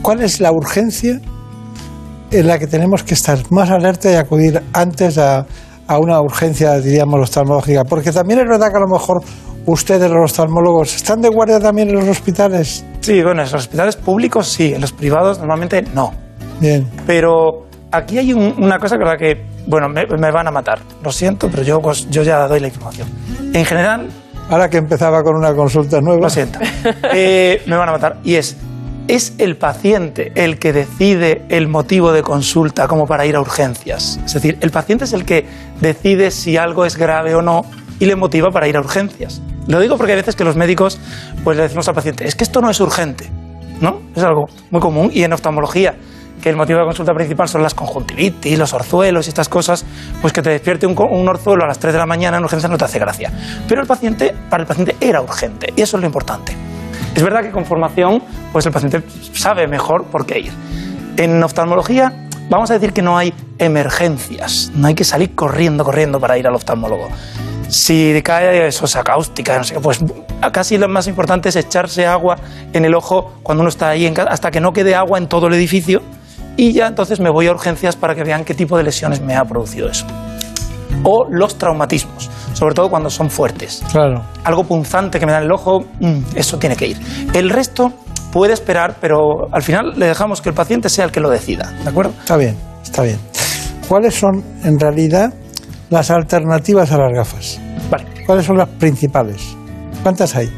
¿cuál 0.01 0.21
es 0.21 0.39
la 0.39 0.51
urgencia 0.51 1.19
en 2.31 2.47
la 2.47 2.59
que 2.59 2.67
tenemos 2.67 3.03
que 3.03 3.13
estar 3.15 3.39
más 3.51 3.69
alerta 3.71 4.11
y 4.11 4.15
acudir 4.15 4.61
antes 4.73 5.17
a, 5.17 5.45
a 5.87 5.97
una 5.99 6.19
urgencia, 6.21 6.79
diríamos, 6.79 7.19
oftalmológica? 7.21 7.83
Porque 7.85 8.11
también 8.11 8.39
es 8.41 8.47
verdad 8.47 8.69
que 8.69 8.77
a 8.77 8.81
lo 8.81 8.87
mejor 8.87 9.21
ustedes, 9.65 10.09
los 10.11 10.31
oftalmólogos, 10.31 10.95
¿están 10.95 11.21
de 11.21 11.29
guardia 11.29 11.59
también 11.59 11.89
en 11.89 11.95
los 11.95 12.07
hospitales? 12.07 12.85
Sí, 13.01 13.15
bueno, 13.23 13.41
en 13.41 13.51
los 13.51 13.53
hospitales 13.55 13.95
públicos 13.95 14.47
sí, 14.47 14.73
en 14.75 14.81
los 14.81 14.91
privados 14.91 15.39
normalmente 15.39 15.81
no. 15.93 16.11
Bien. 16.59 16.87
Pero 17.07 17.65
aquí 17.91 18.17
hay 18.19 18.31
un- 18.33 18.55
una 18.61 18.77
cosa 18.77 18.97
con 18.97 19.07
la 19.07 19.17
que, 19.17 19.52
bueno, 19.67 19.89
me, 19.89 20.05
me 20.05 20.31
van 20.31 20.47
a 20.47 20.51
matar. 20.51 20.79
Lo 21.03 21.11
siento, 21.11 21.49
pero 21.49 21.63
yo, 21.63 21.79
pues, 21.79 22.09
yo 22.09 22.23
ya 22.23 22.47
doy 22.47 22.59
la 22.59 22.67
información. 22.67 23.07
En 23.53 23.65
general... 23.65 24.09
Ahora 24.49 24.69
que 24.69 24.77
empezaba 24.77 25.23
con 25.23 25.37
una 25.37 25.55
consulta 25.55 26.01
nueva. 26.01 26.23
Lo 26.23 26.29
siento. 26.29 26.59
Eh, 27.13 27.61
me 27.65 27.77
van 27.77 27.87
a 27.87 27.93
matar. 27.93 28.17
Y 28.25 28.35
es, 28.35 28.57
es 29.07 29.35
el 29.37 29.55
paciente 29.55 30.33
el 30.35 30.59
que 30.59 30.73
decide 30.73 31.45
el 31.47 31.69
motivo 31.69 32.11
de 32.11 32.23
consulta 32.23 32.87
como 32.87 33.05
para 33.07 33.25
ir 33.25 33.37
a 33.37 33.41
urgencias. 33.41 34.19
Es 34.25 34.33
decir, 34.33 34.57
el 34.59 34.69
paciente 34.69 35.05
es 35.05 35.13
el 35.13 35.23
que 35.23 35.47
decide 35.79 36.29
si 36.29 36.57
algo 36.57 36.85
es 36.85 36.97
grave 36.97 37.35
o 37.35 37.41
no 37.41 37.61
y 37.99 38.05
le 38.05 38.17
motiva 38.17 38.51
para 38.51 38.67
ir 38.67 38.75
a 38.75 38.81
urgencias. 38.81 39.41
Lo 39.67 39.79
digo 39.79 39.97
porque 39.97 40.11
hay 40.11 40.17
veces 40.17 40.35
que 40.35 40.43
los 40.43 40.57
médicos 40.57 40.99
pues 41.45 41.55
le 41.55 41.63
decimos 41.63 41.87
al 41.87 41.95
paciente, 41.95 42.27
es 42.27 42.35
que 42.35 42.43
esto 42.43 42.59
no 42.59 42.69
es 42.69 42.81
urgente, 42.81 43.29
¿no? 43.79 44.01
Es 44.13 44.23
algo 44.23 44.47
muy 44.71 44.81
común 44.81 45.09
y 45.13 45.23
en 45.23 45.31
oftalmología 45.31 45.95
que 46.43 46.49
el 46.49 46.57
motivo 46.57 46.79
de 46.79 46.85
consulta 46.85 47.13
principal 47.13 47.47
son 47.47 47.63
las 47.63 47.73
conjuntivitis, 47.73 48.59
los 48.59 48.73
orzuelos 48.73 49.27
y 49.27 49.29
estas 49.29 49.47
cosas, 49.47 49.85
pues 50.21 50.33
que 50.33 50.41
te 50.41 50.49
despierte 50.49 50.85
un, 50.85 50.93
un 51.09 51.27
orzuelo 51.29 51.63
a 51.63 51.67
las 51.67 51.79
3 51.79 51.93
de 51.93 51.99
la 51.99 52.05
mañana 52.05 52.35
en 52.37 52.43
urgencias 52.43 52.69
no 52.69 52.77
te 52.77 52.83
hace 52.83 52.99
gracia. 52.99 53.31
Pero 53.67 53.79
el 53.81 53.87
paciente, 53.87 54.35
para 54.49 54.63
el 54.63 54.67
paciente 54.67 54.97
era 54.99 55.21
urgente 55.21 55.71
y 55.75 55.81
eso 55.81 55.95
es 55.95 56.01
lo 56.01 56.05
importante. 56.07 56.53
Es 57.15 57.23
verdad 57.23 57.43
que 57.43 57.51
con 57.51 57.63
formación, 57.65 58.21
pues 58.51 58.65
el 58.65 58.73
paciente 58.73 59.01
sabe 59.33 59.67
mejor 59.67 60.03
por 60.05 60.25
qué 60.25 60.39
ir. 60.39 60.51
En 61.15 61.41
oftalmología, 61.41 62.27
vamos 62.49 62.69
a 62.71 62.73
decir 62.73 62.91
que 62.91 63.01
no 63.01 63.17
hay 63.17 63.33
emergencias, 63.57 64.71
no 64.75 64.87
hay 64.87 64.95
que 64.95 65.03
salir 65.05 65.35
corriendo, 65.35 65.83
corriendo 65.85 66.19
para 66.19 66.37
ir 66.37 66.45
al 66.47 66.55
oftalmólogo. 66.55 67.07
Si 67.69 68.21
cae 68.23 68.71
sosa 68.71 69.01
cáustica, 69.03 69.57
no 69.57 69.63
sé 69.63 69.79
pues 69.79 69.99
casi 70.51 70.77
lo 70.77 70.87
más 70.89 71.07
importante 71.07 71.49
es 71.49 71.55
echarse 71.55 72.05
agua 72.05 72.35
en 72.73 72.83
el 72.85 72.93
ojo 72.95 73.33
cuando 73.43 73.61
uno 73.61 73.69
está 73.69 73.89
ahí, 73.89 74.05
en 74.05 74.13
ca- 74.13 74.23
hasta 74.29 74.51
que 74.51 74.59
no 74.59 74.73
quede 74.73 74.93
agua 74.95 75.17
en 75.17 75.27
todo 75.27 75.47
el 75.47 75.53
edificio, 75.53 76.01
y 76.57 76.71
ya 76.73 76.87
entonces 76.87 77.19
me 77.19 77.29
voy 77.29 77.47
a 77.47 77.51
urgencias 77.51 77.95
para 77.95 78.15
que 78.15 78.23
vean 78.23 78.43
qué 78.45 78.53
tipo 78.53 78.77
de 78.77 78.83
lesiones 78.83 79.21
me 79.21 79.35
ha 79.35 79.43
producido 79.45 79.89
eso. 79.89 80.05
O 81.03 81.25
los 81.29 81.57
traumatismos, 81.57 82.29
sobre 82.53 82.75
todo 82.75 82.89
cuando 82.89 83.09
son 83.09 83.29
fuertes 83.29 83.83
Claro. 83.91 84.21
algo 84.43 84.63
punzante 84.63 85.19
que 85.19 85.25
me 85.25 85.31
da 85.31 85.39
en 85.39 85.45
el 85.45 85.51
ojo, 85.51 85.81
mm, 85.99 86.19
eso 86.35 86.57
tiene 86.59 86.75
que 86.75 86.87
ir. 86.87 86.99
El 87.33 87.49
resto 87.49 87.91
puede 88.31 88.53
esperar, 88.53 88.95
pero 89.01 89.47
al 89.51 89.63
final 89.63 89.93
le 89.97 90.05
dejamos 90.07 90.41
que 90.41 90.49
el 90.49 90.55
paciente 90.55 90.89
sea 90.89 91.05
el 91.05 91.11
que 91.11 91.19
lo 91.19 91.29
decida, 91.29 91.71
¿de 91.83 91.89
acuerdo? 91.89 92.13
Está 92.19 92.37
bien, 92.37 92.55
está 92.83 93.01
bien. 93.03 93.17
¿Cuáles 93.87 94.15
son, 94.15 94.43
en 94.63 94.79
realidad, 94.79 95.33
las 95.89 96.09
alternativas 96.09 96.91
a 96.91 96.97
las 96.97 97.11
gafas? 97.13 97.59
Vale. 97.91 98.05
¿Cuáles 98.25 98.45
son 98.45 98.57
las 98.57 98.69
principales? 98.69 99.55
¿Cuántas 100.01 100.35
hay? 100.35 100.49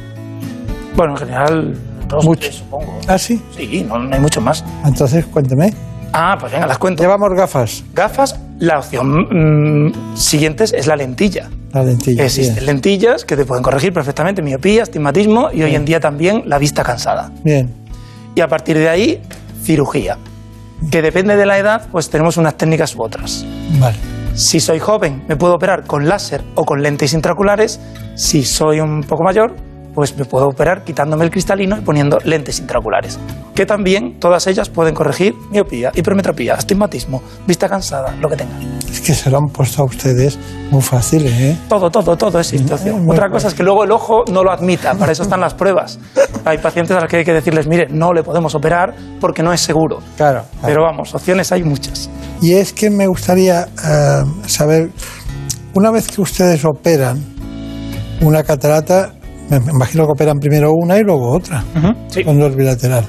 Bueno, 0.96 1.14
en 1.14 1.18
general, 1.18 1.78
dos 2.08 2.26
o 2.28 2.36
tres, 2.36 2.56
supongo. 2.56 3.00
¿Ah, 3.08 3.18
sí? 3.18 3.42
Sí, 3.56 3.86
no, 3.88 3.98
no 4.00 4.14
hay 4.14 4.22
mucho 4.22 4.42
más. 4.42 4.64
Entonces, 4.86 5.26
cuénteme. 5.26 5.74
Ah, 6.14 6.38
pues 6.40 6.52
venga, 6.52 6.66
las 6.66 6.78
cuento. 6.78 7.04
Llevamos 7.04 7.30
gafas. 7.36 7.84
Gafas, 7.94 8.40
la 8.60 8.80
opción 8.80 9.90
mm, 9.90 10.16
siguiente 10.16 10.64
es 10.64 10.88
la 10.88 10.96
lentilla. 10.96 11.50
La 11.74 11.84
lentilla. 11.84 12.24
Existen 12.24 12.56
bien. 12.56 12.66
lentillas 12.68 13.26
que 13.26 13.36
te 13.36 13.44
pueden 13.44 13.64
corregir 13.64 13.92
perfectamente 13.92 14.42
miopía, 14.42 14.84
astigmatismo 14.84 15.50
y 15.52 15.64
hoy 15.64 15.76
en 15.76 15.84
día 15.84 16.00
también 16.00 16.44
la 16.46 16.58
vista 16.58 16.84
cansada. 16.84 17.32
Bien. 17.44 17.70
Y 18.34 18.42
a 18.42 18.48
partir 18.48 18.78
de 18.78 18.88
ahí, 18.88 19.22
cirugía. 19.62 20.18
Que 20.90 21.02
depende 21.02 21.36
de 21.36 21.46
la 21.46 21.58
edad, 21.58 21.88
pues 21.92 22.10
tenemos 22.10 22.38
unas 22.38 22.56
técnicas 22.56 22.96
u 22.96 23.04
otras. 23.04 23.46
Vale. 23.80 23.98
Si 24.36 24.60
soy 24.60 24.80
joven, 24.80 25.24
me 25.28 25.36
puedo 25.36 25.56
operar 25.56 25.86
con 25.86 26.08
láser 26.08 26.44
o 26.56 26.64
con 26.64 26.82
lentes 26.82 27.14
intraoculares. 27.14 27.80
Si 28.16 28.44
soy 28.44 28.80
un 28.80 29.02
poco 29.02 29.24
mayor, 29.24 29.56
pues 29.96 30.16
me 30.18 30.26
puedo 30.26 30.48
operar 30.48 30.84
quitándome 30.84 31.24
el 31.24 31.32
cristalino 31.32 31.78
y 31.78 31.82
poniendo 31.82 32.20
lentes 32.24 32.60
intraoculares. 32.60 33.18
Que 33.56 33.66
también 33.66 34.20
todas 34.20 34.46
ellas 34.48 34.70
pueden 34.70 34.94
corregir 34.94 35.34
miopía, 35.50 35.92
hipermetropía, 35.96 36.54
astigmatismo, 36.56 37.24
vista 37.48 37.70
cansada, 37.70 38.14
lo 38.20 38.30
que 38.30 38.36
tengan. 38.36 38.62
Es 38.92 39.00
que 39.00 39.14
se 39.14 39.30
lo 39.30 39.38
han 39.38 39.48
puesto 39.48 39.82
a 39.82 39.86
ustedes 39.86 40.38
muy 40.70 40.82
fáciles, 40.82 41.32
¿eh? 41.32 41.58
Todo, 41.70 41.90
todo, 41.90 42.18
todo 42.18 42.40
es 42.40 42.48
situación. 42.48 43.10
Otra 43.10 43.30
cosa 43.30 43.48
es 43.48 43.54
que 43.54 43.64
luego 43.64 43.86
el 43.86 43.92
ojo 43.92 44.26
no 44.32 44.44
lo 44.44 44.52
admita, 44.52 44.94
para 44.96 45.14
eso 45.14 45.24
están 45.24 45.40
las 45.40 45.54
pruebas. 45.54 46.00
Hay 46.44 46.58
pacientes 46.58 46.96
a 46.96 47.00
los 47.00 47.10
que 47.10 47.18
hay 47.18 47.26
que 47.26 47.34
decirles, 47.34 47.68
mire, 47.68 47.88
no 47.90 48.14
le 48.14 48.24
podemos 48.24 48.54
operar 48.56 48.94
porque 49.22 49.42
no 49.42 49.54
es 49.54 49.62
seguro. 49.62 50.00
Claro. 50.18 50.44
Pero 50.62 50.84
vamos, 50.84 51.16
opciones 51.16 51.52
hay 51.52 51.64
muchas. 51.64 52.10
Y 52.42 52.54
es 52.54 52.74
que 52.74 52.90
me 52.90 53.08
gustaría 53.08 53.62
eh, 53.64 54.24
saber, 54.48 54.92
una 55.74 55.92
vez 55.92 56.08
que 56.08 56.22
ustedes 56.22 56.66
operan 56.66 57.24
una 58.22 58.44
catarata, 58.44 59.15
me 59.50 59.58
imagino 59.58 60.06
que 60.06 60.12
operan 60.12 60.40
primero 60.40 60.72
una 60.74 60.98
y 60.98 61.04
luego 61.04 61.32
otra, 61.36 61.64
cuando 62.24 62.48
es 62.48 62.56
bilateral. 62.56 63.06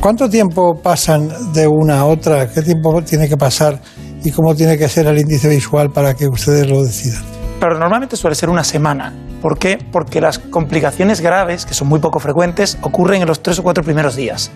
¿Cuánto 0.00 0.28
tiempo 0.28 0.80
pasan 0.80 1.28
de 1.52 1.66
una 1.66 2.00
a 2.00 2.04
otra? 2.04 2.48
¿Qué 2.48 2.62
tiempo 2.62 3.02
tiene 3.02 3.28
que 3.28 3.36
pasar? 3.36 3.80
¿Y 4.22 4.30
cómo 4.30 4.54
tiene 4.54 4.78
que 4.78 4.88
ser 4.88 5.06
el 5.06 5.18
índice 5.18 5.48
visual 5.48 5.90
para 5.90 6.14
que 6.14 6.26
ustedes 6.28 6.68
lo 6.68 6.82
decidan? 6.82 7.22
Pero 7.58 7.78
normalmente 7.78 8.16
suele 8.16 8.36
ser 8.36 8.48
una 8.48 8.62
semana. 8.62 9.12
¿Por 9.42 9.58
qué? 9.58 9.78
Porque 9.90 10.20
las 10.20 10.38
complicaciones 10.38 11.20
graves, 11.20 11.66
que 11.66 11.74
son 11.74 11.88
muy 11.88 11.98
poco 11.98 12.20
frecuentes, 12.20 12.78
ocurren 12.82 13.22
en 13.22 13.28
los 13.28 13.42
tres 13.42 13.58
o 13.58 13.62
cuatro 13.62 13.82
primeros 13.82 14.14
días. 14.14 14.50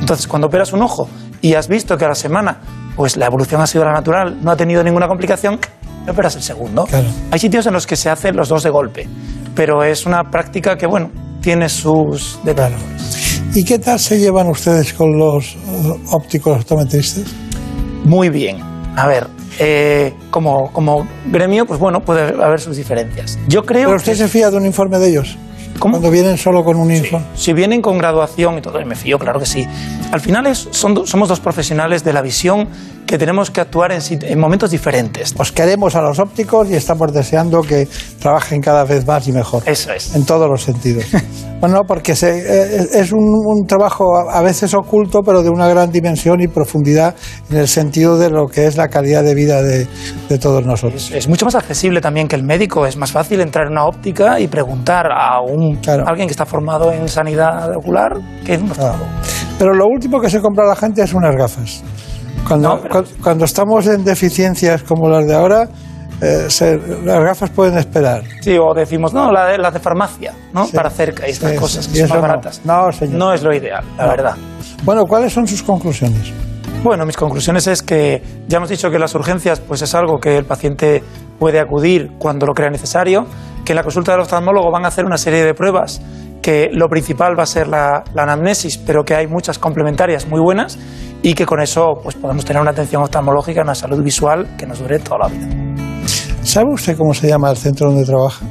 Entonces, 0.00 0.28
cuando 0.28 0.46
operas 0.46 0.72
un 0.72 0.82
ojo 0.82 1.08
y 1.40 1.54
has 1.54 1.66
visto 1.68 1.96
que 1.96 2.04
a 2.04 2.08
la 2.08 2.14
semana 2.14 2.60
pues 2.96 3.16
la 3.16 3.26
evolución 3.26 3.60
ha 3.60 3.66
sido 3.66 3.84
la 3.84 3.92
natural, 3.92 4.38
no 4.42 4.50
ha 4.50 4.56
tenido 4.56 4.82
ninguna 4.82 5.06
complicación, 5.06 5.58
operas 6.08 6.36
el 6.36 6.42
segundo. 6.42 6.86
Hay 7.30 7.38
sitios 7.38 7.66
en 7.66 7.74
los 7.74 7.86
que 7.86 7.96
se 7.96 8.08
hacen 8.08 8.36
los 8.36 8.48
dos 8.48 8.62
de 8.62 8.70
golpe, 8.70 9.08
pero 9.56 9.82
es 9.82 10.06
una 10.06 10.22
práctica 10.30 10.76
que, 10.76 10.86
bueno, 10.86 11.10
tiene 11.40 11.68
sus 11.68 12.38
detalles. 12.44 12.78
¿Y 13.54 13.64
qué 13.64 13.78
tal 13.78 13.98
se 13.98 14.18
llevan 14.20 14.48
ustedes 14.48 14.92
con 14.92 15.18
los 15.18 15.54
eh, 15.54 15.58
ópticos 16.12 16.60
optometristas? 16.60 17.24
Muy 18.04 18.28
bien. 18.28 18.58
A 18.96 19.06
ver, 19.06 19.26
eh, 19.58 20.14
como, 20.30 20.70
como 20.72 21.08
gremio, 21.26 21.66
pues 21.66 21.80
bueno, 21.80 22.00
puede 22.00 22.22
haber 22.42 22.60
sus 22.60 22.76
diferencias. 22.76 23.38
Yo 23.48 23.64
creo 23.64 23.86
¿Pero 23.86 23.96
usted 23.96 24.12
que- 24.12 24.18
se 24.18 24.28
fía 24.28 24.50
de 24.50 24.58
un 24.58 24.66
informe 24.66 24.98
de 24.98 25.08
ellos? 25.08 25.36
Cuando 25.80 26.10
vienen 26.10 26.38
solo 26.38 26.64
con 26.64 26.76
un 26.78 26.90
informe. 26.90 27.26
Si 27.34 27.52
vienen 27.52 27.82
con 27.82 27.98
graduación 27.98 28.56
y 28.58 28.62
todo, 28.62 28.80
y 28.80 28.84
me 28.86 28.94
fío, 28.94 29.18
claro 29.18 29.38
que 29.38 29.44
sí. 29.46 29.66
Al 30.10 30.20
final 30.20 30.46
es- 30.46 30.68
son 30.70 31.06
somos 31.06 31.28
dos 31.28 31.40
profesionales 31.40 32.02
de 32.04 32.12
la 32.14 32.22
visión 32.22 32.68
que 33.06 33.18
tenemos 33.18 33.50
que 33.50 33.60
actuar 33.60 33.92
en, 33.92 34.00
en 34.22 34.38
momentos 34.38 34.70
diferentes. 34.70 35.34
Os 35.38 35.52
queremos 35.52 35.94
a 35.94 36.02
los 36.02 36.18
ópticos 36.18 36.68
y 36.70 36.74
estamos 36.74 37.12
deseando 37.12 37.62
que 37.62 37.88
trabajen 38.20 38.60
cada 38.60 38.84
vez 38.84 39.06
más 39.06 39.26
y 39.28 39.32
mejor. 39.32 39.62
Eso 39.66 39.92
es. 39.92 40.14
En 40.14 40.24
todos 40.26 40.48
los 40.50 40.62
sentidos. 40.62 41.04
bueno, 41.60 41.82
porque 41.86 42.14
se- 42.16 42.26
eh, 42.38 42.86
es 42.94 43.12
un, 43.12 43.24
un 43.24 43.66
trabajo 43.66 44.16
a 44.16 44.36
a 44.38 44.42
veces 44.42 44.74
oculto, 44.74 45.22
pero 45.22 45.42
de 45.42 45.48
una 45.50 45.68
gran 45.68 45.90
dimensión 45.90 46.40
y 46.40 46.48
profundidad 46.48 47.14
en 47.50 47.56
el 47.58 47.68
sentido 47.68 48.18
de 48.18 48.28
lo 48.28 48.46
que 48.48 48.66
es 48.66 48.76
la 48.76 48.88
calidad 48.88 49.22
de 49.24 49.34
vida 49.34 49.62
de, 49.62 49.86
de 50.28 50.38
todos 50.38 50.66
nosotros. 50.66 51.10
Es 51.12 51.28
mucho 51.28 51.44
más 51.46 51.54
accesible 51.54 52.00
también 52.00 52.28
que 52.28 52.36
el 52.36 52.42
médico. 52.42 52.86
Es 52.86 52.96
más 52.96 53.12
fácil 53.12 53.40
entrar 53.40 53.66
en 53.66 53.72
una 53.72 53.86
óptica 53.86 54.38
y 54.40 54.48
preguntar 54.48 55.06
a 55.10 55.40
un, 55.40 55.78
alguien 56.06 56.26
que 56.28 56.32
está 56.32 56.44
formado 56.44 56.92
en 56.92 57.08
sanidad 57.08 57.70
ocular 57.76 58.12
que 58.44 58.54
en 58.54 58.64
un 58.64 58.70
oftalmólogo. 58.72 59.06
Pero 59.58 59.72
lo 59.74 59.86
último 59.86 60.20
que 60.20 60.28
se 60.28 60.40
compra 60.40 60.66
la 60.66 60.76
gente 60.76 61.02
es 61.02 61.14
unas 61.14 61.34
gafas. 61.34 61.82
Cuando, 62.46 62.80
cu- 62.88 63.04
cuando 63.22 63.44
estamos 63.44 63.86
en 63.86 64.04
deficiencias 64.04 64.82
como 64.82 65.08
las 65.08 65.26
de 65.26 65.34
ahora, 65.34 65.68
eh, 66.20 66.46
se- 66.48 66.78
las 67.04 67.20
gafas 67.22 67.50
pueden 67.50 67.76
esperar. 67.78 68.22
Sí, 68.40 68.56
o 68.58 68.72
decimos, 68.74 69.12
no, 69.12 69.30
la 69.32 69.46
de, 69.46 69.58
las 69.58 69.74
de 69.74 69.80
farmacia, 69.80 70.32
¿no? 70.52 70.64
Sí. 70.66 70.76
Para 70.76 70.90
cerca 70.90 71.26
y 71.28 71.32
estas 71.32 71.52
Sí, 71.52 71.56
cosas 71.58 71.84
sí. 71.86 71.92
que 71.92 71.98
son 72.00 72.08
más 72.08 72.16
no. 72.16 72.22
baratas. 72.22 72.60
No, 72.64 72.92
señor. 72.92 73.16
No 73.18 73.32
es 73.32 73.42
lo 73.42 73.54
ideal, 73.54 73.84
la 73.96 74.04
No. 74.04 74.10
verdad. 74.10 74.34
Bueno, 74.84 75.04
¿cuáles 75.06 75.32
son 75.32 75.46
sus 75.46 75.62
conclusiones? 75.62 76.32
Bueno, 76.82 77.04
mis 77.04 77.16
conclusiones 77.16 77.66
es 77.66 77.82
que 77.82 78.22
ya 78.48 78.58
hemos 78.58 78.68
dicho 78.68 78.90
que 78.90 78.98
las 78.98 79.14
urgencias 79.14 79.60
pues 79.60 79.82
es 79.82 79.94
algo 79.94 80.18
que 80.18 80.36
el 80.36 80.44
paciente 80.44 81.02
puede 81.38 81.58
acudir 81.58 82.12
cuando 82.18 82.46
lo 82.46 82.52
crea 82.54 82.70
necesario, 82.70 83.26
que 83.64 83.72
en 83.72 83.76
la 83.76 83.82
consulta 83.82 84.12
del 84.12 84.20
oftalmólogo 84.20 84.70
van 84.70 84.84
a 84.84 84.88
hacer 84.88 85.04
una 85.04 85.18
serie 85.18 85.44
de 85.44 85.52
pruebas, 85.54 86.00
que 86.46 86.70
lo 86.72 86.88
principal 86.88 87.36
va 87.36 87.42
a 87.42 87.46
ser 87.46 87.66
la, 87.66 88.04
la 88.14 88.22
anamnesis, 88.22 88.78
pero 88.78 89.02
que 89.02 89.16
hay 89.16 89.26
muchas 89.26 89.58
complementarias 89.58 90.28
muy 90.28 90.38
buenas 90.38 90.78
y 91.20 91.34
que 91.34 91.44
con 91.44 91.60
eso 91.60 91.94
pues 92.00 92.14
podemos 92.14 92.44
tener 92.44 92.62
una 92.62 92.70
atención 92.70 93.02
oftalmológica, 93.02 93.62
una 93.62 93.74
salud 93.74 94.00
visual 94.00 94.46
que 94.56 94.64
nos 94.64 94.78
dure 94.78 95.00
toda 95.00 95.26
la 95.26 95.26
vida. 95.26 95.48
¿Sabe 96.44 96.72
usted 96.72 96.96
cómo 96.96 97.12
se 97.14 97.26
llama 97.26 97.50
el 97.50 97.56
centro 97.56 97.88
donde 97.88 98.04
trabaja? 98.04 98.46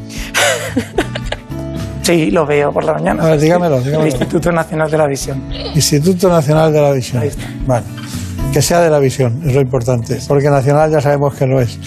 Sí, 2.01 2.31
lo 2.31 2.45
veo 2.45 2.69
por 2.69 2.83
la 2.83 2.95
mañana. 2.95 3.23
A 3.23 3.29
ver, 3.29 3.39
dígamelo, 3.39 3.77
dígamelo. 3.79 4.01
El 4.01 4.07
Instituto 4.09 4.51
Nacional 4.51 4.91
de 4.91 4.97
la 4.97 5.07
Visión. 5.07 5.43
Instituto 5.73 6.27
Nacional 6.27 6.73
de 6.73 6.81
la 6.81 6.91
Visión. 6.91 7.23
Bueno, 7.65 7.85
que 8.55 8.61
sea 8.61 8.79
de 8.79 8.89
la 8.89 8.99
visión, 8.99 9.41
es 9.45 9.53
lo 9.53 9.59
importante, 9.59 10.17
porque 10.29 10.49
nacional 10.49 10.89
ya 10.89 11.01
sabemos 11.01 11.35
que 11.35 11.45
lo 11.45 11.59
es. 11.59 11.77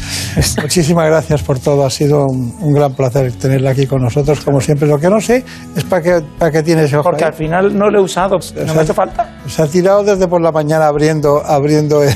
Muchísimas 0.60 1.06
gracias 1.06 1.42
por 1.42 1.58
todo, 1.58 1.86
ha 1.86 1.88
sido 1.88 2.26
un, 2.26 2.54
un 2.60 2.74
gran 2.74 2.92
placer 2.92 3.32
tenerla 3.32 3.70
aquí 3.70 3.86
con 3.86 4.02
nosotros, 4.02 4.40
como 4.44 4.60
siempre. 4.60 4.86
Lo 4.86 4.98
que 4.98 5.08
no 5.08 5.18
sé 5.18 5.42
es 5.74 5.84
para 5.84 6.02
qué, 6.02 6.22
para 6.38 6.50
qué 6.50 6.62
tiene 6.62 6.82
ese 6.82 6.98
ojo. 6.98 7.04
Porque 7.04 7.24
ahí. 7.24 7.30
al 7.30 7.34
final 7.34 7.78
no 7.78 7.88
lo 7.88 8.00
he 8.00 8.02
usado, 8.02 8.36
no 8.66 8.74
me 8.74 8.82
hace 8.82 8.92
falta. 8.92 9.38
Se 9.46 9.62
ha 9.62 9.66
tirado 9.66 10.04
desde 10.04 10.28
por 10.28 10.42
la 10.42 10.52
mañana 10.52 10.88
abriendo, 10.88 11.42
abriendo. 11.42 12.02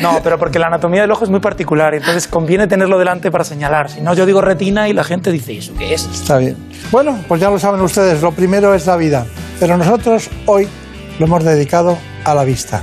No, 0.00 0.18
pero 0.24 0.38
porque 0.38 0.58
la 0.58 0.66
anatomía 0.66 1.02
del 1.02 1.12
ojo 1.12 1.22
es 1.22 1.30
muy 1.30 1.38
particular, 1.38 1.94
entonces 1.94 2.26
conviene 2.26 2.66
tenerlo 2.66 2.98
delante 2.98 3.30
para 3.30 3.44
señalar. 3.44 3.90
Si 3.90 4.00
no, 4.00 4.12
yo 4.14 4.26
digo 4.26 4.40
retina 4.40 4.88
y 4.88 4.92
la 4.92 5.04
gente 5.04 5.30
dice, 5.30 5.56
¿eso 5.56 5.72
qué 5.78 5.94
es? 5.94 6.04
Está 6.04 6.38
bien. 6.38 6.56
Bueno, 6.90 7.16
pues 7.28 7.40
ya 7.40 7.48
lo 7.48 7.60
saben 7.60 7.80
ustedes, 7.80 8.20
lo 8.22 8.32
primero 8.32 8.74
es 8.74 8.86
la 8.86 8.96
vida, 8.96 9.24
pero 9.60 9.76
nosotros 9.76 10.30
hoy 10.46 10.66
lo 11.20 11.26
hemos 11.26 11.44
dedicado 11.44 11.96
a 12.24 12.34
la 12.34 12.42
vista. 12.42 12.82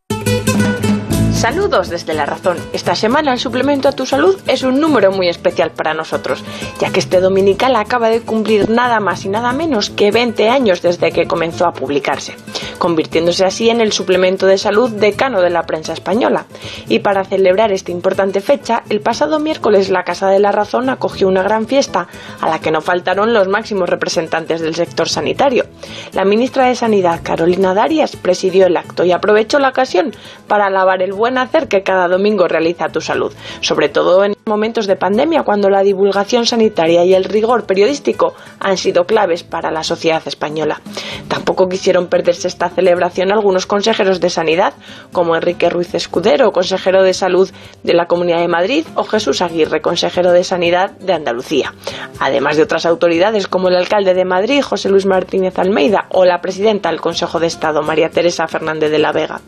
Saludos 1.41 1.89
desde 1.89 2.13
La 2.13 2.27
Razón. 2.27 2.57
Esta 2.71 2.93
semana 2.93 3.33
el 3.33 3.39
suplemento 3.39 3.89
a 3.89 3.93
tu 3.93 4.05
salud 4.05 4.39
es 4.45 4.61
un 4.61 4.79
número 4.79 5.11
muy 5.11 5.27
especial 5.27 5.71
para 5.71 5.95
nosotros, 5.95 6.43
ya 6.79 6.91
que 6.91 6.99
este 6.99 7.19
dominical 7.19 7.75
acaba 7.75 8.09
de 8.09 8.21
cumplir 8.21 8.69
nada 8.69 8.99
más 8.99 9.25
y 9.25 9.29
nada 9.29 9.51
menos 9.51 9.89
que 9.89 10.11
20 10.11 10.49
años 10.49 10.83
desde 10.83 11.11
que 11.11 11.25
comenzó 11.25 11.65
a 11.65 11.73
publicarse, 11.73 12.35
convirtiéndose 12.77 13.43
así 13.43 13.71
en 13.71 13.81
el 13.81 13.91
suplemento 13.91 14.45
de 14.45 14.59
salud 14.59 14.91
decano 14.91 15.41
de 15.41 15.49
la 15.49 15.63
prensa 15.63 15.93
española. 15.93 16.45
Y 16.87 16.99
para 16.99 17.25
celebrar 17.25 17.71
esta 17.71 17.89
importante 17.89 18.39
fecha, 18.39 18.83
el 18.89 19.01
pasado 19.01 19.39
miércoles 19.39 19.89
la 19.89 20.03
Casa 20.03 20.29
de 20.29 20.37
la 20.37 20.51
Razón 20.51 20.91
acogió 20.91 21.27
una 21.27 21.41
gran 21.41 21.65
fiesta 21.65 22.07
a 22.39 22.49
la 22.49 22.59
que 22.59 22.69
no 22.69 22.81
faltaron 22.81 23.33
los 23.33 23.47
máximos 23.47 23.89
representantes 23.89 24.61
del 24.61 24.75
sector 24.75 25.09
sanitario. 25.09 25.65
La 26.13 26.23
ministra 26.23 26.67
de 26.67 26.75
Sanidad, 26.75 27.21
Carolina 27.23 27.73
Darias, 27.73 28.15
presidió 28.15 28.67
el 28.67 28.77
acto 28.77 29.05
y 29.05 29.11
aprovechó 29.11 29.57
la 29.57 29.69
ocasión 29.69 30.13
para 30.45 30.67
alabar 30.67 31.01
el 31.01 31.13
buen 31.13 31.30
hacer 31.37 31.67
que 31.67 31.83
cada 31.83 32.07
domingo 32.07 32.47
realiza 32.47 32.89
tu 32.89 33.01
salud, 33.01 33.33
sobre 33.61 33.89
todo 33.89 34.23
en 34.23 34.33
momentos 34.45 34.87
de 34.87 34.95
pandemia 34.95 35.43
cuando 35.43 35.69
la 35.69 35.83
divulgación 35.83 36.45
sanitaria 36.45 37.05
y 37.05 37.13
el 37.13 37.23
rigor 37.23 37.65
periodístico 37.65 38.33
han 38.59 38.77
sido 38.77 39.05
claves 39.05 39.43
para 39.43 39.71
la 39.71 39.83
sociedad 39.83 40.21
española. 40.25 40.81
Tampoco 41.27 41.69
quisieron 41.69 42.07
perderse 42.07 42.47
esta 42.47 42.69
celebración 42.69 43.31
algunos 43.31 43.65
consejeros 43.65 44.19
de 44.19 44.29
sanidad, 44.29 44.73
como 45.11 45.35
Enrique 45.35 45.69
Ruiz 45.69 45.93
Escudero, 45.93 46.51
consejero 46.51 47.03
de 47.03 47.13
salud 47.13 47.49
de 47.83 47.93
la 47.93 48.07
Comunidad 48.07 48.39
de 48.39 48.47
Madrid, 48.47 48.85
o 48.95 49.03
Jesús 49.03 49.41
Aguirre, 49.41 49.81
consejero 49.81 50.31
de 50.31 50.43
sanidad 50.43 50.91
de 50.91 51.13
Andalucía, 51.13 51.73
además 52.19 52.57
de 52.57 52.63
otras 52.63 52.85
autoridades 52.85 53.47
como 53.47 53.69
el 53.69 53.75
alcalde 53.75 54.13
de 54.13 54.25
Madrid, 54.25 54.61
José 54.61 54.89
Luis 54.89 55.05
Martínez 55.05 55.57
Almeida, 55.57 56.07
o 56.09 56.25
la 56.25 56.41
presidenta 56.41 56.89
del 56.89 57.01
Consejo 57.01 57.39
de 57.39 57.47
Estado, 57.47 57.81
María 57.81 58.09
Teresa 58.09 58.47
Fernández 58.47 58.91
de 58.91 58.99
la 58.99 59.11
Vega. 59.11 59.41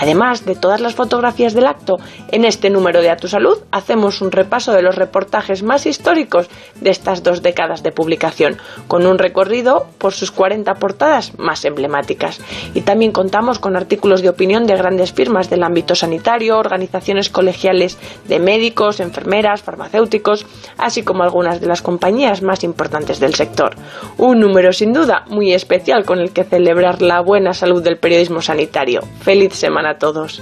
Además 0.00 0.44
de 0.46 0.56
todas 0.56 0.80
las 0.80 0.94
fotografías 1.10 1.54
del 1.54 1.66
acto, 1.66 1.98
en 2.30 2.44
este 2.44 2.70
número 2.70 3.02
de 3.02 3.10
A 3.10 3.16
Tu 3.16 3.26
Salud 3.26 3.58
hacemos 3.72 4.22
un 4.22 4.30
repaso 4.30 4.72
de 4.72 4.80
los 4.80 4.94
reportajes 4.94 5.64
más 5.64 5.84
históricos 5.84 6.48
de 6.80 6.90
estas 6.90 7.24
dos 7.24 7.42
décadas 7.42 7.82
de 7.82 7.90
publicación, 7.90 8.58
con 8.86 9.04
un 9.08 9.18
recorrido 9.18 9.88
por 9.98 10.12
sus 10.12 10.30
40 10.30 10.72
portadas 10.74 11.36
más 11.36 11.64
emblemáticas. 11.64 12.40
Y 12.74 12.82
también 12.82 13.10
contamos 13.10 13.58
con 13.58 13.76
artículos 13.76 14.22
de 14.22 14.28
opinión 14.28 14.68
de 14.68 14.76
grandes 14.76 15.12
firmas 15.12 15.50
del 15.50 15.64
ámbito 15.64 15.96
sanitario, 15.96 16.56
organizaciones 16.56 17.28
colegiales 17.28 17.98
de 18.28 18.38
médicos, 18.38 19.00
enfermeras, 19.00 19.62
farmacéuticos, 19.62 20.46
así 20.78 21.02
como 21.02 21.24
algunas 21.24 21.60
de 21.60 21.66
las 21.66 21.82
compañías 21.82 22.40
más 22.40 22.62
importantes 22.62 23.18
del 23.18 23.34
sector. 23.34 23.74
Un 24.16 24.38
número 24.38 24.72
sin 24.72 24.92
duda 24.92 25.24
muy 25.28 25.54
especial 25.54 26.04
con 26.04 26.20
el 26.20 26.30
que 26.30 26.44
celebrar 26.44 27.02
la 27.02 27.20
buena 27.20 27.52
salud 27.52 27.82
del 27.82 27.98
periodismo 27.98 28.40
sanitario. 28.40 29.00
Feliz 29.22 29.54
semana 29.54 29.90
a 29.90 29.98
todos. 29.98 30.40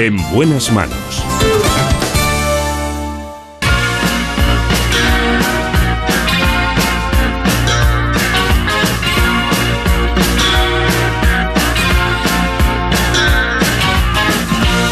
En 0.00 0.16
buenas 0.32 0.72
manos. 0.72 0.96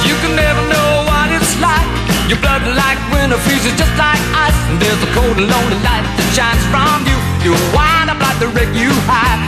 You 0.04 0.14
can 0.20 0.36
never 0.36 0.60
know 0.68 1.04
what 1.06 1.32
it's 1.32 1.58
like. 1.58 1.88
Your 2.28 2.36
blood 2.40 2.60
like 2.76 2.98
winter 3.10 3.38
freezes 3.38 3.72
just 3.78 3.96
like 3.96 4.20
ice. 4.36 4.52
And 4.68 4.78
there's 4.78 5.02
a 5.02 5.10
cold 5.14 5.38
and 5.38 5.48
lonely 5.48 5.80
light 5.88 6.04
that 6.04 6.28
shines 6.36 6.60
from 6.68 7.08
you. 7.08 7.16
You 7.42 7.52
wind 7.72 8.10
up 8.10 8.20
like 8.20 8.38
the 8.40 8.48
wreck 8.48 8.68
you 8.76 8.92
hide 9.08 9.47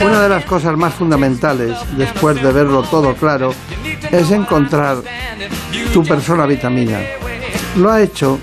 Una 0.00 0.20
de 0.20 0.28
las 0.28 0.44
cosas 0.44 0.76
más 0.76 0.94
fundamentales, 0.94 1.76
después 1.96 2.40
de 2.42 2.52
verlo 2.52 2.82
todo 2.82 3.14
claro, 3.14 3.54
es 4.10 4.30
encontrar 4.30 4.98
tu 5.92 6.04
persona 6.04 6.46
vitamina. 6.46 6.98
Lo 7.76 7.90
ha 7.90 8.02
hecho 8.02 8.38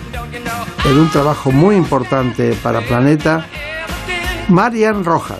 en 0.85 0.99
un 0.99 1.09
trabajo 1.09 1.51
muy 1.51 1.75
importante 1.75 2.53
para 2.61 2.81
Planeta 2.81 3.45
Marian 4.49 5.03
Rojas. 5.03 5.39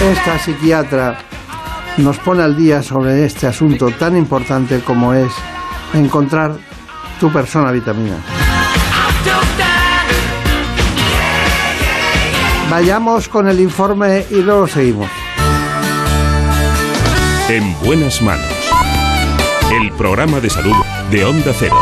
Esta 0.00 0.38
psiquiatra 0.38 1.18
nos 1.96 2.18
pone 2.18 2.42
al 2.42 2.56
día 2.56 2.82
sobre 2.82 3.24
este 3.24 3.48
asunto 3.48 3.90
tan 3.90 4.16
importante 4.16 4.80
como 4.80 5.12
es 5.12 5.32
encontrar 5.94 6.56
tu 7.20 7.32
persona 7.32 7.70
vitamina. 7.72 8.16
Vayamos 12.70 13.28
con 13.28 13.48
el 13.48 13.60
informe 13.60 14.26
y 14.30 14.42
luego 14.42 14.66
seguimos. 14.66 15.08
En 17.48 17.74
buenas 17.82 18.20
manos. 18.20 18.44
El 19.72 19.90
programa 19.92 20.38
de 20.40 20.50
salud 20.50 20.76
de 21.10 21.24
Onda 21.24 21.52
Cero. 21.58 21.76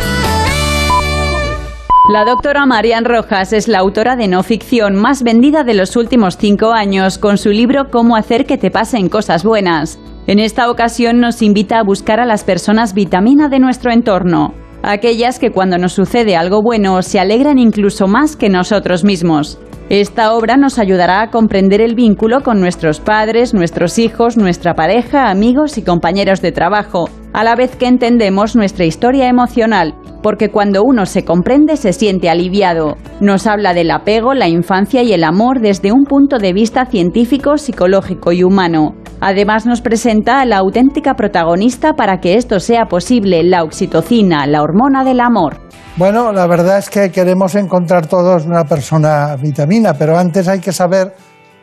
La 2.08 2.24
doctora 2.24 2.66
Marian 2.66 3.04
Rojas 3.04 3.52
es 3.52 3.66
la 3.66 3.80
autora 3.80 4.14
de 4.14 4.28
no 4.28 4.44
ficción 4.44 4.94
más 4.94 5.24
vendida 5.24 5.64
de 5.64 5.74
los 5.74 5.96
últimos 5.96 6.36
cinco 6.36 6.72
años 6.72 7.18
con 7.18 7.36
su 7.36 7.50
libro 7.50 7.90
Cómo 7.90 8.14
hacer 8.14 8.46
que 8.46 8.56
te 8.56 8.70
pasen 8.70 9.08
cosas 9.08 9.42
buenas. 9.42 9.98
En 10.28 10.40
esta 10.40 10.68
ocasión 10.70 11.20
nos 11.20 11.40
invita 11.40 11.78
a 11.78 11.84
buscar 11.84 12.18
a 12.18 12.26
las 12.26 12.42
personas 12.42 12.94
vitamina 12.94 13.48
de 13.48 13.60
nuestro 13.60 13.92
entorno, 13.92 14.54
aquellas 14.82 15.38
que 15.38 15.52
cuando 15.52 15.78
nos 15.78 15.92
sucede 15.92 16.34
algo 16.34 16.62
bueno 16.62 17.00
se 17.02 17.20
alegran 17.20 17.58
incluso 17.58 18.08
más 18.08 18.34
que 18.34 18.48
nosotros 18.48 19.04
mismos. 19.04 19.60
Esta 19.88 20.34
obra 20.34 20.56
nos 20.56 20.80
ayudará 20.80 21.22
a 21.22 21.30
comprender 21.30 21.80
el 21.80 21.94
vínculo 21.94 22.42
con 22.42 22.58
nuestros 22.58 22.98
padres, 22.98 23.54
nuestros 23.54 24.00
hijos, 24.00 24.36
nuestra 24.36 24.74
pareja, 24.74 25.30
amigos 25.30 25.78
y 25.78 25.82
compañeros 25.82 26.42
de 26.42 26.50
trabajo, 26.50 27.08
a 27.36 27.44
la 27.44 27.54
vez 27.54 27.76
que 27.76 27.86
entendemos 27.86 28.56
nuestra 28.56 28.86
historia 28.86 29.28
emocional, 29.28 29.94
porque 30.22 30.48
cuando 30.48 30.82
uno 30.82 31.04
se 31.04 31.22
comprende 31.22 31.76
se 31.76 31.92
siente 31.92 32.30
aliviado. 32.30 32.96
Nos 33.20 33.46
habla 33.46 33.74
del 33.74 33.90
apego, 33.90 34.32
la 34.32 34.48
infancia 34.48 35.02
y 35.02 35.12
el 35.12 35.22
amor 35.22 35.60
desde 35.60 35.92
un 35.92 36.04
punto 36.04 36.38
de 36.38 36.54
vista 36.54 36.86
científico, 36.86 37.58
psicológico 37.58 38.32
y 38.32 38.42
humano. 38.42 38.94
Además 39.20 39.66
nos 39.66 39.82
presenta 39.82 40.40
a 40.40 40.46
la 40.46 40.56
auténtica 40.56 41.12
protagonista 41.12 41.92
para 41.92 42.20
que 42.20 42.38
esto 42.38 42.58
sea 42.58 42.86
posible, 42.86 43.42
la 43.42 43.64
oxitocina, 43.64 44.46
la 44.46 44.62
hormona 44.62 45.04
del 45.04 45.20
amor. 45.20 45.60
Bueno, 45.98 46.32
la 46.32 46.46
verdad 46.46 46.78
es 46.78 46.88
que 46.88 47.10
queremos 47.10 47.54
encontrar 47.54 48.06
todos 48.06 48.46
una 48.46 48.64
persona 48.64 49.36
vitamina, 49.36 49.92
pero 49.92 50.16
antes 50.16 50.48
hay 50.48 50.60
que 50.60 50.72
saber 50.72 51.14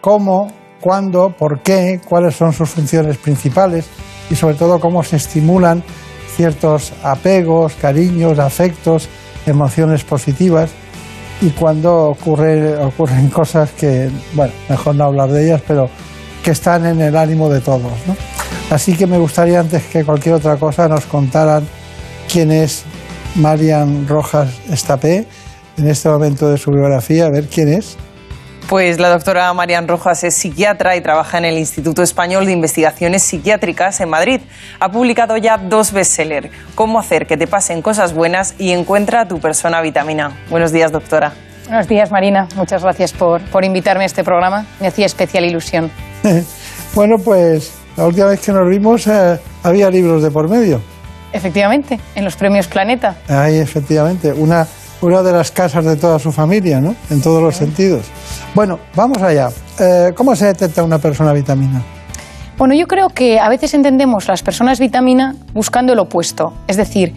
cómo, 0.02 0.52
cuándo, 0.80 1.32
por 1.36 1.62
qué, 1.62 2.00
cuáles 2.08 2.36
son 2.36 2.54
sus 2.54 2.70
funciones 2.70 3.18
principales 3.18 3.90
y 4.30 4.36
sobre 4.36 4.56
todo 4.56 4.80
cómo 4.80 5.04
se 5.04 5.18
estimulan 5.18 5.84
ciertos 6.36 6.94
apegos, 7.04 7.74
cariños, 7.74 8.40
afectos, 8.40 9.08
emociones 9.46 10.04
positivas 10.04 10.72
y 11.42 11.50
cuando 11.50 12.10
ocurre, 12.10 12.78
ocurren 12.78 13.30
cosas 13.32 13.72
que, 13.72 14.10
bueno, 14.34 14.54
mejor 14.70 14.96
no 14.96 15.06
hablar 15.06 15.30
de 15.30 15.46
ellas, 15.46 15.62
pero 15.68 15.90
que 16.44 16.52
están 16.52 16.86
en 16.86 17.02
el 17.02 17.16
ánimo 17.16 17.50
de 17.50 17.62
todos. 17.62 17.92
¿no? 18.08 18.16
Así 18.70 18.96
que 18.96 19.08
me 19.08 19.18
gustaría 19.18 19.60
antes 19.60 19.84
que 19.86 20.04
cualquier 20.04 20.36
otra 20.36 20.58
cosa 20.58 20.88
nos 20.88 21.06
contaran 21.06 21.68
quién 22.32 22.52
es 22.52 22.84
Marian 23.36 24.08
Rojas 24.08 24.50
Estapé 24.70 25.26
en 25.78 25.88
este 25.88 26.10
momento 26.10 26.50
de 26.50 26.58
su 26.58 26.72
biografía, 26.72 27.26
a 27.26 27.30
ver 27.30 27.48
quién 27.48 27.70
es. 27.70 27.98
Pues 28.70 29.00
la 29.00 29.10
doctora 29.10 29.54
Marian 29.54 29.88
Rojas 29.88 30.24
es 30.24 30.36
psiquiatra 30.36 30.96
y 30.96 31.02
trabaja 31.02 31.38
en 31.38 31.46
el 31.46 31.58
Instituto 31.58 32.02
Español 32.02 32.46
de 32.46 32.54
Investigaciones 32.54 33.22
Psiquiátricas 33.22 34.00
en 34.00 34.10
Madrid. 34.10 34.42
Ha 34.80 34.90
publicado 34.90 35.38
ya 35.38 35.58
dos 35.58 35.92
bestsellers, 35.92 36.50
Cómo 36.74 37.00
hacer 37.00 37.28
que 37.28 37.38
te 37.38 37.46
pasen 37.46 37.82
cosas 37.82 38.14
buenas 38.14 38.56
y 38.58 38.72
Encuentra 38.72 39.22
a 39.22 39.28
tu 39.28 39.40
persona 39.40 39.82
vitamina. 39.82 40.32
Buenos 40.50 40.72
días, 40.72 40.92
doctora. 40.92 41.34
Buenos 41.68 41.88
días, 41.88 42.12
Marina. 42.12 42.48
Muchas 42.56 42.84
gracias 42.84 43.14
por, 43.14 43.42
por 43.50 43.64
invitarme 43.64 44.04
a 44.04 44.08
este 44.08 44.24
programa. 44.24 44.66
Me 44.80 44.88
hacía 44.88 45.06
especial 45.06 45.46
ilusión. 45.46 45.92
bueno, 46.96 47.18
pues 47.24 47.74
la 47.96 48.08
última 48.08 48.28
vez 48.28 48.40
que 48.40 48.52
nos 48.52 48.68
vimos 48.70 49.08
eh, 49.08 49.40
había 49.62 49.90
libros 49.90 50.24
de 50.24 50.32
por 50.32 50.50
medio. 50.50 50.82
Efectivamente, 51.32 52.00
en 52.16 52.24
los 52.24 52.36
premios 52.36 52.68
Planeta. 52.68 53.16
Ahí, 53.28 53.58
efectivamente, 53.58 54.32
una, 54.32 54.68
una 55.04 55.22
de 55.22 55.32
las 55.32 55.52
casas 55.52 55.86
de 55.86 55.96
toda 55.96 56.20
su 56.20 56.32
familia, 56.32 56.80
¿no? 56.80 56.96
En 57.10 57.22
todos 57.22 57.42
los 57.42 57.56
sentidos. 57.56 58.06
Bueno, 58.56 58.80
vamos 58.96 59.22
allá. 59.22 59.50
Eh, 59.80 60.12
¿Cómo 60.16 60.36
se 60.36 60.46
detecta 60.46 60.84
una 60.84 61.00
persona 61.00 61.34
vitamina? 61.34 61.82
Bueno, 62.58 62.76
yo 62.76 62.88
creo 62.88 63.10
que 63.10 63.40
a 63.40 63.50
veces 63.50 63.74
entendemos 63.74 64.28
las 64.28 64.44
personas 64.44 64.80
vitamina 64.80 65.36
buscando 65.54 65.94
el 65.94 66.00
opuesto. 66.00 66.54
Es 66.68 66.78
decir, 66.78 67.14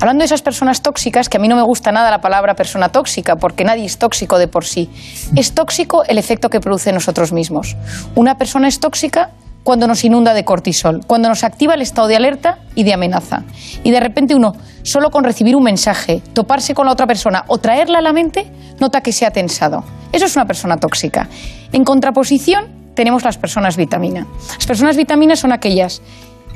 hablando 0.00 0.22
de 0.22 0.26
esas 0.26 0.42
personas 0.42 0.80
tóxicas, 0.80 1.28
que 1.28 1.38
a 1.38 1.40
mí 1.40 1.48
no 1.48 1.56
me 1.56 1.62
gusta 1.62 1.90
nada 1.90 2.10
la 2.10 2.20
palabra 2.20 2.54
persona 2.54 2.90
tóxica, 2.90 3.36
porque 3.36 3.64
nadie 3.64 3.84
es 3.84 3.98
tóxico 3.98 4.38
de 4.38 4.46
por 4.46 4.64
sí. 4.64 4.88
Es 5.34 5.52
tóxico 5.52 6.04
el 6.04 6.18
efecto 6.18 6.50
que 6.50 6.60
produce 6.60 6.90
en 6.90 6.94
nosotros 6.94 7.32
mismos. 7.32 7.76
Una 8.14 8.38
persona 8.38 8.68
es 8.68 8.78
tóxica 8.78 9.30
cuando 9.66 9.88
nos 9.88 10.04
inunda 10.04 10.32
de 10.32 10.44
cortisol, 10.44 11.00
cuando 11.08 11.28
nos 11.28 11.42
activa 11.42 11.74
el 11.74 11.82
estado 11.82 12.06
de 12.06 12.14
alerta 12.14 12.60
y 12.76 12.84
de 12.84 12.94
amenaza. 12.94 13.42
Y 13.82 13.90
de 13.90 13.98
repente 13.98 14.36
uno, 14.36 14.52
solo 14.84 15.10
con 15.10 15.24
recibir 15.24 15.56
un 15.56 15.64
mensaje, 15.64 16.22
toparse 16.34 16.72
con 16.72 16.86
la 16.86 16.92
otra 16.92 17.08
persona 17.08 17.44
o 17.48 17.58
traerla 17.58 17.98
a 17.98 18.00
la 18.00 18.12
mente, 18.12 18.48
nota 18.78 19.00
que 19.00 19.10
se 19.10 19.26
ha 19.26 19.32
tensado. 19.32 19.82
Eso 20.12 20.26
es 20.26 20.36
una 20.36 20.46
persona 20.46 20.76
tóxica. 20.76 21.28
En 21.72 21.82
contraposición, 21.82 22.92
tenemos 22.94 23.24
las 23.24 23.38
personas 23.38 23.76
vitamina. 23.76 24.28
Las 24.54 24.68
personas 24.68 24.96
vitamina 24.96 25.34
son 25.34 25.52
aquellas 25.52 26.00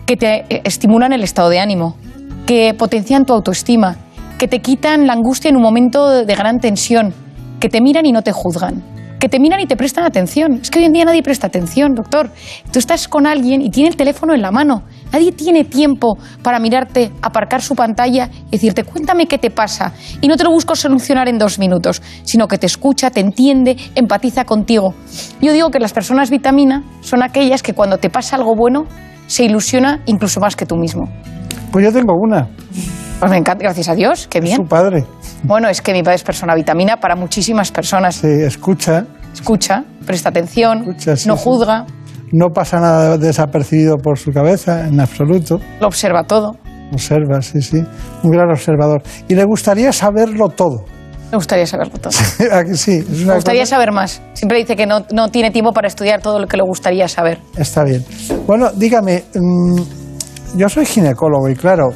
que 0.07 0.17
te 0.17 0.45
eh, 0.49 0.63
estimulan 0.63 1.13
el 1.13 1.25
estado 1.25 1.49
de 1.49 1.59
ánimo, 1.59 1.97
que 2.47 2.75
potencian 2.75 3.27
tu 3.27 3.33
autoestima, 3.33 3.97
que 4.39 4.47
te 4.47 4.61
quitan 4.61 5.09
la 5.09 5.15
angustia 5.15 5.49
en 5.49 5.57
un 5.57 5.63
momento 5.63 6.25
de 6.25 6.35
gran 6.37 6.61
tensión, 6.61 7.13
que 7.59 7.69
te 7.69 7.81
miran 7.81 8.07
y 8.07 8.13
no 8.13 8.23
te 8.23 8.31
juzgan 8.31 8.85
que 9.21 9.29
te 9.29 9.39
miran 9.39 9.61
y 9.61 9.67
te 9.67 9.77
prestan 9.77 10.05
atención. 10.05 10.61
Es 10.63 10.71
que 10.71 10.79
hoy 10.79 10.87
en 10.87 10.93
día 10.93 11.05
nadie 11.05 11.23
presta 11.23 11.47
atención, 11.47 11.95
doctor. 11.95 12.31
Tú 12.73 12.79
estás 12.79 13.07
con 13.07 13.27
alguien 13.27 13.61
y 13.61 13.71
tiene 13.71 13.91
el 13.91 13.97
teléfono 13.97 14.35
en 14.35 14.41
la 14.41 14.51
mano. 14.51 14.83
Nadie 15.13 15.31
tiene 15.33 15.65
tiempo 15.65 16.19
para 16.43 16.59
mirarte, 16.59 17.13
aparcar 17.21 17.61
su 17.61 17.75
pantalla 17.75 18.31
y 18.49 18.53
decirte, 18.53 18.83
cuéntame 18.85 19.27
qué 19.27 19.39
te 19.39 19.51
pasa. 19.51 19.93
Y 20.23 20.29
no 20.29 20.37
te 20.37 20.45
lo 20.45 20.51
busco 20.51 20.75
solucionar 20.75 21.29
en 21.29 21.39
dos 21.39 21.59
minutos, 21.59 22.03
sino 22.25 22.49
que 22.49 22.57
te 22.57 22.67
escucha, 22.67 23.11
te 23.11 23.21
entiende, 23.21 23.77
empatiza 23.95 24.45
contigo. 24.45 24.95
Yo 25.43 25.53
digo 25.53 25.71
que 25.71 25.79
las 25.79 25.93
personas 25.93 26.31
vitamina 26.31 26.83
son 27.03 27.23
aquellas 27.23 27.63
que 27.63 27.75
cuando 27.75 27.99
te 27.99 28.09
pasa 28.09 28.37
algo 28.37 28.55
bueno, 28.57 28.87
se 29.27 29.45
ilusiona 29.45 30.01
incluso 30.07 30.41
más 30.41 30.57
que 30.57 30.65
tú 30.65 30.77
mismo. 30.77 31.09
Pues 31.71 31.85
yo 31.85 31.93
tengo 31.93 32.15
una. 32.15 32.49
Pues 33.21 33.31
me 33.31 33.37
encanta, 33.37 33.63
gracias 33.63 33.87
a 33.91 33.95
Dios, 33.95 34.27
qué 34.29 34.41
bien. 34.41 34.57
Su 34.57 34.65
padre. 34.65 35.05
Bueno, 35.43 35.69
es 35.69 35.83
que 35.83 35.93
mi 35.93 36.03
padre 36.03 36.17
es 36.17 36.23
persona 36.23 36.55
vitamina 36.55 36.97
para 36.97 37.15
muchísimas 37.15 37.71
personas. 37.71 38.15
Sí, 38.15 38.27
escucha. 38.27 39.05
Escucha, 39.35 39.85
presta 40.07 40.31
atención, 40.31 40.97
no 41.27 41.37
juzga. 41.37 41.85
No 42.33 42.47
pasa 42.49 42.81
nada 42.81 43.19
desapercibido 43.19 43.99
por 43.99 44.19
su 44.19 44.33
cabeza, 44.33 44.87
en 44.89 44.99
absoluto. 45.01 45.61
Lo 45.81 45.89
observa 45.89 46.25
todo. 46.25 46.57
Observa, 46.95 47.43
sí, 47.43 47.61
sí. 47.61 47.83
Un 48.23 48.31
gran 48.31 48.49
observador. 48.51 49.03
Y 49.29 49.35
le 49.35 49.45
gustaría 49.45 49.93
saberlo 49.93 50.49
todo. 50.49 50.87
Me 51.31 51.37
gustaría 51.37 51.67
saberlo 51.67 51.99
todo. 51.99 52.13
sí, 52.75 53.05
Me 53.27 53.35
gustaría 53.35 53.67
saber 53.67 53.93
más. 53.93 54.23
Siempre 54.33 54.57
dice 54.57 54.77
que 54.77 54.87
no, 54.87 55.05
no, 55.13 55.29
tiene 55.29 55.51
tiempo 55.51 55.73
para 55.73 55.89
estudiar 55.89 56.23
todo 56.23 56.39
lo 56.39 56.47
que 56.47 56.57
le 56.57 56.63
gustaría 56.63 57.07
saber. 57.07 57.39
Está 57.59 57.85
bien. 57.85 58.03
Bueno, 58.47 58.71
dígame, 58.75 59.25
mm, 59.35 59.83
yo 60.57 60.69
soy 60.71 60.87
ginecólogo 60.87 61.49
y 61.51 61.55
claro, 61.55 61.91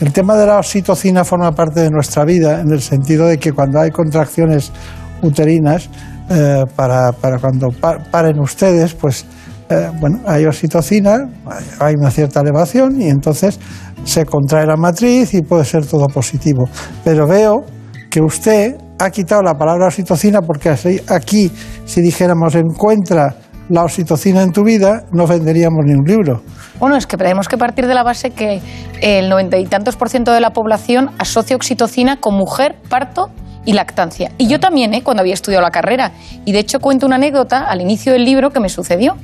el 0.00 0.12
tema 0.12 0.36
de 0.36 0.46
la 0.46 0.58
oxitocina 0.58 1.24
forma 1.24 1.52
parte 1.52 1.80
de 1.80 1.90
nuestra 1.90 2.24
vida 2.24 2.60
en 2.60 2.70
el 2.70 2.80
sentido 2.80 3.26
de 3.26 3.38
que 3.38 3.52
cuando 3.52 3.80
hay 3.80 3.90
contracciones 3.90 4.72
uterinas, 5.22 5.90
eh, 6.30 6.64
para, 6.76 7.12
cuando 7.40 7.68
paren 8.10 8.38
ustedes, 8.40 8.94
pues 8.94 9.26
eh, 9.68 9.90
bueno, 10.00 10.20
hay 10.26 10.46
oxitocina, 10.46 11.28
hay 11.80 11.94
una 11.94 12.10
cierta 12.10 12.40
elevación 12.40 13.00
y 13.00 13.08
entonces 13.08 13.58
se 14.04 14.24
contrae 14.24 14.66
la 14.66 14.76
matriz 14.76 15.34
y 15.34 15.42
puede 15.42 15.64
ser 15.64 15.84
todo 15.84 16.06
positivo. 16.06 16.68
Pero 17.04 17.26
veo 17.26 17.64
que 18.10 18.20
usted 18.20 18.76
ha 18.98 19.10
quitado 19.10 19.42
la 19.42 19.54
palabra 19.54 19.88
oxitocina 19.88 20.40
porque 20.40 20.70
aquí, 21.08 21.50
si 21.84 22.00
dijéramos 22.00 22.54
encuentra 22.54 23.34
la 23.70 23.84
oxitocina 23.84 24.42
en 24.42 24.52
tu 24.52 24.64
vida, 24.64 25.04
no 25.12 25.26
venderíamos 25.26 25.84
ni 25.84 25.92
un 25.92 26.04
libro. 26.04 26.42
Bueno, 26.78 26.96
es 26.96 27.06
que 27.06 27.16
tenemos 27.16 27.48
que 27.48 27.56
partir 27.56 27.86
de 27.86 27.94
la 27.94 28.02
base 28.02 28.30
que 28.30 28.60
el 29.00 29.28
noventa 29.28 29.56
y 29.56 29.66
tantos 29.66 29.96
por 29.96 30.08
ciento 30.08 30.32
de 30.32 30.40
la 30.40 30.50
población 30.50 31.10
asocia 31.18 31.56
oxitocina 31.56 32.16
con 32.16 32.34
mujer, 32.34 32.76
parto 32.88 33.30
y 33.64 33.72
lactancia. 33.72 34.32
Y 34.38 34.48
yo 34.48 34.58
también, 34.58 34.92
¿eh? 34.94 35.02
cuando 35.02 35.20
había 35.20 35.34
estudiado 35.34 35.62
la 35.62 35.70
carrera. 35.70 36.12
Y 36.44 36.52
de 36.52 36.58
hecho 36.58 36.80
cuento 36.80 37.06
una 37.06 37.16
anécdota 37.16 37.60
al 37.60 37.80
inicio 37.80 38.12
del 38.12 38.24
libro 38.24 38.50
que 38.50 38.58
me 38.58 38.68
sucedió. 38.68 39.16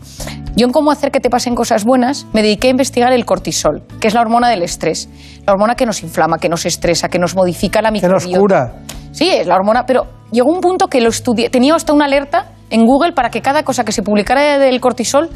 Yo 0.55 0.67
en 0.67 0.73
cómo 0.73 0.91
hacer 0.91 1.11
que 1.11 1.21
te 1.21 1.29
pasen 1.29 1.55
cosas 1.55 1.85
buenas 1.85 2.27
me 2.33 2.43
dediqué 2.43 2.69
a 2.69 2.71
investigar 2.71 3.13
el 3.13 3.25
cortisol, 3.25 3.83
que 4.01 4.09
es 4.09 4.15
la 4.15 4.21
hormona 4.21 4.49
del 4.49 4.63
estrés. 4.63 5.09
La 5.47 5.53
hormona 5.53 5.75
que 5.75 5.87
nos 5.87 6.03
inflama, 6.03 6.39
que 6.39 6.49
nos 6.49 6.67
estresa, 6.67 7.09
que 7.09 7.19
nos 7.19 7.35
modifica 7.35 7.83
la 7.83 7.91
microbiota. 7.91 8.25
Que 8.25 8.31
nos 8.31 8.41
cura. 8.41 8.73
Sí, 9.11 9.29
es 9.31 9.47
la 9.47 9.57
hormona, 9.57 9.85
pero 9.87 10.07
llegó 10.31 10.53
un 10.53 10.61
punto 10.61 10.89
que 10.89 11.01
lo 11.01 11.09
estudié, 11.09 11.51
tenía 11.51 11.75
hasta 11.75 11.93
una 11.93 12.05
alerta 12.05 12.53
en 12.71 12.87
Google 12.87 13.13
para 13.13 13.31
que 13.31 13.43
cada 13.43 13.63
cosa 13.63 13.85
que 13.85 13.93
se 13.93 14.03
publicara 14.03 14.59
del 14.59 14.81
cortisol 14.81 15.31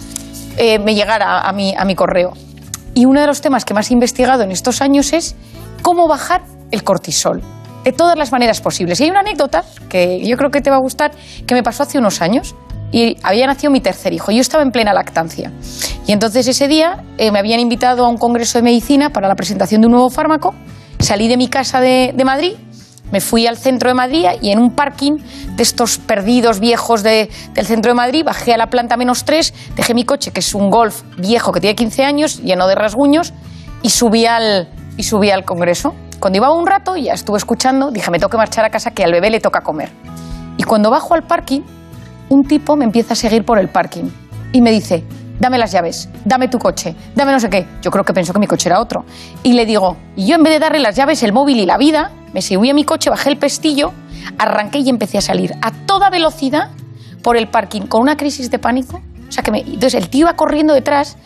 eh, 0.57 0.79
me 0.79 0.95
llegara 0.95 1.41
a 1.41 1.53
mi, 1.53 1.75
a 1.77 1.85
mi 1.85 1.95
correo. 1.95 2.33
Y 2.95 3.07
uno 3.07 3.21
de 3.21 3.27
los 3.27 3.41
temas 3.41 3.65
que 3.65 3.75
más 3.75 3.91
he 3.91 3.95
investigado 3.95 4.43
en 4.43 4.51
estos 4.51 4.81
años 4.83 5.13
es 5.13 5.37
cómo 5.83 6.09
bajar 6.09 6.43
el 6.71 6.83
cortisol 6.83 7.43
de 7.85 7.93
todas 7.93 8.17
las 8.17 8.33
maneras 8.33 8.61
posibles. 8.61 9.01
Y 9.01 9.05
hay 9.05 9.11
una 9.11 9.21
anécdota 9.21 9.65
que 9.89 10.21
yo 10.27 10.37
creo 10.37 10.51
que 10.51 10.61
te 10.61 10.71
va 10.71 10.77
a 10.77 10.81
gustar, 10.81 11.13
que 11.47 11.55
me 11.55 11.63
pasó 11.63 11.85
hace 11.85 11.99
unos 11.99 12.21
años. 12.21 12.55
y 12.93 13.17
había 13.23 13.47
nacido 13.47 13.71
mi 13.71 13.81
tercer 13.81 14.13
hijo. 14.13 14.33
Yo 14.33 14.41
estaba 14.41 14.65
en 14.65 14.73
plena 14.73 14.93
lactancia. 14.93 15.53
Y 16.09 16.13
entonces 16.13 16.49
ese 16.49 16.67
día 16.67 17.05
eh, 17.19 17.31
me 17.31 17.39
habían 17.39 17.61
invitado 17.61 18.05
a 18.05 18.09
un 18.09 18.17
congreso 18.17 18.59
de 18.59 18.63
medicina 18.63 19.11
para 19.11 19.29
la 19.29 19.37
presentación 19.37 19.81
de 19.81 19.87
un 19.87 19.93
nuevo 19.93 20.11
fármaco. 20.11 20.57
Salí 20.99 21.29
de 21.29 21.37
mi 21.37 21.47
casa 21.47 21.81
de, 21.81 22.13
de 22.13 22.25
Madrid, 22.25 22.55
me 23.13 23.21
fui 23.21 23.47
al 23.47 23.57
centro 23.57 23.89
de 23.91 23.95
Madrid 23.95 24.27
y 24.41 24.51
en 24.51 24.59
un 24.59 24.75
parking 24.75 25.19
de 25.57 25.63
estos 25.63 25.99
perdidos 25.99 26.61
viejos 26.61 27.03
de- 27.03 27.31
del 27.55 27.67
centro 27.67 27.91
de 27.91 27.95
Madrid 27.95 28.25
bajé 28.25 28.55
a 28.55 28.57
la 28.57 28.69
planta 28.69 28.97
menos 28.97 29.25
3, 29.25 29.53
dejé 29.77 29.95
mi 29.95 30.05
coche, 30.05 30.31
que 30.33 30.41
es 30.41 30.55
un 30.55 30.71
golf 30.71 31.03
viejo 31.17 31.53
que 31.53 31.61
tiene 31.61 31.75
15 31.75 32.05
años, 32.05 32.43
lleno 32.43 32.67
de 32.67 32.75
rasguños, 32.75 33.33
y 33.83 33.91
subí 33.91 34.27
al, 34.27 34.69
y 34.97 35.03
subí 35.05 35.31
al 35.31 35.45
congreso. 35.45 35.95
Cuando 36.19 36.37
iba 36.37 36.53
un 36.53 36.67
rato, 36.67 36.97
ya 36.97 37.15
estuve 37.15 37.39
escuchando, 37.39 37.91
dije, 37.91 38.11
me 38.11 38.19
tengo 38.19 38.29
que 38.29 38.37
marchar 38.37 38.65
a 38.65 38.71
casa 38.71 38.91
que 38.91 39.03
al 39.05 39.13
bebé 39.13 39.31
le 39.31 39.41
toca 39.41 39.63
comer. 39.63 39.91
Y 40.59 40.63
cuando 40.65 40.91
bajo 40.91 41.15
al 41.15 41.23
parking, 41.23 41.63
un 42.29 42.43
tipo 42.45 42.77
me 42.77 42.85
empieza 42.85 43.15
a 43.15 43.17
seguir 43.17 43.45
por 43.45 43.59
el 43.59 43.69
parking 43.71 44.05
y 44.53 44.61
me 44.61 44.71
dice, 44.71 45.03
dame 45.39 45.57
las 45.57 45.73
llaves, 45.73 46.11
dame 46.27 46.49
tu 46.49 46.59
coche, 46.59 46.95
dame 47.15 47.33
no 47.33 47.41
sé 47.41 47.49
qué. 47.49 47.67
Yo 47.81 47.91
creo 47.91 48.05
que 48.05 48.13
pensó 48.13 48.35
que 48.35 48.39
mi 48.39 48.47
coche 48.47 48.69
era 48.69 48.81
otro. 48.81 49.05
Y 49.43 49.55
le 49.55 49.65
digo, 49.65 49.97
y 50.15 50.27
yo 50.27 50.37
en 50.37 50.43
vez 50.43 50.53
de 50.53 50.59
darle 50.59 50.81
las 50.81 50.95
llaves, 50.95 51.23
el 51.23 51.33
móvil 51.33 51.59
y 51.59 51.65
la 51.65 51.79
vida, 51.79 52.11
me 52.33 52.43
subí 52.43 52.71
a 52.71 52.75
mi 52.75 52.85
coche, 52.85 53.11
bajé 53.11 53.31
el 53.31 53.39
pestillo, 53.39 53.93
arranqué 54.39 54.79
y 54.79 54.89
empecé 54.89 55.19
a 55.19 55.21
salir 55.21 55.55
a 55.63 55.71
toda 55.71 56.11
velocidad 56.11 56.71
por 57.23 57.37
el 57.37 57.49
parking 57.49 57.83
con 57.83 58.03
una 58.03 58.17
crisis 58.17 58.51
de 58.51 58.59
pánico. 58.59 59.01
O 59.29 59.33
sea 59.33 59.43
que 59.43 59.51
me, 59.51 59.61
entonces 59.61 59.95
el 59.95 60.09
tío 60.09 60.23
iba 60.23 60.35
corriendo 60.35 60.75
detrás, 60.75 61.17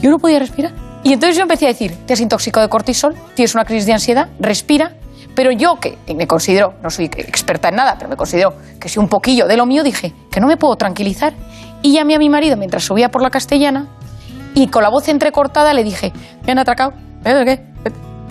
yo 0.00 0.10
no 0.10 0.18
podía 0.18 0.38
respirar. 0.38 0.72
Y 1.02 1.12
entonces 1.12 1.36
yo 1.36 1.42
empecé 1.42 1.66
a 1.66 1.68
decir, 1.68 1.94
te 2.06 2.14
has 2.14 2.20
intoxicado 2.20 2.66
de 2.66 2.70
cortisol, 2.70 3.14
tienes 3.34 3.54
una 3.54 3.64
crisis 3.64 3.86
de 3.86 3.92
ansiedad, 3.92 4.28
respira. 4.40 4.92
Pero 5.34 5.50
yo, 5.50 5.80
que 5.80 5.98
me 6.14 6.26
considero, 6.26 6.74
no 6.82 6.90
soy 6.90 7.06
experta 7.06 7.68
en 7.68 7.76
nada, 7.76 7.96
pero 7.98 8.08
me 8.08 8.16
considero 8.16 8.54
que 8.80 8.88
soy 8.88 9.02
un 9.02 9.08
poquillo 9.08 9.46
de 9.46 9.56
lo 9.56 9.66
mío, 9.66 9.82
dije 9.82 10.14
que 10.30 10.40
no 10.40 10.46
me 10.46 10.56
puedo 10.56 10.76
tranquilizar. 10.76 11.34
Y 11.82 11.92
llamé 11.92 12.14
a 12.14 12.18
mi 12.18 12.30
marido 12.30 12.56
mientras 12.56 12.84
subía 12.84 13.10
por 13.10 13.20
la 13.20 13.30
castellana 13.30 13.88
y 14.54 14.68
con 14.68 14.82
la 14.82 14.88
voz 14.88 15.08
entrecortada 15.08 15.74
le 15.74 15.84
dije, 15.84 16.12
me 16.46 16.52
han 16.52 16.58
atracado. 16.58 16.94
¿Eh, 17.24 17.34
¿De 17.34 17.44
qué? 17.44 17.62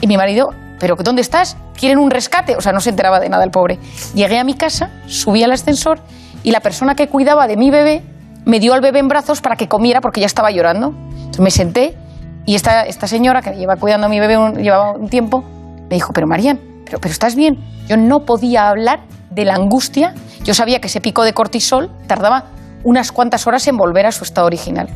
Y 0.02 0.07
mi 0.07 0.18
marido, 0.18 0.49
¿pero 0.79 0.95
dónde 0.95 1.21
estás? 1.21 1.57
¿Quieren 1.75 1.97
un 1.99 2.11
rescate? 2.11 2.55
O 2.55 2.61
sea, 2.61 2.71
no 2.71 2.79
se 2.79 2.89
enteraba 2.89 3.19
de 3.19 3.29
nada 3.29 3.43
el 3.43 3.51
pobre. 3.51 3.79
Llegué 4.13 4.39
a 4.39 4.43
mi 4.43 4.53
casa, 4.55 4.91
subí 5.07 5.43
al 5.43 5.51
ascensor 5.51 5.99
y 6.43 6.51
la 6.51 6.59
persona 6.59 6.95
que 6.95 7.07
cuidaba 7.07 7.47
de 7.47 7.57
mi 7.57 7.71
bebé 7.71 8.03
me 8.45 8.59
dio 8.59 8.73
al 8.73 8.81
bebé 8.81 8.99
en 8.99 9.07
brazos 9.07 9.41
para 9.41 9.55
que 9.55 9.67
comiera 9.67 10.01
porque 10.01 10.19
ya 10.19 10.25
estaba 10.27 10.51
llorando. 10.51 10.93
Entonces 11.11 11.39
me 11.39 11.51
senté 11.51 11.97
y 12.45 12.55
esta, 12.55 12.83
esta 12.83 13.07
señora 13.07 13.41
que 13.41 13.51
lleva 13.51 13.77
cuidando 13.77 14.07
a 14.07 14.09
mi 14.09 14.19
bebé 14.19 14.37
un- 14.37 14.55
llevaba 14.55 14.91
un 14.91 15.07
tiempo 15.09 15.43
me 15.89 15.95
dijo, 15.95 16.11
pero 16.13 16.27
Marian, 16.27 16.59
pero, 16.85 16.99
pero 16.99 17.11
estás 17.11 17.35
bien. 17.35 17.57
Yo 17.87 17.97
no 17.97 18.25
podía 18.25 18.69
hablar 18.69 19.01
de 19.29 19.45
la 19.45 19.55
angustia. 19.55 20.13
Yo 20.43 20.53
sabía 20.53 20.79
que 20.79 20.87
ese 20.87 20.99
pico 21.01 21.23
de 21.23 21.33
cortisol 21.33 21.91
tardaba 22.07 22.45
unas 22.83 23.11
cuantas 23.11 23.47
horas 23.47 23.65
en 23.67 23.77
volver 23.77 24.05
a 24.05 24.11
su 24.11 24.23
estado 24.23 24.47
original. 24.47 24.89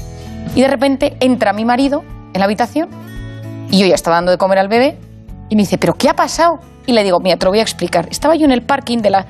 Y 0.56 0.62
de 0.62 0.68
repente 0.68 1.16
entra 1.20 1.54
mi 1.54 1.64
marido 1.66 2.04
en 2.34 2.40
la 2.40 2.46
habitación 2.46 2.90
y 3.70 3.80
yo 3.80 3.86
ya 3.86 3.96
estaba 3.96 4.18
dando 4.18 4.32
de 4.32 4.38
comer 4.38 4.60
al 4.60 4.68
bebé 4.68 4.98
y 5.50 5.56
me 5.56 5.64
dice, 5.64 5.78
¿pero 5.78 5.94
qué 5.94 6.10
ha 6.10 6.14
pasado? 6.14 6.60
Y 6.86 6.94
le 6.94 7.04
digo, 7.04 7.20
mira, 7.20 7.38
te 7.38 7.46
lo 7.46 7.52
voy 7.52 7.60
a 7.60 7.64
explicar. 7.64 8.08
Estaba 8.10 8.36
yo 8.36 8.46
en 8.46 8.52
el 8.52 8.64
parking 8.64 9.00
de 9.00 9.10
la... 9.10 9.26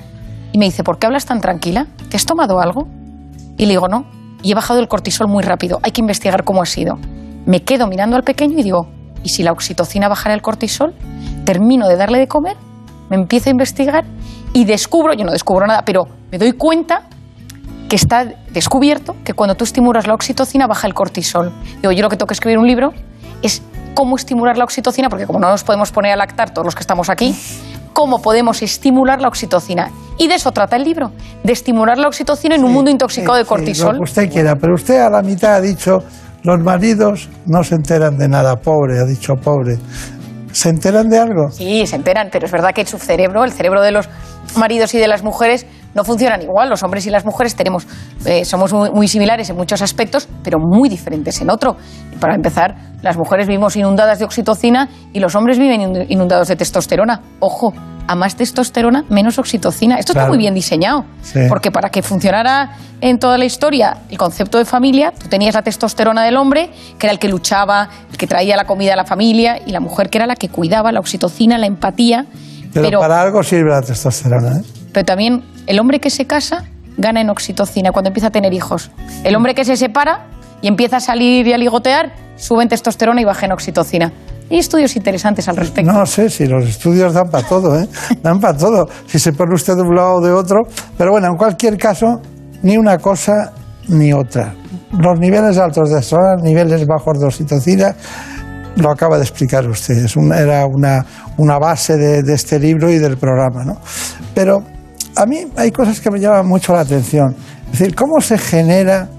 Y 0.52 0.58
me 0.58 0.66
dice, 0.66 0.84
¿por 0.84 1.00
qué 1.00 1.08
hablas 1.08 1.26
tan 1.26 1.42
tranquila? 1.42 1.88
¿Te 2.10 2.18
has 2.18 2.26
tomado 2.26 2.60
algo? 2.60 2.88
Y 3.58 3.66
le 3.66 3.70
digo, 3.70 3.88
no. 3.88 4.06
Y 4.44 4.52
he 4.52 4.56
bajado 4.56 4.80
el 4.80 4.88
cortisol 4.88 5.28
muy 5.28 5.44
rápido. 5.44 5.80
Hay 5.84 5.92
que 5.92 6.02
investigar 6.02 6.44
cómo 6.44 6.62
ha 6.62 6.66
sido. 6.66 6.98
Me 7.46 7.64
quedo 7.64 7.88
mirando 7.88 8.16
al 8.16 8.24
pequeño 8.24 8.58
y 8.60 8.64
digo, 8.64 8.88
¿y 9.24 9.30
si 9.30 9.44
la 9.44 9.52
oxitocina 9.52 10.08
bajara 10.08 10.36
el 10.36 10.42
cortisol? 10.42 10.94
Termino 11.46 11.88
de 11.88 11.96
darle 11.96 12.20
de 12.20 12.28
comer, 12.28 12.58
me 13.10 13.16
empiezo 13.16 13.50
a 13.50 13.52
investigar 13.52 14.06
y 14.54 14.66
descubro, 14.66 15.14
yo 15.14 15.26
no 15.26 15.32
descubro 15.32 15.66
nada, 15.66 15.84
pero 15.86 16.08
me 16.32 16.38
doy 16.38 16.52
cuenta 16.54 17.04
que 17.90 17.96
está 17.96 18.26
descubierto 18.52 19.16
que 19.24 19.34
cuando 19.34 19.56
tú 19.56 19.64
estimulas 19.64 20.08
la 20.08 20.14
oxitocina 20.14 20.68
baja 20.68 20.88
el 20.88 20.94
cortisol. 20.94 21.54
Digo, 21.82 21.92
yo 21.92 22.02
lo 22.02 22.10
que 22.10 22.18
tengo 22.18 22.28
que 22.28 22.34
escribir 22.34 22.58
un 22.58 22.68
libro 22.68 22.94
es 23.42 23.62
cómo 23.98 24.16
estimular 24.16 24.56
la 24.60 24.64
oxitocina, 24.64 25.10
porque 25.10 25.26
como 25.26 25.40
no 25.40 25.50
nos 25.50 25.64
podemos 25.64 25.92
poner 25.92 26.12
a 26.12 26.16
lactar 26.16 26.52
todos 26.52 26.64
los 26.66 26.76
que 26.76 26.82
estamos 26.82 27.10
aquí, 27.10 27.36
cómo 27.94 28.22
podemos 28.22 28.62
estimular 28.62 29.20
la 29.20 29.28
oxitocina. 29.28 29.90
Y 30.20 30.28
de 30.28 30.36
eso 30.36 30.52
trata 30.52 30.76
el 30.76 30.84
libro, 30.84 31.12
de 31.44 31.52
estimular 31.52 31.98
la 31.98 32.08
oxitocina 32.08 32.54
en 32.54 32.64
un 32.64 32.74
mundo 32.74 32.92
intoxicado 32.92 33.38
de 33.40 33.44
Sí, 33.44 33.50
cortisol. 33.50 33.94
lo 33.94 33.98
que 33.98 34.04
usted 34.04 34.32
quiera, 34.32 34.56
pero 34.56 34.76
usted 34.76 35.00
a 35.00 35.10
la 35.10 35.24
mitad 35.24 35.56
ha 35.56 35.62
dicho, 35.62 35.98
los 36.44 36.60
maridos 36.60 37.28
no 37.48 37.64
se 37.64 37.74
enteran 37.74 38.20
de 38.20 38.28
nada, 38.28 38.56
pobre, 38.58 39.00
ha 39.00 39.04
dicho 39.04 39.34
pobre. 39.34 39.80
¿Se 40.52 40.70
enteran 40.70 41.10
de 41.10 41.18
algo? 41.18 41.50
Sí, 41.50 41.88
se 41.88 41.96
enteran, 41.96 42.30
pero 42.32 42.46
es 42.46 42.52
verdad 42.52 42.74
que 42.76 42.86
su 42.86 43.00
cerebro, 43.00 43.44
el 43.46 43.52
cerebro 43.52 43.82
de 43.82 43.92
los 43.94 44.08
maridos 44.56 44.94
y 44.94 45.00
de 45.00 45.08
las 45.08 45.24
mujeres, 45.24 45.66
no 45.98 46.06
funcionan 46.06 46.42
igual. 46.42 46.70
Los 46.70 46.84
hombres 46.84 47.06
y 47.08 47.10
las 47.10 47.26
mujeres 47.26 47.56
tenemos, 47.56 47.86
eh, 48.26 48.46
somos 48.46 48.72
muy, 48.72 48.90
muy 48.92 49.08
similares 49.10 49.50
en 49.50 49.58
muchos 49.58 49.82
aspectos, 49.82 50.30
pero 50.44 50.60
muy 50.60 50.88
diferentes 50.88 51.42
en 51.42 51.50
otro. 51.50 51.76
Para 52.22 52.36
empezar, 52.36 52.76
las 53.02 53.18
mujeres 53.18 53.48
vivimos 53.48 53.76
inundadas 53.76 54.20
de 54.20 54.26
oxitocina 54.26 54.88
y 55.12 55.20
los 55.20 55.36
hombres 55.36 55.60
viven 55.60 55.82
inund- 55.82 56.06
inundados 56.08 56.48
de 56.48 56.56
testosterona. 56.56 57.22
Ojo, 57.40 57.74
a 58.08 58.16
más 58.16 58.36
testosterona, 58.38 59.04
menos 59.10 59.38
oxitocina. 59.38 59.98
Esto 59.98 60.14
está 60.14 60.28
muy 60.28 60.38
bien 60.38 60.54
diseñado, 60.54 61.04
Sí. 61.24 61.42
porque 61.50 61.72
para 61.72 61.90
que 61.90 62.02
funcionara 62.02 62.78
en 63.02 63.20
toda 63.20 63.38
la 63.38 63.44
historia 63.44 63.98
el 64.10 64.18
concepto 64.18 64.58
de 64.58 64.64
familia, 64.66 65.12
tú 65.12 65.28
tenías 65.28 65.56
la 65.56 65.62
testosterona 65.62 66.24
del 66.24 66.38
hombre, 66.38 66.70
que 66.98 67.08
era 67.08 67.12
el 67.12 67.20
que 67.20 67.28
luchaba, 67.28 67.90
el 68.10 68.18
que 68.18 68.26
traía 68.26 68.56
la 68.56 68.64
comida 68.66 68.94
a 68.94 68.96
la 68.96 69.04
familia, 69.04 69.60
y 69.66 69.72
la 69.72 69.82
mujer 69.82 70.10
que 70.10 70.20
era 70.20 70.26
la 70.26 70.36
que 70.36 70.48
cuidaba, 70.48 70.92
la 70.94 71.00
oxitocina, 71.02 71.58
la 71.58 71.66
empatía. 71.68 72.26
Pero, 72.82 72.90
Pero, 72.90 73.00
para 73.00 73.22
algo 73.22 73.44
sirve 73.44 73.70
la 73.70 73.82
testosterona. 73.82 74.58
¿eh? 74.60 74.64
pero 74.94 75.06
también 75.06 75.44
el 75.68 75.80
hombre 75.80 76.00
que 76.00 76.10
se 76.10 76.26
casa 76.26 76.66
gana 76.98 77.22
en 77.22 77.30
oxitocina 77.30 77.92
cuando 77.92 78.10
empieza 78.10 78.28
a 78.28 78.32
tener 78.32 78.54
hijos. 78.54 78.90
El 79.24 79.36
hombre 79.36 79.54
que 79.54 79.64
se 79.64 79.78
separa 79.78 80.26
y 80.62 80.68
empieza 80.68 80.98
a 80.98 81.00
salir 81.00 81.46
y 81.48 81.54
a 81.54 81.58
ligotear, 81.58 82.14
sube 82.36 82.64
en 82.64 82.70
testosterona 82.70 83.22
y 83.22 83.26
baja 83.26 83.46
en 83.46 83.52
oxitocina. 83.52 84.12
Hay 84.50 84.58
estudios 84.58 84.96
interesantes 84.96 85.48
al 85.50 85.58
respecto. 85.58 85.92
No 85.92 86.06
sé 86.06 86.30
si 86.30 86.48
los 86.48 86.66
estudios 86.66 87.14
dan 87.14 87.30
para 87.30 87.48
todo, 87.48 87.80
¿eh? 87.80 87.88
Dan 88.24 88.40
para 88.40 88.58
todo. 88.58 88.88
Si 89.06 89.20
se 89.20 89.34
pone 89.34 89.54
usted 89.54 89.76
de 89.76 89.82
un 89.82 89.96
lado 89.96 90.16
o 90.16 90.22
de 90.22 90.32
otro. 90.32 90.62
Pero 90.98 91.12
bueno, 91.12 91.28
en 91.28 91.36
cualquier 91.36 91.78
caso, 91.78 92.22
ni 92.64 92.78
una 92.78 92.98
cosa 92.98 93.52
ni 93.90 94.14
otra. 94.14 94.56
Los 94.94 95.20
niveles 95.20 95.58
altos 95.58 95.92
de 95.92 96.00
estrona, 96.00 96.38
niveles 96.42 96.86
bajos 96.88 97.20
de 97.20 97.26
oxitocina, 97.26 97.94
lo 98.78 98.92
acaba 98.92 99.18
de 99.18 99.24
explicar 99.24 99.68
usted. 99.68 100.06
Era 100.36 100.66
una, 100.66 101.06
una 101.38 101.58
base 101.58 101.98
de, 101.98 102.24
de 102.24 102.34
este 102.34 102.60
libro 102.60 102.92
y 102.92 102.98
del 102.98 103.18
programa, 103.18 103.64
¿no? 103.64 103.78
Pero 104.34 104.64
a 105.16 105.26
mí 105.26 105.40
hay 105.56 105.72
cosas 105.72 106.00
que 106.00 106.12
me 106.12 106.20
llaman 106.20 106.48
mucho 106.48 106.74
la 106.74 106.82
atención. 106.82 107.36
Es 107.72 107.80
decir, 107.80 107.96
¿cómo 107.96 108.22
se 108.22 108.38
genera, 108.38 109.10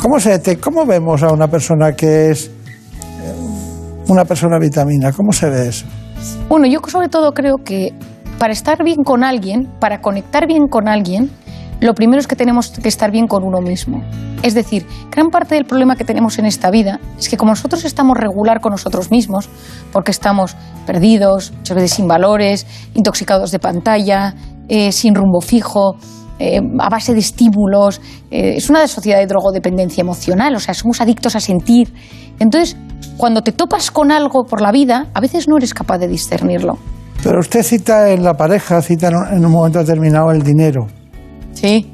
cómo, 0.00 0.20
se, 0.20 0.58
cómo 0.60 0.84
vemos 0.86 1.22
a 1.22 1.32
una 1.32 1.48
persona 1.48 1.92
que 1.92 2.30
es 2.30 2.46
eh, 2.46 2.50
una 4.08 4.24
persona 4.24 4.58
vitamina? 4.58 5.12
¿Cómo 5.12 5.32
se 5.32 5.48
ve 5.48 5.68
eso? 5.68 5.86
Bueno, 6.48 6.66
yo 6.66 6.80
sobre 6.86 7.08
todo 7.08 7.32
creo 7.32 7.56
que 7.64 7.92
para 8.38 8.52
estar 8.52 8.84
bien 8.84 9.02
con 9.04 9.24
alguien, 9.24 9.68
para 9.80 10.00
conectar 10.00 10.46
bien 10.46 10.68
con 10.68 10.88
alguien, 10.88 11.30
lo 11.80 11.94
primero 11.94 12.20
es 12.20 12.26
que 12.26 12.36
tenemos 12.36 12.70
que 12.70 12.88
estar 12.88 13.10
bien 13.10 13.26
con 13.26 13.44
uno 13.44 13.60
mismo. 13.60 14.02
Es 14.42 14.54
decir, 14.54 14.86
gran 15.10 15.28
parte 15.28 15.54
del 15.54 15.64
problema 15.64 15.96
que 15.96 16.04
tenemos 16.04 16.38
en 16.38 16.46
esta 16.46 16.70
vida 16.70 17.00
es 17.18 17.28
que 17.28 17.36
como 17.36 17.52
nosotros 17.52 17.84
estamos 17.84 18.16
regular 18.16 18.60
con 18.60 18.72
nosotros 18.72 19.10
mismos, 19.10 19.48
porque 19.92 20.10
estamos 20.10 20.56
perdidos, 20.86 21.52
muchas 21.56 21.74
veces 21.74 21.90
sin 21.92 22.06
valores, 22.06 22.66
intoxicados 22.94 23.50
de 23.50 23.58
pantalla, 23.58 24.34
eh, 24.68 24.92
sin 24.92 25.14
rumbo 25.14 25.40
fijo, 25.40 25.96
eh, 26.38 26.60
a 26.78 26.88
base 26.90 27.14
de 27.14 27.20
estímulos, 27.20 28.00
eh, 28.30 28.54
es 28.56 28.68
una 28.68 28.86
sociedad 28.88 29.18
de 29.18 29.26
drogodependencia 29.26 30.02
emocional, 30.02 30.54
o 30.54 30.60
sea, 30.60 30.74
somos 30.74 31.00
adictos 31.00 31.34
a 31.34 31.40
sentir. 31.40 31.92
Entonces, 32.38 32.76
cuando 33.16 33.42
te 33.42 33.52
topas 33.52 33.90
con 33.90 34.12
algo 34.12 34.44
por 34.44 34.60
la 34.60 34.70
vida, 34.70 35.06
a 35.14 35.20
veces 35.20 35.48
no 35.48 35.56
eres 35.56 35.72
capaz 35.72 35.98
de 35.98 36.08
discernirlo. 36.08 36.78
Pero 37.22 37.40
usted 37.40 37.62
cita 37.62 38.10
en 38.10 38.22
la 38.22 38.34
pareja, 38.34 38.82
cita 38.82 39.08
en 39.08 39.16
un- 39.16 39.28
en 39.38 39.46
un 39.46 39.52
momento 39.52 39.78
determinado 39.78 40.30
el 40.30 40.42
dinero. 40.42 40.86
Sí. 41.56 41.90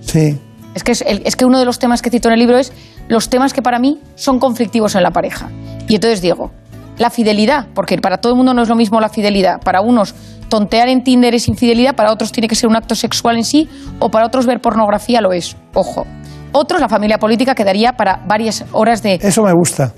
Sí. 0.00 0.38
Es 0.74 0.84
que, 0.84 0.92
es, 0.92 1.02
el- 1.02 1.22
es 1.24 1.36
que 1.36 1.44
uno 1.44 1.58
de 1.58 1.64
los 1.64 1.78
temas 1.78 2.02
que 2.02 2.10
cito 2.10 2.28
en 2.28 2.34
el 2.34 2.40
libro 2.40 2.58
es 2.58 2.72
los 3.08 3.28
temas 3.30 3.52
que 3.52 3.62
para 3.62 3.78
mí 3.78 3.98
son 4.14 4.38
conflictivos 4.38 4.94
en 4.94 5.02
la 5.02 5.10
pareja. 5.10 5.48
Y 5.88 5.94
entonces 5.94 6.20
digo, 6.20 6.50
la 6.98 7.10
fidelidad, 7.10 7.66
porque 7.74 7.96
para 7.98 8.18
todo 8.18 8.32
el 8.32 8.36
mundo 8.36 8.52
no 8.54 8.62
es 8.62 8.68
lo 8.68 8.76
mismo 8.76 9.00
la 9.00 9.08
fidelidad. 9.08 9.60
Para 9.60 9.80
unos, 9.80 10.14
tontear 10.48 10.88
en 10.88 11.02
Tinder 11.02 11.34
es 11.34 11.48
infidelidad, 11.48 11.94
para 11.96 12.12
otros 12.12 12.30
tiene 12.30 12.46
que 12.48 12.54
ser 12.54 12.68
un 12.68 12.76
acto 12.76 12.94
sexual 12.94 13.36
en 13.36 13.44
sí, 13.44 13.68
o 13.98 14.10
para 14.10 14.26
otros 14.26 14.46
ver 14.46 14.60
pornografía 14.60 15.20
lo 15.20 15.32
es. 15.32 15.56
Ojo. 15.74 16.06
Otros, 16.52 16.80
la 16.80 16.88
familia 16.88 17.18
política 17.18 17.54
quedaría 17.54 17.92
para 17.94 18.22
varias 18.26 18.64
horas 18.72 19.02
de... 19.02 19.14
Eso 19.22 19.42
me 19.42 19.52
gusta. 19.52 19.92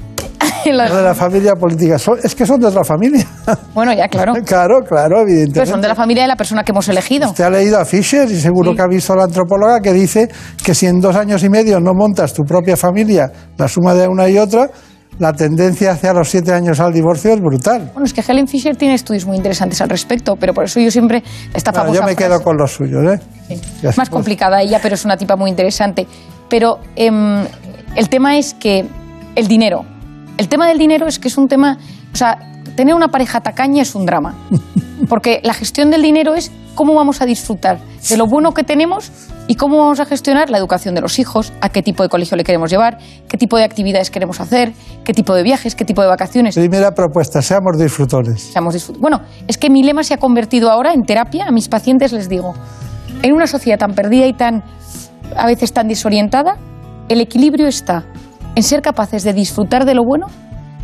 La- 0.73 0.89
Lo 0.89 0.97
de 0.97 1.03
la 1.03 1.15
familia 1.15 1.55
política. 1.55 1.99
Son- 1.99 2.19
es 2.23 2.35
que 2.35 2.45
son 2.47 2.61
de 2.61 2.67
otra 2.67 2.85
familia. 2.85 3.27
Bueno, 3.75 3.93
ya, 3.93 4.09
claro. 4.09 4.33
claro, 4.47 4.81
claro, 4.87 5.21
evidentemente. 5.23 5.61
Pero 5.61 5.67
son 5.71 5.81
de 5.81 5.89
la 5.89 5.95
familia 5.95 6.23
de 6.25 6.29
la 6.29 6.37
persona 6.37 6.63
que 6.65 6.73
hemos 6.73 6.89
elegido. 6.89 7.29
Usted 7.31 7.45
ha 7.45 7.51
leído 7.51 7.79
a 7.79 7.85
Fisher 7.85 8.31
y 8.31 8.37
seguro 8.41 8.75
que 8.75 8.83
ha 8.83 8.87
visto 8.89 9.13
a 9.13 9.17
la 9.17 9.25
antropóloga 9.25 9.81
que 9.81 9.93
dice 9.93 10.29
que 10.65 10.75
si 10.75 10.87
en 10.87 11.01
dos 11.01 11.17
años 11.17 11.43
y 11.45 11.49
medio 11.49 11.81
no 11.81 11.93
montas 11.95 12.33
tu 12.35 12.43
propia 12.45 12.77
familia, 12.77 13.31
la 13.57 13.69
suma 13.69 13.95
de 13.95 14.07
una 14.09 14.29
y 14.29 14.39
otra, 14.39 14.69
la 15.19 15.33
tendencia 15.33 15.93
hacia 15.93 16.13
los 16.13 16.29
siete 16.31 16.53
años 16.53 16.79
al 16.79 16.93
divorcio 16.93 17.33
es 17.33 17.41
brutal. 17.41 17.91
Bueno, 17.93 18.05
es 18.07 18.13
que 18.13 18.23
Helen 18.27 18.47
Fisher 18.47 18.77
tiene 18.77 18.95
estudios 18.95 19.27
muy 19.27 19.37
interesantes 19.37 19.81
al 19.81 19.89
respecto, 19.89 20.37
pero 20.37 20.55
por 20.55 20.65
eso 20.65 20.79
yo 20.79 20.91
siempre 20.93 21.25
esta 21.55 21.73
Bueno, 21.73 21.87
famosa 21.87 22.01
yo 22.01 22.07
me 22.07 22.13
frase- 22.15 22.29
quedo 22.29 22.41
con 22.43 22.57
los 22.57 22.73
suyos, 22.73 23.03
¿eh? 23.15 23.21
Es 23.83 23.99
más 23.99 24.11
complicada 24.11 24.63
ella, 24.63 24.79
pero 24.81 24.95
es 24.95 25.05
una 25.05 25.17
tipa 25.17 25.35
muy 25.35 25.51
interesante. 25.51 26.07
Pero 26.49 26.79
em, 26.95 27.45
el 27.97 28.09
tema 28.09 28.39
es 28.39 28.55
que 28.55 28.87
el 29.35 29.49
dinero. 29.49 29.85
El 30.39 30.49
tema 30.49 30.67
del 30.67 30.79
dinero 30.79 31.07
es 31.07 31.19
que 31.19 31.29
es 31.29 31.37
un 31.37 31.49
tema. 31.49 31.77
O 32.13 32.17
sea, 32.17 32.39
tener 32.77 32.95
una 32.95 33.09
pareja 33.09 33.41
tacaña 33.41 33.83
es 33.83 33.95
un 33.95 34.07
drama. 34.07 34.35
Porque 35.09 35.41
la 35.43 35.53
gestión 35.55 35.91
del 35.91 36.03
dinero 36.03 36.35
es 36.35 36.51
cómo 36.75 36.95
vamos 36.95 37.21
a 37.21 37.27
disfrutar 37.27 37.79
de 38.09 38.17
lo 38.17 38.27
bueno 38.27 38.53
que 38.53 38.63
tenemos 38.63 39.11
y 39.49 39.55
cómo 39.55 39.79
vamos 39.79 39.99
a 40.01 40.05
gestionar 40.05 40.51
la 40.51 40.59
educación 40.59 40.95
de 40.95 41.01
los 41.01 41.19
hijos, 41.19 41.53
a 41.61 41.71
qué 41.71 41.83
tipo 41.83 42.03
de 42.03 42.09
colegio 42.09 42.37
le 42.37 42.45
queremos 42.45 42.71
llevar, 42.71 42.99
qué 43.29 43.39
tipo 43.39 43.57
de 43.57 43.65
actividades 43.65 44.11
queremos 44.11 44.41
hacer, 44.41 44.73
qué 45.05 45.15
tipo 45.15 45.35
de 45.35 45.43
viajes, 45.43 45.75
qué 45.75 45.85
tipo 45.85 46.03
de 46.03 46.09
vacaciones. 46.09 46.55
Primera 46.55 46.93
propuesta, 46.93 47.41
seamos 47.41 47.79
disfrutones. 47.79 48.43
Seamos 48.43 48.75
disfrut- 48.75 48.99
Bueno, 49.01 49.23
es 49.47 49.57
que 49.57 49.71
mi 49.71 49.83
lema 49.83 50.03
se 50.05 50.15
ha 50.15 50.19
convertido 50.19 50.71
ahora 50.71 50.93
en 50.93 51.03
terapia. 51.05 51.47
A 51.47 51.51
mis 51.51 51.69
pacientes 51.69 52.13
les 52.13 52.29
digo, 52.29 52.55
en 53.23 53.33
una 53.33 53.47
sociedad 53.47 53.79
tan 53.79 53.95
perdida 53.95 54.27
y 54.27 54.35
tan, 54.35 54.63
a 55.37 55.47
veces 55.47 55.73
tan 55.73 55.89
desorientada, 55.89 56.57
el 57.09 57.21
equilibrio 57.23 57.67
está 57.67 58.05
en 58.59 58.65
ser 58.65 58.83
capaces 58.83 59.23
de 59.23 59.33
disfrutar 59.33 59.85
de 59.85 59.95
lo 59.95 60.03
bueno 60.05 60.27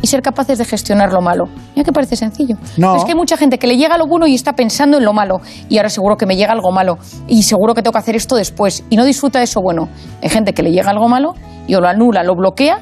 y 0.01 0.07
ser 0.07 0.21
capaces 0.21 0.57
de 0.57 0.63
gestionar 0.63 1.11
lo 1.11 1.21
malo. 1.21 1.43
Mira 1.75 1.83
que 1.83 1.91
parece 1.91 2.15
sencillo. 2.15 2.55
No. 2.77 2.91
Pero 2.91 2.95
es 2.95 3.03
que 3.03 3.11
hay 3.11 3.17
mucha 3.17 3.35
gente 3.35 3.57
que 3.57 3.67
le 3.67 3.75
llega 3.75 3.97
lo 3.97 4.07
bueno 4.07 4.27
y 4.27 4.33
está 4.33 4.53
pensando 4.53 4.97
en 4.97 5.03
lo 5.03 5.11
malo. 5.11 5.41
Y 5.67 5.75
ahora 5.75 5.89
seguro 5.89 6.15
que 6.15 6.25
me 6.25 6.37
llega 6.37 6.53
algo 6.53 6.71
malo. 6.71 6.97
Y 7.27 7.43
seguro 7.43 7.73
que 7.73 7.81
tengo 7.81 7.91
que 7.91 7.99
hacer 7.99 8.15
esto 8.15 8.37
después. 8.37 8.85
Y 8.89 8.95
no 8.95 9.03
disfruta 9.03 9.39
de 9.39 9.43
eso 9.43 9.59
bueno. 9.61 9.89
Hay 10.23 10.29
gente 10.29 10.53
que 10.53 10.63
le 10.63 10.71
llega 10.71 10.89
algo 10.89 11.09
malo 11.09 11.33
y 11.67 11.75
o 11.75 11.81
lo 11.81 11.89
anula, 11.89 12.23
lo 12.23 12.35
bloquea, 12.35 12.79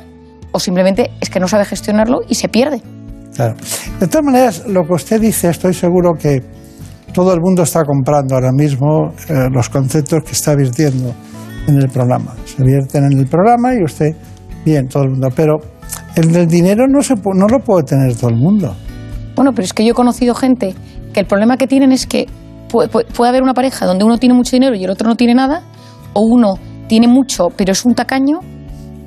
o 0.51 0.59
simplemente 0.59 1.09
es 1.19 1.31
que 1.31 1.39
no 1.39 1.47
sabe 1.47 1.65
gestionarlo 1.65 2.19
y 2.29 2.35
se 2.35 2.47
pierde. 2.49 2.83
Claro. 3.33 3.55
De 3.99 4.07
todas 4.07 4.23
maneras, 4.23 4.63
lo 4.67 4.83
que 4.83 4.93
usted 4.93 5.19
dice, 5.19 5.49
estoy 5.49 5.73
seguro 5.73 6.11
que 6.13 6.39
todo 7.15 7.33
el 7.33 7.39
mundo 7.41 7.63
está 7.63 7.83
comprando 7.83 8.35
ahora 8.35 8.51
mismo 8.51 9.07
eh, 9.27 9.47
los 9.51 9.69
conceptos 9.69 10.21
que 10.23 10.33
está 10.33 10.53
virtiendo 10.55 11.15
en 11.67 11.77
el 11.77 11.89
programa. 11.89 12.35
Se 12.45 12.63
vierten 12.63 13.05
en 13.05 13.17
el 13.17 13.25
programa 13.25 13.73
y 13.73 13.83
usted, 13.83 14.15
bien, 14.65 14.87
todo 14.87 15.03
el 15.03 15.09
mundo. 15.11 15.29
Pero 15.35 15.57
el 16.15 16.47
dinero 16.47 16.87
no, 16.87 17.01
se, 17.01 17.15
no 17.15 17.47
lo 17.47 17.59
puede 17.59 17.83
tener 17.83 18.15
todo 18.15 18.29
el 18.29 18.37
mundo. 18.37 18.75
Bueno, 19.35 19.51
pero 19.53 19.63
es 19.65 19.73
que 19.73 19.83
yo 19.83 19.91
he 19.91 19.95
conocido 19.95 20.35
gente 20.35 20.75
que 21.13 21.19
el 21.19 21.25
problema 21.25 21.57
que 21.57 21.67
tienen 21.67 21.91
es 21.91 22.05
que 22.07 22.27
puede- 22.69 22.89
puede 22.89 23.29
haber 23.29 23.43
una 23.43 23.53
pareja 23.53 23.85
donde 23.85 24.03
uno 24.03 24.17
tiene 24.17 24.35
mucho 24.35 24.51
dinero 24.55 24.75
y 24.75 24.83
el 24.83 24.89
otro 24.89 25.07
no 25.07 25.15
tiene 25.15 25.33
nada, 25.35 25.63
o 26.13 26.21
uno 26.21 26.55
tiene 26.87 27.07
mucho 27.07 27.47
pero 27.55 27.71
es 27.71 27.85
un 27.85 27.95
tacaño 27.95 28.39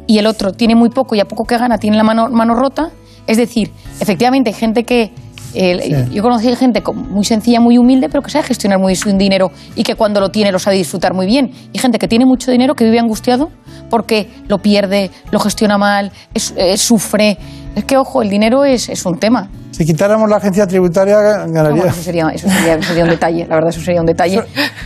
y 0.06 0.18
el 0.18 0.26
otro 0.26 0.52
tiene 0.52 0.74
muy 0.74 0.88
poco 0.90 1.14
y 1.14 1.20
a 1.20 1.24
poco 1.26 1.44
que 1.44 1.56
gana 1.58 1.78
tiene 1.78 1.96
la 1.96 2.04
mano, 2.04 2.28
mano 2.30 2.54
rota. 2.54 2.90
Es 3.26 3.36
decir, 3.38 3.70
efectivamente 4.00 4.50
hay 4.50 4.54
gente 4.54 4.84
que... 4.84 5.12
eh, 5.58 6.06
Yo 6.12 6.22
conocí 6.22 6.54
gente 6.56 6.82
muy 6.94 7.24
sencilla, 7.24 7.60
muy 7.60 7.78
humilde, 7.78 8.08
pero 8.08 8.22
que 8.22 8.30
sabe 8.30 8.44
gestionar 8.44 8.78
muy 8.78 8.90
bien 8.92 8.96
su 8.96 9.16
dinero 9.16 9.50
y 9.74 9.82
que 9.82 9.94
cuando 9.94 10.20
lo 10.20 10.30
tiene 10.30 10.52
lo 10.52 10.58
sabe 10.58 10.76
disfrutar 10.76 11.14
muy 11.14 11.26
bien. 11.26 11.50
Y 11.72 11.78
gente 11.78 11.98
que 11.98 12.08
tiene 12.08 12.24
mucho 12.26 12.50
dinero 12.50 12.74
que 12.74 12.84
vive 12.84 12.98
angustiado 12.98 13.50
porque 13.90 14.28
lo 14.48 14.58
pierde, 14.58 15.10
lo 15.30 15.38
gestiona 15.40 15.78
mal, 15.78 16.12
es- 16.34 16.54
eh, 16.56 16.76
sufre. 16.76 17.38
Es 17.74 17.84
que, 17.84 17.96
ojo, 17.96 18.22
el 18.22 18.30
dinero 18.30 18.64
es, 18.64 18.88
es 18.88 19.04
un 19.06 19.18
tema. 19.18 19.48
Si 19.76 19.84
quitáramos 19.84 20.30
la 20.30 20.36
agencia 20.38 20.66
tributaria, 20.66 21.18
ganaría. 21.46 21.84
eso, 21.86 22.02
sería, 22.02 22.28
eso 22.32 22.48
sería- 22.48 22.80
sería 22.80 23.04
un 23.04 23.10
detalle, 23.10 23.46
la 23.46 23.56
verdad, 23.56 23.68
eso 23.70 23.80
sería 23.82 24.00
un 24.00 24.06
detalle. 24.06 24.40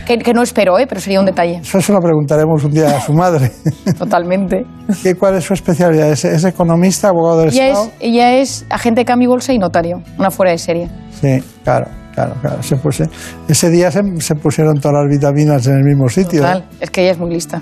Que, 0.05 0.17
que 0.17 0.33
no 0.33 0.41
espero, 0.43 0.77
¿eh? 0.77 0.85
pero 0.87 0.99
sería 0.99 1.19
un 1.21 1.25
detalle. 1.25 1.59
Eso 1.63 1.79
se 1.79 1.93
lo 1.93 1.99
preguntaremos 1.99 2.61
un 2.65 2.71
día 2.71 2.97
a 2.97 2.99
su 2.99 3.13
madre. 3.13 3.51
Totalmente. 3.97 4.65
¿Qué, 5.01 5.15
¿Cuál 5.15 5.35
es 5.37 5.45
su 5.45 5.53
especialidad? 5.53 6.11
¿Es, 6.11 6.25
es 6.25 6.43
economista, 6.43 7.07
abogado 7.07 7.39
del 7.41 7.49
Ella 7.53 7.67
Estado? 7.69 7.85
es, 7.85 7.91
ella 8.01 8.33
es 8.37 8.65
agente 8.69 9.01
de 9.01 9.05
cambio 9.05 9.27
y 9.27 9.29
bolsa 9.29 9.53
y 9.53 9.59
notario, 9.59 10.01
una 10.19 10.29
fuera 10.29 10.51
de 10.51 10.57
serie. 10.57 10.89
Sí, 11.21 11.41
claro, 11.63 11.87
claro, 12.13 12.35
claro. 12.41 12.61
Se 12.61 12.75
puse- 12.75 13.09
ese 13.47 13.69
día 13.69 13.91
se, 13.91 14.01
se 14.19 14.35
pusieron 14.35 14.77
todas 14.81 15.03
las 15.05 15.09
vitaminas 15.09 15.65
en 15.67 15.75
el 15.77 15.83
mismo 15.85 16.09
sitio. 16.09 16.45
¿eh? 16.45 16.63
Es 16.81 16.89
que 16.89 17.03
ella 17.03 17.11
es 17.11 17.17
muy 17.19 17.29
lista. 17.31 17.61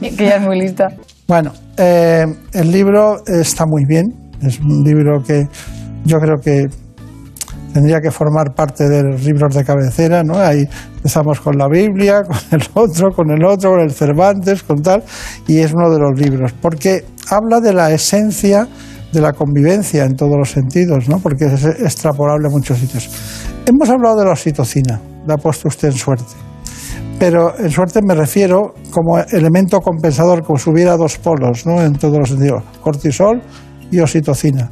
que 0.00 0.06
ella 0.24 0.36
es 0.36 0.42
muy 0.42 0.60
lista. 0.60 0.86
Bueno, 1.26 1.52
eh, 1.76 2.24
el 2.54 2.72
libro 2.72 3.22
está 3.24 3.64
muy 3.64 3.84
bien. 3.86 4.06
Es 4.42 4.58
un 4.58 4.82
libro 4.82 5.22
que 5.22 5.46
yo 6.04 6.18
creo 6.18 6.36
que 6.38 6.68
tendría 7.72 8.00
que 8.00 8.10
formar 8.10 8.54
parte 8.54 8.88
de 8.88 9.02
los 9.02 9.24
libros 9.24 9.54
de 9.54 9.64
cabecera, 9.64 10.22
¿no? 10.22 10.38
Ahí 10.38 10.68
empezamos 10.96 11.40
con 11.40 11.56
la 11.56 11.68
Biblia, 11.68 12.22
con 12.26 12.60
el 12.60 12.66
otro, 12.74 13.10
con 13.10 13.30
el 13.30 13.44
otro, 13.44 13.70
con 13.70 13.80
el 13.80 13.92
Cervantes, 13.92 14.62
con 14.62 14.82
tal, 14.82 15.02
y 15.46 15.58
es 15.58 15.72
uno 15.72 15.90
de 15.90 15.98
los 15.98 16.18
libros, 16.18 16.52
porque 16.60 17.04
habla 17.30 17.60
de 17.60 17.72
la 17.72 17.90
esencia 17.92 18.66
de 19.12 19.20
la 19.20 19.32
convivencia 19.32 20.04
en 20.04 20.14
todos 20.14 20.36
los 20.36 20.50
sentidos, 20.50 21.08
¿no? 21.08 21.18
Porque 21.18 21.46
es 21.46 21.64
extrapolable 21.64 22.46
a 22.46 22.50
muchos 22.50 22.78
sitios. 22.78 23.10
Hemos 23.66 23.88
hablado 23.88 24.18
de 24.18 24.24
la 24.24 24.32
oxitocina, 24.32 25.00
la 25.26 25.34
ha 25.34 25.38
puesto 25.38 25.68
usted 25.68 25.88
en 25.88 25.94
suerte. 25.94 26.32
Pero 27.18 27.58
en 27.58 27.70
suerte 27.70 28.00
me 28.02 28.14
refiero 28.14 28.74
como 28.90 29.18
elemento 29.18 29.80
compensador, 29.80 30.42
como 30.42 30.58
si 30.58 30.70
hubiera 30.70 30.96
dos 30.96 31.18
polos, 31.18 31.66
¿no? 31.66 31.82
En 31.82 31.94
todos 31.94 32.18
los 32.18 32.28
sentidos, 32.30 32.62
cortisol 32.82 33.42
y 33.90 33.98
oxitocina. 34.00 34.70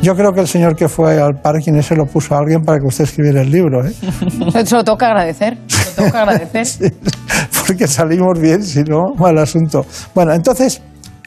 Yo 0.00 0.14
creo 0.14 0.32
que 0.32 0.40
el 0.40 0.46
señor 0.46 0.76
que 0.76 0.88
fue 0.88 1.20
al 1.20 1.40
parking 1.40 1.74
ese 1.74 1.96
lo 1.96 2.06
puso 2.06 2.34
a 2.34 2.38
alguien 2.38 2.62
para 2.62 2.78
que 2.78 2.86
usted 2.86 3.04
escribiera 3.04 3.42
el 3.42 3.50
libro, 3.50 3.84
¿eh? 3.84 3.92
Se 4.64 4.76
lo 4.76 4.96
que 4.96 5.04
agradecer. 5.04 5.58
Lo 5.96 6.10
que 6.10 6.16
agradecer. 6.16 6.92
porque 7.66 7.88
salimos 7.88 8.38
bien, 8.40 8.62
si 8.62 8.84
no, 8.84 9.14
mal 9.16 9.36
asunto. 9.38 9.84
Bueno, 10.14 10.32
entonces, 10.32 10.80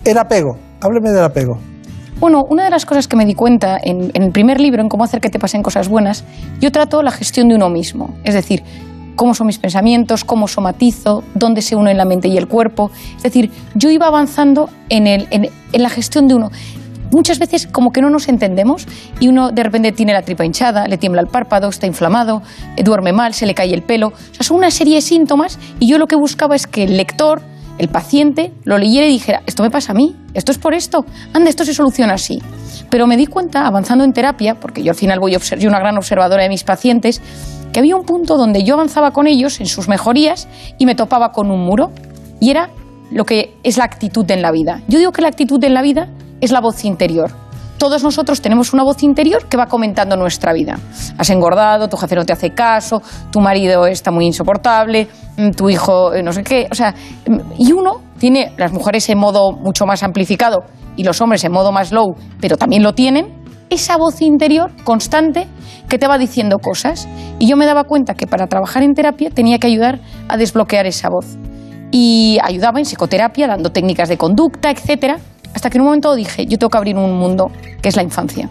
el 0.06 0.18
apego. 0.18 0.58
Hábleme 0.80 1.12
del 1.12 1.24
apego. 1.24 1.60
Bueno, 2.22 2.44
una 2.50 2.64
de 2.64 2.70
las 2.70 2.86
cosas 2.86 3.10
que 3.10 3.18
me 3.18 3.26
di 3.26 3.34
cuenta 3.34 3.78
en, 3.82 4.10
en 4.14 4.24
el 4.24 4.32
primer 4.32 4.62
libro, 4.62 4.82
en 4.82 4.88
cómo 4.88 5.04
hacer 5.04 5.20
que 5.20 5.30
te 5.30 5.38
pasen 5.38 5.62
cosas 5.64 5.90
buenas, 5.90 6.24
yo 6.62 6.72
trato 6.72 7.04
la 7.04 7.12
gestión 7.12 7.50
de 7.50 7.56
uno 7.56 7.70
mismo. 7.70 8.16
Es 8.24 8.36
decir, 8.36 8.64
cómo 9.16 9.34
son 9.34 9.48
mis 9.48 9.60
pensamientos, 9.60 10.24
cómo 10.24 10.48
somatizo, 10.48 11.24
dónde 11.36 11.62
se 11.62 11.76
unen 11.76 11.98
la 11.98 12.06
mente 12.06 12.28
y 12.28 12.38
el 12.38 12.48
cuerpo. 12.48 12.90
Es 13.18 13.24
decir, 13.24 13.52
yo 13.76 13.90
iba 13.90 14.08
avanzando 14.08 14.70
en, 14.90 15.08
el, 15.08 15.28
en, 15.30 15.50
en 15.74 15.84
la 15.84 15.90
gestión 15.90 16.28
de 16.28 16.36
uno. 16.36 16.50
Muchas 17.12 17.40
veces 17.40 17.68
como 17.68 17.92
que 17.92 18.02
no 18.02 18.10
nos 18.10 18.30
entendemos 18.30 18.88
y 19.20 19.28
uno 19.28 19.52
de 19.52 19.64
repente 19.64 19.92
tiene 19.92 20.14
la 20.14 20.22
tripa 20.22 20.46
hinchada, 20.46 20.88
le 20.88 20.98
tiembla 20.98 21.22
el 21.22 21.28
párpado, 21.28 21.70
está 21.70 21.88
inflamado, 21.88 22.42
eh, 22.78 22.84
duerme 22.84 23.12
mal, 23.12 23.34
se 23.34 23.46
le 23.46 23.54
cae 23.54 23.74
el 23.74 23.84
pelo. 23.84 24.08
O 24.08 24.34
sea, 24.34 24.44
son 24.44 24.58
una 24.58 24.72
serie 24.72 24.96
de 24.96 25.02
síntomas 25.02 25.60
y 25.80 25.88
yo 25.88 25.98
lo 25.98 26.08
que 26.08 26.16
buscaba 26.16 26.56
es 26.56 26.68
que 26.68 26.84
el 26.84 26.96
lector, 26.98 27.42
el 27.78 27.90
paciente, 27.90 28.54
lo 28.64 28.78
leyera 28.78 29.08
y 29.08 29.12
dijera, 29.12 29.42
esto 29.46 29.64
me 29.64 29.70
pasa 29.70 29.92
a 29.92 29.96
mí, 29.96 30.16
esto 30.34 30.52
es 30.52 30.58
por 30.58 30.74
esto, 30.74 31.06
anda, 31.34 31.50
esto 31.50 31.66
se 31.66 31.74
soluciona 31.74 32.14
así. 32.14 32.42
Pero 32.90 33.08
me 33.08 33.18
di 33.18 33.26
cuenta, 33.26 33.68
avanzando 33.68 34.04
en 34.04 34.14
terapia, 34.14 34.56
porque 34.56 34.84
yo 34.84 34.92
al 34.92 34.98
final 34.98 35.20
voy 35.20 35.36
a 35.36 35.40
ser 35.40 35.66
una 35.68 35.80
gran 35.80 35.98
observadora 35.98 36.44
de 36.44 36.50
mis 36.50 36.64
pacientes, 36.64 37.22
que 37.74 37.80
había 37.80 37.96
un 37.96 38.06
punto 38.06 38.38
donde 38.38 38.64
yo 38.64 38.76
avanzaba 38.76 39.12
con 39.12 39.28
ellos 39.28 39.60
en 39.60 39.66
sus 39.66 39.88
mejorías 39.88 40.48
y 40.78 40.86
me 40.86 40.96
topaba 40.96 41.32
con 41.32 41.50
un 41.50 41.62
muro. 41.62 41.92
Y 42.40 42.50
era 42.50 42.70
lo 43.12 43.26
que 43.26 43.56
es 43.64 43.78
la 43.78 43.86
actitud 43.86 44.30
en 44.30 44.42
la 44.42 44.52
vida. 44.52 44.82
Yo 44.88 45.00
digo 45.00 45.12
que 45.12 45.22
la 45.22 45.30
actitud 45.30 45.64
en 45.64 45.74
la 45.74 45.82
vida 45.82 46.10
es 46.42 46.52
la 46.52 46.60
voz 46.60 46.84
interior. 46.84 47.32
Todos 47.78 48.04
nosotros 48.04 48.42
tenemos 48.42 48.74
una 48.74 48.84
voz 48.84 49.02
interior 49.02 49.48
que 49.48 49.58
va 49.58 49.66
comentando 49.66 50.16
nuestra 50.16 50.54
vida. 50.54 50.78
Has 51.18 51.30
engordado, 51.32 51.90
tu 51.90 51.98
jefe 51.98 52.16
no 52.16 52.26
te 52.26 52.34
hace 52.34 52.52
caso, 52.52 53.02
tu 53.32 53.40
marido 53.40 53.88
está 53.88 54.12
muy 54.12 54.28
insoportable, 54.28 55.08
mm, 55.38 55.52
tu 55.52 55.68
hijo 55.68 56.14
eh, 56.14 56.22
no 56.22 56.32
sé 56.32 56.44
qué. 56.44 56.68
O 56.70 56.76
sea, 56.76 56.94
mm, 57.28 57.40
y 57.58 57.72
uno 57.72 58.02
tiene 58.20 58.54
las 58.58 58.72
mujeres 58.72 59.10
en 59.10 59.18
modo 59.18 59.52
mucho 59.52 59.88
más 59.88 60.04
amplificado 60.04 60.60
y 60.96 61.04
los 61.04 61.22
hombres 61.22 61.44
en 61.44 61.52
modo 61.52 61.72
más 61.72 61.92
low, 61.92 62.16
pero 62.40 62.56
también 62.56 62.84
lo 62.84 62.94
tienen. 62.94 63.42
Esa 63.72 63.98
voz 63.98 64.22
interior 64.22 64.72
constante 64.84 65.48
que 65.90 65.98
te 65.98 66.08
va 66.08 66.20
diciendo 66.20 66.60
cosas. 66.60 67.08
Y 67.40 67.48
yo 67.48 67.58
me 67.58 67.66
daba 67.66 67.86
cuenta 67.86 68.14
que 68.14 68.28
para 68.28 68.46
trabajar 68.46 68.84
en 68.84 68.94
terapia 68.94 69.32
tenía 69.32 69.58
que 69.58 69.66
ayudar 69.66 70.02
a 70.28 70.38
desbloquear 70.38 70.86
esa 70.86 71.10
voz. 71.10 71.38
Y 71.90 72.38
ayudaba 72.44 72.80
en 72.80 72.86
psicoterapia, 72.86 73.48
dando 73.48 73.72
técnicas 73.72 74.08
de 74.08 74.18
conducta, 74.18 74.70
etcétera, 74.70 75.18
hasta 75.54 75.70
que 75.70 75.78
en 75.78 75.82
un 75.82 75.88
momento 75.88 76.16
dije, 76.16 76.46
yo 76.46 76.58
tengo 76.58 76.70
que 76.70 76.78
abrir 76.78 76.98
un 76.98 77.18
mundo 77.18 77.52
que 77.82 77.90
es 77.90 77.96
la 77.96 78.04
infancia. 78.04 78.50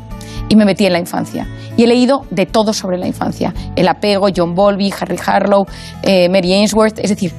Y 0.48 0.56
me 0.56 0.64
metí 0.64 0.84
en 0.84 0.92
la 0.92 0.98
infancia. 0.98 1.46
Y 1.76 1.84
he 1.84 1.86
leído 1.86 2.22
de 2.30 2.46
todo 2.46 2.72
sobre 2.72 2.98
la 2.98 3.06
infancia. 3.06 3.54
El 3.76 3.86
apego, 3.86 4.28
John 4.34 4.54
Bowlby, 4.54 4.92
Harry 5.00 5.16
Harlow, 5.24 5.64
eh, 6.02 6.28
Mary 6.28 6.52
Ainsworth. 6.52 6.98
Es 6.98 7.10
decir, 7.10 7.32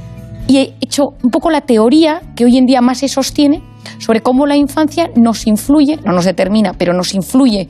y 0.47 0.57
he 0.57 0.73
hecho 0.81 1.03
un 1.21 1.29
poco 1.29 1.49
la 1.49 1.61
teoría 1.61 2.21
que 2.35 2.45
hoy 2.45 2.57
en 2.57 2.65
día 2.65 2.81
más 2.81 2.99
se 2.99 3.07
sostiene 3.07 3.61
sobre 3.99 4.21
cómo 4.21 4.45
la 4.45 4.55
infancia 4.55 5.09
nos 5.15 5.45
influye, 5.47 5.99
no 6.05 6.13
nos 6.13 6.25
determina, 6.25 6.73
pero 6.77 6.93
nos 6.93 7.13
influye 7.13 7.69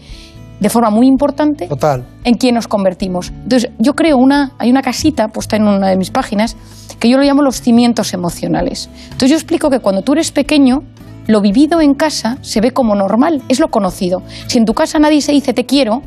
de 0.59 0.69
forma 0.69 0.91
muy 0.91 1.07
importante 1.07 1.67
Total. 1.67 2.05
en 2.23 2.35
quién 2.35 2.55
nos 2.55 2.67
convertimos. 2.67 3.31
Entonces, 3.43 3.71
yo 3.79 3.93
creo 3.93 4.17
una, 4.17 4.51
hay 4.59 4.69
una 4.69 4.83
casita 4.83 5.27
puesta 5.27 5.55
en 5.55 5.63
una 5.63 5.89
de 5.89 5.97
mis 5.97 6.11
páginas 6.11 6.55
que 6.99 7.09
yo 7.09 7.17
lo 7.17 7.23
llamo 7.23 7.41
los 7.41 7.61
cimientos 7.61 8.13
emocionales. 8.13 8.89
Entonces, 9.05 9.31
yo 9.31 9.35
explico 9.35 9.71
que 9.71 9.79
cuando 9.79 10.03
tú 10.03 10.13
eres 10.13 10.31
pequeño, 10.31 10.83
lo 11.27 11.41
vivido 11.41 11.81
en 11.81 11.93
casa 11.93 12.37
se 12.41 12.61
ve 12.61 12.71
como 12.71 12.95
normal, 12.95 13.41
es 13.47 13.59
lo 13.59 13.69
conocido. 13.69 14.21
Si 14.47 14.57
en 14.57 14.65
tu 14.65 14.73
casa 14.73 14.99
nadie 14.99 15.21
se 15.21 15.31
dice 15.31 15.53
te 15.53 15.65
quiero 15.65 16.01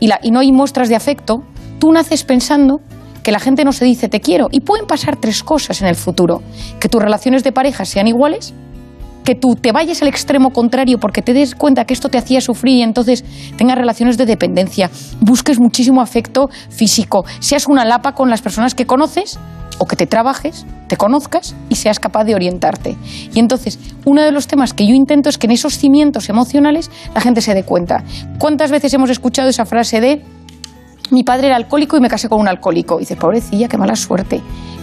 y, 0.00 0.08
no 0.30 0.40
hay 0.40 0.52
muestras 0.52 0.88
de 0.88 0.96
afecto, 0.96 1.42
tú 1.78 1.92
naces 1.92 2.24
pensando 2.24 2.80
que 3.22 3.32
la 3.32 3.40
gente 3.40 3.64
no 3.64 3.72
se 3.72 3.84
dice 3.84 4.08
te 4.08 4.20
quiero. 4.20 4.48
Y 4.50 4.60
pueden 4.60 4.86
pasar 4.86 5.16
tres 5.16 5.42
cosas 5.42 5.80
en 5.80 5.88
el 5.88 5.94
futuro. 5.94 6.42
Que 6.80 6.88
tus 6.88 7.00
relaciones 7.00 7.44
de 7.44 7.52
pareja 7.52 7.84
sean 7.84 8.08
iguales, 8.08 8.54
que 9.24 9.34
tú 9.34 9.54
te 9.54 9.72
vayas 9.72 10.02
al 10.02 10.08
extremo 10.08 10.50
contrario 10.50 10.98
porque 10.98 11.22
te 11.22 11.32
des 11.32 11.54
cuenta 11.54 11.84
que 11.84 11.94
esto 11.94 12.08
te 12.08 12.18
hacía 12.18 12.40
sufrir 12.40 12.78
y 12.78 12.82
entonces 12.82 13.24
tengas 13.56 13.78
relaciones 13.78 14.18
de 14.18 14.26
dependencia, 14.26 14.90
busques 15.20 15.60
muchísimo 15.60 16.00
afecto 16.00 16.50
físico, 16.70 17.24
seas 17.38 17.68
una 17.68 17.84
lapa 17.84 18.14
con 18.14 18.30
las 18.30 18.42
personas 18.42 18.74
que 18.74 18.86
conoces 18.86 19.38
o 19.82 19.84
que 19.84 19.96
te 19.96 20.06
trabajes, 20.06 20.64
te 20.86 20.96
conozcas 20.96 21.56
y 21.68 21.74
seas 21.74 21.98
capaz 21.98 22.22
de 22.22 22.36
orientarte. 22.36 22.96
Y 23.34 23.40
entonces, 23.40 23.80
uno 24.04 24.22
de 24.22 24.30
los 24.30 24.46
temas 24.46 24.74
que 24.74 24.86
yo 24.86 24.94
intento 24.94 25.28
es 25.28 25.38
que 25.38 25.48
en 25.48 25.50
esos 25.50 25.76
cimientos 25.76 26.28
emocionales 26.28 26.88
la 27.12 27.20
gente 27.20 27.40
se 27.40 27.52
dé 27.52 27.64
cuenta. 27.64 28.04
¿Cuántas 28.38 28.70
veces 28.70 28.94
hemos 28.94 29.10
escuchado 29.10 29.48
esa 29.48 29.64
frase 29.66 30.00
de 30.00 30.22
mi 31.10 31.24
padre 31.24 31.48
era 31.48 31.56
alcohólico 31.56 31.96
y 31.96 32.00
me 32.00 32.08
casé 32.08 32.28
con 32.28 32.38
un 32.38 32.46
alcohólico? 32.46 32.98
Y 32.98 33.00
dices, 33.00 33.16
pobrecilla, 33.16 33.66
qué 33.66 33.76
mala 33.76 33.96
suerte. 33.96 34.40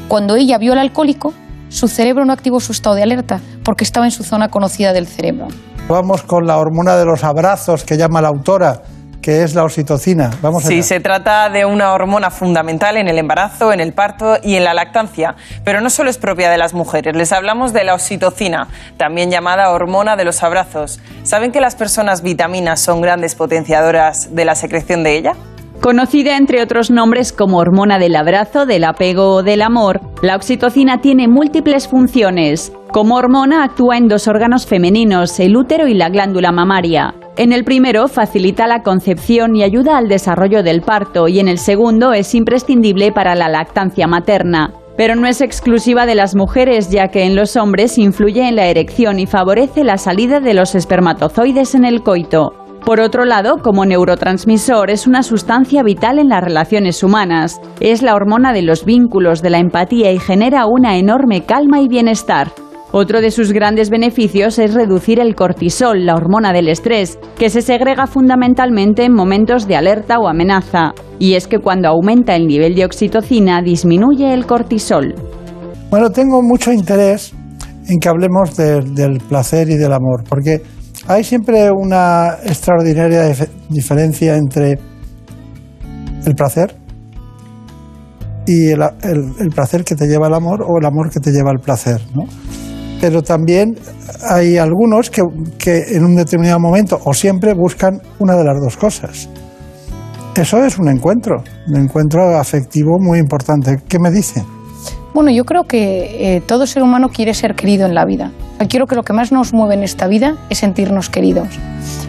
Cuando 0.10 0.36
ella 0.36 0.58
vio 0.58 0.74
al 0.74 0.80
alcohólico, 0.80 1.34
su 1.70 1.88
cerebro 1.88 2.26
no 2.26 2.34
activó 2.34 2.60
su 2.60 2.74
estado 2.74 2.96
de 2.96 3.04
alerta 3.04 3.40
porque 3.64 3.86
estaba 3.86 4.06
en 4.06 4.12
su 4.12 4.26
zona 4.26 4.50
conocida 4.50 4.92
del 4.92 5.08
cerebro. 5.08 5.48
Vamos 5.88 6.24
con 6.24 6.46
la 6.46 6.58
hormona 6.58 6.98
de 6.98 7.06
los 7.06 7.24
abrazos 7.24 7.86
que 7.86 7.96
llama 7.96 8.22
la 8.22 8.28
autora 8.28 8.82
que 9.22 9.44
es 9.44 9.56
la 9.56 9.64
oxitocina. 9.64 10.32
Vamos 10.42 10.64
sí, 10.64 10.84
se 10.84 11.00
trata 11.00 11.50
de 11.50 11.66
una 11.66 11.94
hormona 11.94 12.30
fundamental 12.30 12.98
en 12.98 13.08
el 13.08 13.18
embarazo, 13.18 13.74
en 13.74 13.80
el 13.80 13.94
parto 13.94 14.38
y 14.44 14.56
en 14.56 14.64
la 14.64 14.74
lactancia, 14.74 15.36
pero 15.64 15.82
no 15.82 15.90
solo 15.90 16.10
es 16.10 16.18
propia 16.18 16.50
de 16.50 16.58
las 16.58 16.74
mujeres. 16.74 17.16
Les 17.16 17.32
hablamos 17.32 17.74
de 17.74 17.84
la 17.84 17.94
oxitocina, 17.94 18.68
también 18.98 19.32
llamada 19.32 19.72
hormona 19.72 20.16
de 20.16 20.26
los 20.26 20.44
abrazos. 20.44 21.00
¿Saben 21.24 21.52
que 21.52 21.62
las 21.62 21.76
personas 21.76 22.22
vitaminas 22.22 22.80
son 22.80 23.02
grandes 23.02 23.36
potenciadoras 23.36 24.34
de 24.36 24.46
la 24.46 24.56
secreción 24.56 25.04
de 25.04 25.18
ella? 25.18 25.34
Conocida 25.82 26.36
entre 26.36 26.62
otros 26.62 26.92
nombres 26.92 27.32
como 27.32 27.58
hormona 27.58 28.00
del 28.00 28.18
abrazo, 28.18 28.66
del 28.66 28.84
apego 28.84 29.36
o 29.36 29.44
del 29.44 29.62
amor, 29.62 30.02
la 30.22 30.36
oxitocina 30.36 31.00
tiene 31.00 31.30
múltiples 31.30 31.88
funciones. 31.88 32.74
Como 32.92 33.16
hormona 33.16 33.64
actúa 33.64 33.98
en 33.98 34.10
dos 34.10 34.28
órganos 34.28 34.66
femeninos, 34.66 35.40
el 35.40 35.56
útero 35.56 35.88
y 35.88 35.94
la 35.94 36.10
glándula 36.10 36.52
mamaria. 36.52 37.14
En 37.38 37.54
el 37.54 37.64
primero 37.64 38.08
facilita 38.08 38.68
la 38.68 38.84
concepción 38.84 39.56
y 39.56 39.64
ayuda 39.64 39.98
al 39.98 40.10
desarrollo 40.10 40.62
del 40.64 40.82
parto 40.82 41.28
y 41.28 41.40
en 41.40 41.48
el 41.48 41.58
segundo 41.58 42.12
es 42.14 42.36
imprescindible 42.36 43.12
para 43.12 43.36
la 43.36 43.48
lactancia 43.48 44.08
materna. 44.08 44.74
Pero 44.98 45.16
no 45.16 45.28
es 45.28 45.40
exclusiva 45.40 46.06
de 46.06 46.16
las 46.16 46.36
mujeres, 46.36 46.90
ya 46.90 47.08
que 47.08 47.24
en 47.24 47.36
los 47.38 47.56
hombres 47.56 47.98
influye 47.98 48.46
en 48.46 48.58
la 48.58 48.66
erección 48.66 49.20
y 49.20 49.28
favorece 49.28 49.86
la 49.86 49.98
salida 49.98 50.42
de 50.42 50.54
los 50.54 50.76
espermatozoides 50.76 51.76
en 51.76 51.86
el 51.86 52.04
coito. 52.04 52.52
Por 52.86 53.00
otro 53.00 53.24
lado, 53.24 53.58
como 53.64 53.86
neurotransmisor, 53.86 54.90
es 54.90 55.08
una 55.08 55.24
sustancia 55.24 55.84
vital 55.84 56.20
en 56.20 56.28
las 56.28 56.44
relaciones 56.44 57.04
humanas. 57.04 57.62
Es 57.80 58.02
la 58.02 58.16
hormona 58.16 58.52
de 58.52 58.62
los 58.62 58.84
vínculos, 58.84 59.42
de 59.42 59.50
la 59.50 59.60
empatía 59.60 60.12
y 60.12 60.20
genera 60.20 60.66
una 60.66 60.98
enorme 60.98 61.46
calma 61.46 61.80
y 61.82 61.88
bienestar. 61.88 62.52
Otro 62.92 63.22
de 63.22 63.30
sus 63.30 63.52
grandes 63.52 63.92
beneficios 63.92 64.58
es 64.58 64.74
reducir 64.74 65.20
el 65.20 65.36
cortisol, 65.36 66.08
la 66.08 66.16
hormona 66.16 66.52
del 66.54 66.70
estrés, 66.70 67.20
que 67.38 67.52
se 67.52 67.62
segrega 67.62 68.08
fundamentalmente 68.08 69.04
en 69.04 69.14
momentos 69.14 69.68
de 69.68 69.76
alerta 69.76 70.18
o 70.18 70.28
amenaza. 70.28 70.94
Y 71.20 71.36
es 71.36 71.46
que 71.46 71.60
cuando 71.60 71.88
aumenta 71.88 72.36
el 72.36 72.48
nivel 72.48 72.74
de 72.74 72.86
oxitocina 72.86 73.62
disminuye 73.62 74.34
el 74.34 74.48
cortisol. 74.48 75.14
Bueno, 75.92 76.10
tengo 76.10 76.42
mucho 76.42 76.72
interés 76.72 77.32
en 77.88 78.00
que 78.00 78.10
hablemos 78.10 78.56
del 78.58 79.20
placer 79.30 79.70
y 79.70 79.78
del 79.78 79.94
amor, 79.94 80.24
porque 80.28 80.64
hay 81.08 81.24
siempre 81.24 81.70
una 81.72 82.38
extraordinaria 82.44 83.36
diferencia 83.70 84.36
entre 84.36 84.80
el 86.26 86.34
placer 86.36 86.76
y 88.48 88.72
el, 88.72 88.82
el, 89.40 89.50
placer 89.50 89.84
que 89.84 89.96
te 89.96 90.08
lleva 90.08 90.26
al 90.26 90.34
amor 90.34 90.64
o 90.64 90.80
el 90.80 90.86
amor 90.86 91.12
que 91.12 91.20
te 91.20 91.32
lleva 91.32 91.52
al 91.52 91.60
placer. 91.60 92.02
¿no? 92.16 92.24
Pero 93.00 93.22
también 93.22 93.76
hay 94.30 94.58
algunos 94.58 95.10
que, 95.10 95.22
en 95.96 96.04
un 96.04 96.16
determinado 96.16 96.60
momento 96.60 97.00
o 97.04 97.14
siempre 97.14 97.54
buscan 97.54 98.02
una 98.20 98.36
de 98.36 98.44
las 98.44 98.60
dos 98.62 98.78
cosas. 98.78 99.30
Eso 100.36 100.64
es 100.64 100.78
un 100.78 100.90
encuentro, 100.90 101.44
un 101.68 101.78
encuentro 101.78 102.38
afectivo 102.38 102.98
muy 103.00 103.20
importante. 103.20 103.78
¿Qué 103.88 104.00
me 104.00 104.12
dice? 104.12 104.44
Bueno, 105.14 105.32
yo 105.32 105.44
creo 105.44 105.64
que 105.64 106.36
eh, 106.36 106.42
todo 106.42 106.68
ser 106.68 106.84
humano 106.84 107.10
quiere 107.10 107.34
ser 107.34 107.56
querido 107.56 107.88
en 107.88 107.96
la 107.96 108.06
vida. 108.06 108.32
Quiero 108.70 108.86
que 108.86 108.96
lo 108.96 109.04
que 109.04 109.12
más 109.12 109.32
nos 109.32 109.54
mueve 109.54 109.74
en 109.74 109.84
esta 109.84 110.08
vida 110.08 110.38
es 110.50 110.60
sentirnos 110.60 111.10
queridos. 111.10 111.48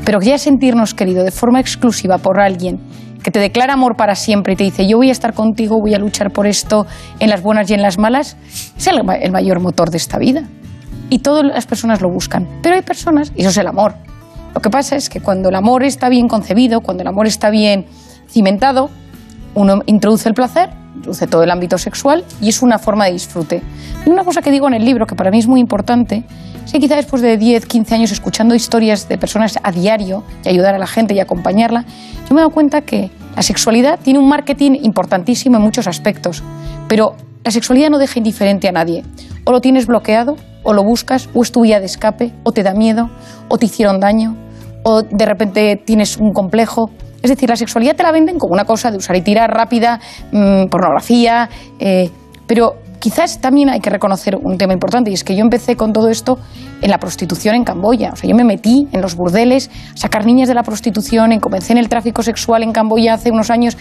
Pero 0.04 0.20
ya 0.20 0.38
sentirnos 0.38 0.94
querido 0.94 1.24
de 1.24 1.30
forma 1.30 1.60
exclusiva 1.60 2.18
por 2.18 2.40
alguien 2.40 2.78
que 3.22 3.30
te 3.30 3.38
declara 3.38 3.74
amor 3.74 3.96
para 3.96 4.14
siempre 4.14 4.54
y 4.54 4.56
te 4.56 4.64
dice 4.64 4.86
yo 4.86 4.96
voy 4.96 5.10
a 5.10 5.12
estar 5.12 5.34
contigo, 5.34 5.78
voy 5.78 5.94
a 5.94 5.98
luchar 5.98 6.30
por 6.30 6.46
esto 6.46 6.86
en 7.18 7.28
las 7.28 7.42
buenas 7.42 7.70
y 7.70 7.74
en 7.74 7.82
las 7.82 7.98
malas, 7.98 8.36
es 8.76 8.86
el 8.86 9.30
mayor 9.30 9.60
motor 9.60 9.90
de 9.90 9.98
esta 9.98 10.18
vida 10.18 10.48
y 11.10 11.18
todas 11.18 11.44
las 11.44 11.66
personas 11.66 12.00
lo 12.00 12.08
buscan. 12.08 12.48
Pero 12.62 12.76
hay 12.76 12.82
personas, 12.82 13.32
y 13.36 13.40
eso 13.40 13.50
es 13.50 13.56
el 13.58 13.66
amor. 13.66 13.94
Lo 14.54 14.60
que 14.60 14.70
pasa 14.70 14.96
es 14.96 15.08
que 15.08 15.20
cuando 15.20 15.50
el 15.50 15.54
amor 15.54 15.84
está 15.84 16.08
bien 16.08 16.28
concebido, 16.28 16.80
cuando 16.80 17.02
el 17.02 17.08
amor 17.08 17.26
está 17.26 17.50
bien 17.50 17.86
cimentado, 18.28 18.90
uno 19.54 19.80
introduce 19.86 20.28
el 20.28 20.34
placer, 20.34 20.70
introduce 20.94 21.26
todo 21.26 21.42
el 21.42 21.50
ámbito 21.50 21.78
sexual 21.78 22.24
y 22.40 22.48
es 22.48 22.62
una 22.62 22.78
forma 22.78 23.06
de 23.06 23.12
disfrute. 23.12 23.62
Y 24.06 24.10
una 24.10 24.24
cosa 24.24 24.42
que 24.42 24.50
digo 24.50 24.66
en 24.68 24.74
el 24.74 24.84
libro, 24.84 25.06
que 25.06 25.14
para 25.14 25.30
mí 25.30 25.38
es 25.38 25.46
muy 25.46 25.60
importante, 25.60 26.24
es 26.64 26.72
que 26.72 26.78
quizá 26.78 26.96
después 26.96 27.22
de 27.22 27.36
10, 27.36 27.66
15 27.66 27.94
años 27.94 28.12
escuchando 28.12 28.54
historias 28.54 29.08
de 29.08 29.18
personas 29.18 29.58
a 29.62 29.72
diario 29.72 30.24
y 30.44 30.48
ayudar 30.48 30.74
a 30.74 30.78
la 30.78 30.86
gente 30.86 31.14
y 31.14 31.20
acompañarla, 31.20 31.84
yo 32.28 32.34
me 32.34 32.40
he 32.40 32.42
dado 32.42 32.50
cuenta 32.50 32.82
que 32.82 33.10
la 33.34 33.42
sexualidad 33.42 33.98
tiene 34.00 34.18
un 34.18 34.28
marketing 34.28 34.72
importantísimo 34.82 35.56
en 35.56 35.62
muchos 35.62 35.86
aspectos, 35.86 36.42
pero 36.88 37.16
la 37.44 37.50
sexualidad 37.50 37.90
no 37.90 37.98
deja 37.98 38.18
indiferente 38.18 38.68
a 38.68 38.72
nadie. 38.72 39.04
O 39.44 39.52
lo 39.52 39.60
tienes 39.60 39.86
bloqueado 39.86 40.36
o 40.62 40.72
lo 40.72 40.82
buscas, 40.82 41.28
o 41.34 41.42
es 41.42 41.52
tu 41.52 41.62
vía 41.62 41.80
de 41.80 41.86
escape, 41.86 42.32
o 42.42 42.52
te 42.52 42.62
da 42.62 42.74
miedo, 42.74 43.10
o 43.48 43.58
te 43.58 43.66
hicieron 43.66 44.00
daño, 44.00 44.36
o 44.82 45.02
de 45.02 45.26
repente 45.26 45.76
tienes 45.76 46.16
un 46.16 46.32
complejo. 46.32 46.90
Es 47.22 47.30
decir, 47.30 47.48
la 47.48 47.56
sexualidad 47.56 47.96
te 47.96 48.02
la 48.02 48.12
venden 48.12 48.38
como 48.38 48.54
una 48.54 48.64
cosa 48.64 48.90
de 48.90 48.96
usar 48.96 49.16
y 49.16 49.22
tirar 49.22 49.50
rápida, 49.50 50.00
mm, 50.32 50.66
pornografía, 50.66 51.48
eh, 51.78 52.10
pero 52.46 52.76
quizás 52.98 53.40
también 53.40 53.70
hay 53.70 53.80
que 53.80 53.90
reconocer 53.90 54.36
un 54.36 54.58
tema 54.58 54.72
importante 54.72 55.10
y 55.10 55.14
es 55.14 55.24
que 55.24 55.34
yo 55.34 55.42
empecé 55.42 55.76
con 55.76 55.92
todo 55.92 56.08
esto 56.08 56.38
en 56.82 56.90
la 56.90 56.98
prostitución 56.98 57.54
en 57.54 57.64
Camboya. 57.64 58.10
O 58.12 58.16
sea, 58.16 58.28
yo 58.28 58.36
me 58.36 58.44
metí 58.44 58.88
en 58.92 59.00
los 59.00 59.16
burdeles, 59.16 59.70
sacar 59.94 60.26
niñas 60.26 60.48
de 60.48 60.54
la 60.54 60.62
prostitución, 60.62 61.32
en, 61.32 61.40
comencé 61.40 61.72
en 61.72 61.78
el 61.78 61.88
tráfico 61.88 62.22
sexual 62.22 62.62
en 62.62 62.72
Camboya 62.72 63.14
hace 63.14 63.30
unos 63.30 63.50
años 63.50 63.76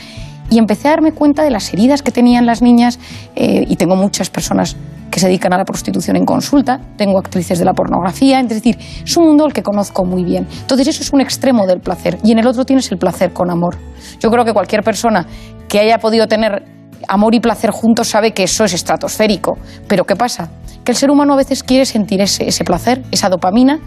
y 0.50 0.58
empecé 0.58 0.88
a 0.88 0.92
darme 0.92 1.12
cuenta 1.12 1.44
de 1.44 1.52
las 1.52 1.72
heridas 1.74 2.02
que 2.02 2.12
tenían 2.12 2.46
las 2.46 2.62
niñas 2.62 3.00
eh, 3.36 3.66
y 3.68 3.76
tengo 3.76 3.96
muchas 3.96 4.30
personas 4.30 4.76
que 5.10 5.20
se 5.20 5.28
dedican 5.28 5.54
a 5.54 5.58
la 5.58 5.66
prostitución 5.66 6.16
en 6.16 6.26
consulta, 6.26 6.80
tengo 6.98 7.18
actrices 7.20 7.60
de 7.60 7.66
la 7.66 7.74
pornografía, 7.74 8.40
es 8.40 8.50
decir, 8.50 8.78
es 9.04 9.18
un 9.18 9.26
mundo 9.26 9.46
al 9.46 9.54
que 9.54 9.64
conozco 9.64 10.06
muy 10.06 10.24
bien. 10.24 10.48
Entonces 10.62 10.88
eso 10.88 11.04
es 11.04 11.12
un 11.12 11.22
extremo 11.22 11.66
del 11.68 11.80
placer 11.80 12.18
y 12.24 12.32
en 12.32 12.40
el 12.40 12.48
otro 12.48 12.66
tienes 12.66 12.92
el 12.92 12.98
placer 12.98 13.34
con 13.34 13.50
amor. 13.50 13.78
Yo 14.20 14.30
creo 14.30 14.46
que 14.46 14.54
cualquier 14.54 14.84
persona 14.84 15.26
que 15.68 15.80
haya 15.80 15.98
podido 16.00 16.28
tener 16.28 16.64
amor 17.08 17.34
y 17.36 17.40
placer 17.40 17.72
juntos 17.72 18.08
sabe 18.08 18.32
que 18.32 18.44
eso 18.44 18.64
es 18.64 18.74
estratosférico. 18.74 19.58
Pero 19.88 20.06
¿qué 20.06 20.16
pasa? 20.16 20.50
Que 20.84 20.92
el 20.92 20.98
ser 20.98 21.10
humano 21.10 21.34
a 21.34 21.38
veces 21.38 21.64
quiere 21.64 21.86
sentir 21.86 22.22
ese, 22.22 22.48
ese 22.48 22.64
placer, 22.64 23.04
esa 23.12 23.30
dopamina, 23.30 23.80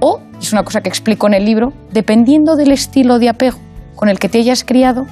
o, 0.00 0.20
es 0.40 0.52
una 0.52 0.62
cosa 0.62 0.80
que 0.80 0.88
explico 0.88 1.26
en 1.26 1.34
el 1.34 1.44
libro, 1.44 1.72
dependiendo 1.92 2.56
del 2.56 2.72
estilo 2.72 3.18
de 3.18 3.28
apego 3.28 3.58
con 3.96 4.08
el 4.08 4.20
que 4.20 4.28
te 4.28 4.38
hayas 4.38 4.62
criado, 4.62 5.06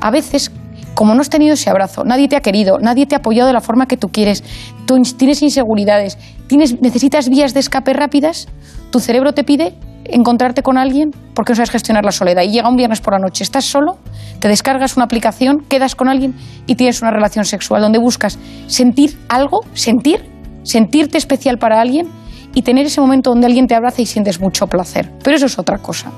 a 0.00 0.10
veces 0.10 0.50
como 0.94 1.14
no 1.14 1.20
has 1.20 1.30
tenido 1.30 1.54
ese 1.54 1.70
abrazo, 1.70 2.04
nadie 2.04 2.28
te 2.28 2.36
ha 2.36 2.40
querido, 2.40 2.78
nadie 2.78 3.06
te 3.06 3.14
ha 3.14 3.18
apoyado 3.18 3.46
de 3.46 3.52
la 3.52 3.60
forma 3.60 3.86
que 3.86 3.96
tú 3.96 4.08
quieres, 4.08 4.44
tú 4.86 5.00
tienes 5.16 5.42
inseguridades, 5.42 6.18
tienes, 6.46 6.80
necesitas 6.80 7.28
vías 7.28 7.54
de 7.54 7.60
escape 7.60 7.92
rápidas, 7.92 8.48
tu 8.90 9.00
cerebro 9.00 9.32
te 9.32 9.44
pide 9.44 9.74
encontrarte 10.04 10.62
con 10.62 10.78
alguien 10.78 11.10
porque 11.34 11.52
no 11.52 11.56
sabes 11.56 11.70
gestionar 11.70 12.04
la 12.04 12.12
soledad. 12.12 12.42
Y 12.42 12.50
llega 12.50 12.68
un 12.68 12.76
viernes 12.76 13.00
por 13.00 13.14
la 13.14 13.18
noche, 13.18 13.44
estás 13.44 13.64
solo, 13.64 13.98
te 14.40 14.48
descargas 14.48 14.96
una 14.96 15.04
aplicación, 15.04 15.60
quedas 15.68 15.94
con 15.94 16.08
alguien 16.08 16.34
y 16.66 16.74
tienes 16.74 17.02
una 17.02 17.10
relación 17.10 17.44
sexual 17.44 17.82
donde 17.82 17.98
buscas 17.98 18.38
sentir 18.66 19.18
algo, 19.28 19.60
sentir, 19.74 20.24
sentirte 20.62 21.18
especial 21.18 21.58
para 21.58 21.80
alguien 21.80 22.08
y 22.54 22.62
tener 22.62 22.86
ese 22.86 23.00
momento 23.00 23.30
donde 23.30 23.46
alguien 23.46 23.66
te 23.66 23.74
abraza 23.74 24.02
y 24.02 24.06
sientes 24.06 24.40
mucho 24.40 24.66
placer. 24.66 25.10
Pero 25.22 25.36
eso 25.36 25.46
es 25.46 25.58
otra 25.58 25.78
cosa. 25.78 26.10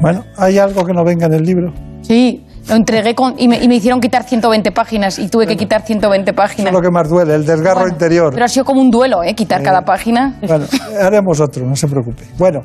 Bueno, 0.00 0.24
¿hay 0.36 0.58
algo 0.58 0.84
que 0.84 0.92
no 0.92 1.04
venga 1.04 1.26
en 1.26 1.34
el 1.34 1.44
libro? 1.44 1.72
Sí, 2.02 2.44
lo 2.68 2.74
entregué 2.74 3.14
con, 3.14 3.34
y, 3.38 3.48
me, 3.48 3.56
hicieron 3.74 4.00
quitar 4.00 4.24
120 4.24 4.70
páginas 4.72 5.18
y 5.18 5.28
tuve 5.28 5.46
que 5.46 5.56
quitar 5.56 5.82
120 5.82 6.32
páginas. 6.32 6.68
es 6.68 6.72
lo 6.72 6.80
que 6.80 6.90
más 6.90 7.08
duele, 7.08 7.34
el 7.34 7.44
desgarro 7.44 7.88
interior. 7.88 8.32
Pero 8.32 8.44
ha 8.44 8.48
sido 8.48 8.64
como 8.64 8.80
un 8.80 8.90
duelo, 8.90 9.22
¿eh? 9.22 9.34
Quitar 9.34 9.62
cada 9.62 9.82
página. 9.82 10.38
Bueno, 10.46 10.66
haremos 11.00 11.40
otro, 11.40 11.66
no 11.66 11.74
se 11.74 11.88
preocupe. 11.88 12.24
Bueno, 12.38 12.60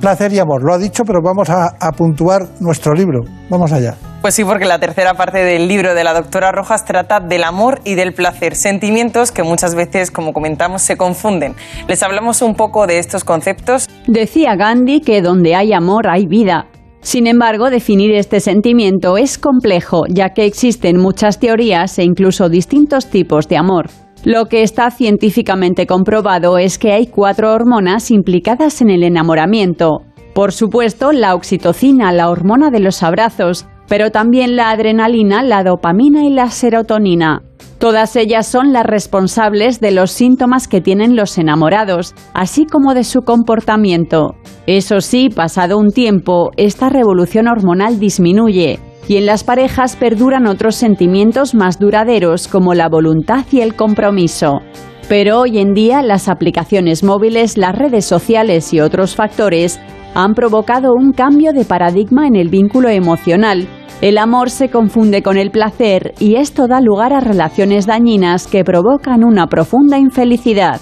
placer 0.00 0.32
y 0.32 0.38
amor, 0.38 0.62
lo 0.62 0.74
ha 0.74 0.78
dicho, 0.78 1.04
pero 1.04 1.20
vamos 1.22 1.48
a, 1.48 1.74
a 1.80 1.92
puntuar 1.92 2.42
nuestro 2.60 2.92
libro. 2.92 3.22
Vamos 3.48 3.72
allá. 3.72 3.94
Pues 4.20 4.34
sí, 4.34 4.42
porque 4.44 4.64
la 4.64 4.78
tercera 4.78 5.12
parte 5.14 5.44
del 5.44 5.68
libro 5.68 5.94
de 5.94 6.02
la 6.02 6.14
doctora 6.14 6.50
Rojas 6.50 6.86
trata 6.86 7.20
del 7.20 7.44
amor 7.44 7.80
y 7.84 7.94
del 7.94 8.14
placer, 8.14 8.56
sentimientos 8.56 9.32
que 9.32 9.42
muchas 9.42 9.74
veces, 9.74 10.10
como 10.10 10.32
comentamos, 10.32 10.80
se 10.80 10.96
confunden. 10.96 11.54
Les 11.88 12.02
hablamos 12.02 12.40
un 12.40 12.54
poco 12.54 12.86
de 12.86 12.98
estos 12.98 13.22
conceptos. 13.22 13.88
Decía 14.06 14.56
Gandhi 14.56 15.02
que 15.02 15.20
donde 15.20 15.54
hay 15.54 15.74
amor 15.74 16.08
hay 16.08 16.26
vida. 16.26 16.68
Sin 17.04 17.26
embargo, 17.26 17.68
definir 17.68 18.14
este 18.14 18.40
sentimiento 18.40 19.18
es 19.18 19.36
complejo, 19.36 20.04
ya 20.08 20.30
que 20.30 20.46
existen 20.46 20.96
muchas 20.96 21.38
teorías 21.38 21.98
e 21.98 22.02
incluso 22.02 22.48
distintos 22.48 23.10
tipos 23.10 23.46
de 23.46 23.58
amor. 23.58 23.90
Lo 24.24 24.46
que 24.46 24.62
está 24.62 24.90
científicamente 24.90 25.86
comprobado 25.86 26.56
es 26.56 26.78
que 26.78 26.92
hay 26.92 27.06
cuatro 27.06 27.52
hormonas 27.52 28.10
implicadas 28.10 28.80
en 28.80 28.88
el 28.88 29.02
enamoramiento. 29.02 30.00
Por 30.34 30.52
supuesto, 30.52 31.12
la 31.12 31.34
oxitocina, 31.34 32.10
la 32.10 32.30
hormona 32.30 32.70
de 32.70 32.80
los 32.80 33.02
abrazos, 33.02 33.66
pero 33.86 34.10
también 34.10 34.56
la 34.56 34.70
adrenalina, 34.70 35.42
la 35.42 35.62
dopamina 35.62 36.24
y 36.24 36.30
la 36.30 36.48
serotonina. 36.48 37.42
Todas 37.84 38.16
ellas 38.16 38.46
son 38.46 38.72
las 38.72 38.86
responsables 38.86 39.78
de 39.78 39.90
los 39.90 40.10
síntomas 40.10 40.68
que 40.68 40.80
tienen 40.80 41.16
los 41.16 41.36
enamorados, 41.36 42.14
así 42.32 42.64
como 42.64 42.94
de 42.94 43.04
su 43.04 43.20
comportamiento. 43.20 44.36
Eso 44.66 45.02
sí, 45.02 45.28
pasado 45.28 45.76
un 45.76 45.90
tiempo, 45.90 46.50
esta 46.56 46.88
revolución 46.88 47.46
hormonal 47.46 48.00
disminuye 48.00 48.78
y 49.06 49.18
en 49.18 49.26
las 49.26 49.44
parejas 49.44 49.96
perduran 49.96 50.46
otros 50.46 50.76
sentimientos 50.76 51.54
más 51.54 51.78
duraderos 51.78 52.48
como 52.48 52.72
la 52.72 52.88
voluntad 52.88 53.44
y 53.52 53.60
el 53.60 53.74
compromiso. 53.74 54.62
Pero 55.08 55.40
hoy 55.40 55.58
en 55.58 55.74
día 55.74 56.02
las 56.02 56.28
aplicaciones 56.28 57.04
móviles, 57.04 57.58
las 57.58 57.74
redes 57.74 58.06
sociales 58.06 58.72
y 58.72 58.80
otros 58.80 59.14
factores 59.14 59.78
han 60.14 60.32
provocado 60.32 60.94
un 60.94 61.12
cambio 61.12 61.52
de 61.52 61.64
paradigma 61.64 62.26
en 62.26 62.36
el 62.36 62.48
vínculo 62.48 62.88
emocional. 62.88 63.68
El 64.00 64.16
amor 64.16 64.50
se 64.50 64.70
confunde 64.70 65.22
con 65.22 65.36
el 65.36 65.50
placer 65.50 66.14
y 66.18 66.36
esto 66.36 66.68
da 66.68 66.80
lugar 66.80 67.12
a 67.12 67.20
relaciones 67.20 67.86
dañinas 67.86 68.46
que 68.46 68.64
provocan 68.64 69.24
una 69.24 69.46
profunda 69.46 69.98
infelicidad. 69.98 70.80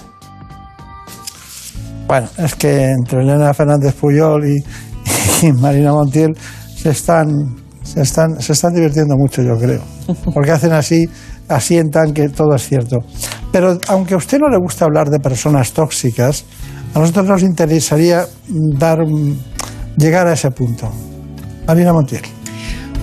Bueno, 2.07 2.27
es 2.37 2.55
que 2.55 2.91
entre 2.91 3.23
Elena 3.23 3.53
Fernández 3.53 3.93
Puyol 3.95 4.45
y, 4.45 5.51
Marina 5.59 5.91
Montiel 5.91 6.33
se 6.75 6.91
están, 6.91 7.27
se, 7.81 8.01
están, 8.01 8.39
se 8.39 8.53
están 8.53 8.73
divirtiendo 8.73 9.15
mucho, 9.17 9.41
yo 9.41 9.57
creo. 9.57 9.81
Porque 10.33 10.51
hacen 10.51 10.73
así, 10.73 11.05
asientan 11.49 12.13
que 12.13 12.29
todo 12.29 12.55
es 12.55 12.67
cierto. 12.67 12.97
Pero 13.51 13.77
aunque 13.87 14.13
a 14.13 14.17
usted 14.17 14.39
no 14.39 14.49
le 14.49 14.57
gusta 14.57 14.85
hablar 14.85 15.09
de 15.09 15.19
personas 15.19 15.73
tóxicas, 15.73 16.45
a 16.95 16.99
nosotros 16.99 17.25
nos 17.25 17.41
interesaría 17.43 18.25
dar, 18.47 18.99
un- 19.01 19.39
llegar 19.97 20.27
a 20.27 20.33
ese 20.33 20.49
punto. 20.51 20.91
Marina 21.67 21.93
Montiel. 21.93 22.21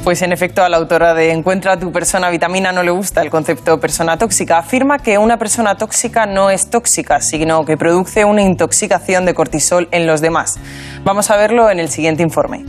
Pues 0.04 0.22
en 0.22 0.32
efecto, 0.32 0.62
a 0.64 0.68
la 0.70 0.78
autora 0.78 1.12
de 1.12 1.30
Encuentra 1.30 1.74
a 1.74 1.78
tu 1.78 1.92
persona 1.92 2.30
vitamina 2.30 2.72
no 2.72 2.82
le 2.82 2.90
gusta 2.90 3.20
el 3.20 3.28
concepto 3.28 3.78
persona 3.78 4.16
tóxica. 4.16 4.56
Afirma 4.58 4.98
que 4.98 5.18
una 5.18 5.36
persona 5.36 5.74
tóxica 5.74 6.24
no 6.24 6.48
es 6.48 6.70
tóxica, 6.70 7.20
sino 7.20 7.64
que 7.66 7.76
produce 7.76 8.24
una 8.24 8.40
intoxicación 8.40 9.26
de 9.26 9.34
cortisol 9.34 9.88
en 9.92 10.06
los 10.06 10.22
demás. 10.22 10.58
Vamos 11.04 11.30
a 11.30 11.36
verlo 11.36 11.70
en 11.70 11.80
el 11.80 11.90
siguiente 11.90 12.22
informe. 12.22 12.64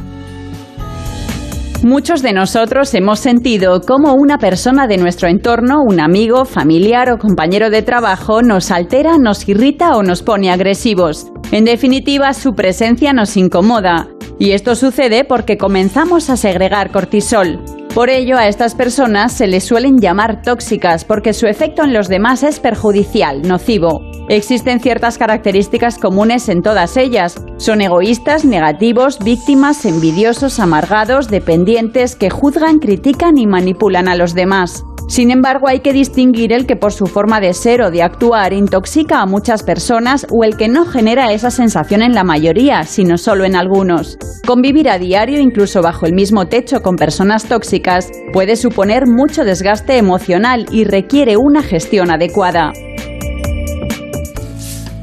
Muchos 1.83 2.21
de 2.21 2.31
nosotros 2.31 2.93
hemos 2.93 3.19
sentido 3.19 3.81
cómo 3.81 4.13
una 4.13 4.37
persona 4.37 4.85
de 4.85 4.97
nuestro 4.97 5.27
entorno, 5.27 5.81
un 5.83 5.99
amigo, 5.99 6.45
familiar 6.45 7.11
o 7.11 7.17
compañero 7.17 7.71
de 7.71 7.81
trabajo, 7.81 8.43
nos 8.43 8.69
altera, 8.69 9.17
nos 9.17 9.49
irrita 9.49 9.97
o 9.97 10.03
nos 10.03 10.21
pone 10.21 10.51
agresivos. 10.51 11.31
En 11.51 11.65
definitiva, 11.65 12.33
su 12.33 12.53
presencia 12.53 13.13
nos 13.13 13.35
incomoda. 13.35 14.09
Y 14.37 14.51
esto 14.51 14.75
sucede 14.75 15.23
porque 15.23 15.57
comenzamos 15.57 16.29
a 16.29 16.37
segregar 16.37 16.91
cortisol. 16.91 17.59
Por 17.93 18.09
ello, 18.09 18.37
a 18.37 18.47
estas 18.47 18.73
personas 18.73 19.33
se 19.33 19.47
les 19.47 19.65
suelen 19.65 19.99
llamar 19.99 20.41
tóxicas 20.41 21.03
porque 21.03 21.33
su 21.33 21.45
efecto 21.45 21.83
en 21.83 21.91
los 21.91 22.07
demás 22.07 22.41
es 22.41 22.61
perjudicial, 22.61 23.41
nocivo. 23.41 23.99
Existen 24.29 24.79
ciertas 24.79 25.17
características 25.17 25.97
comunes 25.97 26.47
en 26.47 26.61
todas 26.61 26.95
ellas. 26.95 27.43
Son 27.57 27.81
egoístas, 27.81 28.45
negativos, 28.45 29.19
víctimas, 29.19 29.83
envidiosos, 29.83 30.61
amargados, 30.61 31.27
dependientes, 31.27 32.15
que 32.15 32.29
juzgan, 32.29 32.79
critican 32.79 33.37
y 33.37 33.45
manipulan 33.45 34.07
a 34.07 34.15
los 34.15 34.33
demás. 34.35 34.85
Sin 35.07 35.29
embargo, 35.29 35.67
hay 35.67 35.81
que 35.81 35.93
distinguir 35.93 36.53
el 36.53 36.65
que 36.65 36.75
por 36.75 36.93
su 36.93 37.05
forma 37.05 37.39
de 37.39 37.53
ser 37.53 37.81
o 37.81 37.91
de 37.91 38.01
actuar 38.01 38.53
intoxica 38.53 39.21
a 39.21 39.25
muchas 39.25 39.63
personas 39.63 40.25
o 40.29 40.43
el 40.43 40.55
que 40.55 40.67
no 40.67 40.85
genera 40.85 41.31
esa 41.33 41.51
sensación 41.51 42.01
en 42.01 42.13
la 42.13 42.23
mayoría, 42.23 42.83
sino 42.83 43.17
solo 43.17 43.43
en 43.43 43.55
algunos. 43.55 44.17
Convivir 44.45 44.89
a 44.89 44.97
diario, 44.97 45.39
incluso 45.39 45.81
bajo 45.81 46.05
el 46.05 46.13
mismo 46.13 46.47
techo 46.47 46.81
con 46.81 46.95
personas 46.95 47.45
tóxicas, 47.45 48.09
puede 48.31 48.55
suponer 48.55 49.07
mucho 49.07 49.43
desgaste 49.43 49.97
emocional 49.97 50.65
y 50.71 50.85
requiere 50.85 51.35
una 51.37 51.61
gestión 51.61 52.09
adecuada. 52.09 52.71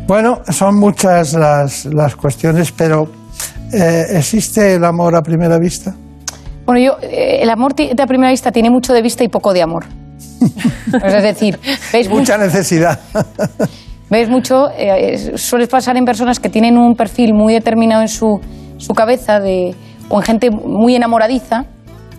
Bueno, 0.06 0.40
son 0.48 0.76
muchas 0.76 1.34
las, 1.34 1.84
las 1.84 2.16
cuestiones, 2.16 2.72
pero 2.72 3.10
eh, 3.72 4.06
¿existe 4.14 4.76
el 4.76 4.84
amor 4.84 5.14
a 5.14 5.22
primera 5.22 5.58
vista? 5.58 5.94
Bueno, 6.68 6.82
yo, 6.82 6.98
eh, 7.00 7.38
el 7.40 7.48
amor 7.48 7.74
de 7.74 7.94
a 7.98 8.06
primera 8.06 8.30
vista 8.30 8.52
tiene 8.52 8.68
mucho 8.68 8.92
de 8.92 9.00
vista 9.00 9.24
y 9.24 9.28
poco 9.28 9.54
de 9.54 9.62
amor. 9.62 9.86
Es 11.02 11.22
decir, 11.22 11.58
veis 11.94 12.10
Mucha 12.10 12.36
necesidad. 12.36 13.00
Ves 14.10 14.28
mucho, 14.28 14.68
eh, 14.76 15.38
suele 15.38 15.66
pasar 15.66 15.96
en 15.96 16.04
personas 16.04 16.38
que 16.38 16.50
tienen 16.50 16.76
un 16.76 16.94
perfil 16.94 17.32
muy 17.32 17.54
determinado 17.54 18.02
en 18.02 18.08
su, 18.08 18.38
su 18.76 18.92
cabeza 18.92 19.40
de, 19.40 19.74
o 20.10 20.18
en 20.18 20.22
gente 20.26 20.50
muy 20.50 20.94
enamoradiza, 20.94 21.64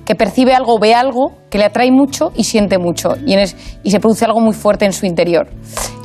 que 0.03 0.15
percibe 0.15 0.55
algo, 0.55 0.80
ve 0.80 0.95
algo, 0.95 1.34
que 1.51 1.59
le 1.59 1.65
atrae 1.65 1.91
mucho 1.91 2.31
y 2.35 2.45
siente 2.45 2.80
mucho. 2.80 3.09
Y, 3.27 3.34
en 3.34 3.39
es- 3.41 3.55
y 3.84 3.91
se 3.91 3.99
produce 3.99 4.26
algo 4.26 4.39
muy 4.39 4.53
fuerte 4.53 4.84
en 4.85 4.93
su 4.93 5.05
interior. 5.05 5.47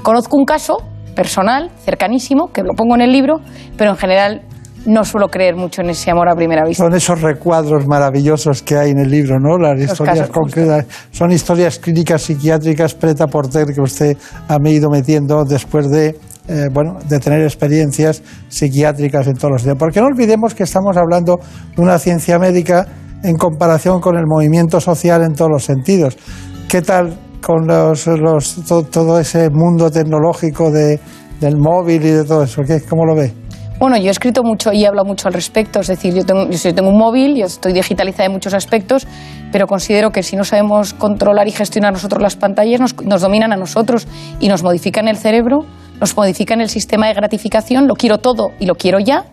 Conozco 0.02 0.36
un 0.36 0.44
caso 0.44 0.76
personal, 1.16 1.70
cercanísimo, 1.82 2.52
que 2.52 2.60
lo 2.62 2.74
pongo 2.76 2.94
en 2.94 3.00
el 3.00 3.10
libro, 3.10 3.40
pero 3.78 3.92
en 3.92 3.96
general 3.96 4.42
no 4.86 5.04
suelo 5.04 5.28
creer 5.28 5.56
mucho 5.56 5.80
en 5.82 5.90
ese 5.90 6.10
amor 6.10 6.28
a 6.28 6.34
primera 6.34 6.64
vista. 6.64 6.84
Son 6.84 6.94
esos 6.94 7.20
recuadros 7.22 7.86
maravillosos 7.86 8.62
que 8.62 8.76
hay 8.76 8.90
en 8.90 8.98
el 8.98 9.10
libro, 9.10 9.38
¿no? 9.40 9.56
Las 9.58 9.80
historias 9.80 10.28
concretas. 10.28 10.86
Son 11.10 11.30
historias 11.32 11.78
clínicas 11.78 12.22
psiquiátricas 12.22 12.94
preta 12.94 13.26
porter 13.26 13.66
que 13.74 13.80
usted 13.80 14.16
ha 14.48 14.58
ido 14.68 14.90
metiendo 14.90 15.44
después 15.44 15.90
de, 15.90 16.16
eh, 16.48 16.68
bueno, 16.72 16.98
de 17.08 17.18
tener 17.18 17.42
experiencias 17.42 18.22
psiquiátricas 18.48 19.26
en 19.26 19.34
todos 19.34 19.52
los 19.52 19.64
días. 19.64 19.76
Porque 19.78 20.00
no 20.00 20.06
olvidemos 20.06 20.54
que 20.54 20.64
estamos 20.64 20.96
hablando 20.96 21.38
de 21.76 21.82
una 21.82 21.98
ciencia 21.98 22.38
médica 22.38 22.86
en 23.22 23.36
comparación 23.36 24.00
con 24.00 24.16
el 24.16 24.24
movimiento 24.26 24.80
social 24.80 25.22
en 25.22 25.32
todos 25.34 25.50
los 25.50 25.64
sentidos. 25.64 26.16
¿Qué 26.68 26.82
tal 26.82 27.16
con 27.40 27.66
los, 27.66 28.06
los- 28.06 28.64
to- 28.66 28.82
todo 28.84 29.18
ese 29.18 29.48
mundo 29.50 29.90
tecnológico 29.90 30.70
de, 30.70 31.00
del 31.40 31.56
móvil 31.56 32.04
y 32.04 32.10
de 32.10 32.24
todo 32.24 32.42
eso? 32.42 32.62
¿Qué, 32.66 32.82
¿Cómo 32.82 33.06
lo 33.06 33.14
ve? 33.14 33.32
Bueno, 33.78 33.96
yo 33.96 34.06
he 34.06 34.10
escrito 34.10 34.42
mucho 34.42 34.72
y 34.72 34.84
he 34.84 34.86
hablado 34.86 35.04
mucho 35.04 35.28
al 35.28 35.34
respecto. 35.34 35.80
Es 35.80 35.88
decir, 35.88 36.14
yo 36.14 36.24
tengo, 36.24 36.48
yo 36.48 36.74
tengo 36.74 36.88
un 36.88 36.98
móvil, 36.98 37.36
yo 37.36 37.46
estoy 37.46 37.72
digitalizada 37.72 38.26
en 38.26 38.32
muchos 38.32 38.54
aspectos, 38.54 39.06
pero 39.50 39.66
considero 39.66 40.10
que 40.10 40.22
si 40.22 40.36
no 40.36 40.44
sabemos 40.44 40.94
controlar 40.94 41.48
y 41.48 41.50
gestionar 41.50 41.92
nosotros 41.92 42.22
las 42.22 42.36
pantallas, 42.36 42.80
nos, 42.80 42.94
nos 43.04 43.20
dominan 43.20 43.52
a 43.52 43.56
nosotros 43.56 44.06
y 44.40 44.48
nos 44.48 44.62
modifican 44.62 45.08
el 45.08 45.16
cerebro, 45.16 45.66
nos 46.00 46.16
modifican 46.16 46.60
el 46.60 46.68
sistema 46.68 47.08
de 47.08 47.14
gratificación. 47.14 47.88
Lo 47.88 47.94
quiero 47.94 48.18
todo 48.18 48.52
y 48.60 48.66
lo 48.66 48.76
quiero 48.76 49.00
ya. 49.00 49.26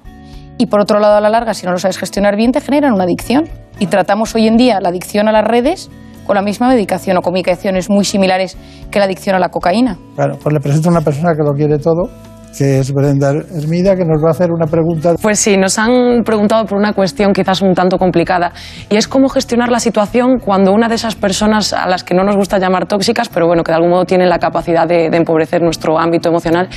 Y 0.57 0.67
por 0.67 0.81
otro 0.81 0.99
lado, 0.99 1.15
a 1.15 1.21
la 1.21 1.29
larga, 1.29 1.53
si 1.53 1.65
no 1.65 1.71
lo 1.71 1.77
sabes 1.77 1.97
gestionar 1.97 2.35
bien, 2.35 2.51
te 2.51 2.61
generan 2.61 2.93
una 2.93 3.03
adicción. 3.03 3.47
Y 3.79 3.87
tratamos 3.87 4.35
hoy 4.35 4.47
en 4.47 4.57
día 4.57 4.79
la 4.81 4.89
adicción 4.89 5.27
a 5.27 5.31
las 5.31 5.45
redes 5.45 5.89
con 6.25 6.35
la 6.35 6.41
misma 6.41 6.67
medicación 6.67 7.17
o 7.17 7.21
con 7.21 7.33
medicaciones 7.33 7.89
muy 7.89 8.05
similares 8.05 8.57
que 8.91 8.99
la 8.99 9.05
adicción 9.05 9.35
a 9.35 9.39
la 9.39 9.49
cocaína. 9.49 9.97
Claro, 10.15 10.37
pues 10.41 10.53
le 10.53 10.59
presento 10.59 10.89
a 10.89 10.91
una 10.91 11.01
persona 11.01 11.33
que 11.33 11.43
lo 11.43 11.53
quiere 11.53 11.77
todo, 11.79 12.09
que 12.57 12.79
es 12.79 12.91
Brenda 12.93 13.31
Hermida, 13.31 13.95
que 13.95 14.05
nos 14.05 14.23
va 14.23 14.29
a 14.29 14.31
hacer 14.31 14.51
una 14.51 14.67
pregunta. 14.67 15.15
Pues 15.21 15.39
sí, 15.39 15.57
nos 15.57 15.79
han 15.79 16.23
preguntado 16.23 16.65
por 16.65 16.77
una 16.77 16.93
cuestión 16.93 17.33
quizás 17.33 17.61
un 17.61 17.73
tanto 17.73 17.97
complicada 17.97 18.51
y 18.89 18.95
es 18.95 19.07
cómo 19.07 19.29
gestionar 19.29 19.69
la 19.69 19.79
situación 19.79 20.39
cuando 20.39 20.73
una 20.73 20.87
de 20.89 20.95
esas 20.95 21.15
personas 21.15 21.73
a 21.73 21.87
las 21.87 22.03
que 22.03 22.13
no 22.13 22.23
nos 22.23 22.35
gusta 22.35 22.59
llamar 22.59 22.87
tóxicas, 22.87 23.29
pero 23.29 23.47
bueno, 23.47 23.63
que 23.63 23.71
de 23.71 23.77
algún 23.77 23.91
modo 23.91 24.05
tienen 24.05 24.29
la 24.29 24.39
capacidad 24.39 24.87
de, 24.87 25.09
de 25.09 25.17
empobrecer 25.17 25.61
nuestro 25.61 25.97
ámbito 25.99 26.29
emocional, 26.29 26.69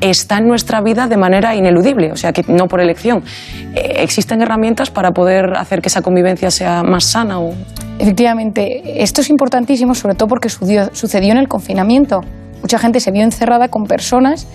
está 0.00 0.38
en 0.38 0.46
nuestra 0.48 0.80
vida 0.80 1.06
de 1.06 1.16
manera 1.16 1.54
ineludible, 1.54 2.12
o 2.12 2.16
sea, 2.16 2.32
que 2.32 2.42
no 2.48 2.66
por 2.66 2.80
elección. 2.80 3.22
Eh, 3.74 4.02
¿Existen 4.02 4.42
herramientas 4.42 4.90
para 4.90 5.12
poder 5.12 5.56
hacer 5.56 5.80
que 5.80 5.88
esa 5.88 6.02
convivencia 6.02 6.50
sea 6.50 6.82
más 6.82 7.04
sana? 7.04 7.40
O... 7.40 7.54
Efectivamente, 7.98 9.02
esto 9.02 9.20
es 9.20 9.30
importantísimo, 9.30 9.94
sobre 9.94 10.14
todo 10.14 10.28
porque 10.28 10.48
sucedió, 10.48 10.88
sucedió 10.94 11.32
en 11.32 11.38
el 11.38 11.48
confinamiento. 11.48 12.20
Mucha 12.62 12.78
gente 12.78 13.00
se 13.00 13.10
vio 13.10 13.22
encerrada 13.22 13.68
con 13.68 13.86
personas 13.86 14.46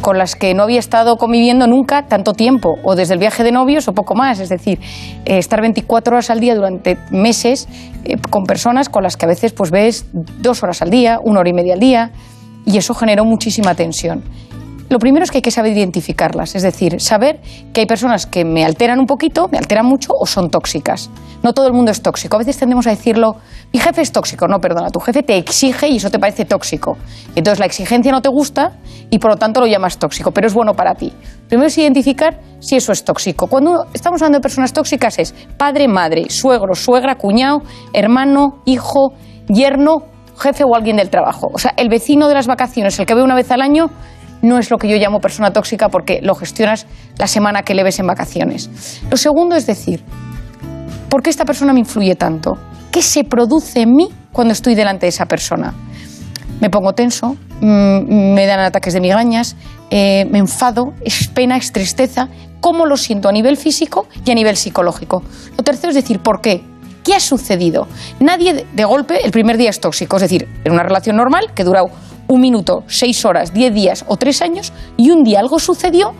con 0.00 0.18
las 0.18 0.36
que 0.36 0.52
no 0.52 0.62
había 0.62 0.78
estado 0.78 1.16
conviviendo 1.16 1.66
nunca 1.66 2.06
tanto 2.06 2.34
tiempo, 2.34 2.78
o 2.82 2.94
desde 2.94 3.14
el 3.14 3.20
viaje 3.20 3.42
de 3.42 3.52
novios 3.52 3.88
o 3.88 3.94
poco 3.94 4.14
más. 4.14 4.38
Es 4.38 4.50
decir, 4.50 4.78
eh, 5.24 5.38
estar 5.38 5.62
24 5.62 6.14
horas 6.14 6.28
al 6.28 6.40
día 6.40 6.54
durante 6.54 6.98
meses 7.10 7.68
eh, 8.04 8.18
con 8.28 8.44
personas 8.44 8.90
con 8.90 9.02
las 9.02 9.16
que 9.16 9.24
a 9.24 9.28
veces 9.28 9.52
pues, 9.52 9.70
ves 9.70 10.04
dos 10.12 10.62
horas 10.62 10.82
al 10.82 10.90
día, 10.90 11.20
una 11.22 11.40
hora 11.40 11.48
y 11.48 11.54
media 11.54 11.72
al 11.72 11.80
día, 11.80 12.10
y 12.66 12.76
eso 12.76 12.92
generó 12.94 13.24
muchísima 13.24 13.74
tensión. 13.74 14.22
Lo 14.90 14.98
primero 14.98 15.24
es 15.24 15.30
que 15.30 15.38
hay 15.38 15.42
que 15.42 15.50
saber 15.50 15.72
identificarlas, 15.72 16.54
es 16.54 16.62
decir, 16.62 17.00
saber 17.00 17.40
que 17.72 17.80
hay 17.80 17.86
personas 17.86 18.26
que 18.26 18.44
me 18.44 18.64
alteran 18.64 19.00
un 19.00 19.06
poquito, 19.06 19.48
me 19.50 19.58
alteran 19.58 19.86
mucho 19.86 20.12
o 20.18 20.26
son 20.26 20.50
tóxicas. 20.50 21.10
No 21.42 21.52
todo 21.52 21.66
el 21.66 21.72
mundo 21.72 21.90
es 21.90 22.02
tóxico. 22.02 22.36
A 22.36 22.38
veces 22.38 22.58
tendemos 22.58 22.86
a 22.86 22.90
decirlo, 22.90 23.36
mi 23.72 23.78
jefe 23.78 24.02
es 24.02 24.12
tóxico. 24.12 24.46
No, 24.46 24.60
perdona, 24.60 24.90
tu 24.90 25.00
jefe 25.00 25.22
te 25.22 25.36
exige 25.36 25.88
y 25.88 25.96
eso 25.96 26.10
te 26.10 26.18
parece 26.18 26.44
tóxico. 26.44 26.96
Entonces 27.34 27.58
la 27.58 27.66
exigencia 27.66 28.12
no 28.12 28.20
te 28.22 28.28
gusta 28.28 28.72
y 29.10 29.18
por 29.18 29.30
lo 29.30 29.36
tanto 29.36 29.60
lo 29.60 29.66
llamas 29.66 29.98
tóxico, 29.98 30.32
pero 30.32 30.46
es 30.46 30.54
bueno 30.54 30.74
para 30.74 30.94
ti. 30.94 31.12
Primero 31.48 31.66
es 31.68 31.78
identificar 31.78 32.40
si 32.60 32.76
eso 32.76 32.92
es 32.92 33.04
tóxico. 33.04 33.46
Cuando 33.46 33.86
estamos 33.94 34.20
hablando 34.22 34.38
de 34.38 34.42
personas 34.42 34.72
tóxicas 34.72 35.18
es 35.18 35.34
padre, 35.56 35.88
madre, 35.88 36.30
suegro, 36.30 36.74
suegra, 36.74 37.16
cuñado, 37.16 37.62
hermano, 37.92 38.62
hijo, 38.64 39.12
yerno 39.48 40.14
jefe 40.38 40.64
o 40.64 40.74
alguien 40.74 40.96
del 40.96 41.10
trabajo. 41.10 41.48
O 41.52 41.58
sea, 41.58 41.74
el 41.76 41.88
vecino 41.88 42.28
de 42.28 42.34
las 42.34 42.46
vacaciones, 42.46 42.98
el 42.98 43.06
que 43.06 43.14
ve 43.14 43.22
una 43.22 43.34
vez 43.34 43.50
al 43.50 43.62
año, 43.62 43.86
no 44.44 44.58
es 44.58 44.70
lo 44.70 44.78
que 44.78 44.88
yo 44.88 44.96
llamo 44.96 45.20
persona 45.20 45.52
tóxica 45.52 45.88
porque 45.88 46.20
lo 46.22 46.34
gestionas 46.34 46.86
la 47.18 47.26
semana 47.26 47.62
que 47.62 47.74
le 47.74 47.82
ves 47.82 47.98
en 47.98 48.06
vacaciones. 48.06 49.00
Lo 49.10 49.16
segundo 49.16 49.56
es 49.56 49.66
decir, 49.66 50.02
¿por 51.08 51.22
qué 51.22 51.30
esta 51.30 51.44
persona 51.44 51.72
me 51.72 51.80
influye 51.80 52.14
tanto? 52.14 52.52
¿Qué 52.90 53.02
se 53.02 53.24
produce 53.24 53.82
en 53.82 53.92
mí 53.92 54.08
cuando 54.32 54.52
estoy 54.52 54.74
delante 54.74 55.06
de 55.06 55.10
esa 55.10 55.26
persona? 55.26 55.74
Me 56.60 56.70
pongo 56.70 56.92
tenso, 56.92 57.36
mm, 57.60 58.34
me 58.34 58.46
dan 58.46 58.60
ataques 58.60 58.94
de 58.94 59.00
migrañas, 59.00 59.56
eh, 59.90 60.24
me 60.30 60.38
enfado, 60.38 60.92
es 61.04 61.28
pena, 61.28 61.56
es 61.56 61.72
tristeza. 61.72 62.28
¿Cómo 62.60 62.86
lo 62.86 62.96
siento 62.96 63.28
a 63.28 63.32
nivel 63.32 63.56
físico 63.56 64.06
y 64.24 64.30
a 64.30 64.34
nivel 64.34 64.56
psicológico? 64.56 65.22
Lo 65.56 65.64
tercero 65.64 65.90
es 65.90 65.96
decir, 65.96 66.20
¿por 66.20 66.40
qué? 66.40 66.62
¿Qué 67.02 67.14
ha 67.14 67.20
sucedido? 67.20 67.86
Nadie 68.20 68.54
de- 68.54 68.66
de 68.72 68.84
golpe 68.84 69.18
el 69.24 69.30
primer 69.30 69.58
día 69.58 69.68
es 69.70 69.80
tóxico, 69.80 70.16
es 70.16 70.22
decir, 70.22 70.48
en 70.64 70.72
una 70.72 70.82
relación 70.82 71.16
normal 71.16 71.48
que 71.54 71.64
dura 71.64 71.82
un 72.28 72.40
minuto, 72.40 72.84
seis 72.86 73.24
horas, 73.24 73.52
diez 73.52 73.72
días 73.72 74.04
o 74.08 74.16
tres 74.16 74.42
años 74.42 74.72
y 74.96 75.10
un 75.10 75.24
día 75.24 75.40
algo 75.40 75.58
sucedió 75.58 76.12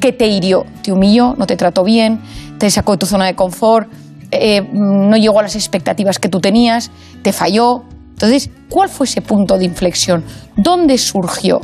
que 0.00 0.12
te 0.12 0.26
hirió, 0.26 0.64
te 0.82 0.92
humilló, 0.92 1.34
no 1.38 1.46
te 1.46 1.56
trató 1.56 1.84
bien, 1.84 2.20
te 2.58 2.70
sacó 2.70 2.92
de 2.92 2.98
tu 2.98 3.06
zona 3.06 3.26
de 3.26 3.34
confort, 3.34 3.88
eh, 4.30 4.62
no 4.72 5.16
llegó 5.16 5.38
a 5.38 5.42
las 5.42 5.54
expectativas 5.54 6.18
que 6.18 6.28
tú 6.28 6.40
tenías, 6.40 6.90
te 7.22 7.32
falló. 7.32 7.84
Entonces, 8.10 8.50
¿cuál 8.68 8.88
fue 8.88 9.06
ese 9.06 9.22
punto 9.22 9.58
de 9.58 9.64
inflexión? 9.64 10.24
¿Dónde 10.56 10.98
surgió? 10.98 11.60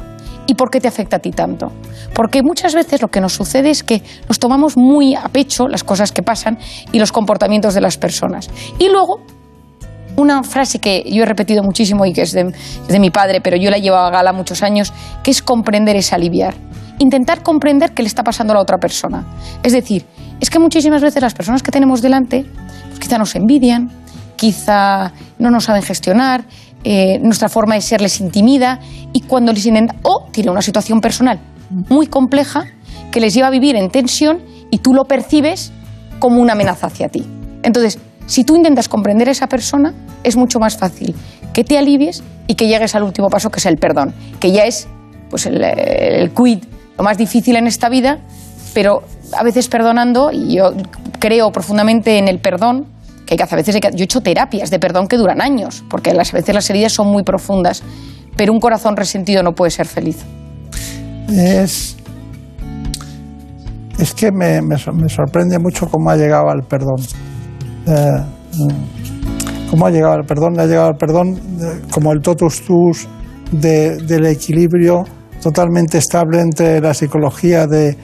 ¿Y 0.47 0.55
por 0.55 0.71
qué 0.71 0.81
te 0.81 0.89
afecta 0.89 1.17
a 1.17 1.19
ti 1.21 1.31
tanto? 1.31 1.71
Porque 2.15 2.43
muchas 2.43 2.75
veces 2.75 3.03
lo 3.03 3.09
que 3.09 3.21
nos 3.21 3.33
sucede 3.33 3.71
es 3.71 3.85
que 3.85 4.03
nos 4.29 4.39
tomamos 4.39 4.77
muy 4.77 5.15
a 5.15 5.29
pecho 5.29 5.69
las 5.69 5.85
cosas 5.85 6.11
que 6.13 6.23
pasan 6.23 6.59
y 6.93 6.99
los 6.99 7.13
comportamientos 7.13 7.75
de 7.75 7.81
las 7.81 7.99
personas. 7.99 8.51
Y 8.79 8.89
luego, 8.89 9.21
una 10.21 10.43
frase 10.43 10.79
que 10.79 11.05
yo 11.11 11.23
he 11.23 11.27
repetido 11.27 11.63
muchísimo 11.63 12.05
y 12.07 12.13
que 12.13 12.23
es 12.23 12.33
de, 12.33 12.99
mi 12.99 13.11
padre, 13.11 13.41
pero 13.41 13.57
yo 13.57 13.71
la 13.71 13.79
llevo 13.79 13.97
a 13.97 14.11
gala 14.11 14.33
muchos 14.33 14.63
años, 14.63 14.93
que 15.23 15.31
es 15.31 15.43
comprender 15.43 15.97
es 15.97 16.13
aliviar. 16.13 16.55
Intentar 16.99 17.43
comprender 17.43 17.93
qué 17.93 18.03
le 18.03 18.09
está 18.09 18.23
pasando 18.23 18.53
a 18.53 18.57
la 18.57 18.61
otra 18.61 18.79
persona. 18.79 19.25
Es 19.63 19.73
decir, 19.73 20.05
es 20.41 20.51
que 20.51 20.59
muchísimas 20.59 21.03
veces 21.03 21.23
las 21.23 21.35
personas 21.35 21.63
que 21.63 21.71
tenemos 21.71 22.03
delante 22.03 22.45
pues 22.89 23.01
quizá 23.01 23.19
nos 23.19 23.35
envidian, 23.35 23.91
quizá 24.37 25.13
no 25.39 25.51
nos 25.51 25.65
saben 25.65 25.83
gestionar, 25.83 26.45
eh, 26.85 27.19
nuestra 27.21 27.49
forma 27.49 27.75
de 27.75 27.81
ser 27.81 28.01
les 28.01 28.21
intimida 28.21 28.81
y 29.13 29.23
cuando 29.23 29.53
les 29.53 29.67
intenta, 29.67 29.97
o 30.03 30.29
tiene 30.31 30.51
una 30.51 30.63
situación 30.63 31.01
personal 31.01 31.41
muy 31.71 32.07
compleja 32.07 32.67
que 33.11 33.21
les 33.21 33.35
lleva 33.35 33.49
a 33.49 33.51
vivir 33.51 33.77
en 33.77 33.91
tensión 33.91 34.43
y 34.71 34.79
tú 34.79 34.95
lo 34.95 35.05
percibes 35.05 35.73
como 36.19 36.41
una 36.41 36.53
amenaza 36.53 36.89
hacia 36.89 37.09
ti. 37.09 37.27
Entonces, 37.63 37.99
si 38.27 38.45
tú 38.45 38.57
intentas 38.57 38.89
comprender 38.89 39.29
a 39.29 39.33
esa 39.33 39.47
persona, 39.49 39.93
es 40.23 40.37
mucho 40.37 40.59
más 40.61 40.77
fácil 40.77 41.15
que 41.53 41.65
te 41.65 41.79
alivies 41.79 42.23
y 42.47 42.55
que 42.55 42.69
llegues 42.69 42.95
al 42.95 43.03
último 43.03 43.29
paso, 43.29 43.51
que 43.51 43.59
es 43.59 43.67
el 43.67 43.77
perdón, 43.77 44.15
que 44.39 44.53
ya 44.53 44.65
es 44.65 44.89
pues 45.31 45.47
el, 45.47 46.31
quid, 46.35 46.65
lo 46.99 47.05
más 47.05 47.17
difícil 47.19 47.57
en 47.57 47.67
esta 47.67 47.89
vida, 47.89 48.19
pero 48.75 49.03
a 49.37 49.43
veces 49.45 49.69
perdonando, 49.69 50.31
y 50.33 50.57
yo 50.57 50.73
creo 51.19 51.51
profundamente 51.53 52.19
en 52.19 52.29
el 52.29 52.39
perdón, 52.41 52.87
que 53.27 53.35
hay 53.35 53.37
que 53.37 53.43
hacer, 53.45 53.59
a 53.59 53.63
veces 53.63 53.77
que- 53.81 53.91
yo 53.93 53.99
he 54.01 54.05
hecho 54.05 54.21
terapias 54.21 54.71
de 54.71 54.79
perdón 54.79 55.07
que 55.07 55.17
duran 55.17 55.41
años, 55.41 55.85
porque 55.89 56.13
las, 56.15 56.33
a 56.35 56.37
veces 56.37 56.55
las 56.55 56.69
heridas 56.71 56.93
son 56.93 57.09
muy 57.09 57.23
profundas, 57.23 57.83
pero 58.37 58.53
un 58.53 58.61
corazón 58.61 58.97
resentido 58.97 59.43
no 59.43 59.53
puede 59.53 59.71
ser 59.71 59.87
feliz. 59.87 60.19
Es, 61.29 61.97
es 63.99 64.15
que 64.15 64.33
me, 64.33 64.61
me 64.63 64.77
sorprende 65.09 65.59
mucho 65.61 65.87
cómo 65.87 66.11
ha 66.11 66.17
llegado 66.17 66.49
al 66.51 66.63
perdón. 66.63 66.97
Eh, 67.87 68.25
mm, 68.59 69.71
cómo 69.71 69.87
ha 69.87 69.91
llegado 69.91 70.15
al 70.15 70.25
perdón. 70.25 70.59
Ha 70.59 70.67
llegado 70.67 70.89
al 70.89 70.97
perdón 70.97 71.35
eh, 71.61 71.81
como 71.91 72.13
el 72.13 72.21
totus 72.21 72.63
tus 72.63 73.09
de- 73.53 73.97
del 73.99 74.27
equilibrio 74.27 75.05
totalmente 75.41 75.99
estable 75.99 76.41
entre 76.41 76.81
la 76.81 76.95
psicología 76.95 77.67
de, 77.67 77.97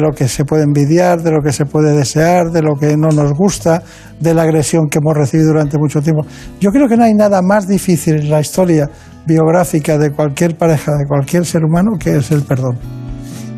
lo 0.00 0.12
que 0.12 0.28
se 0.28 0.44
puede 0.44 0.62
envidiar, 0.62 1.22
de 1.22 1.32
lo 1.32 1.42
que 1.42 1.52
se 1.52 1.66
puede 1.66 1.92
desear, 1.92 2.50
de 2.50 2.62
lo 2.62 2.74
que 2.76 2.96
no 2.96 3.08
nos 3.08 3.32
gusta, 3.32 3.82
de 4.20 4.32
la 4.32 4.42
agresión 4.42 4.88
que 4.88 4.98
hemos 4.98 5.14
recibido 5.16 5.48
durante 5.48 5.76
mucho 5.76 6.00
tiempo. 6.00 6.24
Yo 6.60 6.70
creo 6.70 6.88
que 6.88 6.96
no 6.96 7.04
hay 7.04 7.14
nada 7.14 7.42
más 7.42 7.66
difícil 7.66 8.14
en 8.16 8.30
la 8.30 8.40
historia 8.40 8.88
biográfica 9.26 9.98
de 9.98 10.12
cualquier 10.12 10.56
pareja, 10.56 10.92
de 10.96 11.06
cualquier 11.06 11.44
ser 11.44 11.64
humano, 11.64 11.98
que 11.98 12.16
es 12.16 12.30
el 12.30 12.42
perdón. 12.42 12.78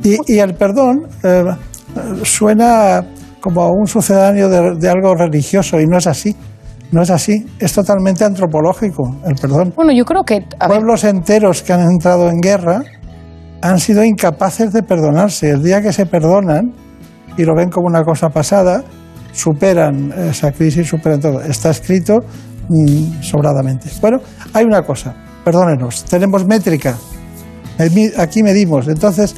Y, 0.03 0.39
el 0.39 0.55
perdón 0.55 1.03
eh, 1.23 1.45
suena 2.23 3.05
como 3.47 3.63
a 3.63 3.71
un 3.71 3.87
sucedáneo 3.87 4.49
de, 4.49 4.75
de 4.75 4.89
algo 4.89 5.15
religioso 5.15 5.81
y 5.81 5.87
no 5.87 5.99
es 5.99 6.09
así. 6.09 6.35
No 6.91 7.03
es 7.03 7.11
así, 7.11 7.47
es 7.61 7.73
totalmente 7.73 8.25
antropológico 8.25 9.21
el 9.25 9.35
perdón. 9.37 9.73
Bueno, 9.75 9.93
yo 9.93 10.05
creo 10.05 10.25
que 10.25 10.45
pueblos 10.67 11.05
enteros 11.05 11.63
que 11.63 11.73
han 11.73 11.81
entrado 11.81 12.29
en 12.29 12.41
guerra 12.41 12.83
han 13.63 13.79
sido 13.79 14.05
incapaces 14.05 14.73
de 14.73 14.83
perdonarse. 14.83 15.51
El 15.51 15.63
día 15.63 15.81
que 15.81 15.93
se 15.93 16.07
perdonan 16.07 16.73
y 17.37 17.45
lo 17.45 17.55
ven 17.57 17.71
como 17.71 17.87
una 17.87 18.03
cosa 18.03 18.31
pasada, 18.31 18.83
superan 19.33 20.13
esa 20.13 20.51
crisis, 20.51 20.89
superan 20.89 21.21
todo. 21.21 21.41
Está 21.43 21.71
escrito 21.71 22.21
mm, 22.69 23.21
sobradamente. 23.21 23.89
Bueno, 24.01 24.19
hay 24.53 24.65
una 24.65 24.83
cosa, 24.83 25.15
perdónenos, 25.45 26.05
tenemos 26.05 26.47
métrica. 26.47 26.97
Aquí 28.17 28.43
medimos. 28.43 28.89
Entonces, 28.89 29.37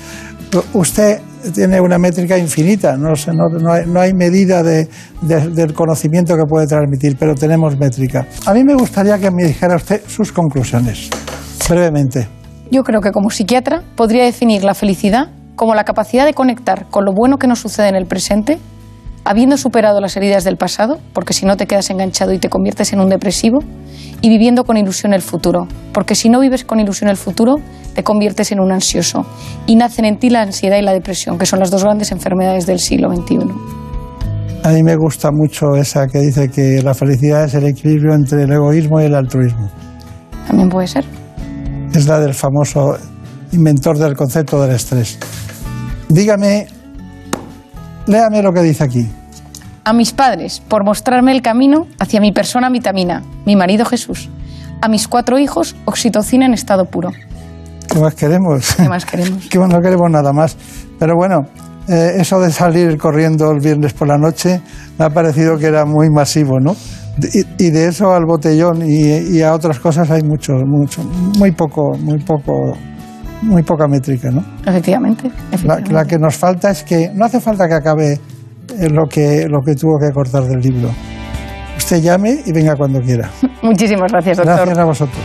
usted 0.75 1.21
tiene 1.55 1.81
una 1.81 1.99
métrica 1.99 2.37
infinita, 2.37 2.97
no, 2.97 3.13
no, 3.33 3.49
no 3.61 3.73
hay, 3.73 3.87
no 3.87 4.01
hay 4.01 4.13
medida 4.13 4.63
de- 4.63 4.89
de- 5.23 5.49
del 5.51 5.73
conocimiento 5.73 6.35
que 6.37 6.45
puede 6.49 6.67
transmitir, 6.67 7.17
pero 7.19 7.35
tenemos 7.35 7.79
métrica. 7.79 8.27
A 8.47 8.53
mí 8.55 8.65
me 8.65 8.75
gustaría 8.75 9.19
que 9.19 9.31
me 9.31 9.45
dijera 9.45 9.77
usted 9.77 10.03
sus 10.07 10.33
conclusiones, 10.33 11.09
brevemente. 11.69 12.29
Yo 12.71 12.83
creo 12.83 13.01
que 13.01 13.13
como 13.13 13.31
psiquiatra 13.31 13.83
podría 13.97 14.25
definir 14.25 14.65
la 14.65 14.75
felicidad 14.75 15.29
como 15.55 15.75
la 15.75 15.85
capacidad 15.85 16.25
de 16.25 16.35
conectar 16.35 16.87
con 16.91 17.05
lo 17.05 17.13
bueno 17.13 17.37
que 17.39 17.47
nos 17.47 17.59
sucede 17.61 17.89
en 17.89 17.97
el 17.97 18.07
presente, 18.07 18.59
habiendo 19.29 19.59
superado 19.59 20.01
las 20.01 20.17
heridas 20.17 20.43
del 20.43 20.57
pasado, 20.57 20.99
porque 21.13 21.35
si 21.35 21.45
no 21.45 21.59
te 21.59 21.67
quedas 21.67 21.91
enganchado 21.91 22.33
y 22.33 22.39
te 22.39 22.49
conviertes 22.49 22.95
en 22.95 23.01
un 23.01 23.11
depresivo, 23.11 23.59
y 24.23 24.31
viviendo 24.31 24.65
con 24.65 24.79
ilusión 24.79 25.13
el 25.13 25.21
futuro, 25.21 25.69
porque 25.93 26.15
si 26.15 26.31
no 26.31 26.41
vives 26.41 26.65
con 26.65 26.81
ilusión 26.81 27.11
el 27.11 27.19
futuro, 27.19 27.57
te 27.95 28.03
conviertes 28.03 28.53
en 28.53 28.61
un 28.61 28.73
ansioso 28.73 29.27
y 29.67 29.77
nacen 29.77 30.07
en 30.07 30.19
ti 30.19 30.31
la 30.31 30.41
ansiedad 30.41 30.79
y 30.79 30.83
la 30.83 30.95
depresión, 30.95 31.37
que 31.37 31.45
son 31.45 31.59
las 31.59 31.71
dos 31.71 31.85
grandes 31.85 32.11
enfermedades 32.11 32.65
del 32.65 32.79
siglo 32.79 33.15
XXI. 33.15 33.37
A 34.63 34.71
mí 34.71 34.83
me 34.83 34.97
gusta 34.97 35.29
mucho 35.31 35.77
esa 35.77 36.07
que 36.07 36.21
dice 36.21 36.49
que 36.49 36.83
la 36.83 36.95
felicidad 36.95 37.45
es 37.45 37.55
el 37.55 37.67
equilibrio 37.67 38.15
entre 38.15 38.45
el 38.45 38.53
egoísmo 38.53 38.99
y 39.03 39.05
el 39.05 39.15
altruismo. 39.15 39.69
También 40.47 40.71
puede 40.71 40.87
ser. 40.87 41.05
Es 41.95 42.07
la 42.07 42.19
del 42.19 42.33
famoso 42.33 42.97
inventor 43.53 43.99
del 43.99 44.17
concepto 44.17 44.63
del 44.63 44.75
estrés. 44.75 45.19
Dígame, 46.09 46.78
léame 48.09 48.43
lo 48.43 48.53
que 48.53 48.63
dice 48.63 48.85
aquí. 48.85 49.09
A 49.85 49.93
mis 49.93 50.13
padres, 50.13 50.61
por 50.69 50.85
mostrarme 50.85 51.33
el 51.33 51.43
camino 51.43 51.87
hacia 51.99 52.21
mi 52.21 52.33
persona 52.33 52.69
vitamina, 52.69 53.23
mi 53.47 53.57
marido 53.57 53.85
Jesús. 53.85 54.29
A 54.83 54.89
mis 54.89 55.09
cuatro 55.09 55.39
hijos, 55.39 55.77
oxitocina 55.85 56.47
en 56.47 56.55
estado 56.55 56.85
puro. 56.85 57.11
¿Qué 57.91 57.99
más 57.99 58.15
queremos? 58.15 58.75
¿Qué 58.75 58.89
más 58.89 59.07
queremos? 59.07 59.47
que 59.51 59.59
no 59.59 59.81
queremos 59.81 60.11
nada 60.11 60.33
más. 60.33 60.57
Pero 60.99 61.15
bueno, 61.17 61.43
eh, 61.89 62.17
eso 62.19 62.39
de 62.41 62.51
salir 62.51 62.99
corriendo 62.99 63.51
el 63.51 63.61
viernes 63.61 63.95
por 63.95 64.09
la 64.09 64.19
noche 64.19 64.61
me 64.99 65.07
ha 65.07 65.11
parecido 65.11 65.57
que 65.57 65.67
era 65.67 65.87
muy 65.87 66.11
masivo, 66.11 66.61
¿no? 66.61 66.77
Y, 67.33 67.67
y 67.67 67.71
de 67.71 67.89
eso 67.89 68.13
al 68.13 68.27
botellón 68.27 68.83
y, 68.83 69.37
y 69.37 69.43
a 69.43 69.55
otras 69.55 69.81
cosas 69.81 70.11
hay 70.11 70.23
mucho, 70.23 70.53
mucho, 70.67 71.03
muy 71.03 71.51
poco, 71.53 71.97
muy 71.99 72.19
poco, 72.19 72.53
muy 73.43 73.63
poca 73.63 73.87
métrica, 73.87 74.31
¿no? 74.31 74.45
Efectivamente. 74.67 75.31
La, 75.65 75.81
la 75.91 76.05
que 76.05 76.19
nos 76.19 76.37
falta 76.37 76.71
es 76.71 76.83
que 76.83 77.11
no 77.15 77.25
hace 77.25 77.41
falta 77.41 77.69
que 77.69 77.75
acabe 77.75 78.13
eh, 78.13 78.91
lo 78.91 79.07
que, 79.07 79.47
lo 79.49 79.61
que 79.63 79.75
tuvo 79.75 79.99
que 79.99 80.13
cortar 80.13 80.45
del 80.45 80.61
libro. 80.61 80.91
Usted 81.77 82.03
llame 82.03 82.43
y 82.45 82.53
venga 82.53 82.77
cuando 82.77 83.01
quiera. 83.01 83.31
Muchísimas 83.63 84.13
gracias, 84.13 84.37
doctor. 84.37 84.57
Gracias 84.57 84.79
a 84.79 84.85
vosotros. 84.85 85.19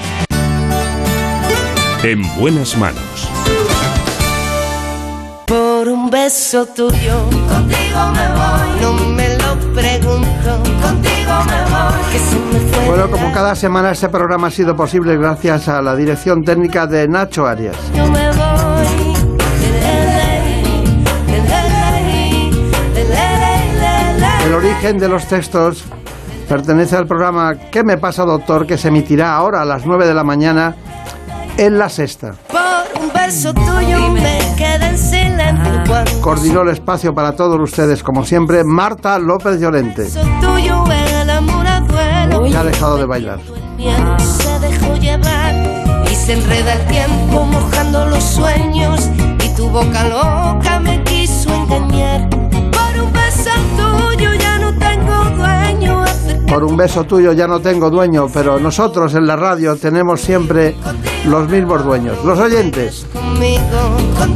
En 2.04 2.22
buenas 2.40 2.78
manos. 2.78 3.30
Por 5.46 5.88
un 5.90 6.10
beso 6.10 6.66
tuyo, 6.66 7.30
contigo 7.50 8.12
me 8.14 8.28
voy. 8.30 8.82
No 8.82 8.94
me 9.10 9.23
Bueno, 12.88 13.10
como 13.10 13.32
cada 13.32 13.56
semana 13.56 13.92
este 13.92 14.10
programa 14.10 14.48
ha 14.48 14.52
sido 14.52 14.76
posible 14.76 15.18
gracias 15.18 15.68
a 15.68 15.82
la 15.82 15.96
dirección 15.96 16.44
técnica 16.44 16.86
de 16.86 17.08
Nacho 17.08 17.48
Arias. 17.48 17.76
Yo 17.94 18.06
me 18.08 18.28
voy. 18.32 18.54
El 24.46 24.54
origen 24.54 25.00
de 25.00 25.08
los 25.08 25.26
textos 25.26 25.86
pertenece 26.48 26.96
al 26.96 27.08
programa 27.08 27.56
¿Qué 27.72 27.84
me 27.84 27.98
pasa, 27.98 28.24
doctor?, 28.24 28.68
que 28.68 28.78
se 28.78 28.90
emitirá 28.90 29.34
ahora 29.36 29.62
a 29.62 29.66
las 29.66 29.86
9 29.86 30.06
de 30.06 30.14
la 30.14 30.24
mañana 30.24 30.76
en 31.58 31.80
la 31.80 31.90
sexta. 31.90 32.36
Por 32.50 33.02
un 33.02 33.12
beso 33.14 33.54
tuyo 33.54 34.10
me 34.10 34.43
quedé 34.64 34.88
en 34.88 34.98
silencio 34.98 35.84
cuando 35.88 36.22
Coordinó 36.22 36.62
el 36.62 36.70
espacio 36.70 37.14
para 37.14 37.36
todos 37.36 37.60
ustedes, 37.60 38.02
como 38.02 38.24
siempre, 38.24 38.64
Marta 38.64 39.20
López 39.20 39.60
Llorente. 39.60 40.10
tuyo 40.42 40.84
el 40.92 41.30
amor. 41.30 41.64
Ya 42.50 42.62
ha 42.62 42.64
dejado 42.64 42.98
de 42.98 43.06
bailar. 43.06 43.40
se 44.20 44.60
dejó 44.60 44.96
llevar 44.96 45.54
y 46.12 46.16
se 46.16 46.34
enreda 46.34 46.74
el 46.74 46.86
tiempo 46.88 47.46
mojando 47.46 48.06
los 48.08 48.24
sueños 48.24 49.10
y 49.44 49.50
tu 49.56 49.70
boca 49.70 50.04
loca 50.08 50.80
me 50.80 51.04
quiso 51.04 51.54
engañar. 51.54 52.33
Por 56.48 56.64
un 56.64 56.78
beso 56.78 57.04
tuyo 57.04 57.34
ya 57.34 57.48
no 57.48 57.60
tengo 57.60 57.90
dueño, 57.90 58.28
pero 58.32 58.60
nosotros 58.60 59.16
en 59.16 59.26
la 59.26 59.36
radio 59.36 59.76
tenemos 59.76 60.22
siempre 60.22 60.76
los 61.26 61.50
mismos 61.50 61.84
dueños, 61.84 62.24
los 62.24 62.40
oyentes. 62.40 63.06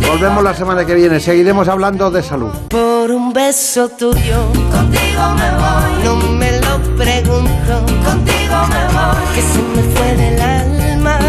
Volvemos 0.08 0.44
la 0.44 0.54
semana 0.54 0.86
que 0.86 0.96
viene, 0.96 1.20
seguiremos 1.20 1.68
hablando 1.68 2.10
de 2.10 2.24
salud. 2.24 2.52
Por 2.70 3.12
un 3.12 3.32
beso 3.32 3.90
tuyo, 3.90 4.46
contigo 4.72 5.24
me 5.36 5.52
voy. 5.52 6.04
No 6.04 6.16
me 6.34 6.52
lo 6.60 6.98
pregunto, 6.98 7.86
contigo 8.04 8.58
me 8.70 8.84
voy. 8.94 9.36
Que 9.36 9.42
se 9.42 9.62
me 9.62 9.84
fue 9.96 10.16
del 10.16 10.42
alma 10.42 11.20